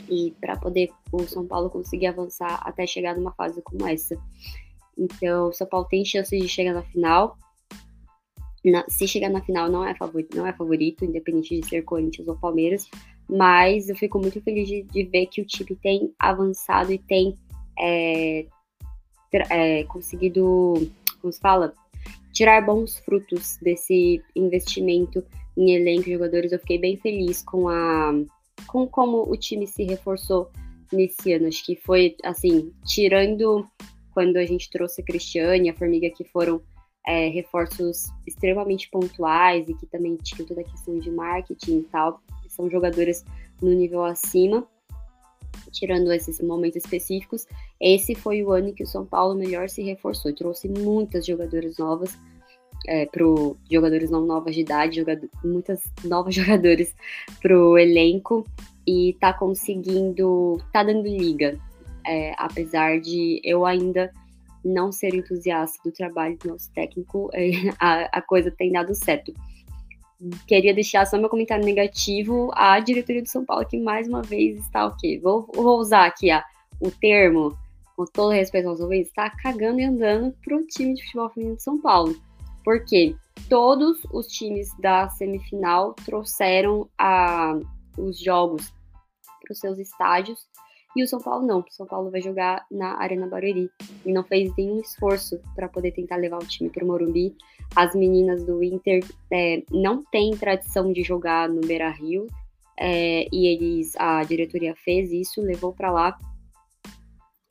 e 0.09 0.33
para 0.39 0.57
poder 0.57 0.89
o 1.11 1.23
São 1.23 1.45
Paulo 1.45 1.69
conseguir 1.69 2.07
avançar 2.07 2.61
até 2.63 2.85
chegar 2.85 3.15
numa 3.15 3.33
fase 3.33 3.61
como 3.61 3.87
essa. 3.87 4.17
Então, 4.97 5.49
o 5.49 5.53
São 5.53 5.67
Paulo 5.67 5.87
tem 5.89 6.05
chances 6.05 6.41
de 6.41 6.47
chegar 6.47 6.73
na 6.73 6.83
final. 6.83 7.37
Na, 8.63 8.83
se 8.87 9.07
chegar 9.07 9.29
na 9.29 9.41
final, 9.41 9.69
não 9.69 9.85
é 9.85 9.93
favorito, 9.95 10.35
não 10.35 10.47
é 10.47 10.53
favorito, 10.53 11.05
independente 11.05 11.59
de 11.59 11.67
ser 11.67 11.83
Corinthians 11.83 12.27
ou 12.27 12.35
Palmeiras, 12.35 12.89
mas 13.29 13.89
eu 13.89 13.95
fico 13.95 14.19
muito 14.19 14.41
feliz 14.41 14.67
de, 14.67 14.83
de 14.83 15.03
ver 15.03 15.27
que 15.27 15.41
o 15.41 15.45
time 15.45 15.75
tem 15.75 16.11
avançado 16.17 16.91
e 16.91 16.97
tem 16.97 17.35
é, 17.77 18.47
é, 19.49 19.83
conseguido, 19.83 20.89
como 21.21 21.31
se 21.31 21.39
fala, 21.39 21.73
tirar 22.33 22.65
bons 22.65 22.97
frutos 22.99 23.57
desse 23.61 24.21
investimento 24.35 25.23
em 25.55 25.75
elenco 25.75 26.05
de 26.05 26.13
jogadores. 26.13 26.51
Eu 26.51 26.59
fiquei 26.59 26.79
bem 26.79 26.97
feliz 26.97 27.43
com 27.43 27.69
a 27.69 28.13
com 28.67 28.87
como 28.87 29.29
o 29.29 29.35
time 29.37 29.67
se 29.67 29.83
reforçou 29.83 30.51
nesse 30.91 31.33
ano. 31.33 31.47
Acho 31.47 31.65
que 31.65 31.75
foi 31.75 32.15
assim, 32.23 32.71
tirando 32.85 33.65
quando 34.13 34.37
a 34.37 34.45
gente 34.45 34.69
trouxe 34.69 35.01
a 35.01 35.05
Cristiane 35.05 35.69
a 35.69 35.73
Formiga, 35.73 36.09
que 36.09 36.23
foram 36.23 36.61
é, 37.05 37.27
reforços 37.27 38.05
extremamente 38.25 38.89
pontuais 38.89 39.67
e 39.67 39.73
que 39.73 39.85
também 39.85 40.15
tinham 40.17 40.47
toda 40.47 40.61
a 40.61 40.63
questão 40.63 40.97
de 40.97 41.11
marketing 41.11 41.79
e 41.79 41.83
tal 41.83 42.21
são 42.55 42.69
jogadoras 42.69 43.23
no 43.61 43.71
nível 43.71 44.03
acima, 44.03 44.65
tirando 45.71 46.11
esses 46.11 46.39
momentos 46.39 46.77
específicos. 46.77 47.45
Esse 47.79 48.15
foi 48.15 48.41
o 48.43 48.51
ano 48.51 48.69
em 48.69 48.73
que 48.73 48.83
o 48.83 48.87
São 48.87 49.05
Paulo 49.05 49.35
melhor 49.35 49.69
se 49.69 49.83
reforçou, 49.83 50.33
trouxe 50.33 50.69
muitas 50.69 51.25
jogadoras 51.25 51.77
novas. 51.77 52.17
É, 52.87 53.05
pro 53.05 53.57
jogadores 53.69 54.09
não 54.09 54.25
novas 54.25 54.55
de 54.55 54.61
idade, 54.61 54.97
jogador, 54.97 55.29
muitas 55.43 55.81
novas 56.03 56.33
jogadoras 56.35 56.93
pro 57.41 57.77
elenco 57.77 58.45
e 58.87 59.15
tá 59.19 59.33
conseguindo, 59.33 60.61
tá 60.71 60.83
dando 60.83 61.07
liga, 61.07 61.57
é, 62.05 62.33
apesar 62.37 62.99
de 62.99 63.41
eu 63.43 63.65
ainda 63.65 64.11
não 64.63 64.91
ser 64.91 65.13
entusiasta 65.13 65.77
do 65.83 65.91
trabalho 65.91 66.37
do 66.37 66.49
nosso 66.49 66.71
técnico, 66.73 67.29
é, 67.33 67.51
a, 67.79 68.19
a 68.19 68.21
coisa 68.21 68.51
tem 68.51 68.71
dado 68.71 68.93
certo 68.93 69.33
queria 70.47 70.73
deixar 70.73 71.05
só 71.05 71.17
meu 71.17 71.29
comentário 71.29 71.65
negativo 71.65 72.49
à 72.53 72.79
diretoria 72.79 73.21
do 73.21 73.29
São 73.29 73.45
Paulo, 73.45 73.65
que 73.65 73.79
mais 73.79 74.07
uma 74.07 74.21
vez 74.21 74.57
está 74.59 74.85
o 74.85 74.95
quê? 74.95 75.19
Vou, 75.21 75.47
vou 75.53 75.79
usar 75.79 76.05
aqui 76.05 76.31
a, 76.31 76.43
o 76.79 76.89
termo, 76.89 77.57
com 77.95 78.05
todo 78.05 78.31
respeito 78.31 78.69
aos 78.69 78.79
ouvintes, 78.79 79.09
está 79.09 79.29
cagando 79.29 79.79
e 79.79 79.83
andando 79.83 80.33
para 80.43 80.55
o 80.55 80.65
time 80.65 80.93
de 80.93 81.03
futebol 81.03 81.29
feminino 81.29 81.57
de 81.57 81.63
São 81.63 81.79
Paulo. 81.79 82.15
Porque 82.65 83.15
todos 83.47 83.99
os 84.11 84.27
times 84.27 84.75
da 84.79 85.07
semifinal 85.09 85.93
trouxeram 86.03 86.89
a, 86.97 87.53
os 87.95 88.19
jogos 88.19 88.73
para 89.41 89.53
os 89.53 89.59
seus 89.59 89.77
estádios 89.77 90.39
E 90.95 91.03
o 91.03 91.07
São 91.07 91.19
Paulo 91.19 91.45
não. 91.45 91.59
O 91.59 91.65
São 91.69 91.85
Paulo 91.85 92.09
vai 92.09 92.21
jogar 92.21 92.65
na 92.71 92.99
Arena 92.99 93.27
Barueri. 93.27 93.69
E 94.03 94.11
não 94.11 94.23
fez 94.23 94.51
nenhum 94.57 94.79
esforço 94.79 95.39
para 95.53 95.69
poder 95.69 95.91
tentar 95.91 96.15
levar 96.15 96.37
o 96.37 96.47
time 96.47 96.69
para 96.69 96.83
o 96.83 96.87
Morumbi. 96.87 97.35
As 97.75 97.93
meninas 97.93 98.43
do 98.43 98.63
Inter 98.63 99.03
é, 99.31 99.61
não 99.69 100.03
têm 100.05 100.35
tradição 100.35 100.91
de 100.91 101.03
jogar 101.03 101.47
no 101.49 101.61
Beira 101.61 101.89
Rio. 101.91 102.25
É, 102.79 103.27
e 103.31 103.47
eles, 103.47 103.93
a 103.97 104.23
diretoria 104.23 104.73
fez 104.75 105.11
isso, 105.11 105.41
levou 105.41 105.73
para 105.73 105.91
lá. 105.91 106.17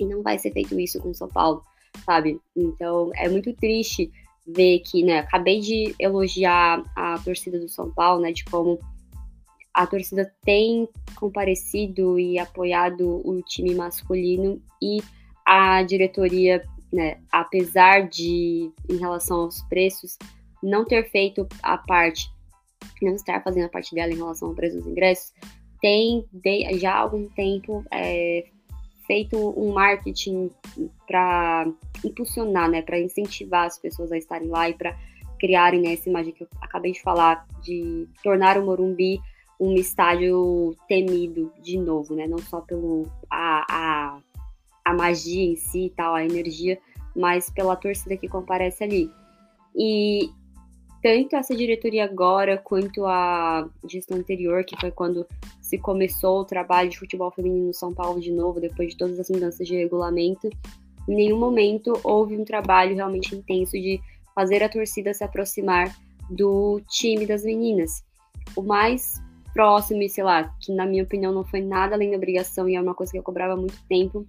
E 0.00 0.06
não 0.06 0.22
vai 0.22 0.38
ser 0.38 0.50
feito 0.50 0.78
isso 0.80 0.98
com 1.00 1.10
o 1.10 1.14
São 1.14 1.28
Paulo, 1.28 1.62
sabe? 2.04 2.40
Então 2.56 3.10
é 3.14 3.28
muito 3.28 3.54
triste 3.54 4.10
ver 4.46 4.80
que, 4.80 5.02
né, 5.02 5.20
acabei 5.20 5.60
de 5.60 5.94
elogiar 5.98 6.82
a 6.94 7.18
torcida 7.18 7.58
do 7.58 7.68
São 7.68 7.90
Paulo, 7.90 8.20
né, 8.20 8.32
de 8.32 8.44
como 8.44 8.78
a 9.72 9.86
torcida 9.86 10.32
tem 10.44 10.88
comparecido 11.16 12.18
e 12.18 12.38
apoiado 12.38 13.20
o 13.26 13.42
time 13.42 13.74
masculino 13.74 14.62
e 14.80 15.02
a 15.44 15.82
diretoria, 15.82 16.64
né, 16.92 17.20
apesar 17.32 18.08
de, 18.08 18.70
em 18.88 18.96
relação 18.96 19.40
aos 19.40 19.62
preços, 19.62 20.16
não 20.62 20.84
ter 20.84 21.10
feito 21.10 21.46
a 21.62 21.76
parte, 21.76 22.30
não 23.02 23.14
estar 23.14 23.42
fazendo 23.42 23.66
a 23.66 23.70
parte 23.70 23.94
dela 23.94 24.12
em 24.12 24.16
relação 24.16 24.48
ao 24.48 24.54
preço 24.54 24.76
dos 24.76 24.86
ingressos, 24.86 25.32
tem 25.80 26.24
de, 26.32 26.78
já 26.78 26.94
há 26.94 26.98
algum 26.98 27.28
tempo 27.30 27.84
é, 27.90 28.46
feito 29.06 29.36
um 29.36 29.72
marketing 29.72 30.50
para 31.06 31.66
impulsionar, 32.04 32.70
né, 32.70 32.82
para 32.82 32.98
incentivar 32.98 33.66
as 33.66 33.78
pessoas 33.78 34.10
a 34.12 34.18
estarem 34.18 34.48
lá 34.48 34.68
e 34.68 34.74
para 34.74 34.96
criarem 35.38 35.80
né, 35.80 35.92
essa 35.94 36.08
imagem 36.08 36.32
que 36.32 36.44
eu 36.44 36.48
acabei 36.60 36.92
de 36.92 37.02
falar, 37.02 37.46
de 37.62 38.08
tornar 38.22 38.58
o 38.58 38.64
Morumbi 38.64 39.20
um 39.58 39.74
estádio 39.74 40.76
temido 40.88 41.52
de 41.62 41.78
novo, 41.78 42.14
né? 42.14 42.26
Não 42.26 42.38
só 42.38 42.60
pelo 42.60 43.06
a, 43.30 43.64
a, 43.68 44.18
a 44.84 44.94
magia 44.94 45.44
em 45.44 45.56
si 45.56 45.86
e 45.86 45.90
tal, 45.90 46.14
a 46.14 46.24
energia, 46.24 46.78
mas 47.14 47.50
pela 47.50 47.76
torcida 47.76 48.16
que 48.16 48.28
comparece 48.28 48.82
ali. 48.84 49.10
E 49.76 50.30
tanto 51.04 51.36
essa 51.36 51.54
diretoria 51.54 52.02
agora 52.02 52.56
quanto 52.56 53.04
a 53.04 53.68
gestão 53.86 54.16
anterior, 54.16 54.64
que 54.64 54.74
foi 54.80 54.90
quando 54.90 55.26
se 55.60 55.76
começou 55.76 56.40
o 56.40 56.44
trabalho 56.46 56.88
de 56.88 56.98
futebol 56.98 57.30
feminino 57.30 57.66
no 57.66 57.74
São 57.74 57.92
Paulo 57.92 58.18
de 58.18 58.32
novo, 58.32 58.58
depois 58.58 58.92
de 58.92 58.96
todas 58.96 59.20
as 59.20 59.28
mudanças 59.28 59.68
de 59.68 59.76
regulamento, 59.76 60.48
em 61.06 61.14
nenhum 61.14 61.38
momento 61.38 61.92
houve 62.02 62.38
um 62.38 62.44
trabalho 62.44 62.94
realmente 62.94 63.36
intenso 63.36 63.72
de 63.72 64.00
fazer 64.34 64.62
a 64.62 64.68
torcida 64.68 65.12
se 65.12 65.22
aproximar 65.22 65.94
do 66.30 66.80
time 66.88 67.26
das 67.26 67.44
meninas. 67.44 68.02
O 68.56 68.62
mais 68.62 69.20
próximo 69.52 70.00
e, 70.00 70.08
sei 70.08 70.24
lá, 70.24 70.54
que 70.58 70.72
na 70.72 70.86
minha 70.86 71.04
opinião 71.04 71.34
não 71.34 71.44
foi 71.44 71.60
nada 71.60 71.94
além 71.94 72.12
da 72.12 72.16
obrigação 72.16 72.66
e 72.66 72.76
é 72.76 72.80
uma 72.80 72.94
coisa 72.94 73.12
que 73.12 73.18
eu 73.18 73.22
cobrava 73.22 73.52
há 73.52 73.56
muito 73.58 73.78
tempo, 73.90 74.26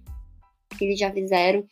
que 0.76 0.84
eles 0.84 0.98
já 0.98 1.10
fizeram, 1.10 1.64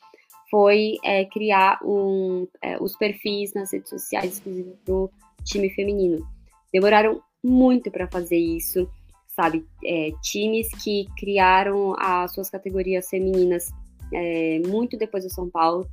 foi 0.55 0.98
é, 1.02 1.24
criar 1.24 1.81
um, 1.85 2.47
é, 2.62 2.81
os 2.81 2.97
perfis 2.97 3.52
nas 3.55 3.72
redes 3.72 3.90
sociais 3.90 4.35
exclusivos 4.35 4.76
do 4.86 5.10
time 5.43 5.68
feminino. 5.70 6.24
Demoraram 6.72 7.20
muito 7.43 7.90
para 7.90 8.06
fazer 8.06 8.36
isso, 8.36 8.89
sabe? 9.26 9.66
É, 9.85 10.12
times 10.22 10.68
que 10.81 11.06
criaram 11.18 11.97
as 11.98 12.32
suas 12.32 12.51
categorias 12.51 13.09
femininas 13.09 13.68
é, 14.12 14.60
muito 14.64 14.97
depois 14.97 15.24
do 15.24 15.31
São 15.31 15.51
Paulo, 15.51 15.90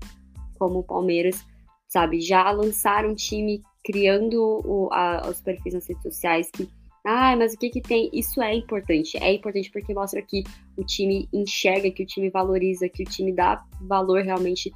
como 0.60 0.78
o 0.78 0.84
Palmeiras, 0.84 1.44
sabe? 1.88 2.22
Já 2.22 2.52
lançaram 2.52 3.16
time 3.16 3.64
criando 3.84 4.62
o, 4.64 4.94
a, 4.94 5.28
os 5.28 5.42
perfis 5.42 5.74
nas 5.74 5.88
redes 5.88 6.04
sociais 6.04 6.52
que 6.52 6.70
ah, 7.06 7.36
mas 7.36 7.54
o 7.54 7.58
que 7.58 7.70
que 7.70 7.82
tem? 7.82 8.10
Isso 8.14 8.42
é 8.42 8.54
importante. 8.56 9.18
É 9.18 9.34
importante 9.34 9.72
porque 9.72 9.94
mostra 9.94 10.22
que 10.22 10.44
o 10.78 10.84
time 10.84 11.28
enxerga, 11.34 11.90
que 11.92 12.04
o 12.04 12.06
time 12.06 12.30
valoriza, 12.30 12.88
que 12.90 13.04
o 13.04 13.06
time 13.06 13.34
dá 13.34 13.64
valor 13.82 14.22
realmente 14.22 14.72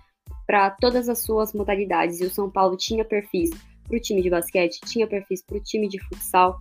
para 0.47 0.71
todas 0.71 1.07
as 1.07 1.19
suas 1.19 1.53
modalidades. 1.53 2.19
E 2.19 2.25
o 2.25 2.29
São 2.29 2.49
Paulo 2.49 2.75
tinha 2.77 3.05
perfis 3.05 3.51
para 3.87 3.97
o 3.97 3.99
time 3.99 4.21
de 4.21 4.29
basquete, 4.29 4.79
tinha 4.85 5.05
perfis 5.05 5.43
para 5.43 5.57
o 5.57 5.63
time 5.63 5.87
de 5.87 5.99
futsal, 5.99 6.59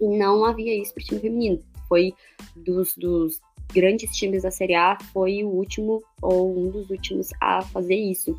e 0.00 0.06
não 0.18 0.44
havia 0.44 0.74
isso 0.74 0.92
para 0.92 1.02
o 1.02 1.06
time 1.06 1.20
feminino. 1.20 1.58
Foi 1.88 2.12
dos, 2.54 2.94
dos 2.96 3.40
grandes 3.72 4.14
times 4.14 4.42
da 4.42 4.50
Série 4.50 4.74
A, 4.74 4.98
foi 5.12 5.42
o 5.42 5.48
último 5.48 6.02
ou 6.20 6.58
um 6.58 6.70
dos 6.70 6.90
últimos 6.90 7.30
a 7.40 7.62
fazer 7.62 7.96
isso. 7.96 8.38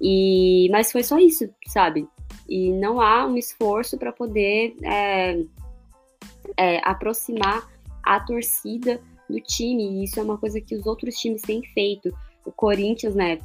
E 0.00 0.68
mas 0.70 0.92
foi 0.92 1.02
só 1.02 1.18
isso, 1.18 1.48
sabe? 1.66 2.06
E 2.48 2.72
não 2.72 3.00
há 3.00 3.26
um 3.26 3.36
esforço 3.36 3.98
para 3.98 4.12
poder 4.12 4.74
é, 4.82 5.38
é, 6.56 6.80
aproximar 6.82 7.68
a 8.02 8.20
torcida 8.20 9.00
do 9.28 9.40
time. 9.40 10.00
E 10.00 10.04
isso 10.04 10.18
é 10.18 10.22
uma 10.22 10.38
coisa 10.38 10.60
que 10.60 10.74
os 10.74 10.86
outros 10.86 11.16
times 11.16 11.42
têm 11.42 11.62
feito. 11.62 12.10
O 12.44 12.52
Corinthians, 12.52 13.14
né, 13.14 13.38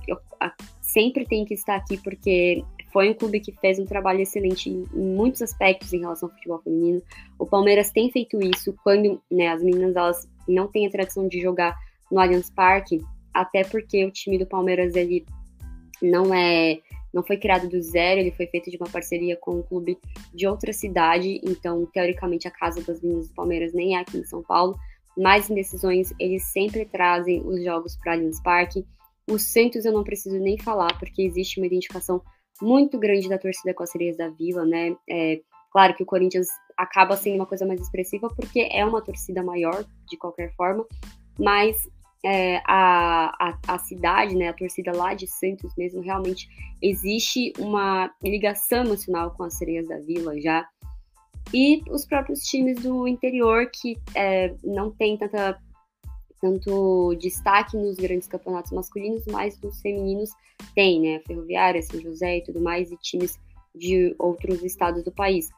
sempre 0.82 1.26
tem 1.26 1.44
que 1.44 1.54
estar 1.54 1.76
aqui 1.76 1.98
porque 1.98 2.64
foi 2.94 3.10
um 3.10 3.14
clube 3.14 3.40
que 3.40 3.52
fez 3.52 3.80
um 3.80 3.86
trabalho 3.86 4.22
excelente 4.22 4.70
em, 4.70 4.86
muitos 4.94 5.42
aspectos 5.42 5.92
em 5.92 6.00
relação 6.00 6.30
ao 6.30 6.36
futebol 6.36 6.62
feminino. 6.62 7.02
O 7.40 7.46
Palmeiras 7.46 7.90
tem 7.90 8.12
feito 8.12 8.40
isso 8.40 8.74
quando 8.84 9.20
né, 9.30 9.50
as 9.50 9.64
meninas 9.64 9.96
elas 9.96 10.30
não 10.48 10.68
têm 10.68 10.86
a 10.86 10.92
tradição 10.92 11.28
de 11.28 11.42
jogar 11.42 11.76
no 12.12 12.20
Allianz 12.20 12.52
Parque, 12.52 13.04
até 13.34 13.64
porque 13.64 14.06
o 14.06 14.12
time 14.12 14.38
do 14.38 14.46
Palmeiras 14.46 14.96
ele 14.96 15.26
não 16.02 16.34
é 16.34 16.80
não 17.14 17.24
foi 17.24 17.38
criado 17.38 17.70
do 17.70 17.82
zero, 17.82 18.20
ele 18.20 18.32
foi 18.32 18.48
feito 18.48 18.72
de 18.72 18.78
uma 18.78 18.90
parceria 18.90 19.38
com 19.38 19.60
um 19.60 19.62
clube 19.62 19.98
de 20.34 20.48
outra 20.48 20.74
cidade, 20.74 21.40
então, 21.44 21.86
teoricamente, 21.86 22.48
a 22.48 22.52
casa 22.52 22.82
das 22.82 23.02
meninas 23.02 23.28
do 23.28 23.36
Palmeiras 23.36 23.74
nem 23.74 23.96
é 23.96 24.00
aqui 24.00 24.18
em 24.18 24.24
São 24.24 24.42
Paulo, 24.42 24.76
mas 25.16 25.50
em 25.50 25.56
decisões 25.56 26.12
eles 26.20 26.46
sempre 26.46 26.86
trazem 26.86 27.42
os 27.46 27.64
jogos 27.64 27.96
para 27.98 28.14
Allianz 28.14 28.42
Parque. 28.42 28.86
O 29.30 29.38
Santos 29.38 29.86
eu 29.86 29.94
não 29.94 30.04
preciso 30.04 30.40
nem 30.40 30.58
falar, 30.58 30.98
porque 30.98 31.22
existe 31.22 31.60
uma 31.60 31.68
identificação 31.68 32.22
muito 32.62 32.98
grande 32.98 33.30
da 33.30 33.38
torcida 33.38 33.74
com 33.74 33.84
as 33.84 33.92
sereias 33.92 34.18
da 34.18 34.30
Vila, 34.30 34.66
né? 34.66 34.96
É, 35.08 35.40
claro 35.72 35.96
que 35.96 36.04
o 36.04 36.06
Corinthians 36.06 36.48
acaba 36.78 37.16
sendo 37.16 37.36
uma 37.36 37.46
coisa 37.46 37.66
mais 37.66 37.80
expressiva, 37.80 38.28
porque 38.36 38.68
é 38.72 38.84
uma 38.84 39.02
torcida 39.02 39.44
maior, 39.44 39.86
de 40.10 40.18
qualquer 40.18 40.54
forma, 40.56 40.86
mas 41.38 41.88
é, 42.24 42.62
a, 42.66 43.36
a, 43.40 43.60
a, 43.68 43.80
cidade, 43.80 44.36
né, 44.36 44.48
a 44.48 44.54
torcida 44.54 44.96
lá 44.96 45.14
de 45.14 45.28
Santos 45.28 45.74
mesmo, 45.78 46.02
realmente 46.02 46.48
existe 46.82 47.52
uma 47.60 48.10
ligação 48.24 48.84
emocional 48.86 49.32
com 49.32 49.44
as 49.44 49.58
sereias 49.58 49.88
da 49.88 49.98
vila 50.00 50.40
já. 50.40 50.68
E 51.54 51.84
os 51.90 52.06
próprios 52.06 52.44
times 52.44 52.82
do 52.82 53.08
interior 53.08 53.70
que 53.70 53.98
é, 54.16 54.56
não 54.64 54.90
tem 54.90 55.18
tanta, 55.18 55.60
tanto 56.40 57.14
destaque 57.16 57.76
nos 57.76 57.98
grandes 57.98 58.28
campeonatos 58.28 58.72
masculinos, 58.72 59.24
mas 59.28 59.60
nos 59.60 59.82
femininos 59.82 60.30
tem, 60.74 61.02
né? 61.02 61.20
Ferroviária, 61.28 61.82
São 61.82 62.00
José 62.00 62.38
e 62.38 62.44
tudo 62.44 62.62
mais, 62.62 62.92
e 62.92 62.98
times 62.98 63.38
de 63.76 64.16
outros 64.18 64.64
estados 64.64 65.04
do 65.04 65.12
país. 65.12 65.50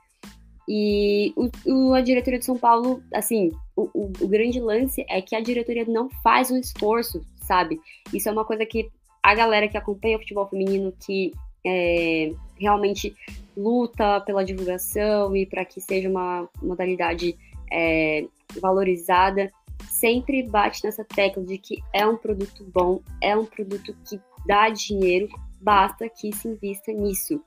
E 0.67 1.31
o, 1.35 1.49
o, 1.71 1.93
a 1.93 2.01
diretoria 2.01 2.39
de 2.39 2.45
São 2.45 2.57
Paulo, 2.57 3.03
assim, 3.13 3.51
o, 3.75 3.89
o, 3.93 4.11
o, 4.21 4.27
grande 4.27 4.59
lance 4.59 5.05
é 5.09 5.21
que 5.21 5.35
a 5.35 5.41
diretoria 5.41 5.85
não 5.85 6.09
faz 6.23 6.49
um 6.49 6.57
esforço, 6.57 7.21
sabe? 7.41 7.79
Isso 8.13 8.29
é 8.29 8.31
uma 8.31 8.45
coisa 8.45 8.65
que 8.65 8.89
a 9.21 9.35
galera 9.35 9.67
que 9.67 9.77
acompanha 9.77 10.17
o 10.17 10.19
futebol 10.19 10.47
feminino, 10.47 10.93
que 11.05 11.33
é, 11.65 12.31
realmente 12.57 13.15
luta 13.57 14.21
pela 14.21 14.45
divulgação 14.45 15.35
e 15.35 15.45
para 15.45 15.65
que 15.65 15.81
seja 15.81 16.09
uma 16.09 16.47
modalidade 16.61 17.37
é, 17.71 18.25
valorizada, 18.61 19.51
sempre 19.89 20.43
bate 20.43 20.83
nessa 20.83 21.03
tecla 21.03 21.43
de 21.43 21.57
que 21.57 21.81
é 21.93 22.05
um 22.05 22.17
produto 22.17 22.63
bom, 22.73 23.01
é 23.21 23.35
um 23.35 23.45
produto 23.45 23.95
que 24.07 24.19
dá 24.45 24.69
dinheiro, 24.69 25.27
basta 25.59 26.07
que 26.07 26.31
se 26.33 26.47
invista 26.47 26.91
nisso. 26.91 27.41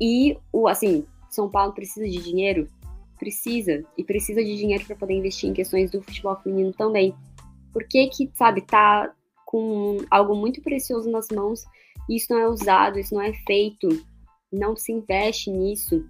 E 0.00 0.38
o 0.52 0.68
assim, 0.68 1.04
são 1.28 1.50
Paulo 1.50 1.72
precisa 1.72 2.08
de 2.08 2.22
dinheiro? 2.22 2.68
Precisa. 3.18 3.84
E 3.96 4.04
precisa 4.04 4.42
de 4.42 4.56
dinheiro 4.56 4.84
para 4.86 4.96
poder 4.96 5.14
investir 5.14 5.48
em 5.48 5.54
questões 5.54 5.90
do 5.90 6.02
futebol 6.02 6.36
feminino 6.36 6.72
também. 6.72 7.14
Por 7.72 7.84
que 7.86 8.06
que, 8.08 8.30
sabe, 8.34 8.62
tá 8.62 9.12
com 9.44 9.98
algo 10.10 10.34
muito 10.34 10.60
precioso 10.60 11.10
nas 11.10 11.28
mãos 11.28 11.64
e 12.08 12.16
isso 12.16 12.32
não 12.32 12.40
é 12.40 12.48
usado, 12.48 12.98
isso 12.98 13.14
não 13.14 13.22
é 13.22 13.32
feito, 13.46 13.88
não 14.52 14.76
se 14.76 14.92
investe 14.92 15.50
nisso. 15.50 16.04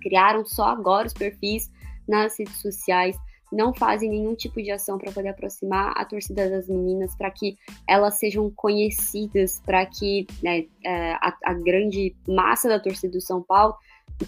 Criaram 0.00 0.44
só 0.44 0.66
agora 0.66 1.06
os 1.06 1.12
perfis 1.12 1.70
nas 2.08 2.38
redes 2.38 2.60
sociais, 2.60 3.16
não 3.52 3.74
fazem 3.74 4.08
nenhum 4.08 4.34
tipo 4.34 4.62
de 4.62 4.70
ação 4.70 4.98
para 4.98 5.12
poder 5.12 5.28
aproximar 5.28 5.92
a 5.96 6.04
torcida 6.04 6.48
das 6.48 6.68
meninas, 6.68 7.14
para 7.14 7.30
que 7.30 7.56
elas 7.86 8.18
sejam 8.18 8.50
conhecidas, 8.50 9.60
para 9.64 9.84
que 9.84 10.26
né, 10.42 10.64
é, 10.84 11.12
a, 11.14 11.36
a, 11.44 11.54
grande 11.54 12.16
massa 12.26 12.68
da 12.68 12.80
torcida 12.80 13.12
do 13.12 13.20
São 13.20 13.42
Paulo 13.42 13.76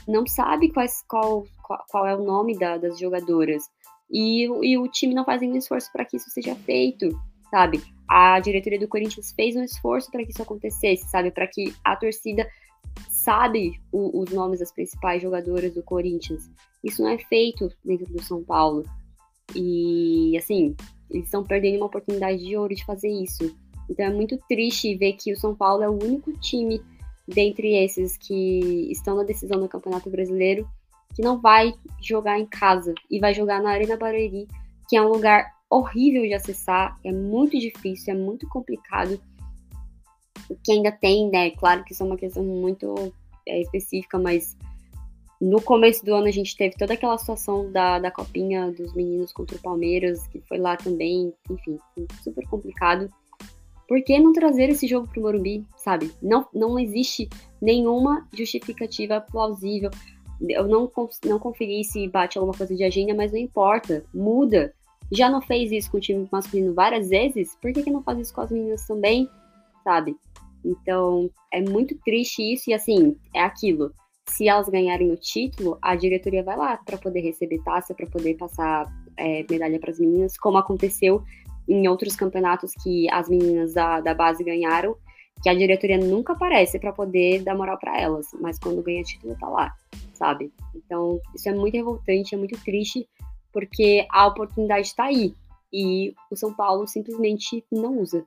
não 0.07 0.27
sabe 0.27 0.71
quais, 0.71 1.03
qual, 1.09 1.47
qual, 1.89 2.07
é 2.07 2.15
o 2.15 2.23
nome 2.23 2.59
da, 2.59 2.77
das 2.77 2.99
jogadoras. 2.99 3.65
E, 4.11 4.45
e 4.45 4.79
o 4.79 4.87
time 4.89 5.15
não 5.15 5.25
faz 5.25 5.41
nenhum 5.41 5.57
esforço 5.57 5.91
para 5.93 6.05
que 6.05 6.17
isso 6.17 6.31
seja 6.31 6.55
feito, 6.55 7.09
sabe? 7.51 7.83
A 8.09 8.39
diretoria 8.39 8.79
do 8.79 8.89
Corinthians 8.89 9.33
fez 9.33 9.57
um 9.57 9.63
esforço 9.63 10.11
para 10.11 10.25
que 10.25 10.31
isso 10.31 10.43
acontecesse, 10.43 11.09
sabe? 11.09 11.31
Para 11.31 11.47
que 11.47 11.75
a 11.83 11.97
torcida 11.97 12.47
sabe 13.11 13.81
o, 13.91 14.21
os 14.21 14.31
nomes 14.31 14.61
das 14.61 14.73
principais 14.73 15.23
jogadoras 15.23 15.73
do 15.73 15.83
Corinthians. 15.83 16.51
Isso 16.83 17.03
não 17.03 17.09
é 17.09 17.19
feito 17.19 17.69
dentro 17.85 18.13
do 18.13 18.23
São 18.23 18.45
Paulo. 18.45 18.85
E, 19.55 20.37
assim, 20.37 20.77
eles 21.11 21.27
estão 21.27 21.43
perdendo 21.43 21.79
uma 21.79 21.87
oportunidade 21.87 22.39
de 22.45 22.57
ouro 22.57 22.75
de 22.75 22.85
fazer 22.85 23.09
isso. 23.09 23.57
Então 23.89 24.07
é 24.07 24.11
muito 24.11 24.39
triste 24.49 24.97
ver 24.97 25.15
que 25.15 25.33
o 25.33 25.37
São 25.37 25.55
Paulo 25.55 25.83
é 25.83 25.89
o 25.89 25.93
único 25.93 26.33
time 26.39 26.81
dentre 27.27 27.75
esses 27.77 28.17
que 28.17 28.91
estão 28.91 29.17
na 29.17 29.23
decisão 29.23 29.61
do 29.61 29.69
Campeonato 29.69 30.11
Brasileiro 30.11 30.69
que 31.15 31.23
não 31.23 31.41
vai 31.41 31.75
jogar 32.01 32.39
em 32.39 32.47
casa 32.47 32.95
e 33.11 33.21
vai 33.21 33.33
jogar 33.33 33.63
na 33.63 33.71
Arena 33.71 33.97
Barueri, 33.97 34.49
que 34.89 34.97
é 34.97 35.03
um 35.03 35.09
lugar 35.09 35.53
horrível 35.71 36.23
de 36.23 36.35
acessar, 36.35 36.99
é 37.05 37.13
muito 37.13 37.59
difícil, 37.59 38.15
é 38.15 38.17
muito 38.17 38.49
complicado. 38.49 39.21
Que 40.63 40.73
ainda 40.73 40.93
tem, 40.93 41.31
né? 41.31 41.51
Claro 41.51 41.85
que 41.85 41.93
isso 41.93 42.03
é 42.03 42.07
uma 42.07 42.17
questão 42.17 42.45
muito 42.45 43.13
é, 43.47 43.61
específica, 43.61 44.19
mas 44.19 44.57
no 45.41 45.61
começo 45.61 46.05
do 46.05 46.15
ano 46.15 46.27
a 46.27 46.31
gente 46.31 46.57
teve 46.57 46.77
toda 46.77 46.95
aquela 46.95 47.19
situação 47.19 47.71
da, 47.71 47.99
da 47.99 48.11
copinha 48.11 48.71
dos 48.71 48.95
meninos 48.95 49.33
contra 49.33 49.57
o 49.57 49.61
Palmeiras, 49.61 50.27
que 50.29 50.41
foi 50.41 50.59
lá 50.59 50.77
também, 50.77 51.33
enfim, 51.51 51.79
super 52.23 52.47
complicado. 52.49 53.09
Por 53.87 54.03
que 54.03 54.19
não 54.19 54.33
trazer 54.33 54.71
esse 54.71 54.87
jogo 54.87 55.07
para 55.09 55.21
o 55.21 55.23
Morumbi, 55.23 55.67
sabe? 55.77 56.11
Não, 56.23 56.47
não 56.55 56.79
existe 56.79 57.29
nenhuma 57.61 58.27
justificativa 58.33 59.21
plausível. 59.21 59.91
Eu 60.41 60.67
não, 60.67 60.91
não 61.25 61.39
conferi 61.39 61.85
se 61.85 62.09
bate 62.09 62.39
alguma 62.39 62.57
coisa 62.57 62.75
de 62.75 62.85
agenda, 62.85 63.15
mas 63.15 63.33
não 63.33 63.39
importa. 63.39 64.05
Muda. 64.13 64.75
Já 65.13 65.31
não 65.31 65.41
fez 65.41 65.71
isso 65.71 65.91
com 65.91 65.99
o 65.99 66.01
time 66.01 66.29
masculino 66.31 66.75
várias 66.75 67.09
vezes? 67.09 67.57
Por 67.61 67.73
que, 67.73 67.83
que 67.83 67.91
não 67.91 68.03
faz 68.03 68.19
isso 68.19 68.35
com 68.35 68.41
as 68.41 68.51
meninas 68.51 68.87
também? 68.87 69.29
Sabe? 69.83 70.17
Então, 70.65 71.31
é 71.53 71.61
muito 71.61 71.97
triste 72.05 72.43
isso. 72.43 72.71
E 72.71 72.75
assim, 72.75 73.17
é 73.35 73.41
aquilo. 73.41 73.93
Se 74.29 74.49
elas 74.49 74.69
ganharem 74.69 75.13
o 75.13 75.17
título, 75.17 75.79
a 75.83 75.95
diretoria 75.95 76.43
vai 76.43 76.57
lá 76.57 76.79
para 76.79 76.97
poder 76.97 77.21
receber 77.21 77.63
taça, 77.63 77.95
para 77.95 78.07
poder 78.07 78.35
passar 78.35 78.91
é, 79.17 79.45
medalha 79.49 79.79
para 79.79 79.91
as 79.91 80.01
meninas, 80.01 80.37
como 80.39 80.57
aconteceu 80.57 81.23
em 81.69 81.89
outros 81.89 82.17
campeonatos 82.17 82.73
que 82.83 83.11
as 83.11 83.29
meninas 83.29 83.75
da, 83.75 84.01
da 84.01 84.15
base 84.15 84.45
ganharam, 84.45 84.97
que 85.45 85.49
a 85.51 85.55
diretoria 85.55 85.99
nunca 85.99 86.33
aparece 86.33 86.79
para 86.79 86.91
poder 86.91 87.43
dar 87.43 87.55
moral 87.55 87.77
para 87.79 88.01
elas, 88.01 88.29
mas 88.41 88.59
quando 88.59 88.83
ganha 88.83 89.03
título 89.03 89.37
tá 89.39 89.47
lá, 89.47 89.75
sabe? 90.15 90.51
Então, 90.75 91.21
isso 91.35 91.47
é 91.51 91.53
muito 91.53 91.75
revoltante, 91.75 92.35
é 92.35 92.39
muito 92.39 92.59
triste, 92.65 93.07
porque 93.53 94.07
a 94.11 94.27
oportunidade 94.27 94.87
está 94.87 95.05
aí 95.05 95.35
e 95.71 96.15
o 96.31 96.35
São 96.35 96.55
Paulo 96.55 96.87
simplesmente 96.87 97.63
não 97.71 97.99
usa. 97.99 98.25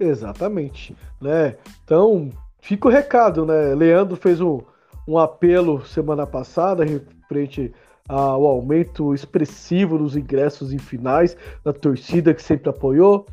Exatamente, 0.00 0.96
né? 1.20 1.58
Então, 1.84 2.30
fica 2.62 2.88
o 2.88 2.90
recado, 2.90 3.44
né? 3.44 3.74
Leandro 3.74 4.16
fez 4.16 4.40
um, 4.40 4.62
um 5.06 5.18
apelo 5.18 5.84
semana 5.84 6.26
passada 6.26 6.82
frente 7.28 7.74
ao 8.08 8.46
aumento 8.46 9.14
expressivo 9.14 9.98
dos 9.98 10.16
ingressos 10.16 10.72
em 10.72 10.78
finais, 10.78 11.36
da 11.64 11.72
torcida 11.72 12.34
que 12.34 12.42
sempre 12.42 12.68
apoiou. 12.68 13.26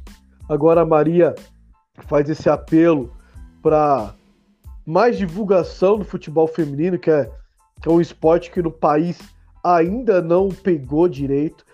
Agora 0.48 0.82
a 0.82 0.86
Maria 0.86 1.36
faz 2.08 2.30
esse 2.30 2.50
apelo 2.50 3.12
para 3.62 4.14
mais 4.86 5.18
divulgação 5.18 5.98
do 5.98 6.06
futebol 6.06 6.48
feminino, 6.48 6.98
que 6.98 7.12
é, 7.12 7.30
que 7.82 7.90
é 7.90 7.92
um 7.92 8.02
esporte 8.02 8.52
que 8.52 8.62
no 8.62 8.72
país 8.72 9.20
ainda 9.64 10.22
não 10.22 10.50
pegou 10.50 11.08
direito. 11.08 11.66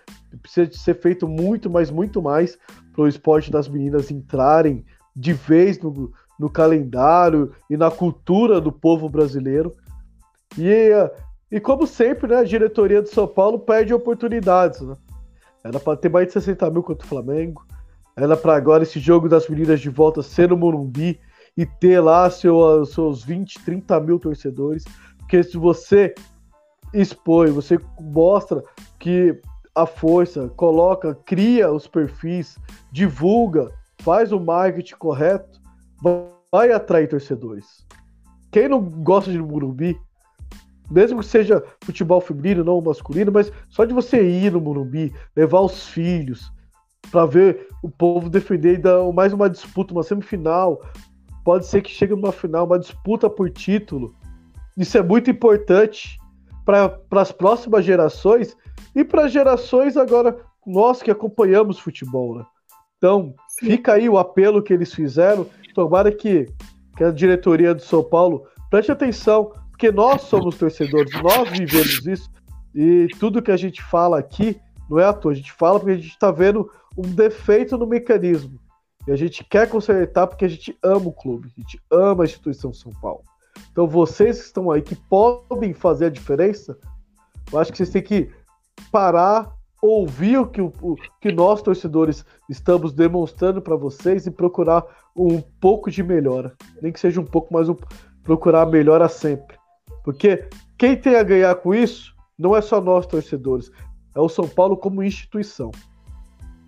Precisa 0.42 0.66
de 0.66 0.76
ser 0.76 0.94
feito 1.00 1.26
muito, 1.26 1.70
mas 1.70 1.90
muito 1.90 2.20
mais 2.20 2.58
para 2.92 3.02
o 3.02 3.08
esporte 3.08 3.50
das 3.50 3.68
meninas 3.68 4.10
entrarem 4.10 4.84
de 5.14 5.32
vez 5.32 5.78
no, 5.78 6.12
no 6.38 6.50
calendário 6.50 7.52
e 7.70 7.76
na 7.76 7.90
cultura 7.90 8.60
do 8.60 8.70
povo 8.70 9.08
brasileiro. 9.08 9.74
E 10.58 10.92
e 11.50 11.60
como 11.60 11.86
sempre, 11.86 12.28
né, 12.28 12.36
a 12.36 12.44
diretoria 12.44 13.02
de 13.02 13.08
São 13.08 13.26
Paulo 13.26 13.58
perde 13.58 13.94
oportunidades. 13.94 14.80
Né? 14.80 14.96
Era 15.62 15.78
para 15.78 15.96
ter 15.96 16.08
mais 16.08 16.26
de 16.26 16.32
60 16.32 16.70
mil 16.70 16.82
contra 16.82 17.04
o 17.04 17.08
Flamengo. 17.08 17.64
Era 18.16 18.36
para 18.36 18.56
agora 18.56 18.82
esse 18.82 18.98
jogo 18.98 19.28
das 19.28 19.48
meninas 19.48 19.80
de 19.80 19.90
volta 19.90 20.22
ser 20.22 20.48
no 20.48 20.56
Morumbi 20.56 21.20
e 21.56 21.64
ter 21.64 22.00
lá 22.00 22.28
seu, 22.30 22.84
seus 22.86 23.22
20, 23.22 23.64
30 23.64 24.00
mil 24.00 24.18
torcedores. 24.18 24.84
Porque 25.18 25.42
se 25.42 25.56
você 25.56 26.14
expõe, 26.92 27.50
você 27.50 27.78
mostra 28.00 28.62
que 28.98 29.40
a 29.74 29.86
força, 29.86 30.48
coloca, 30.56 31.14
cria 31.26 31.70
os 31.70 31.86
perfis, 31.86 32.58
divulga, 32.90 33.70
faz 33.98 34.32
o 34.32 34.40
marketing 34.40 34.96
correto, 34.96 35.60
vai 36.50 36.72
atrair 36.72 37.08
torcedores. 37.08 37.86
Quem 38.50 38.68
não 38.68 38.80
gosta 38.80 39.30
de 39.30 39.38
Morumbi, 39.38 39.98
mesmo 40.90 41.20
que 41.20 41.26
seja 41.26 41.62
futebol 41.82 42.20
feminino, 42.20 42.64
não 42.64 42.80
masculino, 42.80 43.32
mas 43.32 43.52
só 43.68 43.84
de 43.84 43.94
você 43.94 44.22
ir 44.22 44.52
no 44.52 44.60
Morumbi, 44.60 45.12
levar 45.34 45.60
os 45.60 45.88
filhos, 45.88 46.52
para 47.10 47.26
ver 47.26 47.68
o 47.82 47.88
povo 47.88 48.28
defender 48.28 48.74
e 48.74 48.78
dar 48.78 49.12
mais 49.12 49.32
uma 49.32 49.48
disputa, 49.48 49.92
uma 49.92 50.02
semifinal, 50.02 50.82
pode 51.44 51.66
ser 51.66 51.82
que 51.82 51.90
chegue 51.90 52.14
numa 52.14 52.32
final, 52.32 52.66
uma 52.66 52.78
disputa 52.78 53.30
por 53.30 53.50
título. 53.50 54.14
Isso 54.76 54.98
é 54.98 55.02
muito 55.02 55.30
importante 55.30 56.18
para 56.64 56.98
as 57.12 57.30
próximas 57.30 57.84
gerações 57.84 58.56
e 58.94 59.04
para 59.04 59.28
gerações 59.28 59.96
agora 59.96 60.36
nós 60.66 61.00
que 61.00 61.10
acompanhamos 61.10 61.78
futebol, 61.78 62.36
né? 62.36 62.44
Então, 62.98 63.34
fica 63.58 63.92
aí 63.92 64.08
o 64.08 64.18
apelo 64.18 64.62
que 64.62 64.72
eles 64.72 64.92
fizeram. 64.92 65.46
Tomara 65.74 66.10
que, 66.10 66.46
que 66.96 67.04
a 67.04 67.10
diretoria 67.10 67.74
do 67.74 67.82
São 67.82 68.02
Paulo 68.02 68.46
preste 68.70 68.90
atenção 68.90 69.52
porque 69.76 69.92
nós 69.92 70.22
somos 70.22 70.56
torcedores, 70.56 71.12
nós 71.22 71.50
vivemos 71.50 72.06
isso. 72.06 72.30
E 72.74 73.08
tudo 73.20 73.42
que 73.42 73.50
a 73.50 73.58
gente 73.58 73.82
fala 73.82 74.18
aqui 74.18 74.58
não 74.88 74.98
é 74.98 75.04
à 75.04 75.12
toa. 75.12 75.32
A 75.32 75.34
gente 75.34 75.52
fala 75.52 75.78
porque 75.78 75.92
a 75.92 75.96
gente 75.96 76.08
está 76.08 76.30
vendo 76.30 76.70
um 76.96 77.02
defeito 77.02 77.76
no 77.76 77.86
mecanismo. 77.86 78.58
E 79.06 79.12
a 79.12 79.16
gente 79.16 79.44
quer 79.44 79.68
consertar 79.68 80.26
porque 80.28 80.46
a 80.46 80.48
gente 80.48 80.76
ama 80.82 81.08
o 81.08 81.12
clube, 81.12 81.52
a 81.54 81.60
gente 81.60 81.78
ama 81.90 82.24
a 82.24 82.26
instituição 82.26 82.72
São 82.72 82.90
Paulo. 82.90 83.22
Então 83.70 83.86
vocês 83.86 84.38
que 84.38 84.46
estão 84.46 84.70
aí, 84.70 84.80
que 84.80 84.96
podem 84.96 85.74
fazer 85.74 86.06
a 86.06 86.10
diferença, 86.10 86.78
eu 87.52 87.58
acho 87.58 87.70
que 87.70 87.76
vocês 87.76 87.90
têm 87.90 88.02
que 88.02 88.30
parar, 88.90 89.54
ouvir 89.82 90.38
o 90.38 90.46
que, 90.46 90.62
o, 90.62 90.96
que 91.20 91.30
nós, 91.30 91.60
torcedores, 91.60 92.24
estamos 92.48 92.94
demonstrando 92.94 93.60
para 93.60 93.76
vocês 93.76 94.26
e 94.26 94.30
procurar 94.30 94.84
um 95.14 95.38
pouco 95.60 95.90
de 95.90 96.02
melhora. 96.02 96.54
Nem 96.80 96.90
que 96.90 96.98
seja 96.98 97.20
um 97.20 97.26
pouco, 97.26 97.52
mas 97.52 97.68
um, 97.68 97.76
procurar 98.22 98.64
melhora 98.64 99.06
sempre. 99.08 99.56
Porque 100.06 100.48
quem 100.78 100.96
tem 100.96 101.16
a 101.16 101.22
ganhar 101.24 101.52
com 101.56 101.74
isso 101.74 102.14
não 102.38 102.54
é 102.54 102.62
só 102.62 102.80
nós 102.80 103.08
torcedores, 103.08 103.72
é 104.14 104.20
o 104.20 104.28
São 104.28 104.48
Paulo 104.48 104.76
como 104.76 105.02
instituição. 105.02 105.72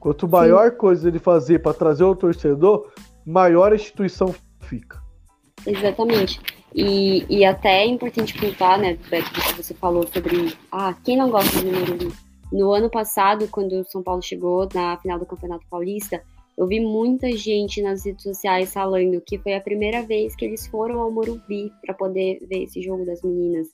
Quanto 0.00 0.26
maior 0.26 0.72
Sim. 0.72 0.76
coisa 0.76 1.06
ele 1.06 1.20
fazer 1.20 1.60
para 1.60 1.72
trazer 1.72 2.02
o 2.02 2.16
torcedor, 2.16 2.90
maior 3.24 3.70
a 3.70 3.76
instituição 3.76 4.34
fica. 4.62 5.00
Exatamente. 5.64 6.40
E, 6.74 7.24
e 7.28 7.44
até 7.44 7.84
é 7.84 7.86
importante 7.86 8.36
contar, 8.36 8.76
né, 8.76 8.98
Beto, 9.08 9.30
que 9.30 9.62
você 9.62 9.72
falou 9.72 10.04
sobre 10.12 10.56
ah, 10.72 10.92
quem 11.04 11.16
não 11.16 11.30
gosta 11.30 11.60
do 11.60 11.70
Morumbi. 11.70 12.12
No 12.50 12.72
ano 12.72 12.90
passado, 12.90 13.46
quando 13.46 13.72
o 13.80 13.84
São 13.84 14.02
Paulo 14.02 14.20
chegou 14.20 14.68
na 14.74 14.96
final 14.96 15.16
do 15.16 15.26
Campeonato 15.26 15.64
Paulista, 15.70 16.20
eu 16.58 16.66
vi 16.66 16.80
muita 16.80 17.30
gente 17.36 17.80
nas 17.80 18.04
redes 18.04 18.24
sociais 18.24 18.72
falando 18.72 19.20
que 19.20 19.38
foi 19.38 19.54
a 19.54 19.60
primeira 19.60 20.02
vez 20.02 20.34
que 20.34 20.44
eles 20.44 20.66
foram 20.66 20.98
ao 20.98 21.10
Morumbi 21.10 21.72
para 21.80 21.94
poder 21.94 22.40
ver 22.50 22.64
esse 22.64 22.82
jogo 22.82 23.06
das 23.06 23.22
meninas, 23.22 23.68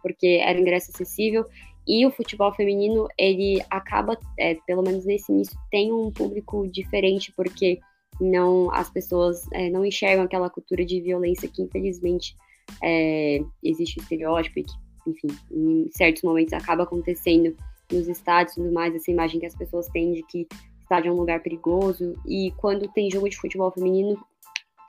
porque 0.00 0.40
era 0.40 0.58
ingresso 0.58 0.92
acessível 0.94 1.44
e 1.84 2.06
o 2.06 2.12
futebol 2.12 2.54
feminino 2.54 3.08
ele 3.18 3.60
acaba, 3.68 4.16
é, 4.38 4.54
pelo 4.68 4.82
menos 4.82 5.04
nesse 5.04 5.32
início, 5.32 5.58
tem 5.68 5.92
um 5.92 6.12
público 6.12 6.64
diferente 6.68 7.32
porque 7.34 7.80
não 8.20 8.72
as 8.72 8.88
pessoas 8.88 9.44
é, 9.52 9.68
não 9.68 9.84
enxergam 9.84 10.24
aquela 10.24 10.48
cultura 10.48 10.84
de 10.84 11.00
violência 11.00 11.48
que 11.48 11.60
infelizmente 11.60 12.36
é, 12.80 13.40
existe 13.64 13.98
o 13.98 14.02
estereótipo 14.02 14.60
e 14.60 14.62
que, 14.62 14.72
enfim, 15.08 15.28
em 15.50 15.90
certos 15.90 16.22
momentos 16.22 16.52
acaba 16.52 16.84
acontecendo 16.84 17.56
nos 17.90 18.06
estádios 18.06 18.56
e 18.56 18.60
tudo 18.60 18.72
mais, 18.72 18.94
essa 18.94 19.10
imagem 19.10 19.40
que 19.40 19.46
as 19.46 19.56
pessoas 19.56 19.88
têm 19.88 20.12
de 20.12 20.22
que 20.22 20.46
estádio 20.88 21.10
é 21.10 21.12
um 21.12 21.18
lugar 21.18 21.40
perigoso 21.40 22.14
e 22.26 22.50
quando 22.56 22.88
tem 22.88 23.10
jogo 23.10 23.28
de 23.28 23.36
futebol 23.36 23.70
feminino, 23.70 24.18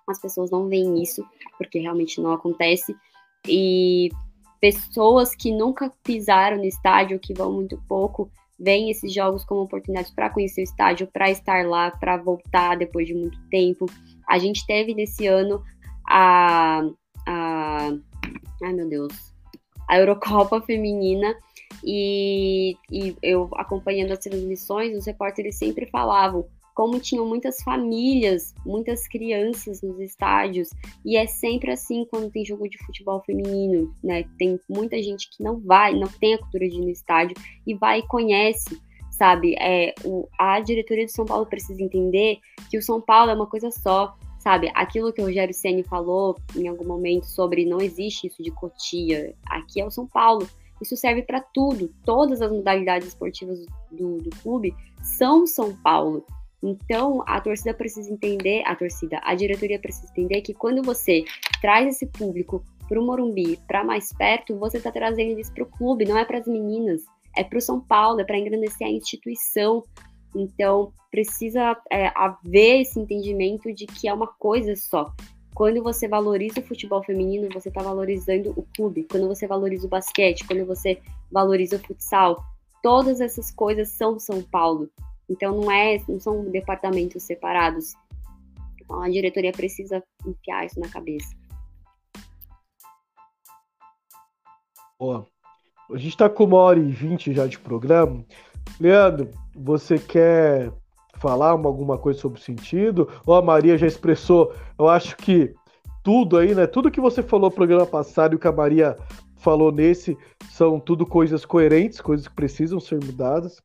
as 0.08 0.20
pessoas 0.20 0.50
não 0.50 0.68
veem 0.68 1.04
isso, 1.04 1.24
porque 1.58 1.80
realmente 1.80 2.22
não 2.22 2.32
acontece. 2.32 2.96
E 3.48 4.10
pessoas 4.62 5.36
que 5.36 5.52
nunca 5.52 5.92
pisaram 6.04 6.58
no 6.58 6.66
estádio, 6.66 7.20
que 7.20 7.34
vão 7.34 7.52
muito 7.52 7.78
pouco, 7.88 8.32
veem 8.58 8.90
esses 8.90 9.14
jogos 9.14 9.44
como 9.44 9.62
oportunidades 9.62 10.12
para 10.12 10.30
conhecer 10.30 10.62
o 10.62 10.64
estádio, 10.64 11.08
para 11.08 11.30
estar 11.30 11.66
lá, 11.66 11.92
para 11.92 12.18
voltar 12.18 12.78
depois 12.78 13.06
de 13.06 13.14
muito 13.14 13.38
tempo. 13.50 13.86
A 14.28 14.38
gente 14.38 14.66
teve 14.66 14.94
nesse 14.94 15.28
ano 15.28 15.62
a, 16.10 16.82
a 17.28 17.92
ai 18.64 18.74
meu 18.74 18.88
Deus, 18.88 19.29
a 19.90 19.98
Eurocopa 19.98 20.62
feminina 20.62 21.36
e, 21.84 22.78
e 22.92 23.16
eu 23.22 23.50
acompanhando 23.56 24.12
as 24.12 24.20
transmissões, 24.20 24.96
os 24.96 25.06
repórteres 25.06 25.58
sempre 25.58 25.88
falavam 25.88 26.46
como 26.76 26.98
tinham 26.98 27.26
muitas 27.26 27.62
famílias, 27.62 28.56
muitas 28.66 29.06
crianças 29.06 29.82
nos 29.82 30.00
estádios, 30.00 30.70
e 31.04 31.18
é 31.18 31.28
sempre 31.28 31.72
assim 31.72 32.06
quando 32.10 32.32
tem 32.32 32.46
jogo 32.46 32.70
de 32.70 32.78
futebol 32.86 33.22
feminino, 33.26 33.94
né? 34.02 34.24
Tem 34.38 34.58
muita 34.70 34.96
gente 35.04 35.30
que 35.30 35.44
não 35.44 35.60
vai, 35.60 35.94
não 35.94 36.08
tem 36.08 36.36
a 36.36 36.38
cultura 36.38 36.70
de 36.70 36.78
ir 36.78 36.82
no 36.82 36.90
estádio 36.90 37.36
e 37.68 37.76
vai 37.76 38.00
e 38.00 38.08
conhece, 38.08 38.82
sabe? 39.12 39.56
É, 39.60 39.94
o, 40.06 40.30
a 40.40 40.62
diretoria 40.62 41.04
do 41.04 41.12
São 41.12 41.26
Paulo 41.26 41.46
precisa 41.46 41.84
entender 41.84 42.38
que 42.70 42.78
o 42.78 42.82
São 42.82 43.02
Paulo 43.02 43.30
é 43.30 43.34
uma 43.34 43.48
coisa 43.48 43.70
só, 43.72 44.16
sabe? 44.40 44.72
Aquilo 44.74 45.14
que 45.14 45.22
o 45.22 45.26
Rogério 45.26 45.54
Ceni 45.54 45.84
falou 45.84 46.36
em 46.56 46.68
algum 46.68 46.86
momento 46.86 47.26
sobre 47.26 47.66
não 47.66 47.80
existe 47.80 48.28
isso 48.28 48.42
de 48.42 48.50
cotia, 48.50 49.36
aqui 49.46 49.80
é 49.80 49.86
o 49.86 49.92
São 49.92 50.08
Paulo. 50.08 50.48
Isso 50.82 50.96
serve 50.96 51.24
para 51.24 51.42
tudo. 51.42 51.94
Todas 52.06 52.42
as 52.42 52.52
modalidades 52.52 53.10
esportivas 53.10 53.60
do, 53.92 54.18
do 54.18 54.30
clube 54.42 54.74
são 55.04 55.46
São 55.46 55.76
Paulo. 55.76 56.26
Então, 56.64 57.24
a 57.26 57.40
torcida 57.40 57.74
precisa 57.74 58.12
entender, 58.12 58.64
a 58.66 58.76
torcida, 58.76 59.20
a 59.24 59.34
diretoria 59.34 59.80
precisa 59.80 60.12
entender 60.12 60.42
que 60.42 60.54
quando 60.54 60.82
você 60.82 61.24
traz 61.62 61.96
esse 61.96 62.06
público 62.06 62.64
para 62.88 63.00
o 63.00 63.06
Morumbi, 63.06 63.58
para 63.68 63.84
mais 63.84 64.12
perto, 64.14 64.58
você 64.58 64.78
está 64.78 64.92
trazendo 64.92 65.40
isso 65.40 65.54
para 65.54 65.64
o 65.64 65.68
clube, 65.68 66.06
não 66.06 66.18
é 66.18 66.26
para 66.26 66.40
as 66.40 66.48
meninas, 66.48 67.04
é 67.36 67.44
para 67.44 67.58
o 67.58 67.62
São 67.62 67.80
Paulo, 67.80 68.20
é 68.20 68.24
para 68.24 68.38
engrandecer 68.38 68.88
a 68.88 68.92
instituição. 68.92 69.84
Então, 70.36 70.94
precisa 71.10 71.76
é, 71.92 72.12
haver 72.16 72.82
esse 72.82 73.00
entendimento 73.00 73.74
de 73.74 73.86
que 73.86 74.08
é 74.08 74.14
uma 74.14 74.28
coisa 74.28 74.76
só. 74.76 75.12
Quando 75.56 75.84
você 75.84 76.08
valoriza 76.08 76.60
o 76.60 76.64
futebol 76.64 77.04
feminino, 77.04 77.50
você 77.52 77.70
está 77.70 77.82
valorizando 77.82 78.52
o 78.56 78.64
clube. 78.76 79.08
Quando 79.10 79.28
você 79.28 79.48
valoriza 79.48 79.88
o 79.88 79.90
basquete, 79.90 80.46
quando 80.48 80.66
você 80.66 81.02
valoriza 81.32 81.76
o 81.76 81.80
futsal, 81.80 82.42
todas 82.82 83.20
essas 83.20 83.52
coisas 83.52 83.90
são 83.90 84.20
São 84.20 84.42
Paulo. 84.42 84.90
Então 85.30 85.60
não 85.60 85.72
é, 85.72 86.02
não 86.08 86.20
são 86.20 86.46
departamentos 86.46 87.24
separados. 87.24 87.94
Então 88.82 89.02
a 89.02 89.10
diretoria 89.10 89.52
precisa 89.52 90.04
enfiar 90.26 90.66
isso 90.66 90.80
na 90.80 90.88
cabeça. 90.90 91.36
Boa. 94.98 95.28
A 95.92 95.98
gente 95.98 96.10
está 96.10 96.30
com 96.30 96.46
uma 96.46 96.58
hora 96.58 96.80
e 96.80 96.92
vinte 96.92 97.34
já 97.34 97.48
de 97.48 97.60
programa. 97.60 98.24
Leandro, 98.80 99.30
você 99.56 99.98
quer 99.98 100.72
falar 101.18 101.52
alguma 101.52 101.98
coisa 101.98 102.20
sobre 102.20 102.40
o 102.40 102.44
sentido? 102.44 103.10
Ou 103.26 103.36
a 103.36 103.42
Maria 103.42 103.78
já 103.78 103.88
expressou? 103.88 104.54
Eu 104.78 104.88
acho 104.88 105.16
que 105.18 105.54
tudo 106.04 106.38
aí, 106.38 106.56
né? 106.56 106.66
Tudo 106.66 106.92
que 106.92 107.02
você 107.02 107.22
falou 107.22 107.50
no 107.50 107.56
programa 107.56 107.86
passado 107.86 108.34
e 108.34 108.36
o 108.36 108.40
que 108.40 108.48
a 108.48 108.52
Maria 108.52 108.96
falou 109.38 109.72
nesse 109.72 110.18
são 110.50 110.80
tudo 110.80 111.06
coisas 111.06 111.46
coerentes, 111.46 112.02
coisas 112.02 112.28
que 112.28 112.34
precisam 112.34 112.80
ser 112.80 113.04
mudadas. 113.04 113.62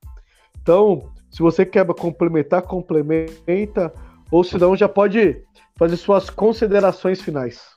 Então, 0.61 1.11
se 1.31 1.41
você 1.41 1.65
quer 1.65 1.85
complementar, 1.87 2.63
complementa, 2.63 3.93
ou 4.31 4.43
se 4.43 4.57
não, 4.59 4.77
já 4.77 4.89
pode 4.89 5.43
fazer 5.77 5.97
suas 5.97 6.31
considerações 6.31 7.21
finais. 7.21 7.75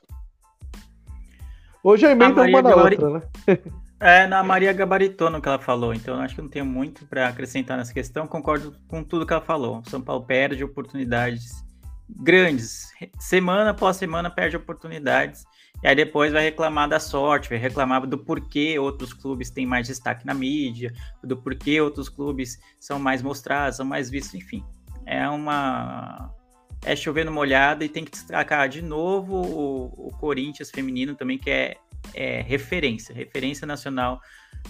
Hoje 1.82 2.06
a 2.06 2.10
emenda 2.12 2.42
uma 2.42 2.62
na 2.62 2.76
outra, 2.76 3.10
né? 3.10 3.22
É, 4.00 4.26
na 4.26 4.42
Maria 4.44 4.72
gabaritou 4.72 5.28
no 5.28 5.40
que 5.42 5.48
ela 5.48 5.58
falou, 5.58 5.92
então 5.92 6.20
acho 6.20 6.36
que 6.36 6.42
não 6.42 6.48
tenho 6.48 6.64
muito 6.64 7.04
para 7.06 7.28
acrescentar 7.28 7.76
nessa 7.76 7.92
questão. 7.92 8.26
Concordo 8.26 8.76
com 8.86 9.02
tudo 9.02 9.26
que 9.26 9.32
ela 9.32 9.42
falou. 9.42 9.82
São 9.88 10.00
Paulo 10.00 10.24
perde 10.24 10.62
oportunidades 10.62 11.64
grandes, 12.08 12.90
semana 13.18 13.70
após 13.70 13.96
semana 13.96 14.30
perde 14.30 14.56
oportunidades 14.56 15.44
e 15.82 15.86
aí 15.86 15.94
depois 15.94 16.32
vai 16.32 16.42
reclamar 16.42 16.88
da 16.88 16.98
sorte, 16.98 17.48
vai 17.48 17.58
reclamar 17.58 18.04
do 18.06 18.18
porquê 18.18 18.78
outros 18.78 19.12
clubes 19.12 19.50
têm 19.50 19.64
mais 19.64 19.86
destaque 19.86 20.26
na 20.26 20.34
mídia, 20.34 20.92
do 21.22 21.36
porquê 21.36 21.80
outros 21.80 22.08
clubes 22.08 22.58
são 22.80 22.98
mais 22.98 23.22
mostrados, 23.22 23.76
são 23.76 23.86
mais 23.86 24.10
vistos, 24.10 24.34
enfim. 24.34 24.64
É 25.06 25.28
uma. 25.28 26.34
É 26.84 26.94
chovendo 26.94 27.30
molhado 27.30 27.84
e 27.84 27.88
tem 27.88 28.04
que 28.04 28.10
destacar 28.10 28.68
de 28.68 28.82
novo 28.82 29.34
o, 29.36 30.08
o 30.08 30.10
Corinthians 30.18 30.70
feminino 30.70 31.14
também, 31.14 31.36
que 31.38 31.50
é, 31.50 31.76
é, 32.14 32.42
referência, 32.42 33.14
referência 33.14 33.66
nacional 33.66 34.20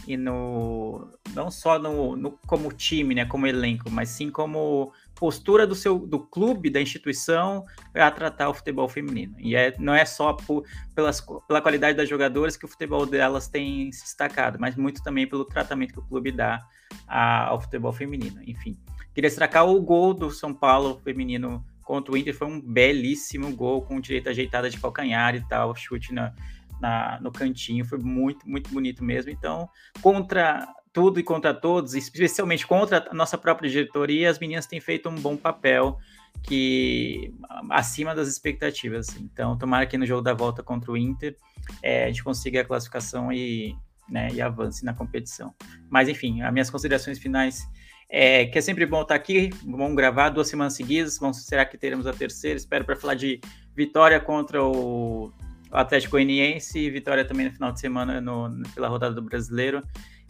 e 0.07 0.17
no 0.17 1.11
não 1.35 1.51
só 1.51 1.79
no, 1.79 2.17
no, 2.17 2.33
como 2.47 2.73
time, 2.73 3.15
né, 3.15 3.25
como 3.25 3.47
elenco, 3.47 3.91
mas 3.91 4.09
sim 4.11 4.31
como 4.31 4.93
postura 5.15 5.67
do 5.67 5.75
seu 5.75 5.99
do 5.99 6.21
clube, 6.21 6.71
da 6.71 6.81
instituição 6.81 7.65
para 7.93 8.11
tratar 8.11 8.49
o 8.49 8.55
futebol 8.55 8.89
feminino. 8.89 9.35
E 9.39 9.57
é, 9.57 9.75
não 9.79 9.95
é 9.95 10.05
só 10.05 10.33
por, 10.33 10.65
pelas, 10.95 11.21
pela 11.47 11.61
qualidade 11.61 11.97
das 11.97 12.09
jogadoras 12.09 12.57
que 12.57 12.65
o 12.65 12.69
futebol 12.69 13.05
delas 13.05 13.49
tem 13.49 13.91
se 13.93 14.03
destacado, 14.05 14.59
mas 14.61 14.77
muito 14.77 15.03
também 15.03 15.27
pelo 15.27 15.45
tratamento 15.45 15.93
que 15.95 16.01
o 16.01 16.07
clube 16.07 16.31
dá 16.31 16.61
a, 17.07 17.49
ao 17.49 17.61
futebol 17.61 17.93
feminino. 17.93 18.41
Enfim, 18.47 18.77
queria 19.15 19.29
destacar 19.29 19.67
o 19.69 19.81
gol 19.81 20.15
do 20.15 20.31
São 20.31 20.55
Paulo 20.55 21.01
feminino 21.03 21.65
contra 21.83 22.13
o 22.13 22.17
Inter, 22.17 22.37
foi 22.37 22.47
um 22.47 22.61
belíssimo 22.61 23.51
gol 23.57 23.81
com 23.81 23.99
direita 23.99 24.31
ajeitada 24.31 24.69
de 24.69 24.79
calcanhar 24.79 25.35
e 25.35 25.41
tal, 25.49 25.75
chute 25.75 26.13
na, 26.13 26.35
na, 26.81 27.19
no 27.21 27.33
cantinho, 27.33 27.85
foi 27.85 27.99
muito, 27.99 28.49
muito 28.49 28.71
bonito 28.71 29.05
mesmo. 29.05 29.31
Então, 29.31 29.69
contra 30.01 30.67
tudo 30.93 31.21
e 31.21 31.23
contra 31.23 31.55
todos, 31.55 31.95
especialmente 31.95 32.67
contra 32.67 33.09
a 33.11 33.15
nossa 33.15 33.39
própria 33.39 33.71
diretoria, 33.71 34.31
as 34.31 34.39
meninas 34.39 34.67
têm 34.67 34.81
feito 34.81 35.09
um 35.09 35.15
bom 35.15 35.37
papel 35.37 35.99
que 36.43 37.35
acima 37.71 38.15
das 38.15 38.29
expectativas. 38.29 39.17
Então, 39.17 39.57
tomara 39.57 39.87
que 39.87 39.99
no 39.99 40.07
jogo 40.07 40.23
da 40.23 40.35
volta 40.35 40.63
contra 40.63 40.91
o 40.91 40.97
Inter 40.97 41.37
é, 41.83 42.05
a 42.05 42.07
gente 42.09 42.25
consiga 42.25 42.61
a 42.61 42.65
classificação 42.65 43.33
e, 43.33 43.77
né, 44.09 44.29
e 44.33 44.41
avance 44.41 44.85
na 44.85 44.95
competição. 44.95 45.55
Mas, 45.91 46.09
enfim, 46.09 46.43
as 46.43 46.53
minhas 46.53 46.71
considerações 46.71 47.19
finais 47.19 47.67
é 48.11 48.47
que 48.47 48.59
é 48.59 48.61
sempre 48.61 48.87
bom 48.87 49.03
estar 49.03 49.15
aqui, 49.15 49.51
vamos 49.65 49.95
gravar 49.95 50.31
duas 50.31 50.49
semanas 50.49 50.73
seguidas, 50.73 51.19
vamos, 51.19 51.45
será 51.45 51.67
que 51.67 51.77
teremos 51.77 52.07
a 52.07 52.13
terceira? 52.13 52.57
Espero 52.57 52.85
para 52.85 52.97
falar 52.97 53.15
de 53.15 53.39
vitória 53.77 54.19
contra 54.19 54.65
o 54.65 55.31
Atlético 55.70 56.12
Goianiense 56.12 56.78
e 56.78 56.90
vitória 56.90 57.24
também 57.24 57.47
no 57.47 57.53
final 57.53 57.73
de 57.73 57.81
semana 57.81 58.20
no, 58.20 58.62
pela 58.74 58.89
rodada 58.89 59.15
do 59.15 59.23
Brasileiro 59.23 59.82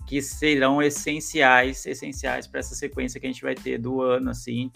que 0.09 0.23
serão 0.23 0.83
essenciais, 0.83 1.85
essenciais 1.85 2.47
para 2.47 2.61
essa 2.61 2.75
sequência 2.75 3.21
que 3.21 3.27
a 3.27 3.31
gente 3.31 3.43
vai 3.43 3.55
ter 3.55 3.77
do 3.77 4.01
ano, 4.01 4.31
assim. 4.31 4.73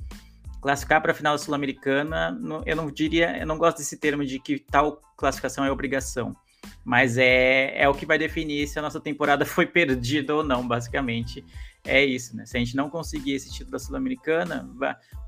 Classificar 0.61 1.01
para 1.01 1.13
a 1.13 1.15
final 1.15 1.39
sul-americana, 1.39 2.39
eu 2.67 2.77
não 2.77 2.91
diria, 2.91 3.39
eu 3.39 3.47
não 3.47 3.57
gosto 3.57 3.79
desse 3.79 3.97
termo 3.97 4.27
de 4.27 4.39
que 4.39 4.59
tal 4.59 5.01
classificação 5.17 5.65
é 5.65 5.73
obrigação, 5.73 6.37
mas 6.85 7.17
é, 7.17 7.83
é 7.83 7.89
o 7.89 7.95
que 7.95 8.05
vai 8.05 8.19
definir 8.19 8.69
se 8.69 8.79
a 8.79 8.83
nossa 8.83 9.01
temporada 9.01 9.45
foi 9.47 9.65
perdida 9.65 10.35
ou 10.35 10.45
não, 10.45 10.69
basicamente. 10.69 11.43
É 11.85 12.05
isso, 12.05 12.37
né? 12.37 12.47
Se 12.47 12.57
a 12.57 12.61
gente 12.61 12.77
não 12.77 12.89
conseguir 12.89 13.33
esse 13.33 13.51
título 13.51 13.73
da 13.73 13.79
Sul-Americana, 13.79 14.71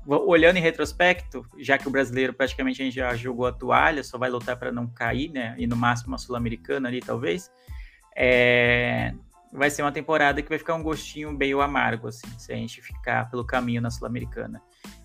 olhando 0.07 0.57
em 0.57 0.61
retrospecto, 0.61 1.45
já 1.59 1.77
que 1.77 1.87
o 1.87 1.91
brasileiro 1.91 2.33
praticamente 2.33 2.81
a 2.81 2.85
gente 2.85 2.95
já 2.95 3.13
jogou 3.15 3.45
a 3.45 3.51
toalha, 3.51 4.03
só 4.03 4.17
vai 4.17 4.29
lutar 4.29 4.57
para 4.57 4.71
não 4.71 4.87
cair, 4.87 5.29
né? 5.29 5.53
E 5.57 5.67
no 5.67 5.75
máximo 5.75 6.13
uma 6.13 6.17
Sul-Americana 6.17 6.87
ali, 6.87 7.01
talvez. 7.01 7.51
É, 8.15 9.13
vai 9.51 9.69
ser 9.69 9.81
uma 9.81 9.91
temporada 9.91 10.41
que 10.41 10.47
vai 10.47 10.57
ficar 10.57 10.75
um 10.75 10.83
gostinho 10.83 11.31
meio 11.33 11.59
amargo, 11.59 12.07
assim, 12.07 12.27
se 12.37 12.53
a 12.53 12.55
gente 12.55 12.81
ficar 12.81 13.29
pelo 13.29 13.43
caminho 13.43 13.81
na 13.81 13.89
Sul-Americana. 13.89 14.61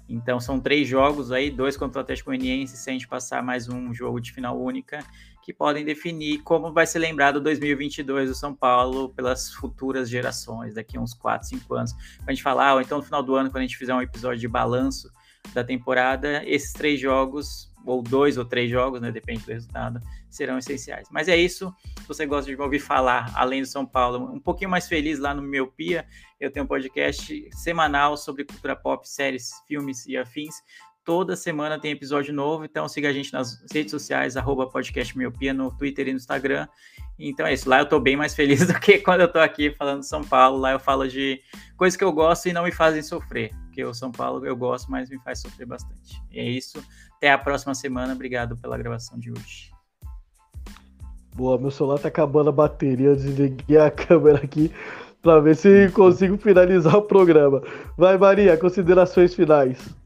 Então 0.09 0.41
são 0.41 0.61
três 0.61 0.89
jogos 0.89 1.31
aí, 1.31 1.51
dois 1.51 1.77
contra 1.77 1.99
o 1.99 2.03
Atlético 2.03 2.31
Goianiense, 2.31 2.77
se 2.77 2.91
a 2.91 2.93
gente 2.93 3.07
passar 3.07 3.43
mais 3.43 3.69
um 3.69 3.95
jogo 3.95 4.21
de 4.21 4.33
final 4.33 4.61
única, 4.61 5.05
que 5.43 5.53
podem 5.53 5.85
definir 5.85 6.43
como 6.43 6.73
vai 6.73 6.87
ser 6.87 6.99
lembrado 6.99 7.41
2022 7.41 8.29
do 8.29 8.35
São 8.35 8.55
Paulo 8.55 9.09
pelas 9.11 9.53
futuras 9.53 10.09
gerações, 10.09 10.75
daqui 10.75 10.97
a 10.97 11.01
uns 11.01 11.15
4, 11.15 11.49
5 11.49 11.75
anos. 11.75 11.95
a 12.27 12.31
gente 12.31 12.43
falar, 12.43 12.75
ou 12.75 12.81
então 12.81 12.99
no 12.99 13.05
final 13.05 13.23
do 13.23 13.35
ano, 13.35 13.51
quando 13.51 13.59
a 13.59 13.67
gente 13.67 13.77
fizer 13.77 13.95
um 13.95 14.03
episódio 14.03 14.39
de 14.39 14.49
balanço 14.49 15.11
da 15.55 15.65
temporada, 15.65 16.43
esses 16.47 16.73
três 16.73 17.01
jogos 17.01 17.71
ou 17.85 18.03
dois 18.03 18.37
ou 18.37 18.45
três 18.45 18.71
jogos, 18.71 19.01
né? 19.01 19.11
Depende 19.11 19.41
do 19.41 19.53
resultado, 19.53 20.01
serão 20.29 20.59
essenciais. 20.59 21.09
Mas 21.11 21.29
é 21.29 21.37
isso. 21.37 21.75
Se 22.01 22.07
você 22.07 22.27
gosta 22.27 22.51
de 22.51 22.57
me 22.57 22.63
ouvir 22.63 22.79
falar, 22.79 23.33
além 23.35 23.63
do 23.63 23.67
São 23.67 23.87
Paulo, 23.87 24.33
um 24.33 24.39
pouquinho 24.39 24.71
mais 24.71 24.87
feliz 24.87 25.19
lá 25.19 25.35
no 25.35 25.43
Miopia, 25.43 26.07
eu 26.39 26.51
tenho 26.51 26.65
um 26.65 26.69
podcast 26.69 27.49
semanal 27.53 28.17
sobre 28.17 28.45
cultura 28.45 28.77
pop, 28.77 29.09
séries, 29.09 29.51
filmes 29.67 30.07
e 30.07 30.17
afins. 30.17 30.55
Toda 31.05 31.35
semana 31.35 31.81
tem 31.81 31.93
episódio 31.93 32.33
novo, 32.33 32.65
então 32.65 32.89
siga 32.89 33.09
a 33.09 33.13
gente 33.13 33.33
nas 33.33 33.65
redes 33.73 33.91
sociais, 33.91 34.37
arroba 34.37 34.71
no 35.55 35.71
Twitter 35.77 36.09
e 36.09 36.11
no 36.13 36.19
Instagram. 36.19 36.69
Então 37.19 37.47
é 37.47 37.53
isso, 37.53 37.69
lá 37.69 37.81
eu 37.81 37.87
tô 37.87 38.01
bem 38.01 38.17
mais 38.17 38.35
feliz 38.35 38.65
do 38.69 38.79
que 38.79 38.99
quando 38.99 39.21
eu 39.21 39.29
tô 39.29 39.39
aqui 39.39 39.71
falando 39.71 40.01
de 40.01 40.07
São 40.07 40.23
Paulo. 40.23 40.59
Lá 40.59 40.73
eu 40.73 40.81
falo 40.81 41.09
de 41.09 41.41
coisas 41.77 41.97
que 41.97 42.05
eu 42.05 42.13
gosto 42.13 42.49
e 42.49 42.53
não 42.53 42.65
me 42.65 42.73
fazem 42.73 43.03
sofrer. 43.03 43.51
Porque 43.67 43.85
o 43.85 43.95
São 43.95 44.11
Paulo 44.11 44.45
eu 44.45 44.57
gosto, 44.57 44.91
mas 44.91 45.11
me 45.11 45.19
faz 45.21 45.41
sofrer 45.41 45.67
bastante. 45.67 46.21
E 46.31 46.39
é 46.39 46.45
isso. 46.45 46.83
Até 47.17 47.31
a 47.31 47.39
próxima 47.39 47.75
semana. 47.75 48.15
Obrigado 48.15 48.57
pela 48.57 48.77
gravação 48.77 49.19
de 49.19 49.31
hoje. 49.31 49.71
Boa, 51.35 51.59
meu 51.59 51.71
celular 51.71 51.99
tá 51.99 52.09
acabando 52.09 52.51
a 52.51 52.53
bateria. 52.53 53.09
Eu 53.09 53.17
desliguei 53.17 53.79
a 53.79 53.91
câmera 53.93 54.39
aqui 54.39 54.73
para 55.23 55.41
ver 55.41 55.57
se 55.57 55.91
consigo 55.91 56.37
finalizar 56.39 56.97
o 56.97 57.03
programa. 57.03 57.63
Vai, 57.97 58.17
Maria, 58.17 58.57
considerações 58.57 59.35
finais. 59.35 60.00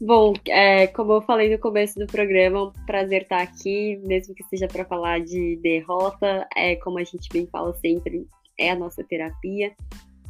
Bom, 0.00 0.32
é, 0.46 0.86
como 0.86 1.12
eu 1.12 1.22
falei 1.22 1.50
no 1.50 1.58
começo 1.58 1.98
do 1.98 2.06
programa, 2.06 2.58
é 2.58 2.62
um 2.62 2.72
prazer 2.86 3.22
estar 3.22 3.42
aqui, 3.42 3.96
mesmo 4.04 4.32
que 4.32 4.44
seja 4.44 4.68
para 4.68 4.84
falar 4.84 5.20
de 5.20 5.56
derrota, 5.56 6.46
é 6.54 6.76
como 6.76 6.98
a 6.98 7.04
gente 7.04 7.28
bem 7.32 7.46
fala 7.46 7.74
sempre, 7.74 8.24
é 8.56 8.70
a 8.70 8.76
nossa 8.76 9.02
terapia. 9.02 9.72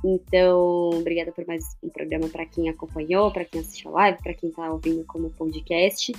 Então, 0.03 0.91
obrigada 0.95 1.33
por 1.33 1.47
mais 1.47 1.77
um 1.83 1.91
programa 1.91 2.29
para 2.29 2.47
quem 2.47 2.71
acompanhou, 2.71 3.31
para 3.31 3.45
quem 3.45 3.61
assistiu 3.61 3.91
a 3.91 4.03
live, 4.03 4.23
para 4.23 4.33
quem 4.33 4.49
está 4.49 4.73
ouvindo 4.73 5.05
como 5.05 5.29
podcast. 5.31 6.13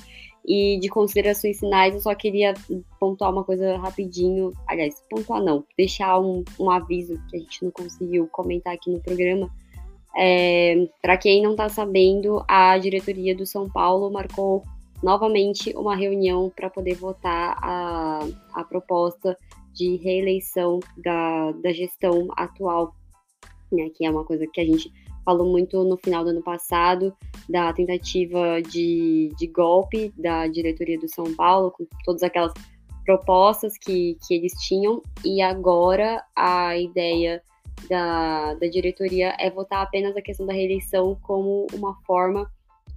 E 0.45 0.79
de 0.79 0.87
considerações 0.87 1.59
finais, 1.59 1.95
eu 1.95 2.01
só 2.01 2.13
queria 2.13 2.53
pontuar 2.99 3.31
uma 3.31 3.43
coisa 3.43 3.77
rapidinho. 3.77 4.51
Aliás, 4.67 5.01
pontuar 5.09 5.41
não, 5.41 5.65
deixar 5.77 6.19
um, 6.19 6.43
um 6.59 6.69
aviso 6.69 7.19
que 7.29 7.37
a 7.37 7.39
gente 7.39 7.63
não 7.63 7.71
conseguiu 7.71 8.27
comentar 8.27 8.73
aqui 8.73 8.91
no 8.91 9.01
programa. 9.01 9.49
É, 10.15 10.87
para 11.01 11.17
quem 11.17 11.41
não 11.41 11.51
está 11.51 11.69
sabendo, 11.69 12.43
a 12.47 12.77
diretoria 12.77 13.35
do 13.35 13.45
São 13.45 13.69
Paulo 13.69 14.11
marcou 14.11 14.63
novamente 15.01 15.73
uma 15.75 15.95
reunião 15.95 16.51
para 16.55 16.69
poder 16.69 16.95
votar 16.95 17.57
a, 17.61 18.19
a 18.53 18.63
proposta 18.63 19.37
de 19.73 19.95
reeleição 19.97 20.79
da, 20.97 21.51
da 21.53 21.71
gestão 21.71 22.27
atual, 22.35 22.93
né, 23.71 23.89
que 23.95 24.05
é 24.05 24.09
uma 24.09 24.25
coisa 24.25 24.45
que 24.47 24.59
a 24.59 24.65
gente 24.65 24.91
falou 25.23 25.49
muito 25.49 25.83
no 25.83 25.95
final 25.97 26.23
do 26.23 26.31
ano 26.31 26.41
passado, 26.41 27.13
da 27.47 27.71
tentativa 27.71 28.61
de, 28.61 29.31
de 29.37 29.47
golpe 29.47 30.11
da 30.17 30.47
diretoria 30.47 30.99
do 30.99 31.07
São 31.07 31.33
Paulo, 31.35 31.71
com 31.71 31.85
todas 32.03 32.23
aquelas 32.23 32.51
propostas 33.05 33.77
que, 33.77 34.17
que 34.27 34.33
eles 34.33 34.53
tinham, 34.67 35.01
e 35.23 35.41
agora 35.41 36.23
a 36.35 36.77
ideia 36.77 37.41
da, 37.87 38.53
da 38.55 38.67
diretoria 38.67 39.35
é 39.39 39.49
votar 39.49 39.81
apenas 39.81 40.15
a 40.15 40.21
questão 40.21 40.45
da 40.45 40.53
reeleição 40.53 41.17
como 41.21 41.67
uma 41.73 41.95
forma 42.05 42.49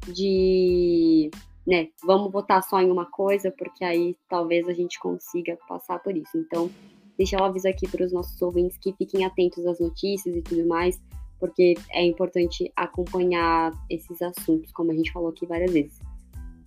de 0.06 1.30
né, 1.66 1.88
vamos 2.04 2.32
votar 2.32 2.62
só 2.62 2.80
em 2.80 2.90
uma 2.90 3.06
coisa, 3.06 3.52
porque 3.56 3.84
aí 3.84 4.16
talvez 4.28 4.68
a 4.68 4.72
gente 4.72 4.98
consiga 4.98 5.56
passar 5.68 5.98
por 6.00 6.16
isso. 6.16 6.36
Então, 6.36 6.68
deixar 7.16 7.40
o 7.40 7.44
aviso 7.44 7.68
aqui 7.68 7.88
para 7.88 8.04
os 8.04 8.12
nossos 8.12 8.40
ouvintes 8.42 8.76
que 8.78 8.92
fiquem 8.94 9.24
atentos 9.24 9.64
às 9.66 9.78
notícias 9.78 10.34
e 10.34 10.42
tudo 10.42 10.66
mais, 10.66 11.00
porque 11.38 11.74
é 11.90 12.04
importante 12.04 12.70
acompanhar 12.76 13.72
esses 13.88 14.20
assuntos, 14.22 14.72
como 14.72 14.90
a 14.90 14.94
gente 14.94 15.12
falou 15.12 15.30
aqui 15.30 15.46
várias 15.46 15.72
vezes. 15.72 15.98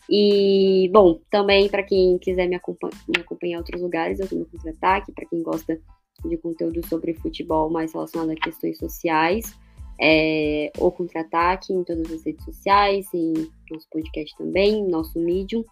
E, 0.09 0.89
bom, 0.93 1.19
também 1.31 1.67
para 1.67 1.83
quem 1.83 2.17
quiser 2.19 2.47
me, 2.47 2.55
acompanha, 2.55 2.93
me 3.07 3.21
acompanhar 3.21 3.55
em 3.55 3.57
outros 3.57 3.81
lugares, 3.81 4.19
eu 4.19 4.25
estou 4.25 4.39
no 4.39 4.45
Contra-Ataque, 4.45 5.11
para 5.11 5.25
quem 5.25 5.41
gosta 5.41 5.79
de 6.23 6.37
conteúdo 6.37 6.85
sobre 6.87 7.13
futebol 7.13 7.69
mais 7.69 7.93
relacionado 7.93 8.31
a 8.31 8.35
questões 8.35 8.77
sociais 8.77 9.55
é, 9.99 10.71
ou 10.77 10.91
contra-ataque 10.91 11.73
em 11.73 11.83
todas 11.83 12.11
as 12.11 12.23
redes 12.23 12.43
sociais, 12.43 13.07
em 13.13 13.33
nosso 13.71 13.87
podcast 13.89 14.35
também, 14.37 14.85
nosso 14.87 15.19
Medium, 15.19 15.63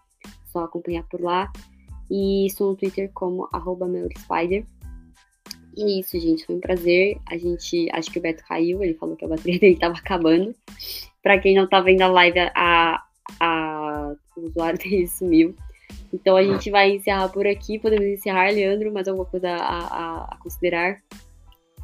só 0.52 0.64
acompanhar 0.64 1.04
por 1.04 1.22
lá. 1.22 1.52
E 2.10 2.46
estou 2.46 2.72
no 2.72 2.78
Twitter 2.78 3.10
como 3.14 3.48
arroba 3.52 3.88
Spider. 4.18 4.66
E 5.76 5.84
é 5.84 6.00
isso, 6.00 6.20
gente, 6.20 6.46
foi 6.46 6.56
um 6.56 6.60
prazer. 6.60 7.18
A 7.28 7.38
gente, 7.38 7.90
acho 7.92 8.12
que 8.12 8.20
o 8.20 8.22
Beto 8.22 8.44
caiu, 8.48 8.84
ele 8.84 8.94
falou 8.94 9.16
que 9.16 9.26
a 9.26 9.28
bateria 9.28 9.60
dele 9.60 9.74
estava 9.74 9.96
acabando. 9.96 10.54
Para 11.22 11.40
quem 11.40 11.56
não 11.56 11.68
tá 11.68 11.82
vendo 11.82 12.02
a 12.02 12.08
live, 12.08 12.40
a, 12.54 13.04
a, 13.40 14.16
o 14.38 14.42
usuário 14.42 14.78
dele 14.84 15.08
sumiu. 15.08 15.56
Então 16.14 16.36
a 16.36 16.44
gente 16.44 16.70
vai 16.70 16.92
encerrar 16.92 17.30
por 17.30 17.48
aqui. 17.48 17.80
Podemos 17.80 18.06
encerrar, 18.06 18.52
Leandro, 18.52 18.94
mais 18.94 19.08
alguma 19.08 19.26
coisa 19.26 19.50
a, 19.50 19.78
a, 19.78 20.24
a 20.32 20.38
considerar? 20.38 20.98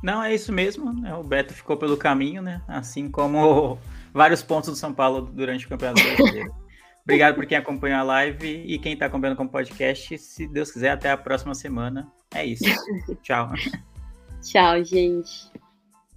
Não, 0.04 0.24
é 0.24 0.34
isso 0.34 0.52
mesmo. 0.52 0.94
Né? 0.94 1.14
O 1.16 1.24
Beto 1.24 1.54
ficou 1.54 1.78
pelo 1.78 1.98
caminho, 1.98 2.42
né? 2.42 2.62
Assim 2.68 3.10
como 3.10 3.78
vários 4.14 4.42
pontos 4.42 4.70
do 4.70 4.76
São 4.76 4.94
Paulo 4.94 5.22
durante 5.22 5.66
o 5.66 5.70
Campeonato 5.70 6.02
Brasileiro. 6.04 6.54
Obrigado 7.04 7.36
por 7.36 7.46
quem 7.48 7.58
acompanhou 7.58 8.00
a 8.00 8.04
live 8.04 8.64
e 8.68 8.78
quem 8.78 8.94
está 8.94 9.08
acompanhando 9.08 9.38
como 9.38 9.50
podcast. 9.50 10.16
Se 10.20 10.48
Deus 10.48 10.72
quiser, 10.72 10.92
até 10.92 11.10
a 11.10 11.18
próxima 11.18 11.56
semana. 11.56 12.08
É 12.34 12.46
isso. 12.46 12.66
Tchau. 13.24 13.52
Tchau, 14.44 14.84
gente. 14.84 15.52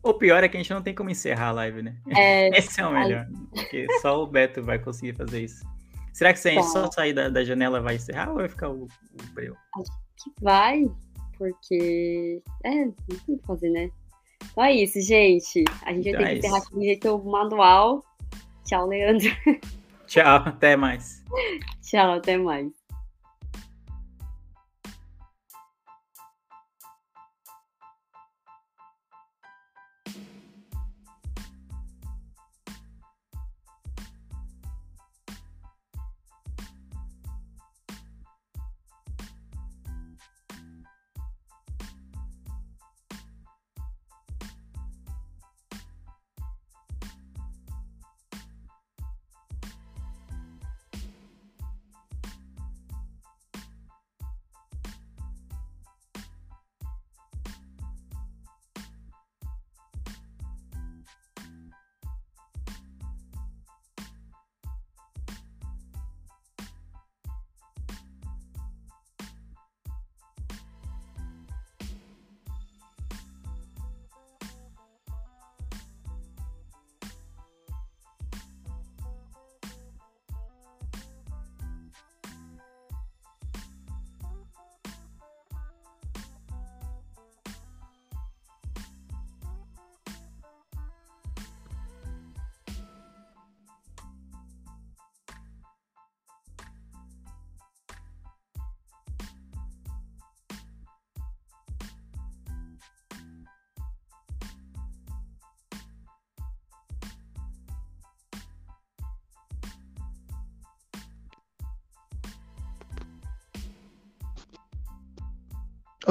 O 0.03 0.13
pior 0.13 0.45
é 0.45 0.49
que 0.49 0.57
a 0.57 0.61
gente 0.61 0.73
não 0.73 0.83
tem 0.83 0.95
como 0.95 1.09
encerrar 1.09 1.49
a 1.49 1.53
live, 1.53 1.83
né? 1.83 1.97
É... 2.15 2.59
Esse 2.59 2.81
é 2.81 2.87
o 2.87 2.93
melhor. 2.93 3.27
Porque 3.55 3.87
só 4.03 4.23
o 4.23 4.27
Beto 4.27 4.63
vai 4.63 4.79
conseguir 4.79 5.15
fazer 5.15 5.45
isso. 5.45 5.65
Será 6.13 6.33
que 6.33 6.39
se 6.39 6.49
a 6.49 6.53
gente 6.53 6.67
só 6.67 6.91
sair 6.91 7.13
da, 7.13 7.29
da 7.29 7.45
janela 7.45 7.81
vai 7.81 7.97
encerrar 7.97 8.31
ou 8.31 8.37
vai 8.37 8.49
ficar 8.49 8.69
o, 8.69 8.85
o 8.85 9.35
breu? 9.35 9.57
Acho 9.77 9.91
que 10.23 10.45
vai 10.45 10.85
porque. 11.43 12.43
É, 12.65 12.85
não 12.85 12.93
tem 12.93 13.17
o 13.17 13.39
que 13.39 13.47
fazer, 13.47 13.71
né? 13.71 13.91
Então 14.51 14.65
é 14.65 14.73
isso, 14.73 15.01
gente. 15.01 15.65
A 15.83 15.93
gente 15.93 16.09
então 16.09 16.21
vai 16.21 16.33
ter 16.33 16.39
é 16.39 16.41
que 16.41 16.47
encerrar 16.47 16.59
aqui 16.59 16.75
do 16.75 16.83
jeito 16.83 17.19
manual. 17.25 18.05
Tchau, 18.65 18.87
Leandro. 18.87 19.29
Tchau, 20.07 20.43
até 20.47 20.77
mais. 20.77 21.25
Tchau, 21.83 22.13
até 22.13 22.37
mais. 22.37 22.71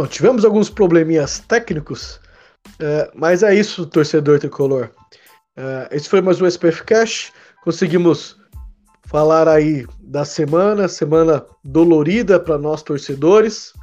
Tivemos 0.07 0.45
alguns 0.45 0.69
probleminhas 0.69 1.40
técnicos, 1.40 2.19
é, 2.80 3.11
mas 3.15 3.44
é 3.44 3.53
isso, 3.53 3.86
torcedor 3.86 4.40
tricolor. 4.40 4.90
É, 5.56 5.90
esse 5.91 6.10
foi 6.10 6.22
mais 6.22 6.41
um 6.41 6.48
SPF 6.48 6.84
Cash. 6.84 7.32
Conseguimos 7.64 8.38
falar 9.06 9.48
aí 9.48 9.86
da 9.99 10.23
semana, 10.23 10.88
semana 10.88 11.45
dolorida 11.64 12.40
para 12.40 12.57
nós 12.57 12.82
torcedores, 12.82 13.73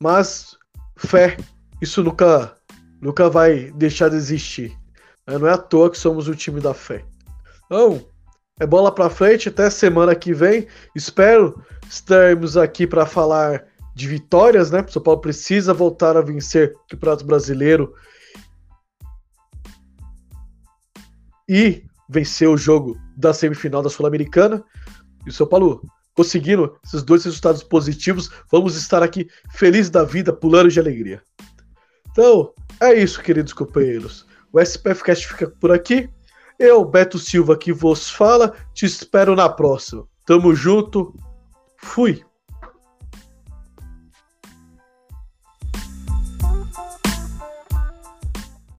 mas 0.00 0.56
fé, 0.96 1.36
isso 1.82 2.02
nunca, 2.02 2.54
nunca 3.00 3.28
vai 3.28 3.72
deixar 3.72 4.08
de 4.08 4.16
existir. 4.16 4.76
Né? 5.26 5.38
Não 5.38 5.48
é 5.48 5.52
à 5.52 5.58
toa 5.58 5.90
que 5.90 5.98
somos 5.98 6.28
o 6.28 6.34
time 6.34 6.60
da 6.60 6.72
fé. 6.72 7.04
Então, 7.66 8.06
é 8.60 8.66
bola 8.66 8.94
para 8.94 9.10
frente 9.10 9.48
até 9.48 9.68
semana 9.70 10.14
que 10.14 10.32
vem. 10.32 10.66
Espero 10.94 11.62
estarmos 11.88 12.56
aqui 12.56 12.86
para 12.86 13.06
falar 13.06 13.64
de 14.00 14.08
vitórias, 14.08 14.70
né? 14.70 14.80
O 14.80 14.90
São 14.90 15.02
Paulo 15.02 15.20
precisa 15.20 15.74
voltar 15.74 16.16
a 16.16 16.22
vencer 16.22 16.74
o 16.74 16.88
Campeonato 16.88 17.24
Brasileiro 17.26 17.94
e 21.46 21.84
vencer 22.08 22.48
o 22.48 22.56
jogo 22.56 22.98
da 23.14 23.34
semifinal 23.34 23.82
da 23.82 23.90
Sul-Americana. 23.90 24.64
E 25.26 25.28
o 25.28 25.32
São 25.32 25.46
Paulo 25.46 25.82
conseguindo 26.14 26.78
esses 26.84 27.02
dois 27.02 27.24
resultados 27.24 27.62
positivos, 27.62 28.30
vamos 28.50 28.74
estar 28.74 29.02
aqui 29.02 29.28
felizes 29.50 29.90
da 29.90 30.02
vida, 30.02 30.32
pulando 30.32 30.70
de 30.70 30.80
alegria. 30.80 31.22
Então, 32.10 32.52
é 32.80 32.94
isso, 32.94 33.22
queridos 33.22 33.52
companheiros. 33.52 34.26
O 34.52 34.58
SPF 34.60 35.04
Cast 35.04 35.28
fica 35.28 35.48
por 35.60 35.70
aqui. 35.70 36.08
Eu, 36.58 36.84
Beto 36.84 37.18
Silva, 37.18 37.56
que 37.56 37.72
vos 37.72 38.10
fala. 38.10 38.54
Te 38.74 38.86
espero 38.86 39.36
na 39.36 39.48
próxima. 39.48 40.06
Tamo 40.26 40.54
junto. 40.54 41.14
Fui. 41.76 42.22